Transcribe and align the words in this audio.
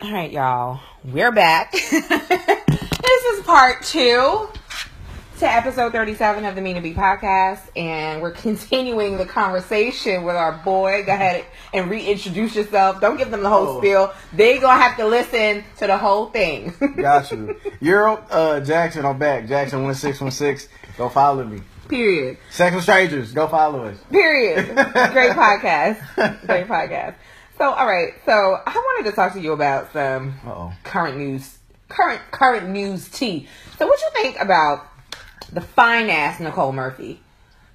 All 0.00 0.12
right, 0.12 0.30
y'all. 0.30 0.80
We're 1.04 1.32
back. 1.32 1.72
this 1.90 3.24
is 3.32 3.44
part 3.44 3.82
two 3.82 4.48
to 5.38 5.46
episode 5.50 5.92
37 5.92 6.44
of 6.44 6.54
the 6.54 6.60
Mina 6.60 6.80
B 6.80 6.94
podcast, 6.94 7.60
and 7.76 8.22
we're 8.22 8.30
continuing 8.46 9.16
the 9.16 9.26
conversation 9.26 10.22
with 10.24 10.36
our 10.36 10.52
boy. 10.64 11.02
Go 11.04 11.12
ahead 11.12 11.44
and 11.74 11.90
reintroduce 11.90 12.54
yourself. 12.54 13.00
Don't 13.00 13.16
give 13.16 13.30
them 13.30 13.42
the 13.42 13.48
whole 13.48 13.66
Oh. 13.68 13.78
spiel. 13.78 14.12
They're 14.32 14.60
gonna 14.60 14.80
have 14.80 14.96
to 14.98 15.06
listen 15.06 15.64
to 15.78 15.86
the 15.88 15.96
whole 15.98 16.26
thing. 16.26 16.74
Got 16.96 17.30
you. 17.32 17.60
Euro 17.80 18.14
uh, 18.30 18.60
Jaxon, 18.60 19.04
I'm 19.04 19.18
back. 19.18 19.48
Jackson 19.48 19.82
one 19.82 19.94
six 19.94 20.20
one 20.20 20.30
six. 20.30 20.68
Go 20.96 21.08
follow 21.08 21.44
me. 21.44 21.60
Period. 21.88 22.36
Sex 22.50 22.74
with 22.74 22.82
strangers. 22.84 23.32
Go 23.32 23.48
follow 23.48 23.86
us. 23.86 23.96
Period. 24.10 24.66
Great 24.66 25.32
podcast. 25.32 25.98
Great 26.46 26.68
podcast. 26.68 27.14
So, 27.58 27.72
all 27.72 27.86
right. 27.86 28.14
So, 28.24 28.32
I 28.64 28.70
wanted 28.72 29.10
to 29.10 29.16
talk 29.16 29.32
to 29.34 29.40
you 29.40 29.52
about 29.52 29.92
some 29.92 30.34
Uh 30.46 30.50
oh. 30.50 30.72
current 30.84 31.16
news, 31.18 31.58
current 31.88 32.20
current 32.30 32.68
news 32.68 33.08
tea. 33.08 33.48
So, 33.78 33.86
what 33.86 34.00
you 34.00 34.08
think 34.22 34.40
about 34.40 34.86
the 35.52 35.60
fine 35.60 36.08
ass 36.08 36.40
Nicole 36.40 36.72
Murphy 36.72 37.20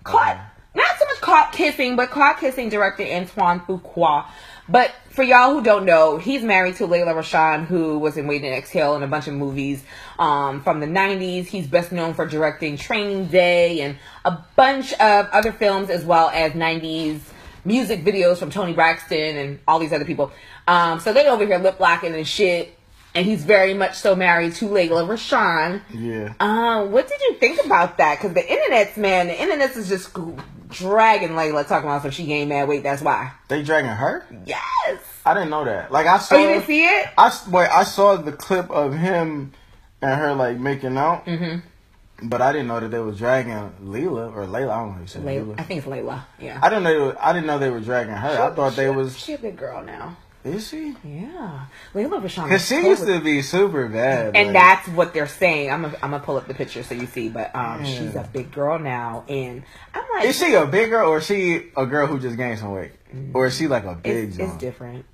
caught? 0.04 0.38
Not 0.76 0.98
so 0.98 1.06
much 1.06 1.22
caught 1.22 1.52
kissing, 1.52 1.96
but 1.96 2.10
caught 2.10 2.40
kissing 2.40 2.70
director 2.70 3.04
Antoine 3.04 3.60
Fuqua. 3.60 4.26
But 4.70 4.92
for 5.10 5.22
y'all 5.22 5.52
who 5.54 5.62
don't 5.62 5.86
know, 5.86 6.18
he's 6.18 6.42
married 6.42 6.78
to 6.78 6.88
Layla 6.88 7.14
Rochon, 7.14 7.66
who 7.66 8.00
was 8.00 8.16
in 8.18 8.26
Waiting 8.26 8.48
and 8.48 8.56
Exhale 8.58 8.96
and 8.96 9.04
a 9.04 9.08
bunch 9.08 9.28
of 9.28 9.34
movies 9.34 9.84
um, 10.18 10.64
from 10.64 10.80
the 10.80 10.88
90s. 10.88 11.46
He's 11.48 11.68
best 11.68 11.92
known 11.92 12.14
for 12.14 12.26
directing 12.26 12.78
Training 12.78 13.28
Day 13.28 13.82
and 13.82 13.98
a 14.26 14.40
bunch 14.56 14.94
of 14.94 15.28
other 15.28 15.52
films, 15.52 15.90
as 15.90 16.06
well 16.06 16.30
as 16.30 16.54
90s 16.54 17.20
music 17.66 18.04
videos 18.04 18.38
from 18.38 18.50
Toni 18.50 18.74
Braxton 18.74 19.38
and 19.38 19.60
all 19.68 19.80
these 19.80 19.94
other 19.94 20.06
people. 20.06 20.32
Um, 20.68 21.00
so 21.00 21.14
they 21.14 21.28
over 21.28 21.46
here 21.46 21.58
lip 21.58 21.80
locking 21.80 22.14
and 22.16 22.28
shit. 22.28 22.78
And 23.16 23.26
he's 23.28 23.44
very 23.44 23.76
much 23.76 23.96
so 23.96 24.16
married 24.16 24.56
to 24.56 24.66
Layla 24.66 25.08
Rochon. 25.08 25.82
Yeah. 25.94 26.34
Um, 26.40 26.92
what 26.92 27.08
did 27.08 27.22
you 27.22 27.36
think 27.36 27.64
about 27.64 27.98
that? 27.98 28.18
Because 28.18 28.34
the 28.34 28.52
internet's 28.52 28.98
man, 28.98 29.28
the 29.28 29.40
internet's 29.40 29.78
is 29.78 29.88
just 29.88 30.18
dragging 30.70 31.30
Layla 31.30 31.68
talking 31.68 31.88
about 31.88 32.02
some 32.02 32.10
she 32.10 32.26
gained 32.26 32.50
mad 32.50 32.68
weight. 32.68 32.82
That's 32.82 33.04
why. 33.04 33.34
They 33.50 33.62
dragging 33.62 33.92
her? 33.92 34.26
Yes. 34.46 35.00
I 35.26 35.36
didn't 35.36 35.52
know 35.52 35.64
that. 35.66 35.92
Like 35.92 36.08
I 36.08 36.18
saw. 36.18 36.36
Oh, 36.36 36.40
you 36.40 36.48
didn't 36.48 36.66
see 36.66 36.86
it? 36.86 37.10
I 37.18 37.40
wait. 37.50 37.70
I 37.70 37.84
saw 37.84 38.16
the 38.18 38.32
clip 38.32 38.70
of 38.72 38.94
him 38.94 39.54
and 40.02 40.20
her 40.20 40.34
like 40.34 40.58
making 40.58 40.98
out. 40.98 41.26
Mm-hmm. 41.26 41.60
But 42.22 42.42
I 42.42 42.52
didn't 42.52 42.68
know 42.68 42.80
that 42.80 42.90
they 42.90 43.00
was 43.00 43.18
dragging 43.18 43.54
Leela 43.84 44.34
or 44.36 44.46
Layla. 44.46 44.70
I 44.72 44.80
don't 44.80 44.88
know 44.88 44.92
how 44.94 45.02
you 45.02 45.08
say 45.08 45.20
Layla. 45.20 45.60
I 45.60 45.64
think 45.64 45.80
it's 45.80 45.88
Layla. 45.88 46.24
Yeah. 46.40 46.60
I 46.62 46.70
didn't 46.70 46.84
know. 46.84 46.94
They 46.94 47.00
were, 47.00 47.18
I 47.20 47.34
didn't 47.34 47.48
know 47.48 47.60
they 47.60 47.70
were 47.70 47.80
dragging 47.82 48.14
her. 48.14 48.42
I 48.44 48.54
thought 48.56 48.76
they 48.76 48.90
was. 48.90 49.18
She 49.18 49.34
a 49.34 49.38
big 49.38 49.58
girl 49.58 49.84
now. 49.84 50.18
Is 50.46 50.68
she? 50.68 50.94
Yeah. 51.06 51.66
Layla 51.94 52.22
Rochon. 52.22 52.50
Cause 52.50 52.68
she 52.68 52.76
used 52.76 53.06
to 53.06 53.22
be 53.22 53.42
super 53.42 53.88
bad. 53.88 54.36
And 54.36 54.48
like- 54.50 54.54
that's 54.54 54.88
what 54.90 55.14
they're 55.14 55.28
saying. 55.28 55.72
I'm 55.72 55.84
gonna 55.84 55.98
I'm 56.04 56.12
gonna 56.12 56.24
pull 56.24 56.36
up 56.36 56.48
the 56.48 56.54
picture 56.54 56.84
so 56.84 56.96
you 56.96 57.08
see. 57.08 57.30
But 57.30 57.56
um, 57.56 57.84
Yeah. 57.84 57.86
she's 57.86 58.16
a 58.16 58.30
big 58.32 58.52
girl 58.52 58.78
now, 58.78 59.24
and 59.30 59.64
I'm 59.94 60.04
like, 60.14 60.26
Is 60.26 60.38
she 60.38 60.54
a 60.54 60.66
big 60.66 60.90
girl 60.90 61.10
or 61.10 61.20
is 61.20 61.26
she 61.26 61.72
a 61.78 61.86
girl 61.86 62.08
who 62.08 62.20
just 62.20 62.36
gained 62.36 62.60
some 62.60 62.72
weight? 62.72 62.92
Or 63.34 63.46
is 63.46 63.56
she 63.58 63.68
like 63.68 63.86
a 63.86 63.96
big 63.96 64.30
it's, 64.30 64.38
it's 64.38 64.58
different. 64.58 65.06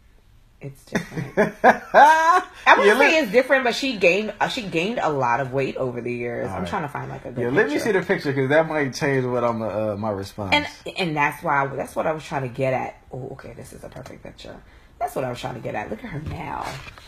It's 0.61 0.83
different. 0.83 1.55
I 1.63 2.75
wouldn't 2.77 2.99
say 2.99 3.19
it's 3.19 3.31
different, 3.31 3.63
but 3.63 3.73
she 3.73 3.95
gained 3.95 4.33
uh, 4.41 4.49
she 4.49 4.63
gained 4.63 4.99
a 4.99 5.09
lot 5.09 5.39
of 5.39 5.53
weight 5.53 5.77
over 5.77 6.01
the 6.01 6.11
years. 6.11 6.49
I'm 6.49 6.65
trying 6.65 6.81
to 6.81 6.89
find 6.89 7.09
like 7.09 7.23
a 7.23 7.31
good. 7.31 7.41
Yeah, 7.43 7.49
let 7.49 7.69
me 7.69 7.79
see 7.79 7.93
the 7.93 8.01
picture 8.01 8.33
because 8.33 8.49
that 8.49 8.67
might 8.67 8.93
change 8.93 9.25
what 9.25 9.43
I'm 9.45 9.61
uh, 9.61 9.95
my 9.95 10.09
response. 10.09 10.53
And 10.53 10.67
and 10.97 11.15
that's 11.15 11.41
why 11.41 11.63
I, 11.63 11.67
that's 11.67 11.95
what 11.95 12.07
I 12.07 12.11
was 12.11 12.25
trying 12.25 12.41
to 12.41 12.49
get 12.49 12.73
at. 12.73 13.01
Oh, 13.13 13.29
okay, 13.31 13.53
this 13.53 13.71
is 13.71 13.85
a 13.85 13.89
perfect 13.89 14.21
picture. 14.21 14.57
That's 14.99 15.15
what 15.15 15.23
I 15.23 15.29
was 15.29 15.39
trying 15.39 15.55
to 15.55 15.61
get 15.61 15.75
at. 15.75 15.89
Look 15.89 16.03
at 16.03 16.09
her 16.09 16.19
now, 16.19 16.67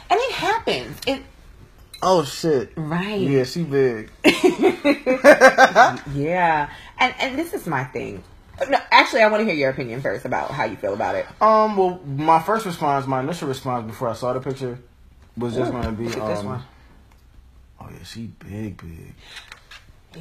and 0.09 0.17
it 0.17 0.31
happens. 0.31 0.97
It 1.05 1.22
oh 2.02 2.23
shit! 2.23 2.72
right. 2.77 3.19
Yeah, 3.19 3.44
she 3.44 3.63
big. 3.63 4.11
Yeah, 6.16 6.69
and 6.97 7.13
and 7.19 7.38
this 7.38 7.53
is 7.53 7.67
my 7.67 7.84
thing. 7.84 8.23
No, 8.69 8.77
actually, 8.91 9.22
I 9.22 9.27
want 9.29 9.41
to 9.41 9.45
hear 9.45 9.53
your 9.55 9.69
opinion 9.69 10.01
first 10.01 10.25
about 10.25 10.51
how 10.51 10.66
you 10.66 10.75
feel 10.75 10.94
about 10.94 11.16
it. 11.16 11.25
Um, 11.41 11.77
well, 11.77 11.99
my 12.05 12.41
first 12.41 12.66
response, 12.66 13.07
my 13.07 13.22
initial 13.22 13.47
response 13.47 13.85
before 13.88 14.09
I 14.09 14.13
saw 14.13 14.33
the 14.33 14.39
picture, 14.39 14.79
was 15.38 15.55
just 15.55 15.69
Ooh, 15.69 15.73
gonna 15.73 15.91
be, 15.91 16.07
um, 16.19 16.45
one. 16.45 16.61
oh 17.79 17.89
yeah, 17.91 18.03
she 18.03 18.27
big, 18.27 18.77
big. 18.77 19.13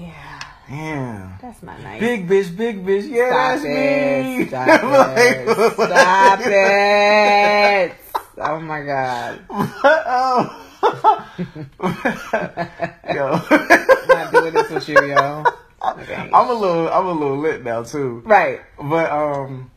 Yeah, 0.00 0.40
Damn. 0.68 1.38
that's 1.42 1.62
my 1.64 1.76
nice. 1.82 1.98
Big 2.00 2.28
bitch, 2.28 2.56
big 2.56 2.86
bitch. 2.86 3.08
Yeah, 3.08 3.30
Stop 3.30 3.54
that's 3.54 3.64
it! 3.64 4.38
me. 4.38 4.46
Stop 4.48 4.68
I'm 4.84 4.92
like, 4.92 5.18
it! 5.18 5.74
Stop 5.74 6.40
it! 6.46 7.92
Oh 8.38 8.60
my 8.60 8.82
god! 8.82 9.40
yo, 13.14 13.40
I'm 13.50 14.08
not 14.10 14.32
doing 14.32 14.54
this 14.54 14.70
with 14.70 14.88
you, 14.88 15.06
yo. 15.08 15.44
I'm 15.82 16.48
a 16.50 16.52
little, 16.52 16.88
I'm 16.88 17.06
a 17.06 17.12
little 17.12 17.38
lit 17.38 17.64
now 17.64 17.82
too. 17.82 18.22
Right. 18.24 18.60
But 18.80 19.10
um, 19.10 19.70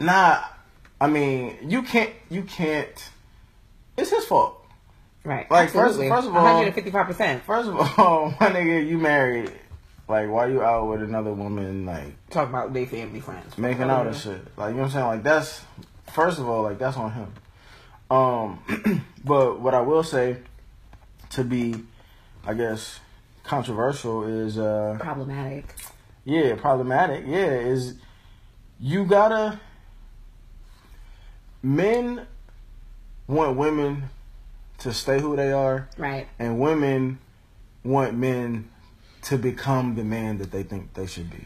nah. 0.00 0.40
I 1.02 1.06
mean, 1.08 1.56
you 1.62 1.82
can't, 1.82 2.12
you 2.28 2.42
can't. 2.42 3.10
It's 3.96 4.10
his 4.10 4.24
fault. 4.26 4.56
Right. 5.24 5.50
Like, 5.50 5.70
first- 5.70 5.76
Absolutely. 5.98 6.08
first 6.10 6.28
of 6.28 6.36
all- 6.36 6.42
155 6.44 7.06
percent. 7.06 7.42
First 7.44 7.68
of 7.68 7.76
all, 7.98 8.30
my 8.40 8.50
nigga, 8.50 8.86
you 8.86 8.98
married. 8.98 9.52
Like, 10.08 10.28
why 10.28 10.46
you 10.48 10.60
out 10.62 10.88
with 10.88 11.02
another 11.02 11.32
woman? 11.32 11.86
Like, 11.86 12.14
Talk 12.30 12.48
about 12.48 12.72
they 12.72 12.84
family 12.86 13.20
friends. 13.20 13.56
making 13.56 13.84
out 13.84 14.06
and 14.08 14.16
shit. 14.16 14.40
Like, 14.56 14.70
you 14.70 14.76
know 14.76 14.82
what 14.82 14.86
I'm 14.86 14.90
saying? 14.90 15.06
Like, 15.06 15.22
that's 15.22 15.60
first 16.12 16.38
of 16.38 16.48
all, 16.48 16.62
like 16.62 16.78
that's 16.78 16.96
on 16.96 17.12
him. 17.12 17.32
Um, 18.10 19.04
but 19.24 19.60
what 19.60 19.72
I 19.74 19.80
will 19.82 20.02
say 20.02 20.38
to 21.30 21.44
be, 21.44 21.76
I 22.44 22.54
guess, 22.54 22.98
controversial 23.44 24.24
is, 24.24 24.58
uh, 24.58 24.96
Problematic. 25.00 25.74
yeah, 26.24 26.54
problematic. 26.56 27.24
Yeah, 27.26 27.46
is 27.46 27.94
you 28.78 29.04
gotta 29.04 29.58
men 31.62 32.26
want 33.26 33.56
women 33.56 34.04
to 34.78 34.92
stay 34.92 35.20
who 35.20 35.36
they 35.36 35.52
are, 35.52 35.88
Right. 35.98 36.26
and 36.38 36.58
women 36.58 37.18
want 37.84 38.14
men 38.16 38.68
to 39.22 39.36
become 39.36 39.94
the 39.94 40.04
man 40.04 40.38
that 40.38 40.50
they 40.50 40.62
think 40.62 40.94
they 40.94 41.06
should 41.06 41.30
be. 41.30 41.44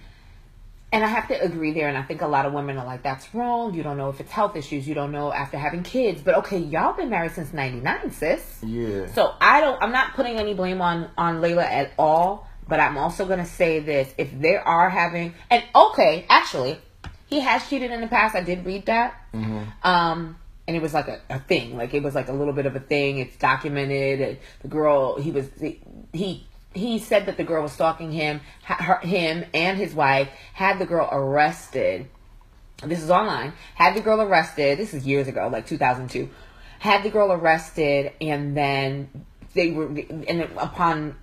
And 0.94 1.03
I 1.03 1.09
have 1.09 1.27
to 1.27 1.43
agree 1.43 1.72
there, 1.72 1.88
and 1.88 1.99
I 1.99 2.03
think 2.03 2.22
a 2.22 2.28
lot 2.28 2.47
of 2.47 2.53
women 2.53 2.78
are 2.78 2.87
like, 2.87 3.03
"That's 3.03 3.34
wrong. 3.34 3.75
You 3.75 3.82
don't 3.82 3.97
know 3.97 4.10
if 4.10 4.21
it's 4.21 4.31
health 4.31 4.55
issues. 4.55 4.87
You 4.87 4.94
don't 4.94 5.10
know 5.10 5.32
after 5.32 5.59
having 5.59 5.82
kids." 5.82 6.22
But 6.22 6.37
okay, 6.37 6.59
y'all 6.59 6.93
been 6.93 7.10
married 7.10 7.32
since 7.32 7.53
'99, 7.53 8.12
sis. 8.12 8.60
Yeah. 8.62 9.06
So 9.12 9.34
I 9.41 9.60
don't. 9.60 9.82
I'm 9.82 9.91
not 9.91 10.15
putting 10.15 10.37
any 10.38 10.55
blame 10.55 10.81
on 10.81 11.10
on 11.19 11.41
Layla 11.43 11.65
at 11.65 11.91
all. 11.99 12.49
But 12.69 12.78
I'm 12.78 12.97
also 12.97 13.27
gonna 13.27 13.44
say 13.44 13.81
this: 13.81 14.15
if 14.19 14.38
they 14.41 14.55
are 14.55 14.88
having, 14.88 15.34
and 15.50 15.65
okay, 15.75 16.27
actually, 16.28 16.78
he 17.26 17.41
has 17.41 17.69
cheated 17.69 17.91
in 17.91 18.00
the 18.00 18.06
past. 18.06 18.37
I 18.37 18.43
did 18.43 18.65
read 18.65 18.87
that. 18.87 19.21
Mm-hmm. 19.34 19.65
Um, 19.82 20.37
and 20.69 20.76
it 20.76 20.81
was 20.81 20.94
like 20.94 21.09
a, 21.09 21.21
a 21.28 21.41
thing. 21.41 21.76
Like 21.76 21.93
it 21.93 22.05
was 22.05 22.15
like 22.15 22.28
a 22.28 22.32
little 22.32 22.55
bit 22.55 22.66
of 22.66 22.76
a 22.76 22.81
thing. 22.81 23.19
It's 23.19 23.37
documented. 23.37 24.21
And 24.21 24.38
The 24.62 24.69
girl, 24.69 25.21
he 25.21 25.32
was 25.32 25.49
he 25.61 25.81
he 26.12 26.47
said 26.98 27.26
that 27.26 27.36
the 27.36 27.44
girl 27.44 27.62
was 27.62 27.72
stalking 27.72 28.12
him, 28.12 28.40
her, 28.64 28.98
him 29.00 29.44
and 29.54 29.78
his 29.78 29.94
wife 29.94 30.28
had 30.52 30.78
the 30.78 30.86
girl 30.86 31.08
arrested. 31.10 32.08
This 32.82 33.02
is 33.02 33.10
online. 33.10 33.52
Had 33.74 33.94
the 33.96 34.00
girl 34.00 34.20
arrested. 34.20 34.78
This 34.78 34.94
is 34.94 35.06
years 35.06 35.28
ago, 35.28 35.48
like 35.48 35.66
2002. 35.66 36.28
Had 36.80 37.02
the 37.02 37.10
girl 37.10 37.32
arrested, 37.32 38.12
and 38.20 38.56
then 38.56 39.24
they 39.54 39.70
were, 39.70 39.86
and 39.86 40.42
upon 40.58 41.16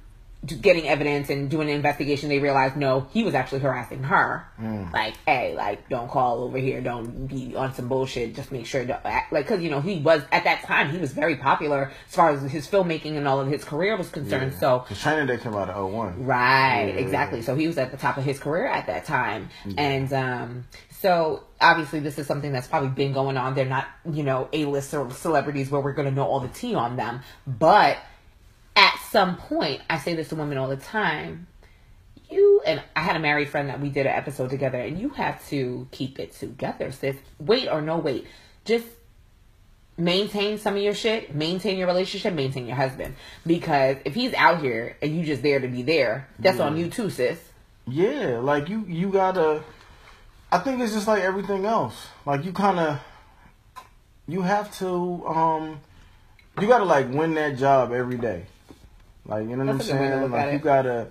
getting 0.61 0.87
evidence 0.87 1.29
and 1.29 1.49
doing 1.51 1.69
an 1.69 1.75
investigation, 1.75 2.29
they 2.29 2.39
realized 2.39 2.75
no, 2.75 3.07
he 3.11 3.23
was 3.23 3.35
actually 3.35 3.59
harassing 3.59 4.01
her. 4.03 4.45
Like, 4.91 5.15
hey, 5.27 5.53
like, 5.55 5.87
don't 5.89 6.09
call 6.09 6.43
over 6.43 6.57
here. 6.57 6.81
Don't 6.81 7.27
be 7.27 7.55
on 7.55 7.73
some 7.75 7.87
bullshit. 7.87 8.35
Just 8.35 8.51
make 8.51 8.65
sure, 8.65 8.83
to 8.85 9.07
act, 9.07 9.31
like, 9.31 9.45
because 9.45 9.61
you 9.61 9.69
know 9.69 9.81
he 9.81 9.99
was 9.99 10.21
at 10.31 10.43
that 10.45 10.63
time 10.63 10.89
he 10.89 10.97
was 10.97 11.11
very 11.13 11.35
popular 11.35 11.91
as 12.07 12.15
far 12.15 12.31
as 12.31 12.41
his 12.51 12.67
filmmaking 12.67 13.17
and 13.17 13.27
all 13.27 13.39
of 13.39 13.47
his 13.47 13.63
career 13.63 13.95
was 13.95 14.09
concerned. 14.09 14.53
So 14.59 14.79
Cause 14.87 14.99
training 15.01 15.27
day 15.27 15.37
came 15.37 15.53
out 15.53 15.69
in 15.69 15.75
01. 15.75 16.25
Right, 16.25 16.85
Yeah. 16.87 16.93
exactly. 17.01 17.41
So 17.43 17.55
he 17.55 17.67
was 17.67 17.77
at 17.77 17.91
the 17.91 17.97
top 17.97 18.17
of 18.17 18.23
his 18.23 18.39
career 18.39 18.65
at 18.67 18.87
that 18.87 19.05
time. 19.05 19.49
And 19.77 20.11
um 20.11 20.65
so 20.89 21.43
obviously 21.59 21.99
this 21.99 22.17
is 22.19 22.27
something 22.27 22.51
that's 22.51 22.67
probably 22.67 22.89
been 22.89 23.13
going 23.13 23.37
on. 23.37 23.53
They're 23.55 23.65
not, 23.65 23.87
you 24.11 24.23
know, 24.23 24.49
A-list 24.53 24.93
or 24.93 25.09
celebrities 25.11 25.69
where 25.71 25.81
we're 25.81 25.93
going 25.93 26.07
to 26.07 26.13
know 26.13 26.25
all 26.25 26.39
the 26.39 26.47
tea 26.47 26.75
on 26.75 26.95
them. 26.95 27.21
But 27.47 27.97
at 28.75 28.97
some 29.11 29.37
point, 29.37 29.81
I 29.89 29.99
say 29.99 30.15
this 30.15 30.29
to 30.29 30.35
women 30.35 30.57
all 30.57 30.69
the 30.69 30.77
time, 30.77 31.47
you 32.29 32.61
and 32.65 32.81
I 32.95 33.01
had 33.01 33.15
a 33.15 33.19
married 33.19 33.49
friend 33.49 33.69
that 33.69 33.81
we 33.81 33.89
did 33.89 34.05
an 34.05 34.13
episode 34.13 34.49
together 34.49 34.79
and 34.79 34.97
you 34.97 35.09
have 35.09 35.45
to 35.49 35.87
keep 35.91 36.19
it 36.19 36.33
together, 36.33 36.91
sis. 36.91 37.17
Wait 37.39 37.67
or 37.67 37.81
no 37.81 37.97
wait. 37.97 38.25
Just 38.63 38.85
maintain 39.97 40.57
some 40.57 40.75
of 40.75 40.81
your 40.81 40.93
shit, 40.93 41.35
maintain 41.35 41.77
your 41.77 41.87
relationship, 41.87 42.33
maintain 42.33 42.65
your 42.65 42.77
husband. 42.77 43.15
Because 43.45 43.97
if 44.05 44.15
he's 44.15 44.33
out 44.33 44.61
here 44.61 44.95
and 45.01 45.15
you 45.15 45.25
just 45.25 45.43
there 45.43 45.59
to 45.59 45.67
be 45.67 45.81
there, 45.81 46.27
that's 46.39 46.59
on 46.59 46.77
you 46.77 46.89
too, 46.89 47.09
sis. 47.09 47.39
Yeah, 47.87 48.39
like 48.39 48.69
you, 48.69 48.85
you 48.87 49.11
gotta. 49.11 49.63
I 50.51 50.59
think 50.59 50.81
it's 50.81 50.93
just 50.93 51.07
like 51.07 51.23
everything 51.23 51.65
else. 51.65 52.07
Like 52.25 52.45
you 52.45 52.53
kind 52.53 52.79
of, 52.79 52.99
you 54.27 54.41
have 54.41 54.77
to 54.79 55.25
um 55.27 55.79
you 56.59 56.67
gotta 56.67 56.85
like 56.85 57.09
win 57.09 57.33
that 57.35 57.57
job 57.57 57.91
every 57.91 58.17
day. 58.17 58.45
Like 59.25 59.47
you 59.47 59.55
know 59.55 59.65
what 59.65 59.75
I'm 59.75 59.81
a 59.81 59.83
good 59.83 59.93
way 59.93 60.07
to 60.09 60.17
saying? 60.17 60.31
Like 60.31 60.51
you 60.51 60.57
it. 60.57 60.63
gotta, 60.63 61.07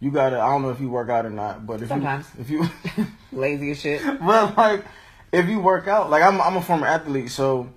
you 0.00 0.10
gotta. 0.10 0.40
I 0.40 0.46
don't 0.48 0.62
know 0.62 0.70
if 0.70 0.80
you 0.80 0.88
work 0.88 1.08
out 1.08 1.26
or 1.26 1.30
not, 1.30 1.66
but 1.66 1.82
if 1.82 1.88
Sometimes. 1.88 2.26
you, 2.48 2.62
if 2.64 2.96
you, 2.96 3.06
Lazy 3.32 3.70
as 3.72 3.80
shit. 3.80 4.02
but 4.20 4.56
like 4.56 4.84
if 5.32 5.48
you 5.48 5.60
work 5.60 5.86
out, 5.88 6.10
like 6.10 6.22
I'm 6.22 6.40
I'm 6.40 6.56
a 6.56 6.62
former 6.62 6.86
athlete, 6.86 7.30
so 7.30 7.68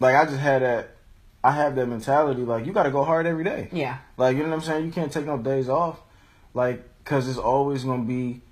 like 0.00 0.14
I 0.14 0.24
just 0.24 0.38
had 0.38 0.62
that. 0.62 0.90
I 1.42 1.52
have 1.52 1.76
that 1.76 1.86
mentality. 1.86 2.42
Like 2.42 2.66
you 2.66 2.72
gotta 2.72 2.90
go 2.90 3.04
hard 3.04 3.24
every 3.24 3.44
day. 3.44 3.68
Yeah. 3.72 3.98
Like 4.16 4.36
you 4.36 4.42
know 4.42 4.50
what 4.50 4.56
I'm 4.56 4.62
saying? 4.62 4.86
You 4.86 4.92
can't 4.92 5.12
take 5.12 5.24
no 5.24 5.38
days 5.38 5.68
off, 5.68 6.00
like 6.52 6.84
because 7.04 7.28
it's 7.28 7.38
always 7.38 7.84
gonna 7.84 8.04
be. 8.04 8.42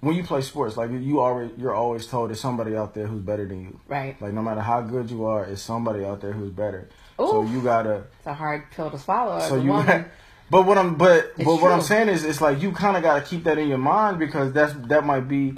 When 0.00 0.16
you 0.16 0.24
play 0.24 0.42
sports, 0.42 0.76
like 0.76 0.90
you 0.90 1.20
already, 1.20 1.54
you're 1.56 1.72
always 1.74 2.08
told 2.08 2.30
there's 2.30 2.40
somebody 2.40 2.74
out 2.76 2.92
there 2.92 3.06
who's 3.06 3.22
better 3.22 3.46
than 3.46 3.62
you. 3.62 3.80
Right. 3.86 4.20
Like 4.20 4.32
no 4.32 4.42
matter 4.42 4.60
how 4.60 4.80
good 4.80 5.08
you 5.08 5.26
are, 5.26 5.44
it's 5.44 5.62
somebody 5.62 6.04
out 6.04 6.20
there 6.20 6.32
who's 6.32 6.50
better. 6.50 6.88
So 7.16 7.42
you 7.42 7.60
gotta. 7.62 8.04
It's 8.18 8.26
a 8.26 8.34
hard 8.34 8.70
pill 8.70 8.90
to 8.90 8.98
swallow 8.98 9.40
So 9.40 9.56
you. 9.56 9.70
woman. 9.72 10.06
But 10.50 10.66
what 10.66 10.76
I'm 10.76 10.96
but 10.96 11.32
It's 11.38 11.44
but 11.46 11.62
what 11.62 11.72
I'm 11.72 11.80
saying 11.80 12.10
is 12.10 12.24
it's 12.24 12.42
like 12.42 12.60
you 12.60 12.72
kind 12.72 12.94
of 12.98 13.02
gotta 13.02 13.22
keep 13.22 13.44
that 13.44 13.56
in 13.56 13.68
your 13.68 13.78
mind 13.78 14.18
because 14.18 14.52
that's 14.52 14.74
that 14.88 15.02
might 15.02 15.26
be 15.26 15.54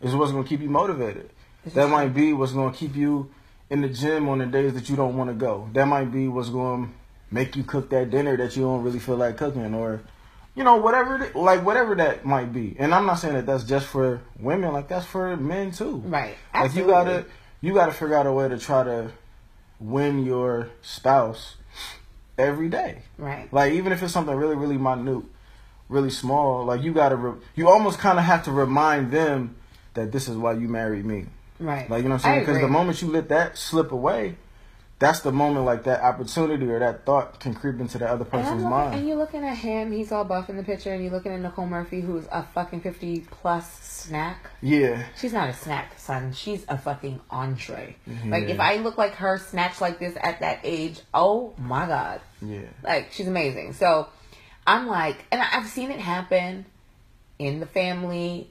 is 0.00 0.14
what's 0.14 0.30
gonna 0.30 0.44
keep 0.46 0.60
you 0.60 0.70
motivated. 0.70 1.30
That 1.64 1.74
that 1.74 1.84
is 1.86 1.90
might 1.90 2.14
be 2.14 2.32
what's 2.32 2.52
gonna 2.52 2.72
keep 2.72 2.94
you 2.94 3.28
in 3.70 3.80
the 3.80 3.88
gym 3.88 4.28
on 4.28 4.38
the 4.38 4.46
days 4.46 4.72
that 4.74 4.88
you 4.88 4.94
don't 4.94 5.16
want 5.16 5.30
to 5.30 5.34
go. 5.34 5.68
That 5.72 5.86
might 5.86 6.12
be 6.12 6.28
what's 6.28 6.50
gonna 6.50 6.90
make 7.32 7.56
you 7.56 7.64
cook 7.64 7.90
that 7.90 8.10
dinner 8.12 8.36
that 8.36 8.54
you 8.56 8.62
don't 8.62 8.84
really 8.84 9.00
feel 9.00 9.16
like 9.16 9.36
cooking 9.36 9.74
or. 9.74 10.02
You 10.54 10.64
know, 10.64 10.76
whatever, 10.76 11.22
it, 11.22 11.36
like 11.36 11.66
whatever 11.66 11.94
that 11.96 12.24
might 12.24 12.50
be, 12.50 12.76
and 12.78 12.94
I'm 12.94 13.04
not 13.04 13.16
saying 13.16 13.34
that 13.34 13.44
that's 13.44 13.64
just 13.64 13.86
for 13.88 14.22
women. 14.40 14.72
Like 14.72 14.88
that's 14.88 15.04
for 15.04 15.36
men 15.36 15.70
too. 15.72 15.96
Right. 15.96 16.34
Like 16.54 16.74
you 16.74 16.86
gotta 16.86 17.26
you 17.60 17.74
gotta 17.74 17.92
figure 17.92 18.16
out 18.16 18.26
a 18.26 18.32
way 18.32 18.48
to 18.48 18.56
try 18.58 18.84
to 18.84 19.10
win 19.80 20.24
your 20.24 20.70
spouse 20.82 21.56
every 22.38 22.68
day. 22.68 23.02
Right. 23.18 23.52
Like 23.52 23.72
even 23.72 23.92
if 23.92 24.02
it's 24.02 24.12
something 24.12 24.34
really 24.34 24.56
really 24.56 24.78
minute, 24.78 25.24
really 25.88 26.10
small, 26.10 26.64
like 26.64 26.82
you 26.82 26.92
gotta 26.92 27.16
re- 27.16 27.40
you 27.54 27.68
almost 27.68 27.98
kind 27.98 28.18
of 28.18 28.24
have 28.24 28.44
to 28.44 28.52
remind 28.52 29.10
them 29.10 29.56
that 29.94 30.12
this 30.12 30.28
is 30.28 30.36
why 30.36 30.52
you 30.52 30.68
married 30.68 31.04
me. 31.04 31.26
Right. 31.58 31.88
Like 31.88 32.02
you 32.02 32.08
know 32.08 32.16
what 32.16 32.24
I'm 32.26 32.32
saying? 32.32 32.40
Because 32.40 32.60
the 32.60 32.68
moment 32.68 33.02
you 33.02 33.08
let 33.08 33.28
that 33.30 33.56
slip 33.56 33.92
away, 33.92 34.36
that's 34.98 35.20
the 35.20 35.30
moment 35.32 35.66
like 35.66 35.84
that 35.84 36.00
opportunity 36.02 36.66
or 36.70 36.78
that 36.78 37.04
thought 37.04 37.38
can 37.38 37.52
creep 37.52 37.78
into 37.80 37.98
the 37.98 38.06
other 38.08 38.22
And, 38.22 38.30
person's 38.30 38.62
looking- 38.62 38.70
mind. 38.70 38.94
and 38.94 39.06
you're 39.08 39.18
looking 39.18 39.44
at 39.44 39.56
him, 39.58 39.92
he's 39.92 40.10
all 40.10 40.24
buff 40.24 40.48
in 40.48 40.56
the 40.56 40.62
picture, 40.62 40.92
and 40.92 41.02
you're 41.02 41.12
looking 41.12 41.32
at 41.32 41.40
Nicole 41.40 41.66
Murphy, 41.66 42.00
who's 42.00 42.24
a 42.32 42.42
fucking 42.54 42.80
50 42.80 43.26
plus 43.30 43.70
snack. 43.82 44.48
yeah. 44.62 45.02
She's 45.18 45.34
not 45.34 45.50
a 45.50 45.52
snack, 45.52 45.98
son. 45.98 46.32
She's 46.32 46.64
a 46.68 46.78
fucking 46.78 47.20
entree. 47.30 47.96
Like, 48.26 48.44
if 48.44 48.58
I 48.58 48.76
look 48.76 48.96
like 48.96 49.16
her 49.16 49.36
snatched 49.36 49.80
like 49.82 49.98
this 49.98 50.16
at 50.22 50.40
that 50.40 50.60
age, 50.64 51.00
oh 51.12 51.52
my 51.58 51.86
God. 51.86 52.20
Yeah. 52.40 52.60
Like, 52.82 53.12
she's 53.12 53.28
amazing. 53.28 53.74
So, 53.74 54.08
I'm 54.66 54.86
like, 54.86 55.26
and 55.30 55.42
I've 55.42 55.66
seen 55.66 55.90
it 55.90 56.00
happen 56.00 56.64
in 57.38 57.60
the 57.60 57.66
family. 57.66 58.48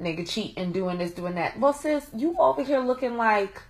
Nigga 0.00 0.26
cheating, 0.28 0.72
doing 0.72 0.96
this, 0.98 1.10
doing 1.12 1.34
that. 1.34 1.58
Well, 1.60 1.72
sis, 1.74 2.06
you 2.14 2.34
over 2.38 2.62
here 2.62 2.80
looking 2.80 3.16
like. 3.16 3.62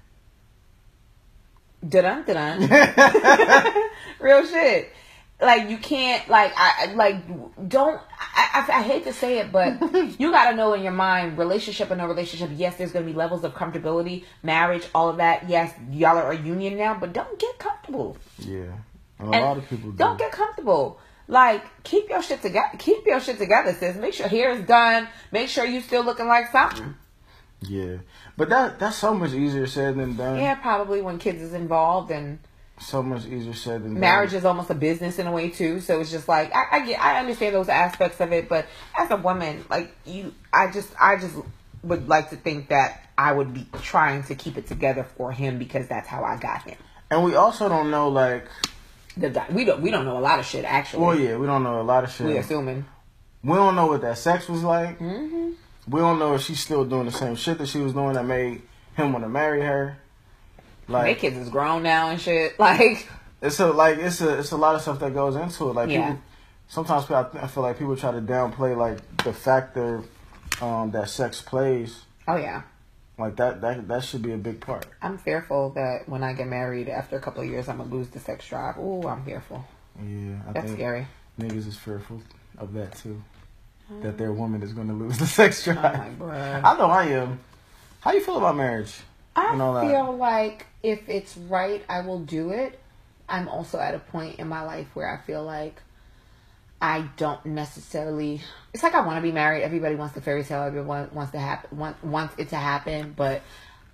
Dun 1.86 2.24
dun 2.24 2.60
Real 4.20 4.44
shit. 4.46 4.92
Like 5.40 5.70
you 5.70 5.78
can't 5.78 6.28
like 6.28 6.52
I 6.54 6.92
like 6.94 7.16
don't 7.68 7.98
I, 8.20 8.66
I 8.68 8.78
I 8.78 8.82
hate 8.82 9.04
to 9.04 9.12
say 9.14 9.38
it, 9.38 9.50
but 9.50 9.80
you 10.20 10.30
gotta 10.30 10.54
know 10.54 10.74
in 10.74 10.82
your 10.82 10.92
mind, 10.92 11.38
relationship 11.38 11.90
or 11.90 11.96
no 11.96 12.06
relationship. 12.06 12.50
Yes, 12.54 12.76
there's 12.76 12.92
gonna 12.92 13.06
be 13.06 13.14
levels 13.14 13.42
of 13.44 13.54
comfortability, 13.54 14.24
marriage, 14.42 14.86
all 14.94 15.08
of 15.08 15.16
that. 15.16 15.48
Yes, 15.48 15.72
y'all 15.90 16.18
are 16.18 16.32
a 16.32 16.36
union 16.38 16.76
now, 16.76 16.94
but 17.00 17.14
don't 17.14 17.38
get 17.38 17.58
comfortable. 17.58 18.18
Yeah. 18.38 18.64
A 19.18 19.22
And 19.22 19.30
lot 19.30 19.56
of 19.56 19.66
people 19.68 19.90
do. 19.92 19.96
don't 19.96 20.18
get 20.18 20.30
comfortable. 20.32 21.00
Like 21.28 21.64
keep 21.84 22.10
your 22.10 22.22
shit 22.22 22.42
together. 22.42 22.76
Keep 22.78 23.06
your 23.06 23.20
shit 23.20 23.38
together, 23.38 23.72
sis. 23.72 23.96
Make 23.96 24.12
sure 24.12 24.28
hair 24.28 24.50
is 24.50 24.66
done. 24.66 25.08
Make 25.32 25.48
sure 25.48 25.64
you 25.64 25.80
still 25.80 26.04
looking 26.04 26.26
like 26.26 26.50
something. 26.52 26.94
Yeah. 27.62 27.96
But 28.40 28.48
that 28.48 28.78
that's 28.78 28.96
so 28.96 29.12
much 29.12 29.34
easier 29.34 29.66
said 29.66 29.98
than 29.98 30.16
done. 30.16 30.38
Yeah, 30.38 30.54
probably 30.54 31.02
when 31.02 31.18
kids 31.18 31.42
is 31.42 31.52
involved 31.52 32.10
and 32.10 32.38
So 32.78 33.02
much 33.02 33.26
easier 33.26 33.52
said 33.52 33.82
than 33.84 33.92
done. 33.92 34.00
marriage 34.00 34.32
is 34.32 34.46
almost 34.46 34.70
a 34.70 34.74
business 34.74 35.18
in 35.18 35.26
a 35.26 35.30
way 35.30 35.50
too. 35.50 35.80
So 35.80 36.00
it's 36.00 36.10
just 36.10 36.26
like 36.26 36.50
I, 36.54 36.64
I 36.78 36.86
get, 36.86 36.98
I 36.98 37.18
understand 37.20 37.54
those 37.54 37.68
aspects 37.68 38.18
of 38.18 38.32
it, 38.32 38.48
but 38.48 38.64
as 38.98 39.10
a 39.10 39.16
woman, 39.16 39.62
like 39.68 39.94
you, 40.06 40.32
I 40.54 40.70
just, 40.70 40.88
I 40.98 41.18
just 41.18 41.34
would 41.82 42.08
like 42.08 42.30
to 42.30 42.36
think 42.36 42.70
that 42.70 43.10
I 43.18 43.30
would 43.32 43.52
be 43.52 43.66
trying 43.82 44.22
to 44.22 44.34
keep 44.34 44.56
it 44.56 44.66
together 44.66 45.04
for 45.18 45.30
him 45.32 45.58
because 45.58 45.86
that's 45.86 46.08
how 46.08 46.24
I 46.24 46.38
got 46.38 46.62
him. 46.62 46.78
And 47.10 47.22
we 47.22 47.34
also 47.34 47.68
don't 47.68 47.90
know 47.90 48.08
like 48.08 48.46
The 49.18 49.44
we 49.52 49.66
don't, 49.66 49.82
we 49.82 49.90
don't 49.90 50.06
know 50.06 50.16
a 50.16 50.24
lot 50.30 50.38
of 50.38 50.46
shit 50.46 50.64
actually. 50.64 51.04
well 51.04 51.14
yeah, 51.18 51.36
we 51.36 51.44
don't 51.46 51.62
know 51.62 51.78
a 51.78 51.82
lot 51.82 52.04
of 52.04 52.10
shit. 52.10 52.24
we 52.26 52.38
assuming. 52.38 52.86
We 53.44 53.52
don't 53.52 53.76
know 53.76 53.88
what 53.88 54.00
that 54.00 54.16
sex 54.16 54.48
was 54.48 54.62
like. 54.64 54.96
hmm 54.96 55.50
We 55.90 56.00
don't 56.00 56.18
know 56.18 56.34
if 56.34 56.42
she's 56.42 56.60
still 56.60 56.84
doing 56.84 57.06
the 57.06 57.12
same 57.12 57.34
shit 57.36 57.58
that 57.58 57.66
she 57.66 57.78
was 57.78 57.92
doing 57.92 58.12
that 58.14 58.24
made 58.24 58.62
him 58.96 59.12
want 59.12 59.24
to 59.24 59.28
marry 59.28 59.60
her. 59.62 59.96
Like 60.88 61.04
their 61.06 61.30
kids 61.30 61.36
is 61.36 61.48
grown 61.50 61.82
now 61.82 62.10
and 62.10 62.20
shit. 62.20 62.54
Like, 62.58 63.08
it's 63.42 63.58
a 63.60 63.66
like 63.66 63.98
it's 63.98 64.20
a 64.20 64.38
it's 64.38 64.50
a 64.52 64.56
lot 64.56 64.74
of 64.74 64.82
stuff 64.82 64.98
that 65.00 65.14
goes 65.14 65.36
into 65.36 65.70
it. 65.70 65.74
Like 65.74 65.90
Yeah. 65.90 66.08
people 66.10 66.22
sometimes 66.68 67.10
I 67.10 67.26
I 67.42 67.46
feel 67.46 67.62
like 67.62 67.78
people 67.78 67.96
try 67.96 68.12
to 68.12 68.20
downplay 68.20 68.76
like 68.76 68.98
the 69.24 69.32
factor 69.32 70.02
um, 70.60 70.90
that 70.92 71.08
sex 71.08 71.40
plays. 71.42 72.02
oh 72.28 72.36
yeah. 72.36 72.62
Like 73.18 73.36
that 73.36 73.60
that 73.62 73.88
that 73.88 74.04
should 74.04 74.22
be 74.22 74.32
a 74.32 74.36
big 74.38 74.60
part. 74.60 74.86
I'm 75.02 75.18
fearful 75.18 75.70
that 75.70 76.08
when 76.08 76.22
I 76.22 76.32
get 76.34 76.46
married 76.48 76.88
after 76.88 77.16
a 77.16 77.20
couple 77.20 77.42
of 77.42 77.48
years, 77.48 77.68
I'm 77.68 77.78
gonna 77.78 77.90
lose 77.94 78.08
the 78.08 78.20
sex 78.20 78.46
drive. 78.48 78.78
Ooh, 78.78 79.06
I'm 79.06 79.24
fearful. 79.24 79.64
Yeah, 80.02 80.36
I 80.48 80.52
That's 80.52 80.66
think 80.66 80.78
scary. 80.78 81.06
niggas 81.38 81.66
is 81.66 81.76
fearful 81.76 82.22
of 82.58 82.72
that 82.74 82.96
too. 82.96 83.22
That 84.02 84.18
their 84.18 84.32
woman 84.32 84.62
is 84.62 84.72
going 84.72 84.88
to 84.88 84.94
lose 84.94 85.18
the 85.18 85.26
sex 85.26 85.64
drive. 85.64 86.14
Oh, 86.20 86.24
Bruh. 86.24 86.64
I 86.64 86.78
know 86.78 86.86
I 86.86 87.06
am. 87.06 87.40
How 88.00 88.12
you 88.12 88.20
feel 88.20 88.38
about 88.38 88.56
marriage? 88.56 88.94
I 89.36 89.52
and 89.52 89.60
all 89.60 89.74
that. 89.74 89.86
feel 89.88 90.16
like 90.16 90.66
if 90.82 91.08
it's 91.08 91.36
right, 91.36 91.84
I 91.88 92.00
will 92.00 92.20
do 92.20 92.50
it. 92.50 92.78
I'm 93.28 93.48
also 93.48 93.78
at 93.78 93.94
a 93.94 93.98
point 93.98 94.38
in 94.38 94.48
my 94.48 94.62
life 94.62 94.88
where 94.94 95.12
I 95.12 95.24
feel 95.24 95.42
like 95.42 95.80
I 96.80 97.08
don't 97.16 97.44
necessarily. 97.46 98.40
It's 98.72 98.82
like 98.82 98.94
I 98.94 99.04
want 99.04 99.18
to 99.18 99.22
be 99.22 99.32
married. 99.32 99.62
Everybody 99.62 99.96
wants 99.96 100.14
the 100.14 100.20
fairy 100.20 100.44
tale. 100.44 100.62
Everyone 100.62 101.10
wants 101.12 101.32
to 101.32 101.38
happen. 101.38 101.78
Want, 101.78 102.02
wants 102.02 102.34
it 102.38 102.48
to 102.50 102.56
happen. 102.56 103.12
But 103.16 103.42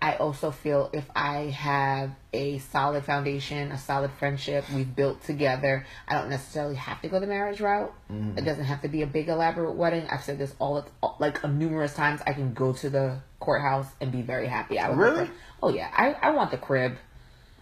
I 0.06 0.14
also 0.18 0.52
feel 0.52 0.88
if 0.92 1.04
I 1.16 1.46
have 1.50 2.12
a 2.32 2.58
solid 2.58 3.04
foundation, 3.04 3.72
a 3.72 3.78
solid 3.78 4.12
friendship 4.20 4.64
we've 4.72 4.94
built 4.94 5.24
together, 5.24 5.84
I 6.06 6.14
don't 6.14 6.30
necessarily 6.30 6.76
have 6.76 7.02
to 7.02 7.08
go 7.08 7.18
the 7.18 7.26
marriage 7.26 7.60
route. 7.60 7.92
Mm-hmm. 8.08 8.38
It 8.38 8.44
doesn't 8.44 8.66
have 8.66 8.82
to 8.82 8.88
be 8.88 9.02
a 9.02 9.06
big 9.08 9.28
elaborate 9.28 9.72
wedding. 9.74 10.06
I've 10.08 10.22
said 10.22 10.38
this 10.38 10.54
all 10.60 10.84
like 11.18 11.42
numerous 11.42 11.92
times. 11.94 12.20
I 12.24 12.34
can 12.34 12.54
go 12.54 12.72
to 12.74 12.88
the 12.88 13.18
courthouse 13.40 13.88
and 14.00 14.12
be 14.12 14.22
very 14.22 14.46
happy. 14.46 14.78
I 14.78 14.90
would 14.90 14.98
Really? 14.98 15.16
prefer- 15.26 15.32
Oh 15.64 15.70
yeah, 15.70 15.90
I 15.92 16.12
I 16.28 16.30
want 16.30 16.52
the 16.52 16.58
crib. 16.58 16.98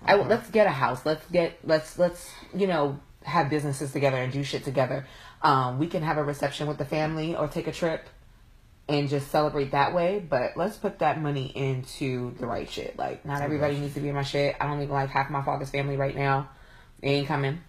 I 0.04 0.16
let's 0.16 0.50
get 0.50 0.66
a 0.66 0.70
house. 0.84 1.06
Let's 1.06 1.24
get 1.30 1.58
let's 1.64 1.98
let's 1.98 2.30
you 2.54 2.66
know 2.66 3.00
have 3.22 3.48
businesses 3.48 3.90
together 3.92 4.18
and 4.18 4.30
do 4.30 4.42
shit 4.44 4.64
together. 4.64 5.06
Um, 5.40 5.78
we 5.78 5.86
can 5.86 6.02
have 6.02 6.18
a 6.18 6.22
reception 6.24 6.66
with 6.66 6.76
the 6.76 6.84
family 6.84 7.34
or 7.34 7.48
take 7.48 7.68
a 7.68 7.72
trip 7.72 8.06
and 8.88 9.08
just 9.08 9.30
celebrate 9.30 9.72
that 9.72 9.94
way. 9.94 10.24
But 10.26 10.56
let's 10.56 10.76
put 10.76 10.98
that 10.98 11.20
money 11.20 11.46
into 11.54 12.34
the 12.38 12.46
right 12.46 12.68
shit. 12.68 12.98
Like 12.98 13.24
not 13.24 13.42
everybody 13.42 13.78
needs 13.78 13.94
to 13.94 14.00
be 14.00 14.08
in 14.08 14.14
my 14.14 14.22
shit. 14.22 14.56
I 14.60 14.66
don't 14.66 14.82
even 14.82 14.92
like 14.92 15.10
half 15.10 15.30
my 15.30 15.42
father's 15.42 15.70
family 15.70 15.96
right 15.96 16.14
now. 16.14 16.50
They 17.00 17.08
ain't 17.08 17.28
coming. 17.28 17.60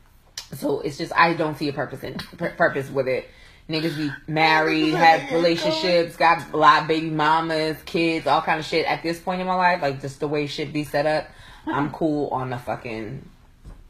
So 0.53 0.81
it's 0.81 0.97
just 0.97 1.13
I 1.15 1.33
don't 1.33 1.57
see 1.57 1.69
a 1.69 1.73
purpose 1.73 2.03
in 2.03 2.15
purpose 2.15 2.89
with 2.89 3.07
it. 3.07 3.27
Niggas 3.67 3.97
be 3.97 4.11
married, 4.27 4.93
have 4.93 5.31
relationships, 5.31 6.15
got 6.15 6.53
a 6.53 6.57
lot 6.57 6.83
of 6.83 6.87
baby 6.87 7.09
mamas, 7.09 7.77
kids, 7.85 8.27
all 8.27 8.41
kind 8.43 8.59
of 8.59 8.65
shit. 8.65 8.85
At 8.85 9.01
this 9.01 9.19
point 9.19 9.41
in 9.41 9.47
my 9.47 9.55
life, 9.55 9.81
like 9.81 10.01
just 10.01 10.19
the 10.19 10.27
way 10.27 10.45
shit 10.45 10.71
be 10.71 10.83
set 10.83 11.07
up, 11.07 11.27
I'm 11.65 11.89
cool 11.91 12.27
on 12.27 12.51
the 12.51 12.59
fucking 12.59 13.27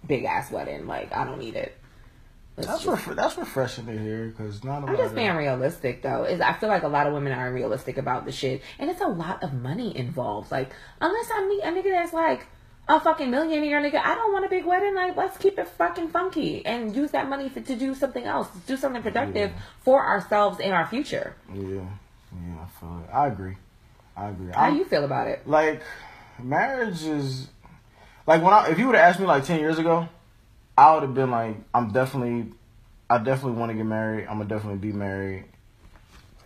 big 0.07 0.23
ass 0.23 0.49
wedding. 0.49 0.87
Like 0.87 1.13
I 1.13 1.25
don't 1.25 1.39
need 1.39 1.55
it. 1.55 1.77
Let's 2.57 2.69
That's 2.69 2.85
ref- 2.85 3.15
that's 3.17 3.37
refreshing 3.37 3.85
to 3.87 3.97
hear 3.97 4.27
because 4.27 4.63
not 4.63 4.83
a 4.83 4.87
I'm 4.87 4.95
just 4.95 5.09
of 5.09 5.15
being 5.15 5.35
realistic 5.35 6.01
though. 6.01 6.23
Is 6.23 6.39
I 6.39 6.53
feel 6.53 6.69
like 6.69 6.83
a 6.83 6.87
lot 6.87 7.05
of 7.05 7.13
women 7.13 7.33
are 7.33 7.47
unrealistic 7.47 7.97
about 7.97 8.23
the 8.25 8.31
shit, 8.31 8.61
and 8.79 8.89
it's 8.89 9.01
a 9.01 9.07
lot 9.07 9.43
of 9.43 9.53
money 9.53 9.95
involved. 9.97 10.51
Like 10.51 10.69
unless 11.01 11.29
I 11.33 11.45
meet 11.47 11.61
a 11.63 11.67
nigga 11.67 11.91
that's 11.91 12.13
like 12.13 12.47
a 12.87 12.97
fucking 12.99 13.29
millionaire 13.29 13.81
nigga, 13.81 13.99
I 14.01 14.15
don't 14.15 14.31
want 14.31 14.45
a 14.45 14.49
big 14.49 14.63
wedding. 14.63 14.95
Like 14.95 15.17
let's 15.17 15.37
keep 15.37 15.59
it 15.59 15.67
fucking 15.67 16.09
funky 16.09 16.65
and 16.65 16.95
use 16.95 17.11
that 17.11 17.27
money 17.27 17.49
for, 17.49 17.59
to 17.59 17.75
do 17.75 17.93
something 17.93 18.23
else, 18.23 18.47
do 18.67 18.77
something 18.77 19.01
productive 19.01 19.49
Yeah. 19.51 19.59
for 19.81 20.05
ourselves 20.05 20.61
and 20.61 20.71
our 20.71 20.85
future. 20.87 21.35
yeah, 21.53 21.61
yeah. 21.61 21.81
I 22.61 22.79
feel 22.79 23.01
it. 23.03 23.13
I 23.13 23.27
agree. 23.27 23.57
I 24.15 24.29
agree. 24.29 24.53
How 24.53 24.61
I'm- 24.65 24.77
you 24.77 24.85
feel 24.85 25.03
about 25.03 25.27
it? 25.27 25.45
like 25.45 25.81
marriage 26.41 27.03
is 27.03 27.49
like 28.27 28.41
when 28.41 28.53
I 28.53 28.67
if 28.69 28.79
you 28.79 28.85
would 28.87 28.95
have 28.95 29.03
asked 29.09 29.19
me 29.19 29.25
like 29.25 29.43
ten 29.43 29.59
years 29.59 29.77
ago, 29.77 30.07
I 30.77 30.93
would 30.93 31.03
have 31.03 31.13
been 31.13 31.31
like, 31.31 31.55
I'm 31.73 31.91
definitely, 31.91 32.51
I 33.09 33.17
definitely 33.19 33.57
want 33.59 33.71
to 33.71 33.75
get 33.77 33.85
married. 33.85 34.27
I'm 34.27 34.37
gonna 34.39 34.49
definitely 34.49 34.79
be 34.79 34.91
married. 34.91 35.45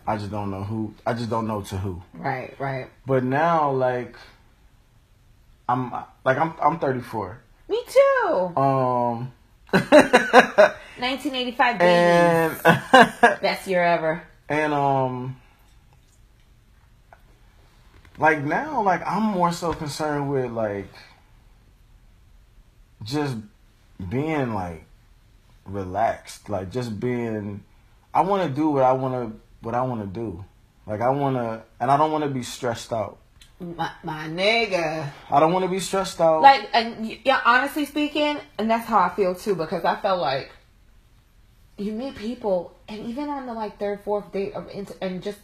I 0.06 0.16
just 0.16 0.30
don't 0.30 0.50
know 0.50 0.62
who. 0.64 0.94
I 1.06 1.12
just 1.14 1.30
don't 1.30 1.46
know 1.46 1.60
to 1.62 1.76
who. 1.76 2.02
Right, 2.14 2.54
right. 2.58 2.88
But 3.06 3.22
now, 3.24 3.70
like, 3.72 4.16
I'm 5.68 5.90
like 6.24 6.38
I'm 6.38 6.54
I'm 6.62 6.78
34. 6.78 7.38
Me 7.68 7.82
too. 7.86 8.52
Um. 8.56 9.32
1985 9.72 11.78
babies. 11.78 12.60
and 12.62 12.62
Best 13.40 13.66
year 13.68 13.84
ever. 13.84 14.22
and 14.48 14.72
um 14.74 15.36
like 18.18 18.42
now 18.42 18.82
like 18.82 19.00
i'm 19.06 19.22
more 19.22 19.52
so 19.52 19.72
concerned 19.72 20.28
with 20.30 20.50
like 20.50 20.88
just 23.04 23.36
being 24.08 24.54
like 24.54 24.84
relaxed 25.66 26.48
like 26.48 26.70
just 26.70 26.98
being 26.98 27.62
i 28.14 28.20
want 28.20 28.42
to 28.48 28.54
do 28.54 28.70
what 28.70 28.82
i 28.82 28.92
want 28.92 29.14
to 29.14 29.40
what 29.60 29.74
i 29.74 29.82
want 29.82 30.00
to 30.00 30.06
do 30.06 30.44
like 30.86 31.00
i 31.00 31.08
want 31.10 31.36
to 31.36 31.62
and 31.80 31.90
i 31.90 31.96
don't 31.96 32.10
want 32.10 32.24
to 32.24 32.30
be 32.30 32.42
stressed 32.42 32.92
out 32.92 33.18
My, 33.60 33.90
my 34.02 34.26
nigga. 34.28 35.10
i 35.30 35.38
don't 35.40 35.52
want 35.52 35.64
to 35.64 35.70
be 35.70 35.80
stressed 35.80 36.20
out 36.20 36.40
Like, 36.42 36.68
and 36.72 37.18
yeah, 37.24 37.40
honestly 37.44 37.84
speaking, 37.84 38.38
and 38.58 38.70
that's 38.70 38.86
how 38.86 39.00
I 39.00 39.10
feel 39.10 39.34
too, 39.34 39.54
because 39.54 39.84
I 39.84 39.96
felt 40.00 40.20
like 40.20 40.50
you 41.76 41.92
meet 41.92 42.16
people, 42.16 42.74
and 42.88 43.06
even 43.06 43.28
on 43.28 43.46
the 43.46 43.52
like 43.54 43.78
third, 43.78 44.00
fourth 44.00 44.32
date 44.32 44.54
of 44.54 44.68
inter- 44.70 44.94
and 45.00 45.22
just 45.22 45.38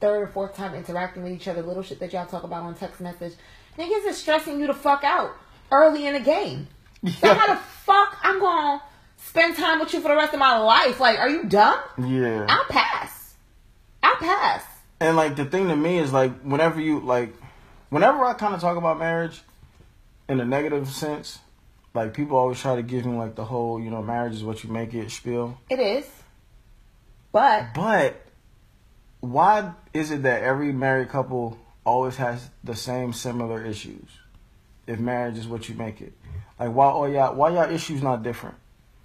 third 0.00 0.22
or 0.22 0.26
fourth 0.26 0.54
time 0.54 0.74
interacting 0.74 1.22
with 1.22 1.32
each 1.32 1.48
other, 1.48 1.62
little 1.62 1.82
shit 1.82 1.98
that 2.00 2.12
y'all 2.12 2.26
talk 2.26 2.44
about 2.44 2.62
on 2.62 2.74
text 2.74 3.00
message, 3.00 3.34
niggas 3.78 4.06
is 4.06 4.16
stressing 4.18 4.60
you 4.60 4.66
to 4.66 4.74
fuck 4.74 5.02
out 5.04 5.32
early 5.70 6.06
in 6.06 6.14
the 6.14 6.20
game. 6.20 6.68
So 7.04 7.10
Yeah. 7.26 7.34
how 7.34 7.54
the 7.54 7.60
fuck 7.60 8.18
I'm 8.22 8.38
gonna 8.38 8.82
spend 9.16 9.56
time 9.56 9.80
with 9.80 9.92
you 9.92 10.00
for 10.00 10.08
the 10.08 10.16
rest 10.16 10.32
of 10.32 10.38
my 10.38 10.56
life? 10.58 11.00
Like, 11.00 11.18
are 11.18 11.28
you 11.28 11.44
dumb? 11.44 11.78
yeah 11.98 12.46
I'll 12.48 12.64
pass. 12.66 13.34
I'll 14.02 14.16
pass. 14.16 14.64
And 15.00 15.16
like 15.16 15.34
the 15.36 15.44
thing 15.44 15.68
to 15.68 15.76
me 15.76 15.98
is 15.98 16.12
like 16.12 16.32
whenever 16.42 16.80
you 16.80 17.00
like 17.00 17.34
whenever 17.90 18.24
I 18.24 18.34
kind 18.34 18.54
of 18.54 18.60
talk 18.60 18.76
about 18.76 18.98
marriage 18.98 19.42
in 20.28 20.38
a 20.40 20.44
negative 20.44 20.88
sense, 20.88 21.40
like 21.92 22.14
people 22.14 22.36
always 22.38 22.60
try 22.60 22.76
to 22.76 22.82
give 22.82 23.04
me 23.04 23.16
like 23.16 23.34
the 23.34 23.44
whole, 23.44 23.80
you 23.80 23.90
know, 23.90 24.00
marriage 24.02 24.34
is 24.34 24.44
what 24.44 24.62
you 24.62 24.70
make 24.70 24.94
it 24.94 25.10
spiel. 25.10 25.58
It 25.68 25.80
is, 25.80 26.08
but 27.32 27.74
But 27.74 28.20
why 29.20 29.72
is 29.92 30.10
it 30.12 30.22
that 30.22 30.42
every 30.42 30.72
married 30.72 31.08
couple 31.08 31.58
always 31.84 32.16
has 32.16 32.48
the 32.62 32.76
same 32.76 33.12
similar 33.12 33.64
issues? 33.64 34.08
If 34.86 34.98
marriage 35.00 35.36
is 35.38 35.46
what 35.48 35.68
you 35.68 35.74
make 35.74 36.00
it. 36.00 36.12
Like 36.66 36.74
why 36.76 36.86
oh, 36.86 36.90
all 36.90 37.08
y'all 37.08 37.34
why 37.34 37.50
y'all 37.50 37.70
issues 37.70 38.02
not 38.02 38.22
different? 38.22 38.54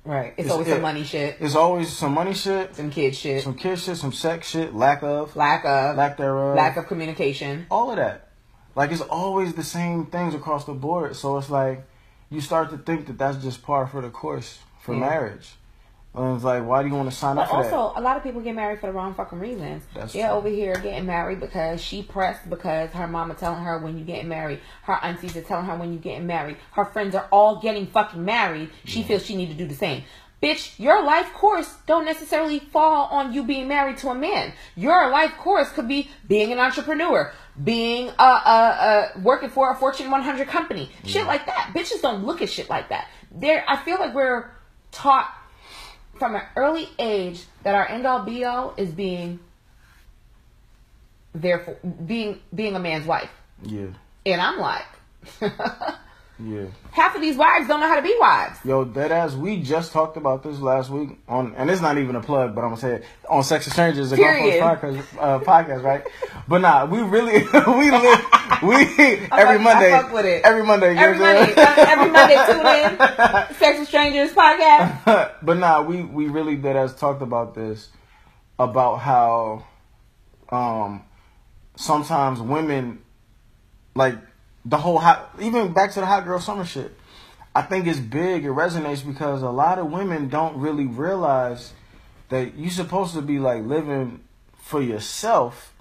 right, 0.05 0.33
it's, 0.37 0.45
It's- 0.45 0.51
always 0.51 0.67
it- 0.67 0.71
some 0.73 0.81
money 0.81 1.03
shit, 1.03 1.37
It's 1.39 1.55
always 1.55 1.91
some 1.91 2.13
money 2.13 2.33
shit, 2.33 2.75
some 2.75 2.89
kid 2.91 3.15
shit, 3.15 3.43
some 3.43 3.55
kid 3.55 3.77
shit, 3.79 3.97
some 3.97 4.13
sex 4.13 4.47
shit, 4.49 4.73
lack 4.75 5.01
of, 5.03 5.35
lack 5.35 5.65
of 5.65 5.97
lack 5.97 6.17
thereof. 6.17 6.55
lack 6.55 6.77
of 6.77 6.87
communication. 6.87 7.65
all 7.71 7.89
of 7.89 7.97
that. 7.97 8.29
Like 8.75 8.91
it's 8.91 9.01
always 9.01 9.53
the 9.55 9.63
same 9.63 10.05
things 10.05 10.35
across 10.35 10.65
the 10.65 10.73
board. 10.73 11.15
So 11.15 11.37
it's 11.37 11.49
like 11.49 11.83
you 12.29 12.41
start 12.41 12.69
to 12.69 12.77
think 12.77 13.07
that 13.07 13.17
that's 13.17 13.37
just 13.37 13.63
par 13.63 13.87
for 13.87 14.01
the 14.01 14.09
course 14.09 14.59
for 14.81 14.93
Yeah. 14.93 14.99
marriage. 15.01 15.55
And 16.17 16.35
it's 16.35 16.43
like, 16.43 16.65
why 16.65 16.81
do 16.81 16.89
you 16.89 16.95
want 16.95 17.11
to 17.11 17.15
sign 17.15 17.35
But 17.35 17.43
up 17.43 17.49
for 17.49 17.55
also, 17.57 17.93
a 17.95 18.01
lot 18.01 18.17
of 18.17 18.23
people 18.23 18.41
get 18.41 18.55
married 18.55 18.79
for 18.79 18.87
the 18.87 18.93
wrong 18.93 19.13
fucking 19.13 19.39
reasons. 19.39 19.83
That's 19.93 20.13
They're 20.13 20.27
true. 20.27 20.37
over 20.37 20.49
here 20.49 20.73
getting 20.73 21.05
married 21.05 21.39
because 21.39 21.79
she 21.79 22.01
pressed 22.01 22.49
because 22.49 22.89
her 22.91 23.07
mama 23.07 23.35
telling 23.35 23.63
her 23.63 23.77
when 23.77 23.99
you 23.99 24.03
getting 24.03 24.27
married. 24.27 24.59
Her 24.83 24.97
aunties 25.03 25.37
are 25.37 25.43
telling 25.43 25.65
her 25.67 25.75
when 25.75 25.93
you 25.93 25.99
getting 25.99 26.25
married. 26.25 26.57
Her 26.71 26.85
friends 26.85 27.13
are 27.13 27.27
all 27.31 27.61
getting 27.61 27.85
fucking 27.85 28.23
married. 28.25 28.71
She 28.85 29.03
feels 29.03 29.25
she 29.25 29.35
need 29.35 29.49
to 29.49 29.53
do 29.53 29.67
the 29.67 29.75
same. 29.75 30.05
Bitch, 30.41 30.77
your 30.79 31.03
life 31.03 31.33
course 31.33 31.71
don't 31.85 32.05
necessarily 32.05 32.59
fall 32.59 33.07
on 33.07 33.33
you 33.33 33.43
being 33.43 33.67
married 33.67 33.97
to 33.97 34.09
a 34.09 34.15
man. 34.15 34.53
Your 34.75 35.09
life 35.09 35.31
course 35.37 35.71
could 35.71 35.87
be 35.87 36.09
being 36.27 36.51
an 36.51 36.59
entrepreneur, 36.59 37.31
being 37.63 38.09
uh 38.09 38.13
uh, 38.21 39.09
uh 39.15 39.19
working 39.21 39.49
for 39.49 39.71
a 39.71 39.75
Fortune 39.75 40.11
100 40.11 40.47
company, 40.47 40.91
shit 41.05 41.25
like 41.25 41.45
that. 41.47 41.71
Bitches 41.75 42.01
don't 42.01 42.23
look 42.25 42.41
at 42.41 42.49
shit 42.49 42.69
like 42.69 42.89
that. 42.89 43.07
There, 43.31 43.63
I 43.67 43.77
feel 43.77 43.97
like 43.99 44.13
we're 44.13 44.51
taught 44.91 45.33
from 46.17 46.35
an 46.35 46.43
early 46.55 46.89
age 46.99 47.45
that 47.63 47.75
our 47.75 47.87
end 47.87 48.05
all 48.05 48.23
be 48.23 48.43
all 48.45 48.73
is 48.77 48.91
being 48.91 49.39
therefore 51.33 51.77
being 52.05 52.39
being 52.53 52.75
a 52.75 52.79
man's 52.79 53.05
wife. 53.05 53.29
Yeah, 53.63 53.87
And 54.25 54.41
I'm 54.41 54.59
like 54.59 54.85
yeah. 56.39 56.65
half 56.91 57.15
of 57.15 57.21
these 57.21 57.35
wives 57.35 57.67
don't 57.67 57.79
know 57.79 57.87
how 57.87 57.95
to 57.95 58.01
be 58.01 58.15
wives. 58.19 58.59
Yo, 58.63 58.83
that 58.83 59.11
ass. 59.11 59.33
We 59.33 59.61
just 59.61 59.91
talked 59.91 60.17
about 60.17 60.43
this 60.43 60.59
last 60.59 60.89
week 60.89 61.17
on, 61.27 61.53
and 61.55 61.69
it's 61.69 61.81
not 61.81 61.97
even 61.97 62.15
a 62.15 62.21
plug, 62.21 62.53
but 62.53 62.61
I'm 62.61 62.69
gonna 62.69 62.81
say 62.81 62.93
it 62.95 63.05
on 63.29 63.43
Sex 63.43 63.65
the 63.65 64.15
Period. 64.15 64.59
Golf 64.59 64.81
podcast, 64.81 65.03
uh, 65.19 65.39
podcast, 65.39 65.83
right? 65.83 66.03
But 66.47 66.59
nah, 66.59 66.85
we 66.85 67.01
really, 67.01 67.43
we 67.67 67.91
live, 67.91 68.25
we 68.63 68.75
every 69.31 69.59
Monday, 69.59 69.91
fuck 69.91 70.11
with 70.13 70.25
it. 70.25 70.43
every 70.43 70.63
Monday, 70.63 70.95
Every 70.95 71.19
Monday, 71.19 71.53
uh, 71.53 71.75
every 71.77 72.11
Monday, 72.11 72.35
tune 72.45 72.65
in. 72.65 73.55
Sex 73.57 73.79
with 73.79 73.87
Strangers 73.87 74.31
podcast. 74.31 75.33
but 75.41 75.57
nah, 75.57 75.81
we 75.81 76.03
we 76.03 76.27
really 76.27 76.55
did 76.55 76.75
as 76.75 76.95
talked 76.95 77.21
about 77.21 77.55
this 77.55 77.89
about 78.59 78.97
how 78.97 79.65
um 80.49 81.03
sometimes 81.75 82.39
women 82.41 82.99
like 83.95 84.15
the 84.67 84.77
whole 84.77 84.99
hot 84.99 85.33
even 85.39 85.73
back 85.73 85.91
to 85.91 85.99
the 85.99 86.05
hot 86.05 86.25
girl 86.25 86.39
summer 86.39 86.65
shit. 86.65 86.93
I 87.55 87.63
think 87.63 87.87
it's 87.87 87.99
big. 87.99 88.45
It 88.45 88.49
resonates 88.49 89.05
because 89.05 89.41
a 89.41 89.49
lot 89.49 89.79
of 89.79 89.91
women 89.91 90.29
don't 90.29 90.59
really 90.59 90.85
realize 90.85 91.73
that 92.29 92.55
you're 92.55 92.69
supposed 92.69 93.13
to 93.15 93.21
be 93.21 93.39
like 93.39 93.63
living 93.63 94.23
for 94.59 94.81
yourself. 94.81 95.73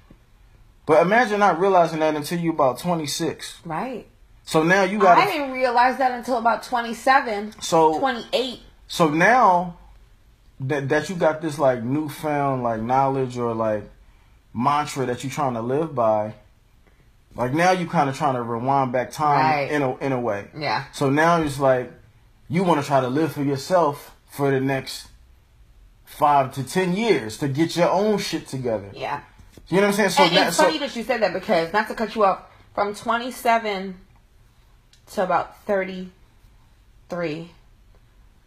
But 0.86 1.02
imagine 1.02 1.40
not 1.40 1.58
realizing 1.58 1.98
that 1.98 2.14
until 2.14 2.38
you're 2.38 2.54
about 2.54 2.78
26. 2.78 3.60
Right. 3.64 4.06
So 4.44 4.62
now 4.62 4.84
you 4.84 4.98
got 5.00 5.18
I 5.18 5.26
didn't 5.26 5.50
realize 5.50 5.98
that 5.98 6.12
until 6.12 6.38
about 6.38 6.62
27, 6.62 7.60
so 7.60 7.98
28. 7.98 8.60
So 8.86 9.08
now 9.08 9.76
that 10.60 10.88
that 10.88 11.10
you 11.10 11.16
got 11.16 11.42
this 11.42 11.58
like 11.58 11.82
newfound 11.82 12.62
like 12.62 12.80
knowledge 12.80 13.36
or 13.36 13.52
like 13.52 13.90
mantra 14.54 15.04
that 15.06 15.24
you're 15.24 15.32
trying 15.32 15.54
to 15.54 15.62
live 15.62 15.94
by, 15.96 16.34
like 17.36 17.52
now 17.52 17.70
you 17.72 17.86
kind 17.86 18.08
of 18.08 18.16
trying 18.16 18.34
to 18.34 18.42
rewind 18.42 18.92
back 18.92 19.10
time 19.12 19.38
Right. 19.40 19.70
in 19.70 19.82
a 19.82 19.96
in 19.98 20.12
a 20.12 20.20
way. 20.20 20.48
Yeah. 20.56 20.84
So 20.92 21.10
now 21.10 21.40
it's 21.42 21.58
like 21.60 21.92
you 22.48 22.62
want 22.64 22.80
to 22.80 22.86
try 22.86 23.00
to 23.00 23.08
live 23.08 23.32
for 23.32 23.42
yourself 23.42 24.14
for 24.30 24.50
the 24.50 24.60
next 24.60 25.08
five 26.04 26.52
to 26.54 26.62
ten 26.64 26.94
years 26.96 27.36
to 27.38 27.48
get 27.48 27.76
your 27.76 27.90
own 27.90 28.18
shit 28.18 28.46
together. 28.48 28.90
Yeah. 28.94 29.20
You 29.68 29.76
know 29.80 29.88
what 29.88 29.88
I'm 29.88 29.94
saying? 29.94 30.10
So 30.10 30.22
and 30.24 30.36
that 30.36 30.48
it's 30.48 30.56
so 30.56 30.64
funny 30.64 30.78
that 30.78 30.94
you 30.94 31.02
said 31.02 31.22
that 31.22 31.32
because 31.32 31.72
not 31.72 31.88
to 31.88 31.94
cut 31.94 32.14
you 32.14 32.24
off, 32.24 32.42
from 32.74 32.94
27 32.94 33.96
to 35.12 35.22
about 35.24 35.64
33, 35.64 37.50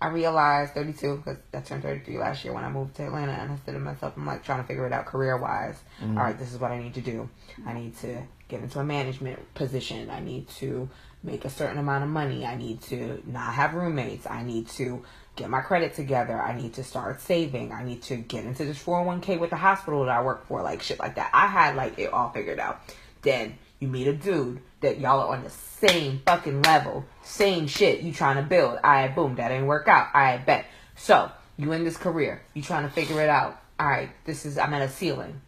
I 0.01 0.07
realized 0.07 0.73
32 0.75 1.17
because 1.17 1.37
I 1.53 1.59
turned 1.59 1.83
33 1.83 2.17
last 2.17 2.45
year 2.45 2.53
when 2.53 2.63
I 2.63 2.69
moved 2.69 2.95
to 2.95 3.05
Atlanta, 3.05 3.33
and 3.33 3.51
I 3.51 3.57
said 3.65 3.73
to 3.73 3.79
myself, 3.79 4.13
I'm 4.15 4.25
like 4.25 4.43
trying 4.45 4.61
to 4.61 4.67
figure 4.67 4.85
it 4.87 4.93
out 4.93 5.05
career 5.07 5.35
wise. 5.37 5.77
Mm-hmm. 6.01 6.17
right, 6.17 6.37
this 6.39 6.53
is 6.53 6.59
what 6.59 6.71
I 6.71 6.79
need 6.81 6.93
to 6.93 7.01
do. 7.01 7.29
I 7.65 7.73
need 7.73 7.97
to 7.97 8.21
get 8.49 8.61
into 8.61 8.79
a 8.79 8.83
management 8.83 9.53
position. 9.53 10.09
I 10.09 10.19
need 10.19 10.49
to 10.57 10.89
make 11.23 11.45
a 11.45 11.49
certain 11.49 11.77
amount 11.77 12.03
of 12.03 12.09
money. 12.09 12.45
I 12.45 12.55
need 12.55 12.81
to 12.83 13.21
not 13.25 13.53
have 13.53 13.73
roommates. 13.73 14.27
I 14.27 14.43
need 14.43 14.67
to 14.69 15.03
get 15.35 15.49
my 15.49 15.61
credit 15.61 15.93
together. 15.93 16.39
I 16.41 16.59
need 16.59 16.73
to 16.73 16.83
start 16.83 17.21
saving. 17.21 17.71
I 17.71 17.83
need 17.83 18.01
to 18.03 18.17
get 18.17 18.45
into 18.45 18.65
this 18.65 18.81
401k 18.83 19.39
with 19.39 19.51
the 19.51 19.55
hospital 19.55 20.05
that 20.05 20.11
I 20.11 20.21
work 20.21 20.47
for, 20.47 20.61
like 20.61 20.81
shit 20.81 20.99
like 20.99 21.15
that. 21.15 21.29
I 21.33 21.47
had 21.47 21.75
like 21.75 21.97
it 21.97 22.11
all 22.11 22.31
figured 22.31 22.59
out. 22.59 22.81
Then 23.21 23.57
you 23.79 23.87
meet 23.87 24.07
a 24.07 24.13
dude 24.13 24.61
that 24.81 24.99
y'all 24.99 25.21
are 25.21 25.35
on 25.35 25.43
the 25.43 25.49
same 25.49 26.21
fucking 26.25 26.61
level, 26.63 27.05
same 27.21 27.67
shit 27.67 28.01
you 28.01 28.13
trying 28.13 28.37
to 28.37 28.43
build. 28.43 28.79
All 28.83 28.91
right, 28.91 29.13
boom, 29.13 29.35
that 29.35 29.49
didn't 29.49 29.67
work 29.67 29.87
out. 29.87 30.07
All 30.13 30.21
right, 30.21 30.45
bet. 30.45 30.65
So 30.95 31.31
you 31.57 31.71
in 31.73 31.83
this 31.83 31.97
career, 31.97 32.41
you 32.53 32.61
trying 32.61 32.83
to 32.83 32.89
figure 32.89 33.21
it 33.21 33.29
out. 33.29 33.61
All 33.79 33.87
right, 33.87 34.09
this 34.25 34.45
is 34.45 34.57
I'm 34.57 34.73
at 34.73 34.81
a 34.81 34.89
ceiling. 34.89 35.41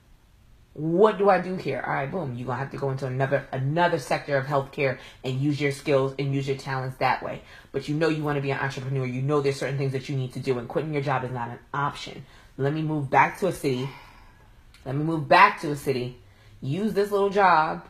What 0.73 1.17
do 1.17 1.29
I 1.29 1.41
do 1.41 1.55
here? 1.55 1.83
All 1.85 1.93
right, 1.93 2.09
boom. 2.09 2.35
You're 2.35 2.47
gonna 2.47 2.59
have 2.59 2.71
to 2.71 2.77
go 2.77 2.91
into 2.91 3.05
another 3.05 3.45
another 3.51 3.99
sector 3.99 4.37
of 4.37 4.45
healthcare 4.45 4.99
and 5.23 5.39
use 5.39 5.59
your 5.59 5.73
skills 5.73 6.15
and 6.17 6.33
use 6.33 6.47
your 6.47 6.57
talents 6.57 6.97
that 6.97 7.21
way. 7.21 7.41
But 7.73 7.89
you 7.89 7.95
know 7.95 8.07
you 8.07 8.23
want 8.23 8.37
to 8.37 8.41
be 8.41 8.51
an 8.51 8.59
entrepreneur. 8.59 9.05
You 9.05 9.21
know 9.21 9.41
there's 9.41 9.57
certain 9.57 9.77
things 9.77 9.91
that 9.91 10.07
you 10.07 10.15
need 10.15 10.31
to 10.33 10.39
do, 10.39 10.57
and 10.59 10.69
quitting 10.69 10.93
your 10.93 11.01
job 11.01 11.25
is 11.25 11.31
not 11.31 11.49
an 11.49 11.59
option. 11.73 12.25
Let 12.57 12.73
me 12.73 12.81
move 12.81 13.09
back 13.09 13.39
to 13.39 13.47
a 13.47 13.51
city. 13.51 13.89
Let 14.85 14.95
me 14.95 15.03
move 15.03 15.27
back 15.27 15.59
to 15.61 15.71
a 15.71 15.75
city. 15.75 16.19
Use 16.61 16.93
this 16.93 17.11
little 17.11 17.29
job. 17.29 17.85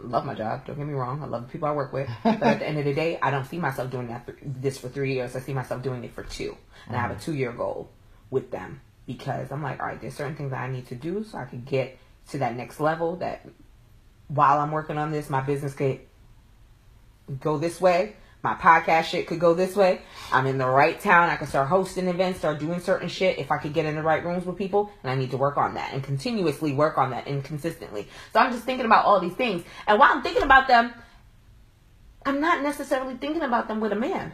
Love 0.00 0.24
my 0.24 0.34
job. 0.34 0.66
Don't 0.66 0.76
get 0.76 0.86
me 0.86 0.94
wrong. 0.94 1.22
I 1.22 1.26
love 1.26 1.42
the 1.46 1.52
people 1.52 1.68
I 1.68 1.72
work 1.72 1.92
with. 1.92 2.08
But 2.24 2.42
at 2.42 2.58
the 2.58 2.68
end 2.68 2.78
of 2.78 2.84
the 2.84 2.94
day, 2.94 3.18
I 3.22 3.30
don't 3.30 3.44
see 3.44 3.58
myself 3.58 3.92
doing 3.92 4.08
that 4.08 4.28
this 4.42 4.78
for 4.78 4.88
three 4.88 5.14
years. 5.14 5.36
I 5.36 5.40
see 5.40 5.52
myself 5.52 5.82
doing 5.82 6.02
it 6.02 6.14
for 6.14 6.24
two, 6.24 6.56
and 6.88 6.96
I 6.96 7.00
have 7.00 7.12
a 7.12 7.14
mm-hmm. 7.14 7.22
two 7.22 7.34
year 7.34 7.52
goal 7.52 7.90
with 8.28 8.50
them 8.50 8.80
because 9.12 9.50
I'm 9.50 9.62
like, 9.62 9.80
all 9.80 9.86
right, 9.86 10.00
there's 10.00 10.14
certain 10.14 10.36
things 10.36 10.50
that 10.52 10.60
I 10.60 10.70
need 10.70 10.86
to 10.86 10.94
do 10.94 11.24
so 11.24 11.38
I 11.38 11.44
can 11.44 11.64
get 11.64 11.98
to 12.30 12.38
that 12.38 12.56
next 12.56 12.78
level. 12.78 13.16
That 13.16 13.44
while 14.28 14.60
I'm 14.60 14.70
working 14.70 14.98
on 14.98 15.10
this, 15.10 15.28
my 15.28 15.40
business 15.40 15.74
could 15.74 16.00
go 17.40 17.58
this 17.58 17.80
way. 17.80 18.14
My 18.42 18.54
podcast 18.54 19.04
shit 19.04 19.26
could 19.26 19.40
go 19.40 19.52
this 19.52 19.74
way. 19.74 20.00
I'm 20.32 20.46
in 20.46 20.58
the 20.58 20.66
right 20.66 20.98
town. 20.98 21.28
I 21.28 21.36
could 21.36 21.48
start 21.48 21.68
hosting 21.68 22.06
events, 22.06 22.38
start 22.38 22.58
doing 22.58 22.80
certain 22.80 23.08
shit 23.08 23.38
if 23.38 23.50
I 23.50 23.58
could 23.58 23.74
get 23.74 23.84
in 23.84 23.96
the 23.96 24.02
right 24.02 24.24
rooms 24.24 24.46
with 24.46 24.56
people. 24.56 24.90
And 25.02 25.10
I 25.10 25.16
need 25.16 25.32
to 25.32 25.36
work 25.36 25.58
on 25.58 25.74
that 25.74 25.92
and 25.92 26.02
continuously 26.02 26.72
work 26.72 26.96
on 26.96 27.10
that 27.10 27.26
and 27.26 27.44
consistently. 27.44 28.06
So 28.32 28.38
I'm 28.38 28.52
just 28.52 28.64
thinking 28.64 28.86
about 28.86 29.04
all 29.04 29.20
these 29.20 29.34
things. 29.34 29.64
And 29.86 29.98
while 29.98 30.12
I'm 30.12 30.22
thinking 30.22 30.44
about 30.44 30.68
them, 30.68 30.94
I'm 32.24 32.40
not 32.40 32.62
necessarily 32.62 33.16
thinking 33.16 33.42
about 33.42 33.66
them 33.66 33.80
with 33.80 33.92
a 33.92 33.96
man. 33.96 34.32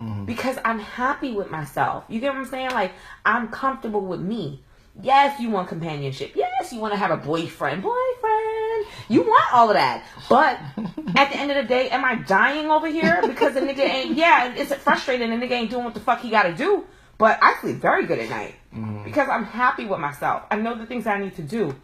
Mm-hmm. 0.00 0.24
Because 0.26 0.58
I'm 0.64 0.78
happy 0.78 1.32
with 1.32 1.50
myself. 1.50 2.04
You 2.08 2.20
get 2.20 2.32
what 2.32 2.38
I'm 2.38 2.46
saying? 2.46 2.70
Like, 2.70 2.92
I'm 3.24 3.48
comfortable 3.48 4.02
with 4.02 4.20
me. 4.20 4.62
Yes, 5.02 5.40
you 5.40 5.50
want 5.50 5.68
companionship. 5.68 6.32
Yes, 6.34 6.72
you 6.72 6.80
want 6.80 6.94
to 6.94 6.98
have 6.98 7.10
a 7.10 7.16
boyfriend. 7.16 7.82
Boyfriend. 7.82 8.86
You 9.08 9.22
want 9.22 9.52
all 9.52 9.68
of 9.68 9.74
that. 9.74 10.04
But 10.28 10.58
at 11.16 11.30
the 11.30 11.36
end 11.36 11.50
of 11.50 11.56
the 11.56 11.64
day, 11.64 11.90
am 11.90 12.04
I 12.04 12.16
dying 12.16 12.70
over 12.70 12.88
here? 12.88 13.20
Because 13.26 13.54
the 13.54 13.60
nigga 13.60 13.80
ain't, 13.80 14.16
yeah, 14.16 14.54
it's 14.54 14.72
frustrating. 14.74 15.30
The 15.30 15.36
nigga 15.36 15.52
ain't 15.52 15.70
doing 15.70 15.84
what 15.84 15.94
the 15.94 16.00
fuck 16.00 16.20
he 16.20 16.30
got 16.30 16.44
to 16.44 16.54
do. 16.54 16.84
But 17.18 17.38
I 17.42 17.56
sleep 17.60 17.76
very 17.76 18.06
good 18.06 18.18
at 18.18 18.28
night. 18.28 18.54
Mm-hmm. 18.74 19.04
Because 19.04 19.28
I'm 19.28 19.44
happy 19.44 19.86
with 19.86 20.00
myself. 20.00 20.44
I 20.50 20.56
know 20.56 20.74
the 20.74 20.86
things 20.86 21.06
I 21.06 21.18
need 21.18 21.36
to 21.36 21.42
do. 21.42 21.74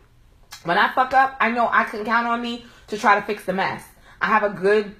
When 0.64 0.78
I 0.78 0.92
fuck 0.94 1.12
up, 1.12 1.36
I 1.40 1.50
know 1.50 1.68
I 1.70 1.84
can 1.84 2.04
count 2.04 2.26
on 2.26 2.40
me 2.40 2.64
to 2.88 2.98
try 2.98 3.18
to 3.18 3.22
fix 3.22 3.44
the 3.44 3.52
mess. 3.52 3.84
I 4.20 4.26
have 4.26 4.42
a 4.42 4.50
good 4.50 4.94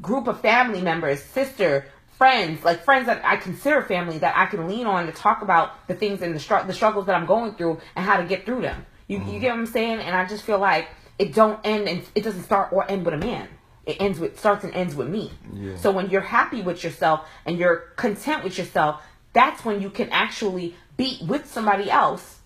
group 0.00 0.26
of 0.26 0.40
family 0.40 0.80
members, 0.80 1.22
sister, 1.22 1.86
friends, 2.18 2.64
like 2.64 2.84
friends 2.84 3.06
that 3.06 3.24
I 3.24 3.36
consider 3.36 3.82
family 3.82 4.18
that 4.18 4.36
I 4.36 4.46
can 4.46 4.68
lean 4.68 4.86
on 4.86 5.06
to 5.06 5.12
talk 5.12 5.42
about 5.42 5.86
the 5.88 5.94
things 5.94 6.22
and 6.22 6.34
the, 6.34 6.40
str- 6.40 6.66
the 6.66 6.72
struggles 6.72 7.06
that 7.06 7.14
I'm 7.14 7.26
going 7.26 7.54
through 7.54 7.80
and 7.94 8.04
how 8.04 8.16
to 8.16 8.24
get 8.24 8.44
through 8.44 8.62
them. 8.62 8.86
You, 9.08 9.18
you 9.18 9.38
get 9.38 9.50
what 9.50 9.60
I'm 9.60 9.66
saying? 9.66 10.00
And 10.00 10.16
I 10.16 10.26
just 10.26 10.42
feel 10.44 10.58
like 10.58 10.88
it 11.18 11.34
don't 11.34 11.60
end 11.64 11.88
and 11.88 12.02
it 12.14 12.24
doesn't 12.24 12.42
start 12.42 12.72
or 12.72 12.90
end 12.90 13.04
with 13.04 13.14
a 13.14 13.18
man. 13.18 13.48
It 13.84 14.00
ends 14.00 14.18
with 14.18 14.38
starts 14.38 14.64
and 14.64 14.74
ends 14.74 14.96
with 14.96 15.08
me. 15.08 15.30
Yeah. 15.52 15.76
So 15.76 15.92
when 15.92 16.10
you're 16.10 16.20
happy 16.20 16.60
with 16.60 16.82
yourself 16.82 17.28
and 17.44 17.56
you're 17.56 17.76
content 17.96 18.42
with 18.42 18.58
yourself, 18.58 19.02
that's 19.32 19.64
when 19.64 19.80
you 19.80 19.90
can 19.90 20.08
actually 20.10 20.74
be 20.96 21.18
with 21.26 21.46
somebody 21.46 21.90
else 21.90 22.40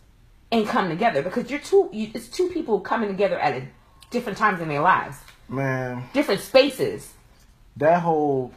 and 0.53 0.67
come 0.67 0.89
together 0.89 1.23
because 1.23 1.51
you're 1.51 1.61
two. 1.61 1.89
You, 1.93 2.11
it's 2.13 2.29
two 2.29 2.49
people 2.49 2.81
coming 2.81 3.09
together 3.09 3.39
at 3.39 3.55
a, 3.55 3.69
different 4.11 4.37
times 4.37 4.61
in 4.61 4.69
their 4.69 4.83
lives, 4.83 5.17
Man, 5.49 6.05
different 6.13 6.41
spaces. 6.41 7.15
That 7.77 8.01
whole 8.03 8.53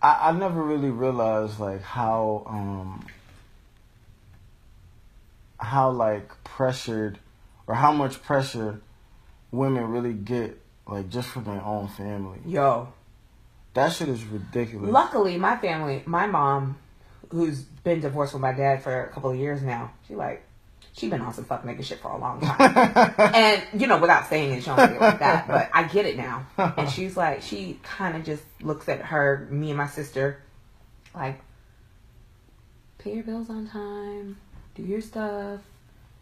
I, 0.00 0.28
I 0.28 0.32
never 0.32 0.62
really 0.62 0.90
realized 0.90 1.58
like 1.58 1.82
how 1.82 2.44
um 2.46 3.06
how 5.58 5.90
like 5.90 6.30
pressured 6.44 7.18
or 7.66 7.74
how 7.74 7.92
much 7.92 8.22
pressure 8.22 8.80
women 9.50 9.88
really 9.90 10.12
get 10.12 10.60
like 10.86 11.08
just 11.08 11.28
from 11.28 11.44
their 11.44 11.60
own 11.62 11.88
family. 11.88 12.38
Yo, 12.46 12.88
That 13.74 13.92
shit 13.92 14.08
is 14.08 14.24
ridiculous. 14.24 14.90
luckily 14.90 15.36
my 15.36 15.56
family, 15.56 16.02
my 16.06 16.26
mom, 16.26 16.78
who's 17.30 17.62
been 17.62 18.00
divorced 18.00 18.32
from 18.32 18.40
my 18.40 18.52
dad 18.52 18.82
for 18.82 19.04
a 19.04 19.08
couple 19.08 19.30
of 19.30 19.36
years 19.36 19.62
now, 19.62 19.92
she 20.06 20.14
like. 20.14 20.44
She 20.98 21.08
been 21.08 21.20
on 21.20 21.32
some 21.32 21.44
fuck 21.44 21.62
nigga 21.62 21.84
shit 21.84 22.00
for 22.00 22.10
a 22.10 22.18
long 22.18 22.40
time. 22.40 23.14
and, 23.34 23.80
you 23.80 23.86
know, 23.86 23.98
without 23.98 24.28
saying 24.28 24.50
it, 24.50 24.64
she 24.64 24.66
don't 24.66 24.80
it 24.80 25.00
like 25.00 25.20
that. 25.20 25.46
But 25.46 25.70
I 25.72 25.84
get 25.84 26.06
it 26.06 26.16
now. 26.16 26.44
And 26.76 26.90
she's 26.90 27.16
like, 27.16 27.42
she 27.42 27.78
kind 27.84 28.16
of 28.16 28.24
just 28.24 28.42
looks 28.62 28.88
at 28.88 29.00
her, 29.02 29.46
me 29.48 29.70
and 29.70 29.78
my 29.78 29.86
sister, 29.86 30.42
like, 31.14 31.40
pay 32.98 33.14
your 33.14 33.22
bills 33.22 33.48
on 33.48 33.68
time, 33.68 34.38
do 34.74 34.82
your 34.82 35.00
stuff, 35.00 35.60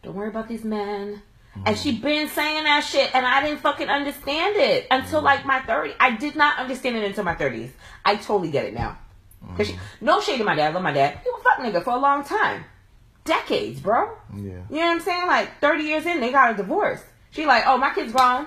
don't 0.02 0.14
worry 0.14 0.28
about 0.28 0.46
these 0.46 0.62
men. 0.62 1.22
And 1.64 1.76
she 1.78 1.96
mm. 1.96 2.02
been 2.02 2.28
saying 2.28 2.64
that 2.64 2.80
shit, 2.80 3.14
and 3.14 3.24
I 3.24 3.42
didn't 3.42 3.60
fucking 3.60 3.88
understand 3.88 4.56
it 4.56 4.86
until 4.90 5.20
mm. 5.20 5.24
like 5.24 5.46
my 5.46 5.60
30s. 5.60 5.94
I 5.98 6.16
did 6.16 6.36
not 6.36 6.58
understand 6.58 6.96
it 6.96 7.04
until 7.04 7.24
my 7.24 7.34
30s. 7.34 7.70
I 8.04 8.16
totally 8.16 8.50
get 8.50 8.66
it 8.66 8.74
now. 8.74 8.98
Cause 9.56 9.68
she, 9.68 9.72
mm. 9.72 9.78
no 10.02 10.20
shade 10.20 10.36
to 10.38 10.44
my 10.44 10.54
dad, 10.54 10.70
I 10.70 10.74
love 10.74 10.82
my 10.82 10.92
dad. 10.92 11.20
He 11.22 11.30
was 11.30 11.40
a 11.40 11.44
fuck 11.44 11.58
nigga 11.60 11.82
for 11.82 11.94
a 11.94 11.98
long 11.98 12.24
time. 12.24 12.64
Decades, 13.26 13.80
bro. 13.80 14.10
yeah. 14.34 14.40
You 14.42 14.50
know 14.52 14.64
what 14.70 14.82
I'm 14.82 15.00
saying? 15.00 15.26
Like 15.26 15.60
30 15.60 15.82
years 15.84 16.06
in, 16.06 16.20
they 16.20 16.32
got 16.32 16.52
a 16.52 16.56
divorce. 16.56 17.00
She 17.30 17.44
like, 17.46 17.64
oh, 17.66 17.76
my 17.76 17.92
kid's 17.94 18.12
grown. 18.12 18.46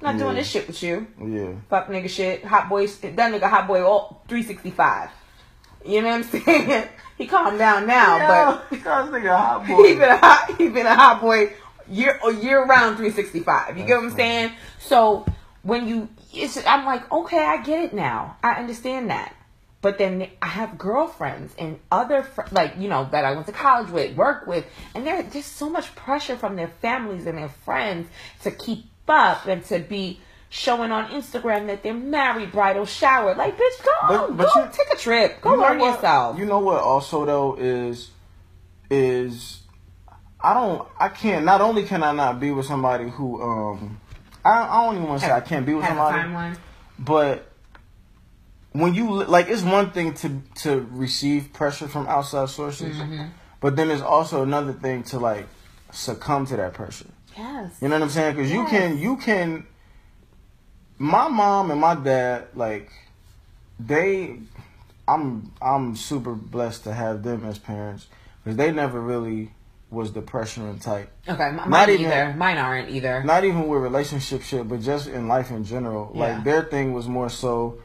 Not 0.00 0.18
doing 0.18 0.34
this 0.34 0.48
shit 0.48 0.66
with 0.66 0.82
you. 0.82 1.06
Yeah. 1.20 1.52
Fuck 1.70 1.88
nigga 1.88 2.08
shit. 2.08 2.44
Hot 2.44 2.68
boy, 2.68 2.86
that 2.86 3.16
nigga 3.16 3.48
hot 3.48 3.66
boy 3.66 3.82
all 3.84 4.22
365. 4.28 5.10
You 5.84 6.02
know 6.02 6.08
what 6.08 6.14
I'm 6.16 6.22
saying? 6.44 6.88
he 7.18 7.26
calmed 7.26 7.58
down 7.58 7.86
now, 7.86 8.58
but 8.70 8.80
cause 8.82 9.10
nigga 9.10 9.36
hot 9.36 9.66
he 9.66 9.72
boy. 9.74 9.82
been 9.94 10.02
a 10.08 10.16
hot 10.16 10.54
he 10.58 10.68
been 10.68 10.86
a 10.86 10.94
hot 10.94 11.20
boy 11.20 11.52
year 11.88 12.18
year 12.40 12.64
round 12.64 12.96
365 12.96 13.76
you 13.76 13.84
get 13.84 13.96
what 13.96 13.98
i'm 13.98 14.04
That's 14.04 14.16
saying 14.16 14.52
so 14.78 15.26
when 15.62 15.86
you 15.88 16.08
it's 16.32 16.56
i'm 16.66 16.84
like 16.86 17.10
okay 17.12 17.44
i 17.44 17.60
get 17.62 17.82
it 17.86 17.92
now 17.92 18.36
i 18.42 18.52
understand 18.52 19.10
that 19.10 19.34
but 19.82 19.98
then 19.98 20.26
i 20.40 20.46
have 20.46 20.78
girlfriends 20.78 21.54
and 21.58 21.78
other 21.90 22.22
fr- 22.22 22.42
like 22.52 22.74
you 22.78 22.88
know 22.88 23.06
that 23.12 23.24
i 23.24 23.32
went 23.32 23.44
to 23.46 23.52
college 23.52 23.90
with 23.90 24.16
work 24.16 24.46
with 24.46 24.64
and 24.94 25.06
there 25.06 25.22
there's 25.22 25.44
so 25.44 25.68
much 25.68 25.94
pressure 25.94 26.36
from 26.36 26.56
their 26.56 26.68
families 26.80 27.26
and 27.26 27.36
their 27.36 27.50
friends 27.64 28.08
to 28.42 28.50
keep 28.50 28.86
up 29.08 29.46
and 29.46 29.64
to 29.64 29.78
be 29.80 30.18
showing 30.48 30.90
on 30.92 31.06
instagram 31.10 31.66
that 31.66 31.82
they're 31.82 31.92
married 31.94 32.50
bridal 32.52 32.86
shower 32.86 33.34
like 33.34 33.56
bitch 33.58 33.84
go 33.84 33.90
But- 34.08 34.36
but 34.36 34.48
go 34.54 34.64
you- 34.64 34.70
take 34.72 34.90
a 34.92 34.96
trip 34.96 35.40
go 35.42 35.50
You 35.50 35.56
know 35.56 35.62
learn 35.62 35.78
what- 35.78 35.94
yourself 35.94 36.38
You 36.38 36.46
know 36.46 36.58
what? 36.60 36.80
Also, 36.82 37.24
though, 37.26 37.54
is 37.56 38.10
is 38.90 39.60
I 40.44 40.54
don't. 40.54 40.86
I 40.98 41.08
can't. 41.08 41.44
Not 41.44 41.60
only 41.60 41.84
can 41.84 42.02
I 42.02 42.10
not 42.12 42.40
be 42.40 42.50
with 42.50 42.66
somebody 42.66 43.08
who 43.08 43.40
um. 43.40 44.00
I, 44.44 44.50
I 44.62 44.84
don't 44.84 44.96
even 44.96 45.08
want 45.08 45.20
to 45.20 45.26
say 45.26 45.32
I 45.32 45.40
can't 45.40 45.64
be 45.64 45.72
with 45.74 45.84
have 45.84 45.96
somebody, 45.96 46.18
but 46.98 47.51
when 48.72 48.94
you 48.94 49.24
like, 49.24 49.48
it's 49.48 49.62
one 49.62 49.90
thing 49.90 50.14
to 50.14 50.40
to 50.62 50.86
receive 50.90 51.52
pressure 51.52 51.88
from 51.88 52.06
outside 52.06 52.48
sources, 52.48 52.96
Mm-hmm. 52.96 53.24
but 53.60 53.76
then 53.76 53.88
there's 53.88 54.02
also 54.02 54.42
another 54.42 54.72
thing 54.72 55.02
to 55.04 55.18
like 55.18 55.46
succumb 55.90 56.46
to 56.46 56.56
that 56.56 56.72
pressure. 56.74 57.06
yes 57.36 57.76
You 57.80 57.88
know 57.88 57.96
what 57.96 58.02
I'm 58.04 58.10
saying? 58.10 58.36
Because 58.36 58.50
you 58.50 58.64
can, 58.66 58.98
you 58.98 59.16
can. 59.16 59.66
My 60.98 61.28
mom 61.28 61.70
and 61.70 61.80
my 61.80 61.94
dad, 61.96 62.46
like, 62.54 62.90
they, 63.80 64.38
I'm, 65.08 65.52
I'm 65.60 65.96
super 65.96 66.32
blessed 66.34 66.84
to 66.84 66.94
have 66.94 67.22
them 67.24 67.44
as 67.44 67.58
parents 67.58 68.06
because 68.44 68.56
they 68.56 68.70
never 68.70 69.00
really 69.00 69.50
was 69.90 70.12
the 70.12 70.22
pressuring 70.22 70.80
type. 70.80 71.10
Okay, 71.28 71.42
m- 71.42 71.56
Not 71.56 71.68
mine 71.68 71.90
even- 71.90 72.06
either. 72.06 72.34
Mine 72.36 72.56
aren't 72.58 72.90
either. 72.90 73.22
Not 73.24 73.44
even 73.44 73.66
with 73.66 73.82
relationship 73.82 74.42
shit, 74.42 74.68
but 74.68 74.80
just 74.80 75.08
in 75.08 75.26
life 75.28 75.50
in 75.50 75.64
general. 75.64 76.12
Yeah. 76.14 76.20
Like 76.36 76.44
their 76.44 76.62
thing 76.62 76.92
was 76.92 77.08
more 77.08 77.28
so, 77.28 77.78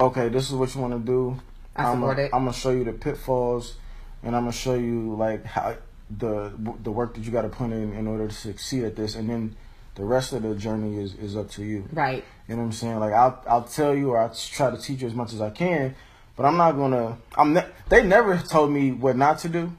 okay, 0.00 0.28
this 0.28 0.48
is 0.48 0.54
what 0.54 0.74
you 0.74 0.80
want 0.80 0.94
to 0.94 1.00
do. 1.00 1.40
I 1.74 1.84
I'm 1.84 1.96
support 1.96 2.18
it. 2.18 2.30
I'm 2.32 2.44
gonna 2.44 2.52
show 2.52 2.70
you 2.70 2.84
the 2.84 2.92
pitfalls, 2.92 3.76
and 4.22 4.34
I'm 4.34 4.42
gonna 4.42 4.52
show 4.52 4.74
you 4.74 5.14
like 5.14 5.44
how 5.44 5.76
the 6.10 6.52
the 6.82 6.90
work 6.90 7.14
that 7.14 7.24
you 7.24 7.30
got 7.30 7.42
to 7.42 7.48
put 7.48 7.70
in 7.70 7.94
in 7.94 8.06
order 8.06 8.28
to 8.28 8.34
succeed 8.34 8.84
at 8.84 8.96
this, 8.96 9.14
and 9.14 9.28
then 9.28 9.56
the 9.94 10.04
rest 10.04 10.32
of 10.32 10.42
the 10.42 10.54
journey 10.54 10.98
is 10.98 11.14
is 11.14 11.36
up 11.36 11.50
to 11.52 11.64
you. 11.64 11.88
Right. 11.92 12.24
You 12.48 12.54
know 12.54 12.62
what 12.62 12.66
I'm 12.66 12.72
saying? 12.72 13.00
Like 13.00 13.12
I'll 13.12 13.42
I'll 13.46 13.64
tell 13.64 13.94
you 13.94 14.10
or 14.10 14.18
I'll 14.18 14.34
try 14.34 14.70
to 14.70 14.76
teach 14.76 15.00
you 15.00 15.06
as 15.06 15.14
much 15.14 15.32
as 15.32 15.40
I 15.40 15.50
can, 15.50 15.94
but 16.36 16.46
I'm 16.46 16.56
not 16.56 16.72
gonna. 16.72 17.18
I'm. 17.36 17.54
Ne- 17.54 17.66
they 17.88 18.02
never 18.02 18.36
told 18.38 18.70
me 18.70 18.92
what 18.92 19.16
not 19.16 19.38
to 19.40 19.48
do. 19.48 19.72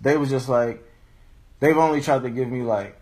They 0.00 0.16
was 0.16 0.30
just 0.30 0.48
like, 0.48 0.82
they've 1.60 1.76
only 1.76 2.00
tried 2.00 2.22
to 2.22 2.30
give 2.30 2.48
me 2.48 2.62
like 2.62 2.98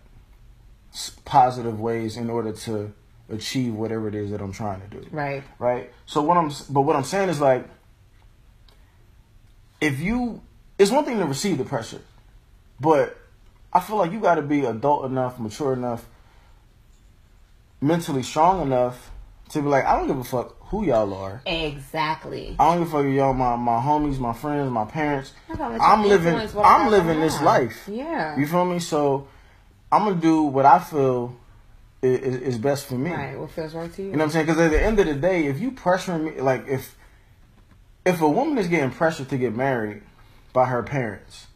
positive 1.24 1.80
ways 1.80 2.16
in 2.16 2.28
order 2.28 2.52
to 2.52 2.92
achieve 3.30 3.74
whatever 3.74 4.08
it 4.08 4.14
is 4.14 4.30
that 4.30 4.40
I'm 4.40 4.52
trying 4.52 4.80
to 4.80 4.86
do. 4.88 5.06
Right. 5.10 5.42
Right. 5.58 5.92
So 6.06 6.22
what 6.22 6.36
I'm 6.36 6.50
but 6.68 6.82
what 6.82 6.96
I'm 6.96 7.04
saying 7.04 7.28
is 7.28 7.40
like, 7.40 7.66
if 9.80 10.00
you, 10.00 10.42
it's 10.78 10.90
one 10.90 11.04
thing 11.04 11.18
to 11.18 11.26
receive 11.26 11.58
the 11.58 11.64
pressure, 11.64 12.00
but 12.80 13.16
I 13.72 13.80
feel 13.80 13.96
like 13.96 14.12
you 14.12 14.20
got 14.20 14.34
to 14.36 14.42
be 14.42 14.64
adult 14.64 15.04
enough, 15.04 15.38
mature 15.38 15.72
enough, 15.72 16.06
mentally 17.80 18.22
strong 18.22 18.62
enough 18.62 19.10
to 19.50 19.62
be 19.62 19.68
like, 19.68 19.84
I 19.84 19.96
don't 19.96 20.06
give 20.06 20.18
a 20.18 20.24
fuck 20.24 20.56
who 20.68 20.84
y'all 20.84 21.12
are. 21.14 21.42
Exactly. 21.46 22.54
I 22.58 22.70
don't 22.70 22.84
give 22.84 22.88
a 22.88 22.98
fuck 22.98 23.06
if 23.06 23.14
y'all 23.14 23.32
my 23.32 23.56
my 23.56 23.80
homies, 23.80 24.18
my 24.18 24.32
friends, 24.32 24.70
my 24.70 24.84
parents. 24.84 25.32
I'm 25.48 25.56
gonna 25.56 25.78
let 25.78 25.80
you 25.80 25.86
I'm 25.86 26.06
living 26.06 26.62
I'm 26.62 26.90
living 26.90 27.20
this 27.20 27.40
life. 27.40 27.88
Yeah. 27.88 28.38
You 28.38 28.46
feel 28.46 28.64
me? 28.64 28.78
So 28.78 29.28
I'm 29.90 30.04
gonna 30.04 30.20
do 30.20 30.42
what 30.42 30.66
I 30.66 30.78
feel 30.78 31.36
is, 32.02 32.36
is, 32.36 32.58
best 32.58 32.86
for 32.86 32.94
me. 32.94 33.10
Right. 33.10 33.38
What 33.38 33.50
feels 33.50 33.74
right 33.74 33.92
to 33.92 34.02
you? 34.02 34.08
You 34.08 34.12
know 34.14 34.18
what 34.18 34.24
I'm 34.24 34.30
saying? 34.30 34.46
Because 34.46 34.60
at 34.60 34.70
the 34.70 34.82
end 34.82 34.98
of 34.98 35.06
the 35.06 35.14
day, 35.14 35.46
if 35.46 35.60
you 35.60 35.70
pressuring 35.72 36.34
me, 36.34 36.40
like 36.40 36.66
if 36.66 36.96
if 38.06 38.20
a 38.20 38.28
woman 38.28 38.58
is 38.58 38.68
getting 38.68 38.90
pressured 38.90 39.28
to 39.28 39.38
get 39.38 39.54
married 39.54 40.02
by 40.52 40.66
her 40.66 40.82
parents, 40.82 41.46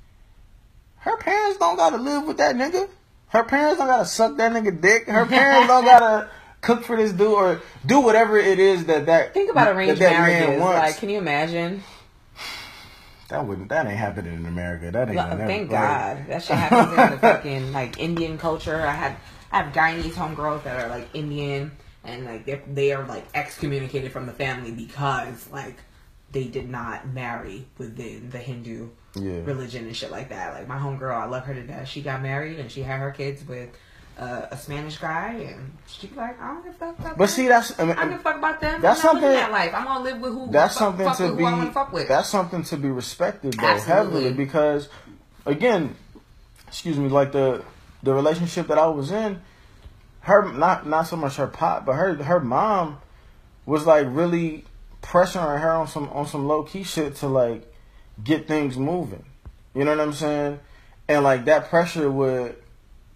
her 0.99 1.17
parents 1.17 1.59
don't 1.59 1.77
gotta 1.77 1.97
live 1.97 2.27
with 2.27 2.37
that 2.39 2.57
nigga. 2.57 2.89
Her 3.29 3.45
parents 3.45 3.79
don't 3.79 3.89
gotta 3.89 4.07
suck 4.07 4.37
that 4.37 4.53
nigga 4.53 4.81
dick. 4.81 5.07
Her 5.07 5.27
parents 5.27 5.69
don't 5.69 5.85
gotta 5.85 6.29
cook 6.61 6.85
for 6.85 6.97
this 6.97 7.13
dude 7.13 7.29
or 7.29 7.63
do 7.85 8.01
whatever 8.01 8.39
it 8.39 8.59
is 8.59 8.87
that 8.87 9.07
that 9.07 9.35
Think 9.35 9.51
about 9.51 9.75
arranged 9.75 10.01
that, 10.01 10.11
that 10.11 10.21
marriages. 10.21 10.61
Like, 10.61 10.99
can 10.99 11.09
you 11.09 11.19
imagine? 11.19 11.83
that 13.29 13.47
wouldn't 13.47 13.69
that 13.71 13.87
ain't 13.87 13.97
happening 13.97 14.35
in 14.35 14.47
America. 14.47 14.91
That 14.91 15.09
ain't. 15.09 15.17
Well, 15.17 15.29
never- 15.29 15.47
thank 15.47 15.71
like- 15.71 15.81
God. 15.81 16.27
That 16.29 16.43
shit 16.43 16.57
happens 16.57 16.99
in 16.99 17.11
the 17.11 17.19
fucking 17.19 17.73
like 17.73 17.99
Indian 17.99 18.39
culture. 18.39 18.81
I 18.81 18.93
have 18.93 19.17
I 19.55 19.63
have 19.63 19.73
Guyanese 19.73 20.13
homegirls 20.13 20.65
that 20.65 20.85
are 20.85 20.89
like 20.89 21.09
Indian 21.15 21.71
and 22.03 22.25
like 22.25 22.45
they 22.45 22.61
they 22.73 22.93
are 22.93 23.07
like 23.07 23.25
excommunicated 23.35 24.11
from 24.13 24.27
the 24.27 24.33
family 24.33 24.73
because 24.73 25.49
like 25.51 25.77
they 26.33 26.45
did 26.45 26.69
not 26.69 27.07
marry 27.09 27.65
within 27.79 28.29
the 28.31 28.39
Hindu 28.39 28.89
Yeah. 29.15 29.41
religion 29.45 29.87
and 29.87 29.97
shit 29.97 30.11
like 30.11 30.31
that. 30.31 30.55
Like 30.55 30.67
my 30.67 30.77
homegirl, 30.77 31.15
I 31.15 31.27
love 31.27 31.45
her 31.45 31.55
to 31.55 31.63
death. 31.63 31.89
She 31.89 32.03
got 32.03 32.21
married 32.21 32.59
and 32.59 32.71
she 32.71 32.83
had 32.83 32.99
her 32.99 33.13
kids 33.13 33.47
with 33.47 33.71
uh, 34.19 34.47
a 34.53 34.57
Spanish 34.57 34.99
guy, 34.99 35.33
and 35.51 35.77
she 35.89 36.07
be 36.07 36.15
like, 36.15 36.41
I 36.41 36.47
don't 36.47 36.65
give 36.65 36.75
a 36.75 36.79
fuck. 36.79 36.99
About 37.01 37.19
But 37.19 37.31
see, 37.31 37.49
that's 37.49 37.77
I 37.81 37.85
mean, 37.85 37.97
I 37.97 38.03
don't 38.03 38.11
give 38.11 38.21
a 38.21 38.23
fuck 38.23 38.37
about 38.39 38.61
them. 38.61 38.81
That's 38.81 39.03
something- 39.03 39.23
That 39.29 39.51
life. 39.51 39.73
I'm 39.75 39.85
gonna 39.85 40.05
live 40.05 40.21
with 40.21 40.33
who. 40.33 40.51
that's 40.53 40.75
fuck, 40.75 40.79
something 40.79 41.07
fuck 41.07 41.17
to 41.19 41.25
with 41.31 41.39
be 41.39 41.45
Who 41.45 41.49
I 41.51 41.71
fuck 41.71 41.93
with. 41.93 42.07
that's 42.09 42.29
something 42.29 42.63
to 42.65 42.77
be 42.77 42.89
respected 42.91 43.55
though 43.55 43.67
Absolutely. 43.67 44.23
heavily 44.25 44.33
because 44.35 44.89
again 45.47 45.95
excuse 46.69 46.97
me 46.99 47.09
like 47.09 47.33
the 47.33 47.63
the 48.05 48.15
relationship 48.15 48.67
that 48.67 48.79
i 48.79 48.87
was 48.87 49.11
in 49.11 49.41
her 50.21 50.53
not 50.53 50.87
not 50.87 51.03
so 51.03 51.17
much 51.17 51.37
her 51.37 51.47
pop 51.47 51.85
but 51.85 51.95
her 51.95 52.15
her 52.15 52.41
mom 52.41 52.99
was 53.67 53.87
like 53.87 54.07
really 54.11 54.65
pressuring 55.03 55.61
her 55.61 55.73
on 55.73 55.89
some 55.89 56.09
on 56.11 56.27
some 56.27 56.47
low 56.47 56.63
key 56.63 56.83
shit 56.83 57.17
to 57.17 57.27
like 57.27 57.73
get 58.23 58.47
things 58.47 58.77
moving 58.77 59.25
you 59.75 59.85
know 59.85 59.91
what 59.91 60.01
i'm 60.01 60.13
saying 60.13 60.59
and 61.09 61.25
like 61.25 61.45
that 61.45 61.69
pressure 61.69 62.11
would 62.11 62.57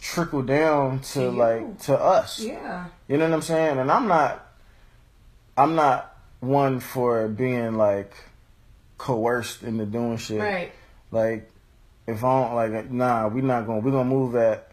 trickle 0.00 0.42
down 0.42 1.00
to 1.00 1.20
To 1.20 1.30
like 1.30 1.78
to 1.80 1.98
us 1.98 2.40
yeah. 2.40 2.86
you 3.08 3.16
know 3.16 3.24
what 3.24 3.34
I'm 3.34 3.42
saying? 3.42 3.78
And 3.78 3.90
I'm 3.90 4.06
not 4.06 4.46
I'm 5.56 5.74
not 5.74 6.16
one 6.40 6.80
for 6.80 7.26
being 7.28 7.76
like 7.76 8.14
coerced 8.96 9.62
into 9.62 9.86
doing 9.86 10.18
shit. 10.18 10.40
Right. 10.40 10.72
Like 11.10 11.50
if 12.06 12.22
I 12.22 12.42
don't 12.42 12.54
like 12.54 12.90
nah, 12.90 13.28
we 13.28 13.40
not 13.40 13.66
going 13.66 13.82
to 13.82 13.84
we're 13.84 13.98
to 13.98 14.04
move 14.04 14.36
at 14.36 14.67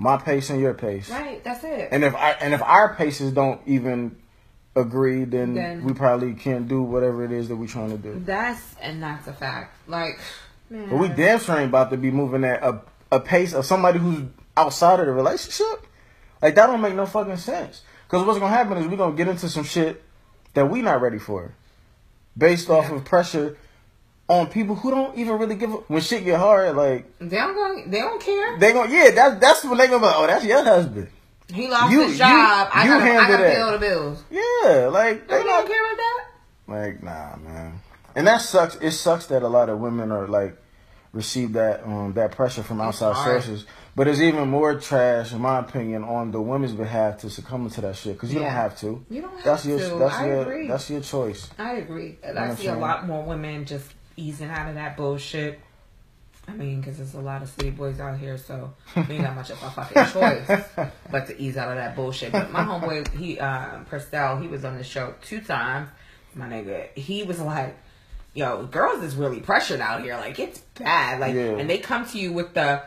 my 0.00 0.16
pace 0.16 0.48
and 0.48 0.60
your 0.60 0.74
pace. 0.74 1.10
Right. 1.10 1.42
That's 1.42 1.64
it. 1.64 1.88
And 1.90 2.04
if 2.04 2.14
I 2.14 2.30
and 2.32 2.54
if 2.54 2.62
our 2.62 2.94
paces 2.94 3.32
don't 3.32 3.60
even 3.66 4.16
agree, 4.76 5.24
then, 5.24 5.54
Then- 5.54 5.84
we 5.84 5.92
probably 5.92 6.34
can't 6.34 6.68
do 6.68 6.82
whatever 6.82 7.24
it 7.24 7.32
is 7.32 7.48
that 7.48 7.56
we're 7.56 7.66
trying 7.66 7.90
to 7.90 7.98
do. 7.98 8.22
that's 8.24 8.62
and 8.80 9.02
that's 9.02 9.26
a 9.26 9.32
fact. 9.32 9.76
Like, 9.88 10.20
man. 10.70 10.88
But 10.88 10.98
we 10.98 11.08
damn 11.08 11.40
sure 11.40 11.56
ain't 11.58 11.68
about 11.70 11.90
to 11.90 11.96
be 11.96 12.10
moving 12.10 12.44
at 12.44 12.62
a 12.62 12.80
a 13.10 13.18
pace 13.18 13.54
of 13.54 13.64
somebody 13.66 13.98
who's 13.98 14.22
outside 14.56 15.00
of 15.00 15.06
the 15.06 15.12
relationship. 15.12 15.86
Like 16.40 16.54
that 16.54 16.66
don't 16.68 16.80
make 16.80 16.94
no 16.94 17.06
fucking 17.06 17.36
sense. 17.38 17.82
Because 18.06 18.24
what's 18.26 18.38
gonna 18.38 18.54
happen 18.54 18.78
is 18.78 18.86
we're 18.86 18.96
gonna 18.96 19.16
get 19.16 19.28
into 19.28 19.48
some 19.48 19.64
shit 19.64 20.02
that 20.54 20.70
we 20.70 20.80
not 20.82 21.00
ready 21.00 21.18
for, 21.18 21.54
based 22.36 22.70
off 22.70 22.90
of 22.90 23.04
pressure 23.04 23.56
on 24.28 24.46
people 24.48 24.74
who 24.74 24.90
don't 24.90 25.16
even 25.16 25.38
really 25.38 25.54
give 25.56 25.70
a 25.70 25.76
when 25.88 26.00
shit 26.02 26.24
get 26.24 26.38
hard. 26.38 26.76
Like 26.76 27.18
They 27.18 27.36
don't 27.36 27.54
go, 27.54 27.90
They 27.90 27.98
don't 28.00 28.20
care. 28.22 28.58
they 28.58 28.72
gonna 28.72 28.92
yeah 28.92 29.10
that's 29.10 29.40
that's 29.40 29.64
when 29.64 29.78
they 29.78 29.86
gonna 29.86 30.00
be 30.00 30.06
like, 30.06 30.16
oh 30.16 30.26
that's 30.26 30.44
your 30.44 30.62
husband. 30.62 31.08
He 31.52 31.66
lost 31.68 31.92
You- 31.92 32.08
his 32.08 32.18
job. 32.18 32.28
you- 32.28 32.80
I 32.80 32.86
gotta, 32.86 33.02
I 33.02 33.06
handle 33.06 33.26
gotta 33.26 33.42
that. 33.44 33.54
pay 33.54 33.60
all 33.60 33.72
the 33.72 33.78
bills. 33.78 34.22
Yeah, 34.30 34.88
like 34.92 35.26
They 35.28 35.38
they 35.38 35.42
don't 35.44 35.66
care 35.66 35.82
about 35.84 35.96
that. 35.96 36.24
Like, 36.68 37.02
nah, 37.02 37.36
man. 37.36 37.80
And 38.14 38.26
that 38.26 38.42
sucks. 38.42 38.76
It 38.76 38.90
sucks 38.90 39.26
that 39.26 39.42
a 39.42 39.48
lot 39.48 39.68
of 39.70 39.78
women 39.78 40.12
are 40.12 40.26
like 40.28 40.56
receive 41.14 41.54
that 41.54 41.84
um 41.84 42.12
that 42.14 42.32
pressure 42.32 42.62
from 42.62 42.80
outside 42.82 43.16
sources. 43.24 43.64
But 43.96 44.06
it's 44.06 44.20
even 44.20 44.48
more 44.48 44.78
trash, 44.78 45.32
in 45.32 45.40
my 45.40 45.58
opinion, 45.58 46.04
on 46.04 46.30
the 46.30 46.40
women's 46.40 46.72
behalf 46.74 47.18
to 47.18 47.30
succumb 47.30 47.68
to 47.70 47.80
that 47.80 47.96
shit 47.96 48.12
because 48.12 48.32
you 48.32 48.38
Yeah. 48.40 48.46
don't 48.46 48.54
have 48.54 48.78
to. 48.80 49.04
You 49.10 49.22
don't 49.22 49.34
have 49.36 49.44
That's 49.44 49.66
your 49.66 49.78
to. 49.78 49.96
that's 49.98 50.14
I 50.14 50.26
your 50.28 50.42
agree. 50.42 50.68
that's 50.68 50.90
your 50.90 51.00
choice. 51.00 51.48
I 51.58 51.72
agree. 51.76 52.18
And 52.22 52.34
know 52.36 52.42
I 52.42 52.54
see 52.54 52.66
a 52.68 52.76
lot 52.76 53.06
more 53.06 53.24
women 53.24 53.64
just 53.64 53.86
easing 54.18 54.48
out 54.50 54.68
of 54.68 54.74
that 54.74 54.96
bullshit. 54.96 55.60
I 56.46 56.52
mean, 56.52 56.80
because 56.80 56.96
there's 56.96 57.14
a 57.14 57.20
lot 57.20 57.42
of 57.42 57.48
city 57.50 57.70
boys 57.70 58.00
out 58.00 58.18
here, 58.18 58.38
so 58.38 58.72
we 58.96 59.16
ain't 59.16 59.24
got 59.24 59.36
much 59.36 59.50
of 59.50 59.62
a 59.62 59.70
fucking 59.70 60.04
choice 60.46 60.90
but 61.10 61.26
to 61.26 61.38
ease 61.38 61.58
out 61.58 61.68
of 61.68 61.76
that 61.76 61.94
bullshit. 61.94 62.32
But 62.32 62.50
my 62.50 62.64
homeboy, 62.64 63.14
he, 63.14 63.38
um, 63.38 63.84
Purcell, 63.84 64.38
he 64.38 64.48
was 64.48 64.64
on 64.64 64.78
the 64.78 64.84
show 64.84 65.14
two 65.22 65.40
times. 65.42 65.90
My 66.34 66.48
nigga, 66.48 66.88
he 66.94 67.22
was 67.22 67.38
like, 67.38 67.76
yo, 68.32 68.64
girls 68.64 69.02
is 69.02 69.14
really 69.14 69.40
pressured 69.40 69.80
out 69.80 70.02
here. 70.02 70.14
Like, 70.14 70.38
it's 70.38 70.60
bad. 70.78 71.20
Like, 71.20 71.34
Yeah. 71.34 71.58
and 71.58 71.68
they 71.68 71.78
come 71.78 72.06
to 72.06 72.18
you 72.18 72.32
with 72.32 72.54
the, 72.54 72.82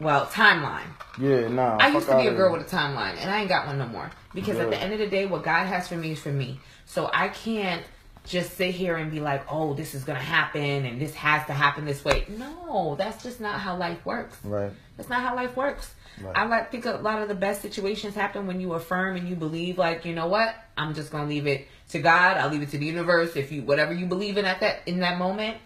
well, 0.00 0.26
timeline. 0.26 0.80
Yeah, 1.20 1.46
nah. 1.46 1.76
I 1.78 1.88
used 1.90 2.08
to 2.08 2.16
be 2.16 2.26
a 2.26 2.34
girl 2.34 2.52
with 2.52 2.62
a 2.62 2.76
timeline, 2.76 3.16
and 3.18 3.30
I 3.30 3.40
ain't 3.40 3.48
got 3.48 3.68
one 3.68 3.78
no 3.78 3.86
more. 3.86 4.10
Because 4.34 4.58
at 4.58 4.70
the 4.70 4.76
end 4.76 4.92
of 4.92 4.98
the 4.98 5.06
day, 5.06 5.26
what 5.26 5.44
God 5.44 5.66
has 5.66 5.86
for 5.86 5.96
me 5.96 6.12
is 6.12 6.20
for 6.20 6.32
me. 6.32 6.58
So 6.86 7.08
I 7.12 7.28
can't 7.28 7.84
just 8.26 8.56
sit 8.56 8.74
here 8.74 8.96
and 8.96 9.10
be 9.10 9.20
like, 9.20 9.44
"Oh, 9.52 9.74
this 9.74 9.94
is 9.94 10.04
gonna 10.04 10.18
happen, 10.18 10.84
and 10.86 11.00
this 11.00 11.14
has 11.14 11.46
to 11.46 11.52
happen 11.52 11.84
this 11.84 12.04
way." 12.04 12.24
No, 12.28 12.94
that's 12.96 13.22
just 13.22 13.40
not 13.40 13.60
how 13.60 13.76
life 13.76 14.04
works. 14.06 14.36
right. 14.44 14.70
That's 14.96 15.08
not 15.08 15.22
how 15.22 15.34
life 15.34 15.56
works. 15.56 15.92
Right. 16.22 16.36
I 16.36 16.46
like 16.46 16.70
think 16.70 16.86
a 16.86 16.92
lot 16.92 17.20
of 17.20 17.28
the 17.28 17.34
best 17.34 17.60
situations 17.60 18.14
happen 18.14 18.46
when 18.46 18.60
you 18.60 18.72
affirm 18.74 19.16
and 19.16 19.28
you 19.28 19.34
believe, 19.34 19.78
like, 19.78 20.04
you 20.04 20.14
know 20.14 20.28
what? 20.28 20.54
I'm 20.76 20.94
just 20.94 21.10
gonna 21.10 21.26
leave 21.28 21.46
it 21.48 21.66
to 21.90 21.98
God. 21.98 22.36
I'll 22.36 22.48
leave 22.48 22.62
it 22.62 22.70
to 22.70 22.78
the 22.78 22.86
universe. 22.86 23.34
If 23.36 23.50
you 23.52 23.62
whatever 23.62 23.92
you 23.92 24.06
believe 24.06 24.38
in 24.38 24.44
at 24.44 24.60
that 24.60 24.82
in 24.86 25.00
that 25.00 25.18
moment, 25.18 25.56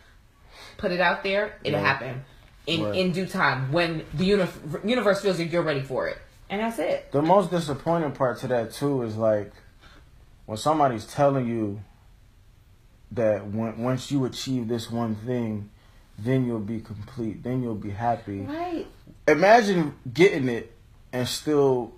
put 0.78 0.90
it 0.90 1.00
out 1.00 1.22
there. 1.22 1.52
It'll 1.64 1.78
Right. 1.80 1.86
happen 1.86 2.24
in 2.66 2.82
Right. 2.84 2.94
in 2.96 3.12
due 3.12 3.26
time 3.26 3.70
when 3.72 4.04
the 4.14 4.24
uni- 4.24 4.46
universe 4.84 5.20
feels 5.20 5.38
like 5.38 5.52
you're 5.52 5.62
ready 5.62 5.82
for 5.82 6.08
it, 6.08 6.18
and 6.50 6.60
that's 6.62 6.78
it. 6.78 7.12
The 7.12 7.22
most 7.22 7.50
disappointing 7.50 8.12
part 8.12 8.38
to 8.40 8.48
that 8.48 8.72
too 8.72 9.02
is 9.02 9.16
like 9.16 9.52
when 10.46 10.56
somebody's 10.58 11.04
telling 11.06 11.46
you 11.46 11.80
that 13.12 13.46
when, 13.46 13.78
once 13.78 14.10
you 14.10 14.24
achieve 14.24 14.68
this 14.68 14.90
one 14.90 15.16
thing, 15.16 15.70
then 16.18 16.44
you'll 16.44 16.58
be 16.58 16.80
complete, 16.80 17.42
then 17.42 17.62
you'll 17.62 17.74
be 17.74 17.90
happy. 17.90 18.40
Right. 18.40 18.86
Imagine 19.26 19.94
getting 20.12 20.48
it 20.48 20.72
and 21.12 21.26
still 21.28 21.92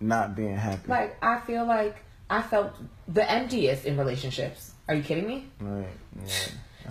not 0.00 0.36
being 0.36 0.56
happy. 0.56 0.88
Like 0.88 1.16
I 1.22 1.40
feel 1.40 1.66
like 1.66 1.96
I 2.30 2.42
felt 2.42 2.74
the 3.08 3.28
emptiest 3.30 3.84
in 3.84 3.96
relationships. 3.96 4.72
Are 4.88 4.94
you 4.94 5.02
kidding 5.02 5.26
me? 5.26 5.46
right. 5.60 5.86
Yeah. 6.24 6.32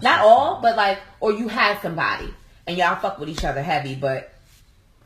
Not 0.01 0.19
all, 0.21 0.59
but 0.61 0.75
like, 0.75 0.99
or 1.19 1.31
you 1.33 1.47
had 1.47 1.79
somebody 1.81 2.33
and 2.65 2.77
y'all 2.77 2.95
fuck 2.95 3.19
with 3.19 3.29
each 3.29 3.43
other 3.43 3.61
heavy, 3.61 3.95
but 3.95 4.32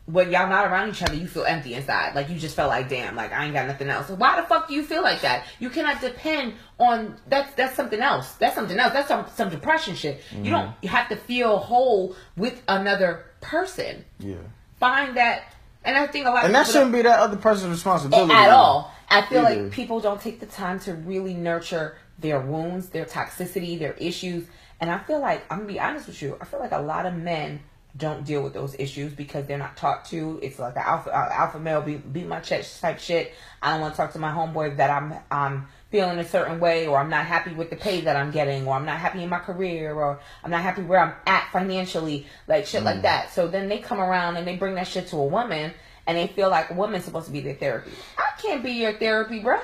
when 0.08 0.32
y'all 0.32 0.48
not 0.48 0.66
around 0.72 0.90
each 0.90 1.04
other, 1.04 1.16
you 1.16 1.28
feel 1.28 1.44
empty 1.44 1.74
inside. 1.74 2.16
Like 2.16 2.30
you 2.30 2.38
just 2.38 2.56
felt 2.56 2.70
like, 2.70 2.88
damn, 2.88 3.16
like 3.16 3.34
I 3.34 3.44
ain't 3.46 3.54
got 3.54 3.68
nothing 3.68 3.90
else. 3.90 4.10
Why 4.10 4.40
the 4.40 4.48
fuck 4.48 4.70
do 4.70 4.74
you 4.74 4.84
feel 4.84 5.04
like 5.04 5.22
that? 5.22 5.46
You 5.60 5.70
cannot 5.70 6.00
depend 6.00 6.54
on 6.80 7.18
that's 7.28 7.54
that's 7.56 7.76
something 7.76 8.00
else. 8.00 8.32
That's 8.36 8.56
something 8.56 8.80
else. 8.80 8.94
That's 8.94 9.10
some 9.10 9.26
some 9.36 9.50
depression 9.50 9.96
shit. 9.96 10.22
You 10.34 10.50
don't 10.50 10.72
you 10.82 10.88
have 10.90 11.10
to 11.10 11.18
feel 11.18 11.58
whole 11.58 12.16
with 12.38 12.62
another 12.70 13.26
person. 13.42 14.06
Yeah. 14.20 14.38
Find 14.80 15.18
that, 15.18 15.54
and 15.84 15.98
I 15.98 16.08
think 16.08 16.26
a 16.26 16.30
lot 16.30 16.46
And 16.46 16.56
that 16.56 16.68
shouldn't 16.68 16.94
be 16.94 17.02
that 17.02 17.20
other 17.20 17.38
person's 17.38 17.72
responsibility. 17.72 18.32
at 18.34 18.50
all. 18.50 18.94
I 19.10 19.26
feel 19.26 19.46
Either. 19.46 19.64
like 19.64 19.72
people 19.72 20.00
don't 20.00 20.22
take 20.22 20.40
the 20.40 20.46
time 20.46 20.80
to 20.82 20.94
really 20.94 21.34
nurture 21.34 21.98
their 22.20 22.40
wounds, 22.40 22.90
their 22.90 23.06
toxicity, 23.06 23.78
their 23.78 23.94
issues. 23.94 24.46
And 24.80 24.92
I 24.92 25.00
feel 25.00 25.20
like, 25.20 25.44
I'm 25.52 25.60
gonna 25.60 25.72
be 25.74 25.80
honest 25.80 26.08
with 26.08 26.22
you, 26.22 26.38
I 26.40 26.46
feel 26.46 26.60
like 26.60 26.72
a 26.72 26.80
lot 26.80 27.06
of 27.06 27.16
men 27.16 27.62
don't 27.98 28.26
deal 28.26 28.44
with 28.44 28.54
those 28.54 28.76
issues 28.78 29.14
because 29.14 29.46
they're 29.46 29.58
not 29.58 29.76
taught 29.78 30.06
to. 30.06 30.40
It's 30.42 30.60
like 30.60 30.76
an 30.76 30.84
alpha 30.86 31.10
uh, 31.10 31.30
alpha 31.32 31.60
male 31.60 31.82
beat, 31.82 32.12
beat 32.14 32.28
my 32.28 32.40
chest 32.40 32.82
type 32.82 33.00
shit. 33.00 33.34
I 33.62 33.72
don't 33.72 33.82
want 33.82 33.94
to 33.94 33.98
talk 33.98 34.14
to 34.14 34.20
my 34.20 34.32
homeboy 34.32 34.78
that 34.78 34.90
I'm 34.90 35.16
I'm 35.32 35.68
feeling 35.90 36.20
a 36.20 36.28
certain 36.28 36.60
way, 36.60 36.88
or 36.88 36.98
I'm 36.98 37.10
not 37.10 37.26
happy 37.26 37.54
with 37.54 37.70
the 37.70 37.76
pay 37.76 38.02
that 38.02 38.16
I'm 38.16 38.32
getting, 38.32 38.68
or 38.68 38.76
I'm 38.76 38.86
not 38.86 39.00
happy 39.00 39.24
in 39.24 39.30
my 39.30 39.40
career, 39.40 39.94
or 39.94 40.20
I'm 40.44 40.52
not 40.52 40.62
happy 40.62 40.84
where 40.84 41.00
I'm 41.00 41.14
at 41.26 41.52
financially, 41.52 42.28
like 42.48 42.66
shit 42.66 42.84
like 42.84 43.02
that. 43.04 43.32
So 43.32 43.48
then 43.48 43.70
they 43.70 43.80
come 43.80 44.00
around 44.00 44.38
and 44.38 44.46
they 44.46 44.58
bring 44.58 44.76
that 44.76 44.88
shit 44.88 45.08
to 45.08 45.18
a 45.18 45.26
woman, 45.26 45.74
and 46.06 46.18
they 46.18 46.28
feel 46.28 46.50
like 46.50 46.70
a 46.70 46.74
woman's 46.74 47.06
supposed 47.06 47.28
to 47.28 47.32
be 47.32 47.42
their 47.42 47.56
therapy. 47.56 47.92
I 48.18 48.40
can't 48.42 48.64
be 48.64 48.72
your 48.72 48.94
therapy, 48.94 49.42
bruh. 49.42 49.62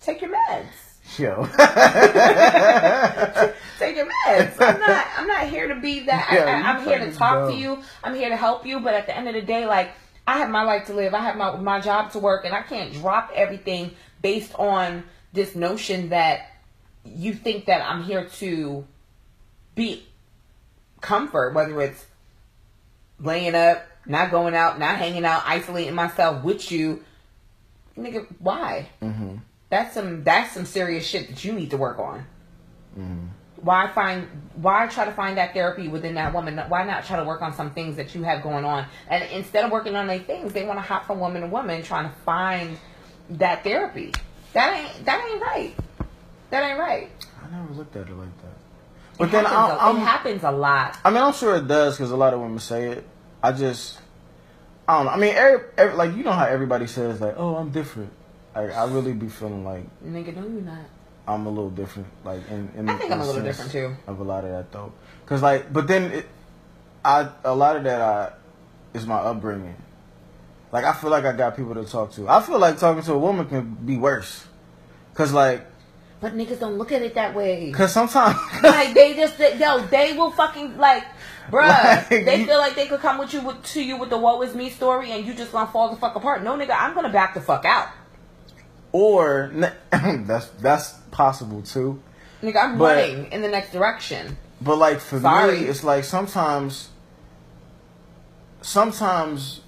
Take 0.00 0.20
your 0.20 0.30
meds. 0.30 0.83
Yo. 1.18 1.46
Take 3.78 3.96
your 3.96 4.06
meds. 4.06 4.54
I'm 4.60 4.80
not. 4.80 5.06
I'm 5.16 5.26
not 5.26 5.48
here 5.48 5.68
to 5.68 5.76
be 5.80 6.00
that. 6.06 6.28
I, 6.30 6.34
Yeah, 6.36 6.44
I, 6.44 6.58
you 6.58 6.64
I'm 6.64 6.84
here 6.84 6.98
to 6.98 7.12
talk 7.12 7.34
dumb. 7.34 7.50
to 7.50 7.56
you. 7.56 7.78
I'm 8.02 8.14
here 8.14 8.28
to 8.28 8.36
help 8.36 8.66
you. 8.66 8.80
But 8.80 8.94
at 8.94 9.06
the 9.06 9.16
end 9.16 9.28
of 9.28 9.34
the 9.34 9.42
day, 9.42 9.66
like 9.66 9.90
I 10.26 10.38
have 10.38 10.50
my 10.50 10.62
life 10.62 10.86
to 10.86 10.94
live. 10.94 11.14
I 11.14 11.20
have 11.20 11.36
my 11.36 11.56
my 11.56 11.80
job 11.80 12.12
to 12.12 12.18
work, 12.18 12.44
and 12.44 12.54
I 12.54 12.62
can't 12.62 12.92
drop 12.94 13.30
everything 13.34 13.92
based 14.22 14.54
on 14.56 15.04
this 15.32 15.54
notion 15.54 16.10
that 16.10 16.50
you 17.04 17.34
think 17.34 17.66
that 17.66 17.82
I'm 17.82 18.02
here 18.02 18.24
to 18.38 18.86
be 19.74 20.04
comfort, 21.00 21.54
whether 21.54 21.80
it's 21.82 22.06
laying 23.20 23.54
up, 23.54 23.86
not 24.06 24.30
going 24.30 24.54
out, 24.54 24.78
not 24.78 24.96
hanging 24.96 25.24
out, 25.24 25.42
isolating 25.44 25.94
myself 25.94 26.42
with 26.42 26.70
you. 26.72 27.04
Nigga, 27.98 28.26
why? 28.38 28.88
hmm 29.00 29.36
That's 29.74 29.92
some 29.92 30.22
that's 30.22 30.52
some 30.52 30.66
serious 30.66 31.04
shit 31.04 31.26
that 31.26 31.44
you 31.44 31.52
need 31.52 31.72
to 31.72 31.76
work 31.76 31.98
on. 31.98 32.24
hmm 32.94 33.24
Why 33.56 33.88
find 33.88 34.28
why 34.54 34.86
try 34.86 35.04
to 35.04 35.10
find 35.10 35.36
that 35.36 35.52
therapy 35.52 35.88
within 35.88 36.14
that 36.14 36.32
woman? 36.32 36.58
Why 36.68 36.84
not 36.84 37.04
try 37.04 37.16
to 37.16 37.24
work 37.24 37.42
on 37.42 37.52
some 37.52 37.72
things 37.72 37.96
that 37.96 38.14
you 38.14 38.22
have 38.22 38.40
going 38.44 38.64
on? 38.64 38.86
And 39.08 39.24
instead 39.32 39.64
of 39.64 39.72
working 39.72 39.96
on 39.96 40.06
their 40.06 40.20
things, 40.20 40.52
they 40.52 40.64
want 40.64 40.78
to 40.78 40.80
hop 40.80 41.08
from 41.08 41.18
woman 41.18 41.42
to 41.42 41.48
woman 41.48 41.82
trying 41.82 42.08
to 42.08 42.14
find 42.18 42.78
that 43.30 43.64
therapy. 43.64 44.12
That 44.52 44.78
ain't 44.78 45.06
that 45.06 45.28
ain't 45.28 45.42
right. 45.42 45.74
That 46.50 46.70
ain't 46.70 46.78
right. 46.78 47.10
I 47.42 47.50
never 47.50 47.74
looked 47.74 47.96
at 47.96 48.06
it 48.08 48.14
like 48.14 48.28
that. 48.42 49.18
But 49.18 49.28
it 49.28 49.32
then 49.32 49.44
happens, 49.44 49.78
I'm 49.80 49.96
it 49.96 49.98
happens 49.98 50.44
a 50.44 50.52
lot. 50.52 50.98
I 51.04 51.10
mean, 51.10 51.20
I'm 51.20 51.32
sure 51.32 51.56
it 51.56 51.66
does 51.66 51.96
because 51.96 52.12
a 52.12 52.16
lot 52.16 52.32
of 52.32 52.38
women 52.38 52.60
say 52.60 52.92
it. 52.92 53.04
I 53.42 53.50
just, 53.50 53.98
I 54.86 54.98
don't 54.98 55.06
know. 55.06 55.10
I 55.10 55.16
mean, 55.16 55.34
every, 55.34 55.66
every, 55.76 55.96
like 55.96 56.14
you 56.14 56.22
know 56.22 56.30
how 56.30 56.44
everybody 56.44 56.86
says 56.86 57.20
like, 57.20 57.34
"Oh, 57.36 57.56
I'm 57.56 57.70
different." 57.70 58.12
Like 58.54 58.72
I 58.72 58.84
really 58.86 59.12
be 59.12 59.28
feeling 59.28 59.64
like 59.64 59.84
Nigga, 60.04 60.34
no, 60.36 60.42
you're 60.42 60.62
not. 60.62 60.84
I'm 61.26 61.46
a 61.46 61.48
little 61.48 61.70
different. 61.70 62.08
Like 62.24 62.48
in, 62.50 62.70
in 62.76 62.88
I 62.88 62.96
think 62.98 63.10
I'm 63.10 63.20
a 63.20 63.24
the 63.24 63.32
little 63.32 63.52
sense 63.52 63.72
different 63.72 63.96
too. 63.96 64.10
Of 64.10 64.20
a 64.20 64.24
lot 64.24 64.44
of 64.44 64.50
that 64.50 64.70
though, 64.72 64.92
because 65.24 65.42
like, 65.42 65.72
but 65.72 65.88
then 65.88 66.10
it, 66.12 66.26
I 67.04 67.28
a 67.44 67.54
lot 67.54 67.76
of 67.76 67.84
that 67.84 68.00
I 68.00 68.32
is 68.96 69.06
my 69.06 69.16
upbringing. 69.16 69.74
Like 70.70 70.84
I 70.84 70.92
feel 70.92 71.10
like 71.10 71.24
I 71.24 71.32
got 71.32 71.56
people 71.56 71.74
to 71.74 71.84
talk 71.84 72.12
to. 72.12 72.28
I 72.28 72.40
feel 72.42 72.58
like 72.58 72.78
talking 72.78 73.02
to 73.04 73.12
a 73.12 73.18
woman 73.18 73.46
can 73.46 73.74
be 73.74 73.96
worse. 73.96 74.44
Cause 75.14 75.32
like, 75.32 75.64
But 76.20 76.34
niggas 76.34 76.58
don't 76.58 76.76
look 76.78 76.90
at 76.90 77.00
it 77.00 77.14
that 77.14 77.34
way. 77.34 77.70
cause 77.72 77.92
sometimes 77.92 78.36
like 78.62 78.92
they 78.94 79.14
just 79.14 79.38
they, 79.38 79.56
yo, 79.58 79.78
they 79.86 80.12
will 80.14 80.32
fucking 80.32 80.76
like, 80.76 81.04
bruh. 81.50 81.62
Like, 81.62 82.08
they 82.08 82.44
feel 82.44 82.58
like 82.58 82.74
they 82.74 82.86
could 82.86 83.00
come 83.00 83.18
with 83.18 83.32
you 83.32 83.40
with, 83.42 83.62
to 83.62 83.82
you 83.82 83.96
with 83.96 84.10
the 84.10 84.18
"woe 84.18 84.42
is 84.42 84.54
me" 84.54 84.68
story, 84.70 85.12
and 85.12 85.24
you 85.24 85.34
just 85.34 85.52
gonna 85.52 85.70
fall 85.70 85.90
the 85.90 85.96
fuck 85.96 86.16
apart. 86.16 86.42
No, 86.42 86.56
nigga, 86.56 86.76
I'm 86.76 86.94
gonna 86.94 87.12
back 87.12 87.34
the 87.34 87.40
fuck 87.40 87.64
out. 87.64 87.88
Or 88.94 89.50
that's 89.90 90.46
that's 90.62 90.92
possible 91.10 91.60
too. 91.62 92.00
Nigga, 92.42 92.56
I'm 92.62 92.78
But- 92.78 92.96
running 92.96 93.32
in 93.32 93.42
the 93.42 93.48
next 93.48 93.72
direction. 93.72 94.38
But 94.60 94.76
like 94.76 95.00
for 95.00 95.18
Sorry. 95.20 95.60
me, 95.62 95.66
it's 95.66 95.82
like 95.82 96.04
sometimes, 96.04 96.88
sometimes 98.62 99.60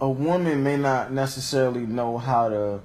a 0.00 0.08
woman 0.08 0.62
may 0.62 0.76
not 0.76 1.12
necessarily 1.12 1.80
know 1.84 2.18
how 2.18 2.48
to 2.48 2.80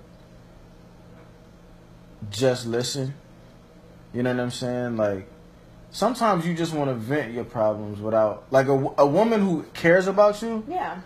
just 2.32 2.66
listen. 2.66 3.14
You 4.14 4.24
know 4.24 4.32
what 4.32 4.40
I'm 4.42 4.52
saying? 4.52 4.98
Like 4.98 5.28
sometimes 5.92 6.46
you 6.46 6.56
just 6.56 6.74
want 6.74 6.90
to 6.90 6.96
vent 6.96 7.34
your 7.34 7.44
problems 7.46 8.00
without 8.00 8.46
like 8.52 8.68
a, 8.68 8.92
a 8.98 9.06
woman 9.06 9.42
who 9.42 9.64
cares 9.76 10.08
about 10.08 10.42
you. 10.42 10.66
Yeah, 10.68 11.02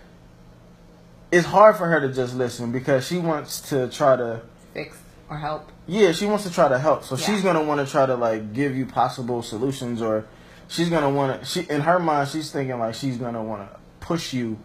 It's 1.29 1.45
hard 1.45 1.75
for 1.75 1.87
her 1.87 1.99
to 1.99 2.11
just 2.13 2.35
listen 2.35 2.71
because 2.71 3.05
she 3.05 3.17
wants 3.17 3.59
to 3.69 3.89
try 3.89 4.15
to. 4.15 4.41
Fix 4.77 4.97
or 5.29 5.37
help. 5.37 5.69
Yeah, 5.87 6.11
she 6.11 6.25
wants 6.25 6.43
to 6.45 6.51
try 6.51 6.67
to 6.67 6.77
help. 6.79 7.03
So 7.03 7.15
Yeah. 7.15 7.25
she's 7.25 7.41
gonna 7.41 7.63
want 7.63 7.85
to 7.85 7.91
try 7.91 8.05
to 8.05 8.15
like 8.15 8.53
give 8.53 8.75
you 8.77 8.85
possible 8.85 9.41
solutions, 9.41 10.01
or 10.01 10.25
she's 10.67 10.89
gonna 10.89 11.09
want 11.09 11.39
to. 11.39 11.45
She 11.45 11.61
in 11.61 11.81
her 11.81 11.99
mind, 11.99 12.29
she's 12.29 12.51
thinking 12.51 12.79
like 12.79 12.93
she's 12.95 13.17
gonna 13.17 13.43
want 13.43 13.69
to 13.69 13.77
push 13.99 14.33
you 14.33 14.57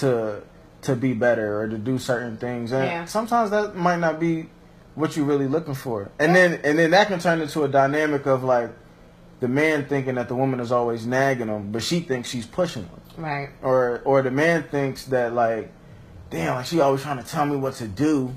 to 0.00 0.42
to 0.82 0.94
be 0.94 1.14
better 1.14 1.60
or 1.60 1.66
to 1.68 1.78
do 1.78 1.98
certain 1.98 2.36
things, 2.36 2.70
and 2.72 2.84
Yeah. 2.84 3.04
sometimes 3.06 3.50
that 3.50 3.74
might 3.74 3.98
not 4.00 4.20
be 4.20 4.50
what 4.94 5.16
you're 5.16 5.24
really 5.26 5.48
looking 5.48 5.74
for. 5.74 6.08
And 6.18 6.36
then 6.36 6.60
and 6.62 6.78
then 6.78 6.90
that 6.90 7.08
can 7.08 7.18
turn 7.18 7.40
into 7.40 7.64
a 7.64 7.68
dynamic 7.68 8.26
of 8.26 8.44
like 8.44 8.70
the 9.40 9.48
man 9.48 9.86
thinking 9.86 10.14
that 10.16 10.28
the 10.28 10.34
woman 10.36 10.60
is 10.60 10.70
always 10.70 11.06
nagging 11.06 11.48
him, 11.48 11.72
but 11.72 11.82
she 11.82 12.00
thinks 12.00 12.28
she's 12.28 12.46
pushing 12.46 12.82
him, 12.84 13.00
Right. 13.24 13.48
or 13.62 14.00
or 14.04 14.22
the 14.22 14.30
man 14.30 14.64
thinks 14.70 15.06
that 15.06 15.32
like, 15.34 15.70
damn, 16.30 16.54
like 16.56 16.66
she 16.66 16.80
always 16.80 17.02
trying 17.02 17.18
to 17.18 17.24
tell 17.28 17.46
me 17.46 17.56
what 17.56 17.74
to 17.76 17.88
do. 17.88 18.30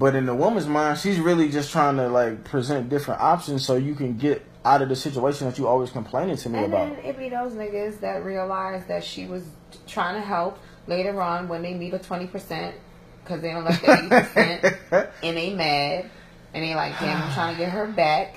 But 0.00 0.14
in 0.14 0.24
the 0.24 0.34
woman's 0.34 0.66
mind, 0.66 0.98
she's 0.98 1.20
really 1.20 1.50
just 1.50 1.70
trying 1.70 1.98
to 1.98 2.08
like 2.08 2.42
present 2.42 2.88
different 2.88 3.20
options 3.20 3.66
so 3.66 3.76
you 3.76 3.94
can 3.94 4.16
get 4.16 4.42
out 4.64 4.80
of 4.80 4.88
the 4.88 4.96
situation 4.96 5.46
that 5.46 5.58
you 5.58 5.68
always 5.68 5.90
complaining 5.90 6.38
to 6.38 6.48
me 6.48 6.58
And 6.60 6.72
about. 6.72 6.88
then 6.96 7.04
it 7.04 7.18
be 7.18 7.28
those 7.28 7.52
niggas 7.52 8.00
that 8.00 8.24
realize 8.24 8.86
that 8.86 9.04
she 9.04 9.26
was 9.26 9.44
trying 9.86 10.14
to 10.14 10.22
help 10.22 10.58
later 10.86 11.20
on 11.20 11.48
when 11.48 11.60
they 11.60 11.74
meet 11.74 11.92
a 11.92 11.98
twenty 11.98 12.26
percent 12.26 12.76
because 13.22 13.42
they 13.42 13.52
don't 13.52 13.64
like 13.66 13.78
the 13.82 13.92
eighty 13.92 14.08
percent 14.08 14.64
and 15.22 15.36
they 15.36 15.52
mad 15.52 16.08
and 16.54 16.64
they 16.64 16.74
like, 16.74 16.98
damn, 16.98 17.20
I'm 17.22 17.34
trying 17.34 17.56
to 17.56 17.60
get 17.60 17.70
her 17.70 17.86
back. 17.86 18.36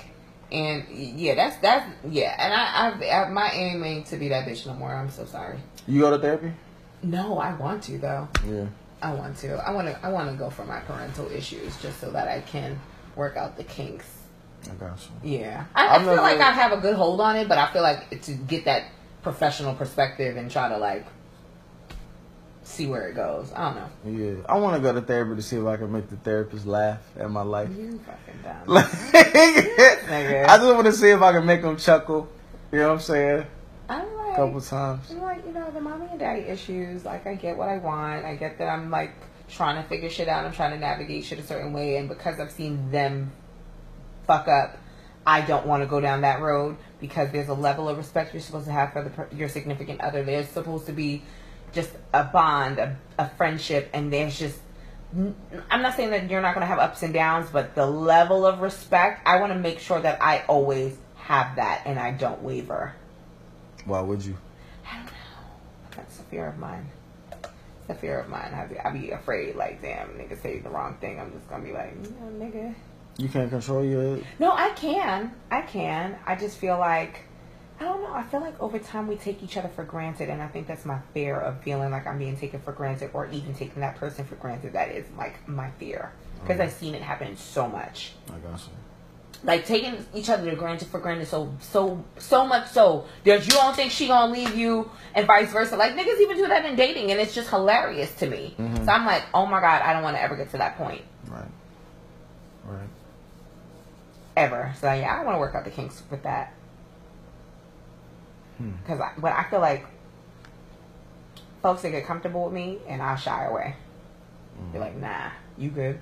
And 0.51 0.85
yeah, 0.91 1.35
that's 1.35 1.55
that's 1.61 1.89
yeah. 2.09 2.35
And 2.39 2.53
I, 2.53 3.09
I, 3.09 3.21
I 3.25 3.29
my 3.29 3.49
aim 3.53 3.81
ain't 3.85 4.07
to 4.07 4.17
be 4.17 4.27
that 4.27 4.45
bitch 4.45 4.67
no 4.67 4.73
more. 4.73 4.93
I'm 4.93 5.09
so 5.09 5.23
sorry. 5.23 5.59
You 5.87 6.01
go 6.01 6.11
to 6.11 6.19
therapy? 6.19 6.51
No, 7.03 7.37
I 7.39 7.53
want 7.55 7.83
to 7.83 7.97
though. 7.99 8.27
Yeah. 8.45 8.65
I 9.03 9.13
want 9.13 9.37
to. 9.39 9.55
I 9.55 9.71
want 9.71 9.87
to. 9.87 10.05
I 10.05 10.09
want 10.09 10.29
to 10.31 10.35
go 10.37 10.49
for 10.49 10.63
my 10.65 10.79
parental 10.79 11.29
issues 11.31 11.75
just 11.81 11.99
so 11.99 12.09
that 12.11 12.27
I 12.27 12.41
can 12.41 12.79
work 13.15 13.35
out 13.37 13.57
the 13.57 13.63
kinks. 13.63 14.05
I 14.65 14.73
got 14.75 14.97
you. 15.23 15.37
Yeah, 15.39 15.65
I, 15.75 15.95
I 15.95 15.97
feel 15.99 16.07
never- 16.07 16.21
like 16.21 16.39
I 16.39 16.51
have 16.51 16.71
a 16.71 16.77
good 16.77 16.95
hold 16.95 17.19
on 17.19 17.35
it, 17.35 17.47
but 17.49 17.57
I 17.57 17.71
feel 17.73 17.81
like 17.81 18.21
to 18.21 18.31
get 18.31 18.65
that 18.65 18.85
professional 19.21 19.73
perspective 19.75 20.37
and 20.37 20.49
try 20.49 20.69
to 20.69 20.77
like 20.77 21.05
see 22.63 22.87
where 22.87 23.09
it 23.09 23.13
goes. 23.15 23.51
I 23.53 23.73
don't 23.73 23.75
know. 24.15 24.25
Yeah. 24.25 24.41
I 24.47 24.57
want 24.57 24.75
to 24.77 24.81
go 24.81 24.93
to 24.93 25.01
therapy 25.01 25.35
to 25.35 25.41
see 25.41 25.57
if 25.57 25.65
I 25.65 25.75
can 25.77 25.91
make 25.91 26.09
the 26.09 26.15
therapist 26.17 26.65
laugh 26.65 26.99
at 27.19 27.29
my 27.29 27.41
life. 27.41 27.69
You 27.77 27.99
fucking 27.99 28.41
dumb. 28.41 28.63
Like, 30.13 30.49
I 30.49 30.57
just 30.57 30.73
want 30.73 30.85
to 30.85 30.93
see 30.93 31.09
if 31.09 31.21
I 31.21 31.31
can 31.33 31.45
make 31.45 31.61
them 31.61 31.75
chuckle. 31.77 32.29
You 32.71 32.79
know 32.79 32.87
what 32.89 32.93
I'm 32.95 32.99
saying? 33.01 33.45
I'm 33.89 34.15
A 34.33 34.35
couple 34.35 34.61
times. 34.61 35.11
I'm 35.11 35.21
like, 35.21 35.45
you 35.45 35.51
know, 35.51 35.69
the 35.71 35.81
mommy 35.81 36.07
and 36.09 36.19
daddy 36.19 36.41
issues. 36.41 37.05
Like, 37.05 37.27
I 37.27 37.35
get 37.35 37.57
what 37.57 37.69
I 37.69 37.77
want. 37.77 38.25
I 38.25 38.35
get 38.35 38.57
that 38.57 38.67
I'm 38.67 38.89
like 38.89 39.13
trying 39.49 39.81
to 39.81 39.87
figure 39.87 40.09
shit 40.09 40.27
out. 40.27 40.45
I'm 40.45 40.51
trying 40.53 40.71
to 40.71 40.77
navigate 40.77 41.25
shit 41.25 41.39
a 41.39 41.43
certain 41.43 41.73
way, 41.73 41.97
and 41.97 42.09
because 42.09 42.39
I've 42.39 42.51
seen 42.51 42.91
them 42.91 43.31
fuck 44.25 44.47
up, 44.47 44.77
I 45.25 45.41
don't 45.41 45.65
want 45.65 45.83
to 45.83 45.87
go 45.87 45.99
down 45.99 46.21
that 46.21 46.41
road 46.41 46.77
because 46.99 47.31
there's 47.31 47.47
a 47.47 47.53
level 47.53 47.87
of 47.87 47.97
respect 47.97 48.33
you're 48.33 48.41
supposed 48.41 48.65
to 48.65 48.71
have 48.71 48.93
for 48.93 49.03
the, 49.03 49.35
your 49.35 49.49
significant 49.49 50.01
other. 50.01 50.23
There's 50.23 50.49
supposed 50.49 50.87
to 50.87 50.93
be 50.93 51.23
just 51.71 51.91
a 52.13 52.23
bond, 52.23 52.79
a, 52.79 52.97
a 53.17 53.29
friendship, 53.29 53.89
and 53.93 54.11
there's 54.11 54.37
just. 54.37 54.59
I'm 55.69 55.83
not 55.83 55.95
saying 55.95 56.09
that 56.09 56.29
you're 56.31 56.41
not 56.41 56.55
going 56.55 56.63
to 56.63 56.67
have 56.67 56.79
ups 56.79 57.03
and 57.03 57.13
downs, 57.13 57.47
but 57.51 57.75
the 57.75 57.85
level 57.85 58.47
of 58.47 58.61
respect, 58.61 59.21
I 59.27 59.39
want 59.39 59.53
to 59.53 59.59
make 59.59 59.79
sure 59.79 60.01
that 60.01 60.23
I 60.23 60.43
always 60.47 60.97
have 61.15 61.57
that 61.57 61.83
and 61.85 61.99
I 61.99 62.11
don't 62.11 62.41
waver. 62.41 62.95
Why 63.85 64.01
would 64.01 64.23
you? 64.23 64.37
I 64.89 64.97
don't 64.97 65.05
know. 65.05 65.11
That's 65.95 66.19
a 66.19 66.23
fear 66.23 66.47
of 66.47 66.57
mine. 66.57 66.87
It's 67.31 67.89
a 67.89 67.95
fear 67.95 68.19
of 68.19 68.29
mine. 68.29 68.53
I 68.53 68.65
be, 68.65 68.79
I 68.79 68.91
be 68.91 69.11
afraid, 69.11 69.55
like, 69.55 69.81
damn, 69.81 70.09
nigga 70.09 70.41
say 70.41 70.59
the 70.59 70.69
wrong 70.69 70.95
thing. 71.01 71.19
I'm 71.19 71.31
just 71.33 71.49
gonna 71.49 71.63
be 71.63 71.73
like, 71.73 72.01
mm, 72.01 72.11
no, 72.19 72.45
nigga. 72.45 72.73
You 73.17 73.29
can't 73.29 73.49
control 73.49 73.83
your. 73.83 74.19
No, 74.39 74.51
I 74.51 74.69
can. 74.71 75.33
I 75.51 75.61
can. 75.61 76.17
I 76.25 76.35
just 76.35 76.57
feel 76.57 76.79
like, 76.79 77.21
I 77.79 77.83
don't 77.83 78.01
know. 78.01 78.13
I 78.13 78.23
feel 78.23 78.39
like 78.39 78.59
over 78.61 78.79
time 78.79 79.07
we 79.07 79.17
take 79.17 79.43
each 79.43 79.57
other 79.57 79.67
for 79.67 79.83
granted, 79.83 80.29
and 80.29 80.41
I 80.41 80.47
think 80.47 80.67
that's 80.67 80.85
my 80.85 80.99
fear 81.13 81.39
of 81.39 81.61
feeling 81.61 81.91
like 81.91 82.07
I'm 82.07 82.17
being 82.17 82.37
taken 82.37 82.61
for 82.61 82.71
granted, 82.71 83.11
or 83.13 83.27
even 83.27 83.53
taking 83.53 83.81
that 83.81 83.97
person 83.97 84.25
for 84.25 84.35
granted. 84.35 84.73
That 84.73 84.91
is 84.91 85.05
like 85.17 85.47
my 85.47 85.69
fear 85.71 86.11
because 86.41 86.59
mm. 86.59 86.63
I've 86.63 86.73
seen 86.73 86.95
it 86.95 87.01
happen 87.01 87.35
so 87.37 87.67
much. 87.67 88.13
I 88.29 88.37
got 88.39 88.59
you. 88.59 88.73
Like 89.45 89.65
taking 89.65 90.05
each 90.13 90.29
other 90.29 90.49
to 90.49 90.55
granted 90.55 90.87
for 90.87 90.99
granted. 90.99 91.27
So 91.27 91.53
so 91.59 92.03
so 92.17 92.47
much 92.47 92.69
so. 92.69 93.05
That 93.25 93.45
you 93.45 93.51
don't 93.53 93.75
think 93.75 93.91
she 93.91 94.07
gonna 94.07 94.31
leave 94.31 94.55
you 94.55 94.89
and 95.13 95.27
vice 95.27 95.51
versa. 95.51 95.75
Like 95.75 95.93
niggas 95.95 96.19
even 96.21 96.37
do 96.37 96.47
that 96.47 96.65
in 96.65 96.75
dating 96.75 97.11
and 97.11 97.19
it's 97.19 97.33
just 97.35 97.49
hilarious 97.49 98.13
to 98.15 98.27
me. 98.29 98.55
Mhm. 98.57 98.85
so 98.85 98.91
i'm 98.91 99.05
like 99.05 99.23
oh 99.33 99.45
my 99.45 99.59
god 99.59 99.81
i 99.81 99.91
don't 99.93 100.03
want 100.03 100.15
to 100.15 100.21
ever 100.21 100.35
get 100.35 100.49
to 100.51 100.57
that 100.57 100.77
point. 100.77 101.01
Right. 101.27 101.43
Right. 102.65 102.87
ever. 104.37 104.73
So 104.79 104.91
yeah 104.93 105.19
i 105.19 105.23
want 105.23 105.35
to 105.35 105.39
work 105.39 105.55
out 105.55 105.65
the 105.65 105.71
kinks 105.71 106.01
with 106.09 106.23
that. 106.23 106.53
Hmm. 108.57 108.71
because 108.83 108.99
I, 109.01 109.11
but 109.17 109.33
i 109.33 109.43
feel 109.49 109.59
like 109.61 109.85
folks 111.63 111.81
that 111.81 111.89
get 111.89 112.05
comfortable 112.05 112.45
with 112.45 112.53
me 112.53 112.77
and 112.87 113.01
i'll 113.01 113.17
shy 113.17 113.45
away. 113.45 113.75
Be 114.71 114.79
like 114.79 114.95
nah 114.95 115.31
you 115.57 115.69
good 115.69 115.99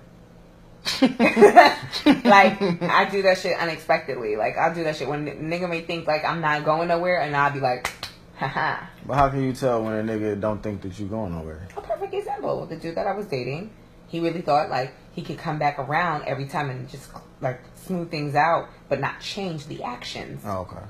like 1.01 2.59
I 2.81 3.07
do 3.11 3.21
that 3.21 3.37
shit 3.37 3.57
unexpectedly. 3.57 4.35
Like 4.35 4.57
I'll 4.57 4.73
do 4.73 4.83
that 4.83 4.95
shit 4.95 5.07
when 5.07 5.25
nigga 5.25 5.69
may 5.69 5.81
think 5.81 6.07
like 6.07 6.25
I'm 6.25 6.41
not 6.41 6.65
going 6.65 6.87
nowhere, 6.87 7.21
and 7.21 7.35
I'll 7.35 7.53
be 7.53 7.59
like, 7.59 7.91
haha. 8.35 8.85
But 9.05 9.13
how 9.13 9.29
can 9.29 9.43
you 9.43 9.53
tell 9.53 9.83
when 9.83 9.93
a 9.93 10.03
nigga 10.03 10.39
don't 10.39 10.61
think 10.61 10.81
that 10.81 10.99
you're 10.99 11.09
going 11.09 11.33
nowhere? 11.33 11.67
A 11.77 11.81
perfect 11.81 12.13
example. 12.13 12.65
The 12.65 12.77
dude 12.77 12.95
that 12.95 13.05
I 13.05 13.13
was 13.13 13.27
dating, 13.27 13.69
he 14.07 14.19
really 14.19 14.41
thought 14.41 14.69
like 14.69 14.93
he 15.13 15.21
could 15.21 15.37
come 15.37 15.59
back 15.59 15.77
around 15.77 16.23
every 16.25 16.45
time 16.45 16.69
and 16.69 16.89
just 16.89 17.11
like 17.41 17.61
smooth 17.75 18.09
things 18.09 18.33
out, 18.33 18.69
but 18.89 18.99
not 18.99 19.19
change 19.19 19.67
the 19.67 19.83
actions. 19.83 20.41
Oh, 20.45 20.59
okay. 20.61 20.83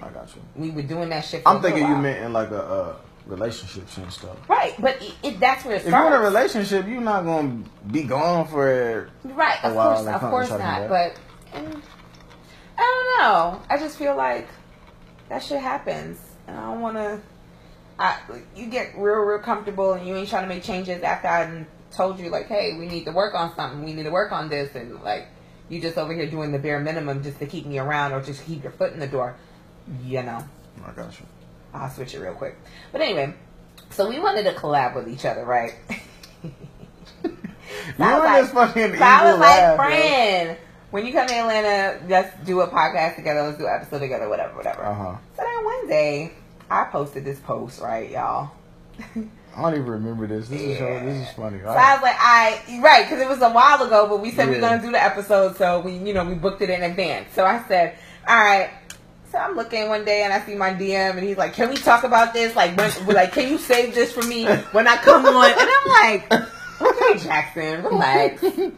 I 0.00 0.08
got 0.10 0.34
you. 0.34 0.42
We 0.56 0.70
were 0.70 0.82
doing 0.82 1.08
that 1.10 1.24
shit. 1.24 1.42
For 1.42 1.48
I'm 1.48 1.62
thinking 1.62 1.86
you 1.86 1.96
meant 1.96 2.24
in 2.24 2.32
like 2.32 2.50
a 2.50 2.62
uh, 2.62 2.96
relationships 3.26 3.96
and 3.96 4.12
stuff. 4.12 4.36
right, 4.48 4.74
but 4.80 5.00
it, 5.02 5.14
it, 5.22 5.40
that's 5.40 5.64
where 5.64 5.76
it 5.76 5.82
If 5.82 5.88
you're 5.88 6.06
in 6.06 6.12
a 6.12 6.20
relationship, 6.20 6.86
you're 6.86 7.00
not 7.00 7.24
gonna 7.24 7.62
be 7.90 8.02
gone 8.02 8.46
for 8.46 9.10
Right, 9.24 9.64
of 9.64 9.74
course, 9.74 10.06
of 10.06 10.20
course 10.20 10.50
not. 10.50 10.88
But 10.88 11.18
and, 11.52 11.82
I 12.78 13.16
don't 13.18 13.22
know. 13.22 13.62
I 13.68 13.78
just 13.78 13.96
feel 13.98 14.16
like 14.16 14.48
that 15.28 15.42
shit 15.42 15.60
happens, 15.60 16.20
and 16.46 16.56
I 16.58 16.62
don't 16.66 16.80
want 16.80 16.96
to. 16.96 17.20
I 17.98 18.18
you 18.56 18.66
get 18.66 18.94
real, 18.96 19.16
real 19.16 19.38
comfortable, 19.38 19.92
and 19.92 20.06
you 20.06 20.16
ain't 20.16 20.28
trying 20.28 20.42
to 20.42 20.48
make 20.48 20.62
changes 20.62 21.02
after 21.02 21.28
I 21.28 21.66
told 21.94 22.18
you 22.18 22.30
like, 22.30 22.46
hey, 22.46 22.76
we 22.78 22.86
need 22.86 23.04
to 23.04 23.12
work 23.12 23.34
on 23.34 23.54
something. 23.54 23.84
We 23.84 23.92
need 23.92 24.04
to 24.04 24.10
work 24.10 24.32
on 24.32 24.48
this, 24.48 24.74
and 24.74 25.00
like 25.02 25.28
you 25.68 25.80
just 25.80 25.96
over 25.96 26.12
here 26.12 26.28
doing 26.28 26.52
the 26.52 26.58
bare 26.58 26.80
minimum 26.80 27.22
just 27.22 27.38
to 27.38 27.46
keep 27.46 27.66
me 27.66 27.78
around 27.78 28.12
or 28.12 28.20
just 28.20 28.44
keep 28.46 28.62
your 28.62 28.72
foot 28.72 28.92
in 28.92 29.00
the 29.00 29.06
door. 29.06 29.36
You 30.04 30.22
know, 30.22 30.44
I 30.84 30.92
got 30.92 31.18
you. 31.18 31.26
I'll 31.74 31.90
switch 31.90 32.14
it 32.14 32.20
real 32.20 32.34
quick. 32.34 32.56
But 32.92 33.00
anyway, 33.00 33.34
so 33.90 34.08
we 34.08 34.18
wanted 34.20 34.44
to 34.44 34.52
collab 34.52 34.94
with 34.94 35.08
each 35.08 35.24
other, 35.24 35.44
right? 35.44 35.74
You 37.98 38.04
I 38.04 38.18
was 38.38 38.46
this 38.46 38.54
fucking 38.54 38.96
So 38.98 39.02
I 39.04 39.24
was 39.24 39.38
like, 39.40 39.40
laugh, 39.40 39.70
yo. 39.70 39.76
friend, 39.76 40.58
when 40.90 41.06
you 41.06 41.12
come 41.12 41.26
to 41.26 41.34
Atlanta, 41.34 42.00
let's 42.06 42.46
do 42.46 42.60
a 42.60 42.68
podcast 42.68 43.16
together. 43.16 43.42
Let's 43.42 43.58
do 43.58 43.66
an 43.66 43.72
episode 43.80 44.00
together, 44.00 44.28
whatever, 44.28 44.54
whatever. 44.56 44.84
Uh 44.84 44.94
huh. 44.94 45.16
So 45.36 45.42
then 45.42 45.64
one 45.64 45.88
day, 45.88 46.32
I 46.70 46.84
posted 46.84 47.24
this 47.24 47.38
post, 47.40 47.80
right, 47.80 48.10
y'all. 48.10 48.50
I 49.56 49.62
don't 49.62 49.72
even 49.74 49.86
remember 49.86 50.26
this. 50.26 50.48
This 50.48 50.60
is 50.60 50.78
so, 50.78 51.00
this 51.00 51.28
is 51.28 51.34
funny. 51.34 51.60
So 51.60 51.68
I 51.68 51.94
was 51.94 52.02
like, 52.02 52.16
I 52.18 52.80
right, 52.82 53.04
because 53.04 53.20
it 53.22 53.28
was 53.28 53.40
a 53.40 53.50
while 53.50 53.82
ago, 53.82 54.06
but 54.06 54.20
we 54.20 54.30
said 54.30 54.48
we 54.48 54.56
Yeah. 54.56 54.58
are 54.58 54.76
gonna 54.76 54.82
do 54.82 54.92
the 54.92 55.02
episode, 55.02 55.56
so 55.56 55.80
we, 55.80 55.92
you 55.96 56.12
know, 56.12 56.24
we 56.24 56.34
booked 56.34 56.60
it 56.62 56.70
in 56.70 56.82
advance. 56.82 57.32
So 57.34 57.44
I 57.44 57.62
said, 57.68 57.96
all 58.28 58.36
right. 58.36 58.70
So 59.32 59.38
I'm 59.38 59.56
looking 59.56 59.88
one 59.88 60.04
day 60.04 60.24
and 60.24 60.32
I 60.32 60.44
see 60.44 60.54
my 60.54 60.74
DM 60.74 61.16
and 61.16 61.20
he's 61.20 61.38
like, 61.38 61.54
"Can 61.54 61.70
we 61.70 61.76
talk 61.76 62.04
about 62.04 62.34
this? 62.34 62.54
Like, 62.54 62.76
when, 62.76 62.92
like, 63.06 63.32
can 63.32 63.48
you 63.48 63.56
save 63.56 63.94
this 63.94 64.12
for 64.12 64.22
me 64.22 64.44
when 64.72 64.86
I 64.86 64.98
come 64.98 65.24
on?" 65.24 65.50
And 65.50 65.58
I'm 65.58 65.88
like, 65.88 66.32
"Okay, 66.82 67.18
Jaxon, 67.18 67.82
relax." 67.82 68.44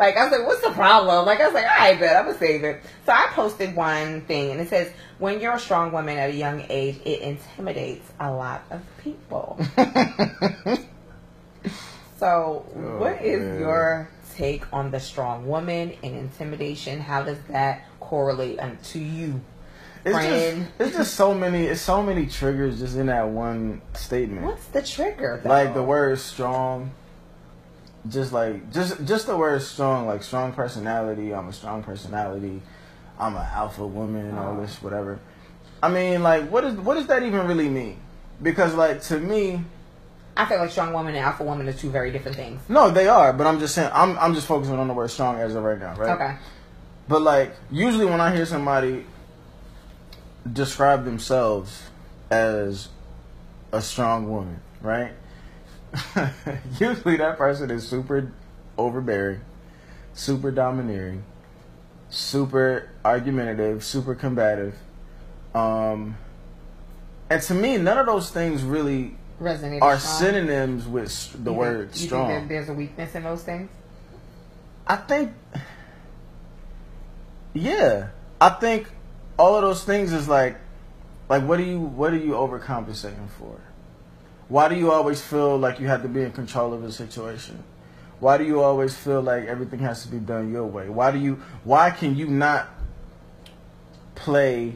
Like 0.00 0.16
I 0.16 0.24
was 0.24 0.32
like, 0.36 0.46
"What's 0.48 0.62
the 0.62 0.70
problem?" 0.70 1.26
Like 1.26 1.40
I 1.40 1.44
was 1.44 1.54
like, 1.54 1.64
"All 1.64 1.76
right, 1.78 2.00
bet 2.00 2.16
I'm 2.16 2.24
gonna 2.24 2.36
save 2.36 2.64
it." 2.64 2.82
So 3.06 3.12
I 3.12 3.28
posted 3.34 3.76
one 3.76 4.22
thing 4.22 4.50
and 4.50 4.60
it 4.60 4.68
says, 4.68 4.90
"When 5.20 5.38
you're 5.38 5.52
a 5.52 5.60
strong 5.60 5.92
woman 5.92 6.18
at 6.18 6.30
a 6.30 6.34
young 6.34 6.64
age, 6.68 6.98
it 7.04 7.20
intimidates 7.20 8.10
a 8.18 8.28
lot 8.28 8.64
of 8.72 8.80
people." 8.98 9.60
so, 12.18 12.66
Oh, 12.74 12.98
what 12.98 13.22
is 13.22 13.42
man. 13.42 13.60
your 13.60 14.10
take 14.34 14.64
on 14.72 14.90
the 14.90 14.98
strong 14.98 15.46
woman 15.46 15.92
and 16.02 16.16
intimidation? 16.16 16.98
How 16.98 17.22
does 17.22 17.38
that 17.50 17.84
correlate 18.00 18.58
to 18.84 18.98
you? 18.98 19.40
It's 20.04 20.14
Friend. 20.14 20.66
just, 20.66 20.80
it's 20.80 20.96
just 20.96 21.14
so 21.14 21.32
many, 21.32 21.64
it's 21.64 21.80
so 21.80 22.02
many 22.02 22.26
triggers 22.26 22.80
just 22.80 22.96
in 22.96 23.06
that 23.06 23.28
one 23.28 23.80
statement. 23.94 24.44
What's 24.44 24.66
the 24.66 24.82
trigger? 24.82 25.40
Though? 25.42 25.48
Like 25.48 25.74
the 25.74 25.82
word 25.82 26.18
strong, 26.18 26.90
just 28.08 28.32
like 28.32 28.72
just 28.72 29.04
just 29.04 29.26
the 29.26 29.36
word 29.36 29.62
strong, 29.62 30.06
like 30.06 30.24
strong 30.24 30.52
personality. 30.52 31.32
I'm 31.32 31.48
a 31.48 31.52
strong 31.52 31.84
personality. 31.84 32.60
I'm 33.18 33.36
an 33.36 33.46
alpha 33.52 33.86
woman 33.86 34.26
and 34.26 34.38
all 34.38 34.56
oh. 34.56 34.60
this 34.60 34.82
whatever. 34.82 35.20
I 35.82 35.88
mean, 35.88 36.22
like, 36.22 36.50
what 36.50 36.64
is 36.64 36.74
what 36.74 36.94
does 36.94 37.06
that 37.06 37.22
even 37.22 37.46
really 37.46 37.68
mean? 37.68 37.98
Because 38.42 38.74
like 38.74 39.02
to 39.02 39.20
me, 39.20 39.62
I 40.36 40.46
feel 40.46 40.58
like 40.58 40.70
strong 40.72 40.92
woman 40.92 41.14
and 41.14 41.24
alpha 41.24 41.44
woman 41.44 41.68
are 41.68 41.72
two 41.72 41.90
very 41.90 42.10
different 42.10 42.36
things. 42.36 42.60
no, 42.68 42.90
they 42.90 43.06
are. 43.06 43.32
But 43.32 43.46
I'm 43.46 43.60
just 43.60 43.76
saying, 43.76 43.90
I'm 43.92 44.18
I'm 44.18 44.34
just 44.34 44.48
focusing 44.48 44.78
on 44.78 44.88
the 44.88 44.94
word 44.94 45.12
strong 45.12 45.38
as 45.38 45.54
of 45.54 45.62
right 45.62 45.78
now, 45.78 45.94
right? 45.94 46.10
Okay. 46.10 46.36
But 47.06 47.22
like 47.22 47.54
usually 47.70 48.06
when 48.06 48.20
I 48.20 48.34
hear 48.34 48.46
somebody 48.46 49.06
describe 50.50 51.04
themselves 51.04 51.82
as 52.30 52.88
a 53.72 53.80
strong 53.82 54.30
woman, 54.30 54.60
right? 54.80 55.12
usually 56.80 57.16
that 57.18 57.36
person 57.36 57.70
is 57.70 57.86
super 57.86 58.32
overbearing, 58.78 59.40
super 60.14 60.50
domineering, 60.50 61.22
super 62.08 62.88
argumentative, 63.04 63.84
super 63.84 64.14
combative. 64.14 64.74
Um 65.54 66.16
and 67.28 67.42
to 67.42 67.54
me 67.54 67.76
none 67.76 67.98
of 67.98 68.06
those 68.06 68.30
things 68.30 68.62
really 68.62 69.16
Resonate. 69.40 69.82
are 69.82 69.98
strong. 69.98 70.18
synonyms 70.20 70.86
with 70.86 71.44
the 71.44 71.50
You 71.52 71.56
word 71.58 71.90
think, 71.90 72.00
you 72.00 72.06
strong. 72.08 72.28
Think 72.28 72.48
there's 72.48 72.68
a 72.68 72.72
weakness 72.74 73.14
in 73.14 73.22
those 73.24 73.42
things. 73.42 73.70
I 74.86 74.96
think, 74.96 75.32
yeah, 77.54 78.08
I 78.40 78.48
think 78.50 78.88
all 79.42 79.56
of 79.56 79.62
those 79.62 79.82
things 79.82 80.12
is 80.12 80.28
like, 80.28 80.56
like 81.28 81.42
what 81.42 81.56
do 81.56 81.64
you 81.64 81.80
what 81.80 82.12
are 82.12 82.18
you 82.18 82.32
overcompensating 82.32 83.28
for? 83.30 83.60
Why 84.46 84.68
do 84.68 84.76
you 84.76 84.92
always 84.92 85.20
feel 85.20 85.58
like 85.58 85.80
you 85.80 85.88
have 85.88 86.02
to 86.02 86.08
be 86.08 86.22
in 86.22 86.30
control 86.30 86.72
of 86.72 86.84
a 86.84 86.92
situation? 86.92 87.64
Why 88.20 88.38
do 88.38 88.44
you 88.44 88.60
always 88.62 88.96
feel 88.96 89.20
like 89.20 89.46
everything 89.46 89.80
has 89.80 90.02
to 90.02 90.08
be 90.08 90.18
done 90.20 90.52
your 90.52 90.64
way? 90.64 90.88
Why 90.88 91.10
do 91.10 91.18
you 91.18 91.42
why 91.64 91.90
can 91.90 92.14
you 92.16 92.28
not 92.28 92.68
play 94.14 94.74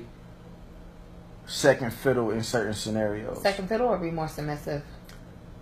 second 1.46 1.92
fiddle 1.92 2.32
in 2.32 2.42
certain 2.42 2.74
scenarios? 2.74 3.40
Second 3.42 3.68
fiddle 3.68 3.86
or 3.86 3.98
be 3.98 4.10
more 4.10 4.26
submissive. 4.26 4.82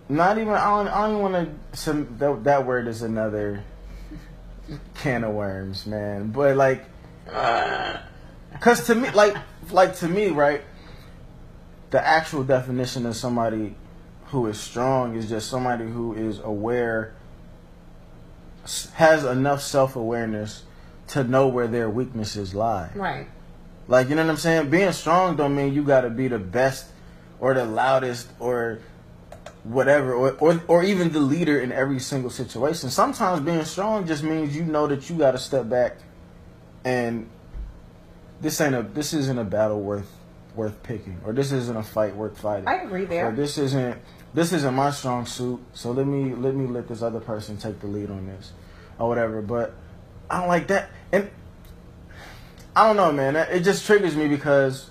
Not 0.09 0.39
even 0.39 0.53
I 0.53 0.77
don't, 0.77 0.87
I 0.87 1.07
don't 1.07 1.21
want 1.21 1.33
to. 1.35 1.77
Some 1.77 2.17
that, 2.17 2.43
that 2.45 2.65
word 2.65 2.87
is 2.87 3.03
another 3.03 3.63
can 4.95 5.23
of 5.23 5.35
worms, 5.35 5.85
man. 5.85 6.31
But 6.31 6.57
like, 6.57 6.85
uh, 7.31 7.97
cause 8.59 8.85
to 8.87 8.95
me, 8.95 9.09
like, 9.11 9.35
like 9.71 9.95
to 9.97 10.07
me, 10.07 10.29
right? 10.29 10.61
The 11.91 12.05
actual 12.05 12.43
definition 12.43 13.05
of 13.05 13.15
somebody 13.15 13.75
who 14.27 14.47
is 14.47 14.59
strong 14.59 15.15
is 15.15 15.29
just 15.29 15.49
somebody 15.49 15.85
who 15.85 16.13
is 16.13 16.39
aware, 16.39 17.13
has 18.93 19.23
enough 19.23 19.61
self 19.61 19.95
awareness 19.95 20.63
to 21.07 21.23
know 21.23 21.47
where 21.47 21.67
their 21.67 21.89
weaknesses 21.89 22.55
lie. 22.55 22.89
Right. 22.95 23.27
Like, 23.87 24.09
you 24.09 24.15
know 24.15 24.23
what 24.23 24.31
I'm 24.31 24.37
saying? 24.37 24.69
Being 24.69 24.91
strong 24.91 25.35
don't 25.35 25.55
mean 25.55 25.73
you 25.73 25.83
gotta 25.83 26.09
be 26.09 26.27
the 26.27 26.39
best 26.39 26.87
or 27.39 27.53
the 27.53 27.65
loudest 27.65 28.27
or 28.39 28.79
whatever 29.63 30.13
or, 30.13 30.31
or 30.39 30.61
or 30.67 30.83
even 30.83 31.11
the 31.11 31.19
leader 31.19 31.59
in 31.59 31.71
every 31.71 31.99
single 31.99 32.29
situation. 32.29 32.89
Sometimes 32.89 33.41
being 33.41 33.63
strong 33.63 34.07
just 34.07 34.23
means 34.23 34.55
you 34.55 34.63
know 34.63 34.87
that 34.87 35.09
you 35.09 35.17
gotta 35.17 35.37
step 35.37 35.69
back 35.69 35.97
and 36.83 37.29
this 38.41 38.59
ain't 38.61 38.75
a 38.75 38.81
this 38.83 39.13
isn't 39.13 39.37
a 39.39 39.43
battle 39.43 39.81
worth 39.81 40.11
worth 40.55 40.81
picking 40.83 41.19
or 41.25 41.33
this 41.33 41.51
isn't 41.51 41.75
a 41.75 41.83
fight 41.83 42.15
worth 42.15 42.37
fighting. 42.39 42.67
I 42.67 42.75
agree 42.83 43.03
Or 43.03 43.07
there. 43.07 43.31
this 43.31 43.57
isn't 43.57 43.97
this 44.33 44.51
isn't 44.53 44.73
my 44.73 44.91
strong 44.91 45.25
suit, 45.25 45.59
so 45.73 45.91
let 45.91 46.05
me 46.07 46.33
let 46.35 46.55
me 46.55 46.67
let 46.67 46.87
this 46.87 47.01
other 47.01 47.19
person 47.19 47.57
take 47.57 47.79
the 47.79 47.87
lead 47.87 48.09
on 48.09 48.25
this 48.27 48.51
or 48.99 49.07
whatever. 49.07 49.41
But 49.41 49.73
I 50.29 50.39
don't 50.39 50.47
like 50.49 50.67
that, 50.67 50.89
and 51.11 51.29
I 52.75 52.85
don't 52.87 52.97
know, 52.97 53.11
man. 53.11 53.35
It 53.35 53.61
just 53.61 53.85
triggers 53.85 54.15
me 54.15 54.27
because 54.27 54.89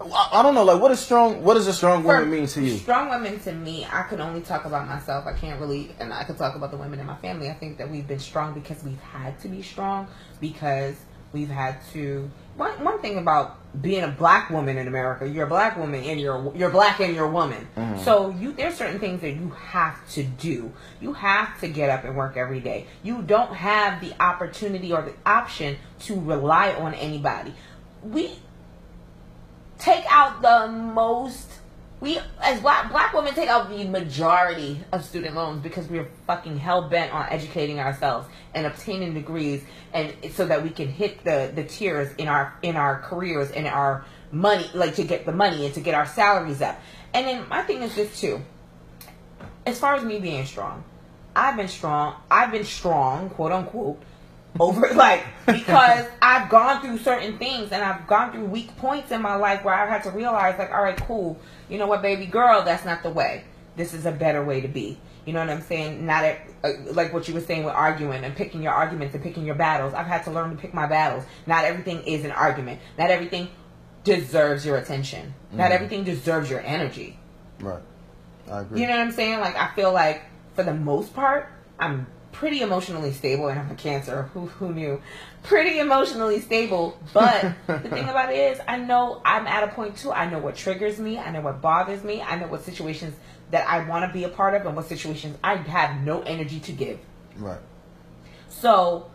I, 0.00 0.28
I 0.32 0.42
don't 0.42 0.54
know. 0.54 0.64
Like, 0.64 0.80
what 0.80 0.90
is 0.90 1.00
strong? 1.00 1.42
What 1.42 1.54
does 1.54 1.66
a 1.66 1.72
strong 1.72 2.04
woman 2.04 2.24
For 2.24 2.26
mean 2.28 2.46
to 2.46 2.62
you? 2.62 2.76
Strong 2.78 3.10
women 3.10 3.40
to 3.40 3.52
me, 3.52 3.86
I 3.90 4.02
can 4.04 4.20
only 4.20 4.40
talk 4.40 4.64
about 4.64 4.86
myself. 4.86 5.26
I 5.26 5.32
can't 5.32 5.60
really, 5.60 5.94
and 5.98 6.12
I 6.12 6.24
can 6.24 6.36
talk 6.36 6.54
about 6.54 6.70
the 6.70 6.76
women 6.76 7.00
in 7.00 7.06
my 7.06 7.16
family. 7.16 7.50
I 7.50 7.54
think 7.54 7.78
that 7.78 7.90
we've 7.90 8.06
been 8.06 8.18
strong 8.18 8.54
because 8.54 8.82
we've 8.84 9.00
had 9.00 9.38
to 9.40 9.48
be 9.48 9.62
strong 9.62 10.08
because 10.40 10.96
we've 11.32 11.50
had 11.50 11.76
to. 11.92 12.30
One, 12.56 12.82
one 12.82 13.00
thing 13.00 13.18
about 13.18 13.58
being 13.80 14.02
a 14.02 14.08
black 14.08 14.50
woman 14.50 14.78
in 14.78 14.88
America, 14.88 15.28
you're 15.28 15.46
a 15.46 15.48
black 15.48 15.76
woman 15.76 16.02
and 16.02 16.20
you're 16.20 16.52
you're 16.56 16.70
black 16.70 17.00
and 17.00 17.14
you're 17.14 17.26
a 17.26 17.30
woman. 17.30 17.68
Mm-hmm. 17.76 18.02
So 18.02 18.30
you 18.30 18.52
there's 18.52 18.76
certain 18.76 18.98
things 18.98 19.20
that 19.20 19.32
you 19.32 19.50
have 19.50 20.08
to 20.12 20.24
do. 20.24 20.72
You 21.00 21.12
have 21.12 21.60
to 21.60 21.68
get 21.68 21.90
up 21.90 22.04
and 22.04 22.16
work 22.16 22.36
every 22.36 22.60
day. 22.60 22.86
You 23.02 23.22
don't 23.22 23.54
have 23.54 24.00
the 24.00 24.20
opportunity 24.20 24.92
or 24.92 25.02
the 25.02 25.14
option 25.26 25.76
to 26.00 26.20
rely 26.20 26.72
on 26.74 26.94
anybody. 26.94 27.54
We 28.02 28.38
take 29.78 30.04
out 30.08 30.42
the 30.42 30.72
most 30.72 31.46
we 32.00 32.20
as 32.40 32.60
black 32.60 32.90
black 32.90 33.12
women 33.12 33.34
take 33.34 33.48
out 33.48 33.68
the 33.68 33.84
majority 33.84 34.80
of 34.92 35.04
student 35.04 35.34
loans 35.34 35.62
because 35.62 35.88
we're 35.88 36.08
fucking 36.26 36.56
hell 36.56 36.88
bent 36.88 37.12
on 37.12 37.26
educating 37.30 37.80
ourselves 37.80 38.28
and 38.54 38.66
obtaining 38.66 39.14
degrees 39.14 39.62
and 39.92 40.14
so 40.32 40.46
that 40.46 40.62
we 40.62 40.70
can 40.70 40.88
hit 40.88 41.24
the 41.24 41.50
the 41.54 41.64
tiers 41.64 42.14
in 42.16 42.28
our 42.28 42.56
in 42.62 42.76
our 42.76 43.00
careers 43.00 43.50
and 43.50 43.66
our 43.66 44.04
money 44.30 44.68
like 44.74 44.94
to 44.94 45.04
get 45.04 45.26
the 45.26 45.32
money 45.32 45.64
and 45.64 45.74
to 45.74 45.80
get 45.80 45.94
our 45.94 46.06
salaries 46.06 46.62
up. 46.62 46.80
And 47.14 47.26
then 47.26 47.48
my 47.48 47.62
thing 47.62 47.82
is 47.82 47.94
this 47.94 48.20
too. 48.20 48.42
As 49.66 49.78
far 49.78 49.94
as 49.94 50.04
me 50.04 50.18
being 50.18 50.44
strong, 50.46 50.84
I've 51.34 51.56
been 51.56 51.68
strong. 51.68 52.16
I've 52.30 52.52
been 52.52 52.64
strong, 52.64 53.30
quote 53.30 53.52
unquote, 53.52 54.02
over 54.60 54.88
like 54.94 55.24
because 55.46 56.06
I've 56.22 56.48
gone 56.48 56.80
through 56.80 56.98
certain 56.98 57.38
things 57.38 57.72
and 57.72 57.82
I've 57.82 58.06
gone 58.06 58.32
through 58.32 58.46
weak 58.46 58.76
points 58.76 59.10
in 59.10 59.22
my 59.22 59.34
life 59.36 59.64
where 59.64 59.74
I've 59.74 59.88
had 59.88 60.02
to 60.04 60.10
realize 60.10 60.58
like, 60.58 60.70
all 60.70 60.82
right, 60.82 60.96
cool. 60.96 61.38
You 61.68 61.78
know 61.78 61.86
what, 61.86 62.02
baby 62.02 62.26
girl, 62.26 62.62
that's 62.64 62.84
not 62.84 63.02
the 63.02 63.10
way. 63.10 63.44
This 63.76 63.94
is 63.94 64.06
a 64.06 64.12
better 64.12 64.44
way 64.44 64.60
to 64.60 64.68
be. 64.68 64.98
You 65.24 65.34
know 65.34 65.40
what 65.40 65.50
I'm 65.50 65.62
saying? 65.62 66.06
Not 66.06 66.24
at, 66.24 66.40
uh, 66.64 66.70
like 66.92 67.12
what 67.12 67.28
you 67.28 67.34
were 67.34 67.40
saying 67.40 67.64
with 67.64 67.74
arguing 67.74 68.24
and 68.24 68.34
picking 68.34 68.62
your 68.62 68.72
arguments 68.72 69.14
and 69.14 69.22
picking 69.22 69.44
your 69.44 69.54
battles. 69.54 69.92
I've 69.92 70.06
had 70.06 70.24
to 70.24 70.30
learn 70.30 70.50
to 70.50 70.56
pick 70.56 70.72
my 70.72 70.86
battles. 70.86 71.24
Not 71.46 71.64
everything 71.64 72.02
is 72.04 72.24
an 72.24 72.30
argument. 72.30 72.80
Not 72.98 73.10
everything 73.10 73.48
deserves 74.04 74.64
your 74.64 74.78
attention. 74.78 75.34
Not 75.52 75.70
everything 75.70 76.04
deserves 76.04 76.50
your 76.50 76.60
energy. 76.60 77.18
Right. 77.60 77.82
I 78.50 78.60
agree. 78.60 78.80
You 78.80 78.86
know 78.86 78.94
what 78.94 79.00
I'm 79.00 79.12
saying? 79.12 79.40
Like 79.40 79.56
I 79.56 79.74
feel 79.74 79.92
like 79.92 80.22
for 80.54 80.62
the 80.62 80.74
most 80.74 81.14
part, 81.14 81.50
I'm 81.78 82.06
pretty 82.38 82.60
emotionally 82.60 83.12
stable, 83.12 83.48
and 83.48 83.58
I'm 83.58 83.70
a 83.70 83.74
Cancer. 83.74 84.30
Who 84.32 84.46
who 84.46 84.72
knew? 84.72 85.02
Pretty 85.42 85.80
emotionally 85.80 86.40
stable. 86.40 86.96
But 87.12 87.54
the 87.66 87.78
thing 87.80 88.08
about 88.08 88.32
it 88.32 88.36
is, 88.36 88.60
I 88.66 88.78
know 88.78 89.20
I'm 89.24 89.46
at 89.48 89.64
a 89.64 89.68
point 89.68 89.96
too. 89.96 90.12
I 90.12 90.30
know 90.30 90.38
what 90.38 90.54
triggers 90.54 91.00
me. 91.00 91.18
I 91.18 91.32
know 91.32 91.40
what 91.40 91.60
bothers 91.60 92.04
me. 92.04 92.22
I 92.22 92.38
know 92.38 92.46
what 92.46 92.62
situations 92.62 93.14
that 93.50 93.68
I 93.68 93.88
want 93.88 94.06
to 94.06 94.12
be 94.12 94.24
a 94.24 94.28
part 94.28 94.54
of, 94.54 94.64
and 94.66 94.76
what 94.76 94.86
situations 94.86 95.36
I 95.42 95.56
have 95.56 96.00
no 96.02 96.22
energy 96.22 96.60
to 96.60 96.72
give. 96.72 97.00
right. 97.36 97.60
So 98.48 99.10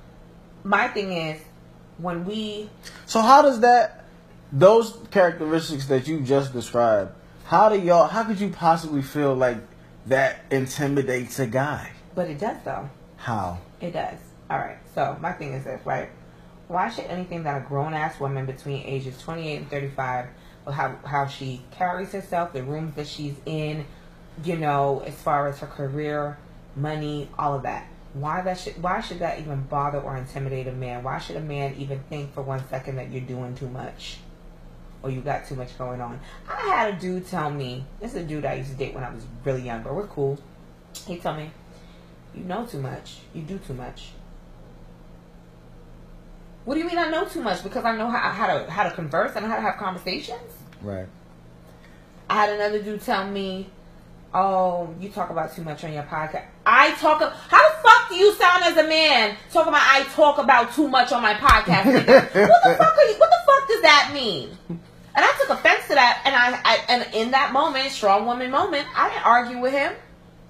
my 0.64 0.88
thing 0.90 1.14
is, 1.14 1.42
when 1.98 2.26
we 2.26 2.70
So 3.06 3.22
how 3.22 3.42
does 3.42 3.62
that 3.62 4.06
those 4.52 4.98
characteristics 5.12 5.88
that 5.88 6.08
you 6.08 6.20
just 6.20 6.52
described? 6.52 7.12
How 7.46 7.70
do 7.70 7.80
y'all? 7.80 8.08
How 8.08 8.26
could 8.26 8.40
you 8.40 8.50
possibly 8.50 9.02
feel 9.02 9.34
like 9.34 9.60
that 10.08 10.42
intimidates 10.52 11.40
a 11.40 11.48
guy? 11.48 11.92
but 12.16 12.30
it 12.30 12.40
does 12.40 12.58
though. 12.64 12.90
How? 13.24 13.60
It 13.80 13.92
does. 13.92 14.20
All 14.50 14.58
right. 14.58 14.78
So 14.94 15.18
my 15.22 15.32
thing 15.32 15.54
is 15.54 15.64
this, 15.64 15.80
right? 15.86 16.10
Why 16.68 16.90
should 16.90 17.06
anything 17.06 17.44
that 17.44 17.62
a 17.62 17.66
grown 17.66 17.94
ass 17.94 18.20
woman 18.20 18.46
between 18.46 18.86
ages 18.86 19.18
28 19.22 19.56
and 19.56 19.70
35, 19.70 20.26
well, 20.66 20.76
how 20.76 20.98
how 21.06 21.28
she 21.28 21.62
carries 21.72 22.12
herself, 22.12 22.52
the 22.52 22.64
rooms 22.64 22.96
that 22.96 23.08
she's 23.08 23.36
in, 23.46 23.86
you 24.44 24.58
know, 24.58 25.04
as 25.06 25.14
far 25.16 25.48
as 25.48 25.60
her 25.60 25.68
career, 25.68 26.38
money, 26.76 27.30
all 27.40 27.56
of 27.56 27.64
that. 27.64 27.88
why 28.14 28.42
that 28.42 28.60
should 28.60 28.82
why 28.82 29.02
should 29.02 29.20
that 29.20 29.40
even 29.40 29.64
bother 29.64 30.00
or 30.00 30.16
intimidate 30.18 30.68
a 30.68 30.72
man? 30.72 31.04
Why 31.04 31.18
should 31.18 31.36
a 31.36 31.42
man 31.42 31.76
even 31.78 32.00
think 32.10 32.34
for 32.34 32.42
one 32.42 32.68
second 32.70 32.98
that 32.98 33.12
you're 33.12 33.22
doing 33.22 33.56
too 33.56 33.70
much? 33.70 34.18
Or 35.02 35.10
you 35.10 35.22
got 35.22 35.46
too 35.48 35.56
much 35.56 35.78
going 35.78 36.00
on. 36.00 36.20
I 36.50 36.62
had 36.68 36.94
a 36.94 36.98
dude 36.98 37.28
tell 37.28 37.50
me, 37.50 37.86
this 38.00 38.14
is 38.14 38.24
a 38.24 38.26
dude 38.26 38.46
I 38.46 38.54
used 38.56 38.72
to 38.72 38.78
date 38.78 38.94
when 38.94 39.04
I 39.04 39.14
was 39.14 39.26
really 39.44 39.62
younger. 39.62 39.94
We're 39.94 40.08
cool. 40.08 40.40
He 41.06 41.18
told 41.18 41.38
me, 41.38 41.52
You 42.36 42.44
know 42.44 42.66
too 42.66 42.80
much. 42.80 43.18
You 43.34 43.44
do 43.44 43.60
too 43.60 43.74
much. 43.74 44.12
What 46.66 46.76
do 46.76 46.80
you 46.80 46.88
mean 46.88 46.98
I 46.98 47.10
know 47.10 47.26
too 47.26 47.42
much? 47.42 47.62
Because 47.64 47.84
I 47.84 47.96
know 47.96 48.10
how, 48.10 48.30
how 48.30 48.48
to 48.48 48.72
how 48.72 48.84
to 48.84 48.92
converse 48.92 49.36
and 49.36 49.46
how 49.46 49.56
to 49.56 49.62
have 49.62 49.78
conversations. 49.78 50.52
Right. 50.82 51.08
I 52.30 52.36
had 52.36 52.50
another 52.52 52.82
dude 52.82 53.02
tell 53.02 53.28
me, 53.30 53.70
"Oh, 54.34 54.94
you 55.00 55.10
talk 55.10 55.30
about 55.30 55.54
too 55.54 55.64
much 55.64 55.84
on 55.84 55.94
your 55.94 56.04
podcast." 56.04 56.46
I 56.66 56.92
talk. 56.96 57.20
How 57.22 57.70
the 57.70 57.76
fuck 57.84 58.10
do 58.10 58.16
you 58.16 58.34
sound 58.36 58.64
as 58.64 58.78
a 58.78 58.88
man 58.88 59.36
talking 59.52 59.70
about 59.70 59.84
I 59.84 60.04
talk 60.14 60.38
about 60.38 60.74
too 60.74 60.88
much 60.88 61.12
on 61.12 61.22
my 61.22 61.34
podcast? 61.34 61.86
what 61.94 62.64
the 62.64 62.76
fuck? 62.76 62.98
Are 62.98 63.06
you, 63.06 63.16
what 63.18 63.30
the 63.30 63.42
fuck 63.46 63.68
does 63.68 63.82
that 63.82 64.12
mean? 64.14 64.58
And 65.16 65.24
I 65.24 65.32
took 65.40 65.50
offense 65.50 65.88
to 65.90 65.96
that. 65.96 66.22
And 66.26 66.34
I, 66.34 66.60
I 66.64 66.80
and 66.88 67.14
in 67.14 67.32
that 67.32 67.52
moment, 67.54 67.92
strong 67.92 68.26
woman 68.26 68.50
moment, 68.50 68.88
I 68.96 69.10
didn't 69.10 69.26
argue 69.26 69.60
with 69.60 69.74
him. 69.74 69.94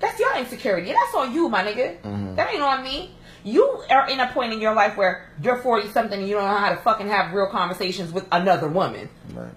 That's 0.04 0.20
your 0.20 0.36
insecurity. 0.36 0.88
That's 0.92 1.16
on 1.16 1.34
you, 1.34 1.48
my 1.48 1.64
nigga. 1.64 1.98
Mhm. 2.02 2.36
That 2.36 2.54
ain't 2.54 2.62
on 2.62 2.84
me. 2.84 3.16
You 3.46 3.84
are 3.90 4.10
in 4.10 4.20
a 4.20 4.28
point 4.34 4.52
in 4.52 4.60
your 4.60 4.74
life 4.74 4.98
where 4.98 5.30
you're 5.42 5.56
40 5.56 5.88
something 5.92 6.20
and 6.20 6.28
you 6.28 6.36
don't 6.36 6.44
know 6.46 6.58
how 6.58 6.72
to 6.72 6.76
fucking 6.76 7.08
have 7.08 7.34
real 7.34 7.48
conversations 7.48 8.12
with 8.12 8.26
another 8.30 8.68
woman. 8.68 9.08
Right. 9.34 9.48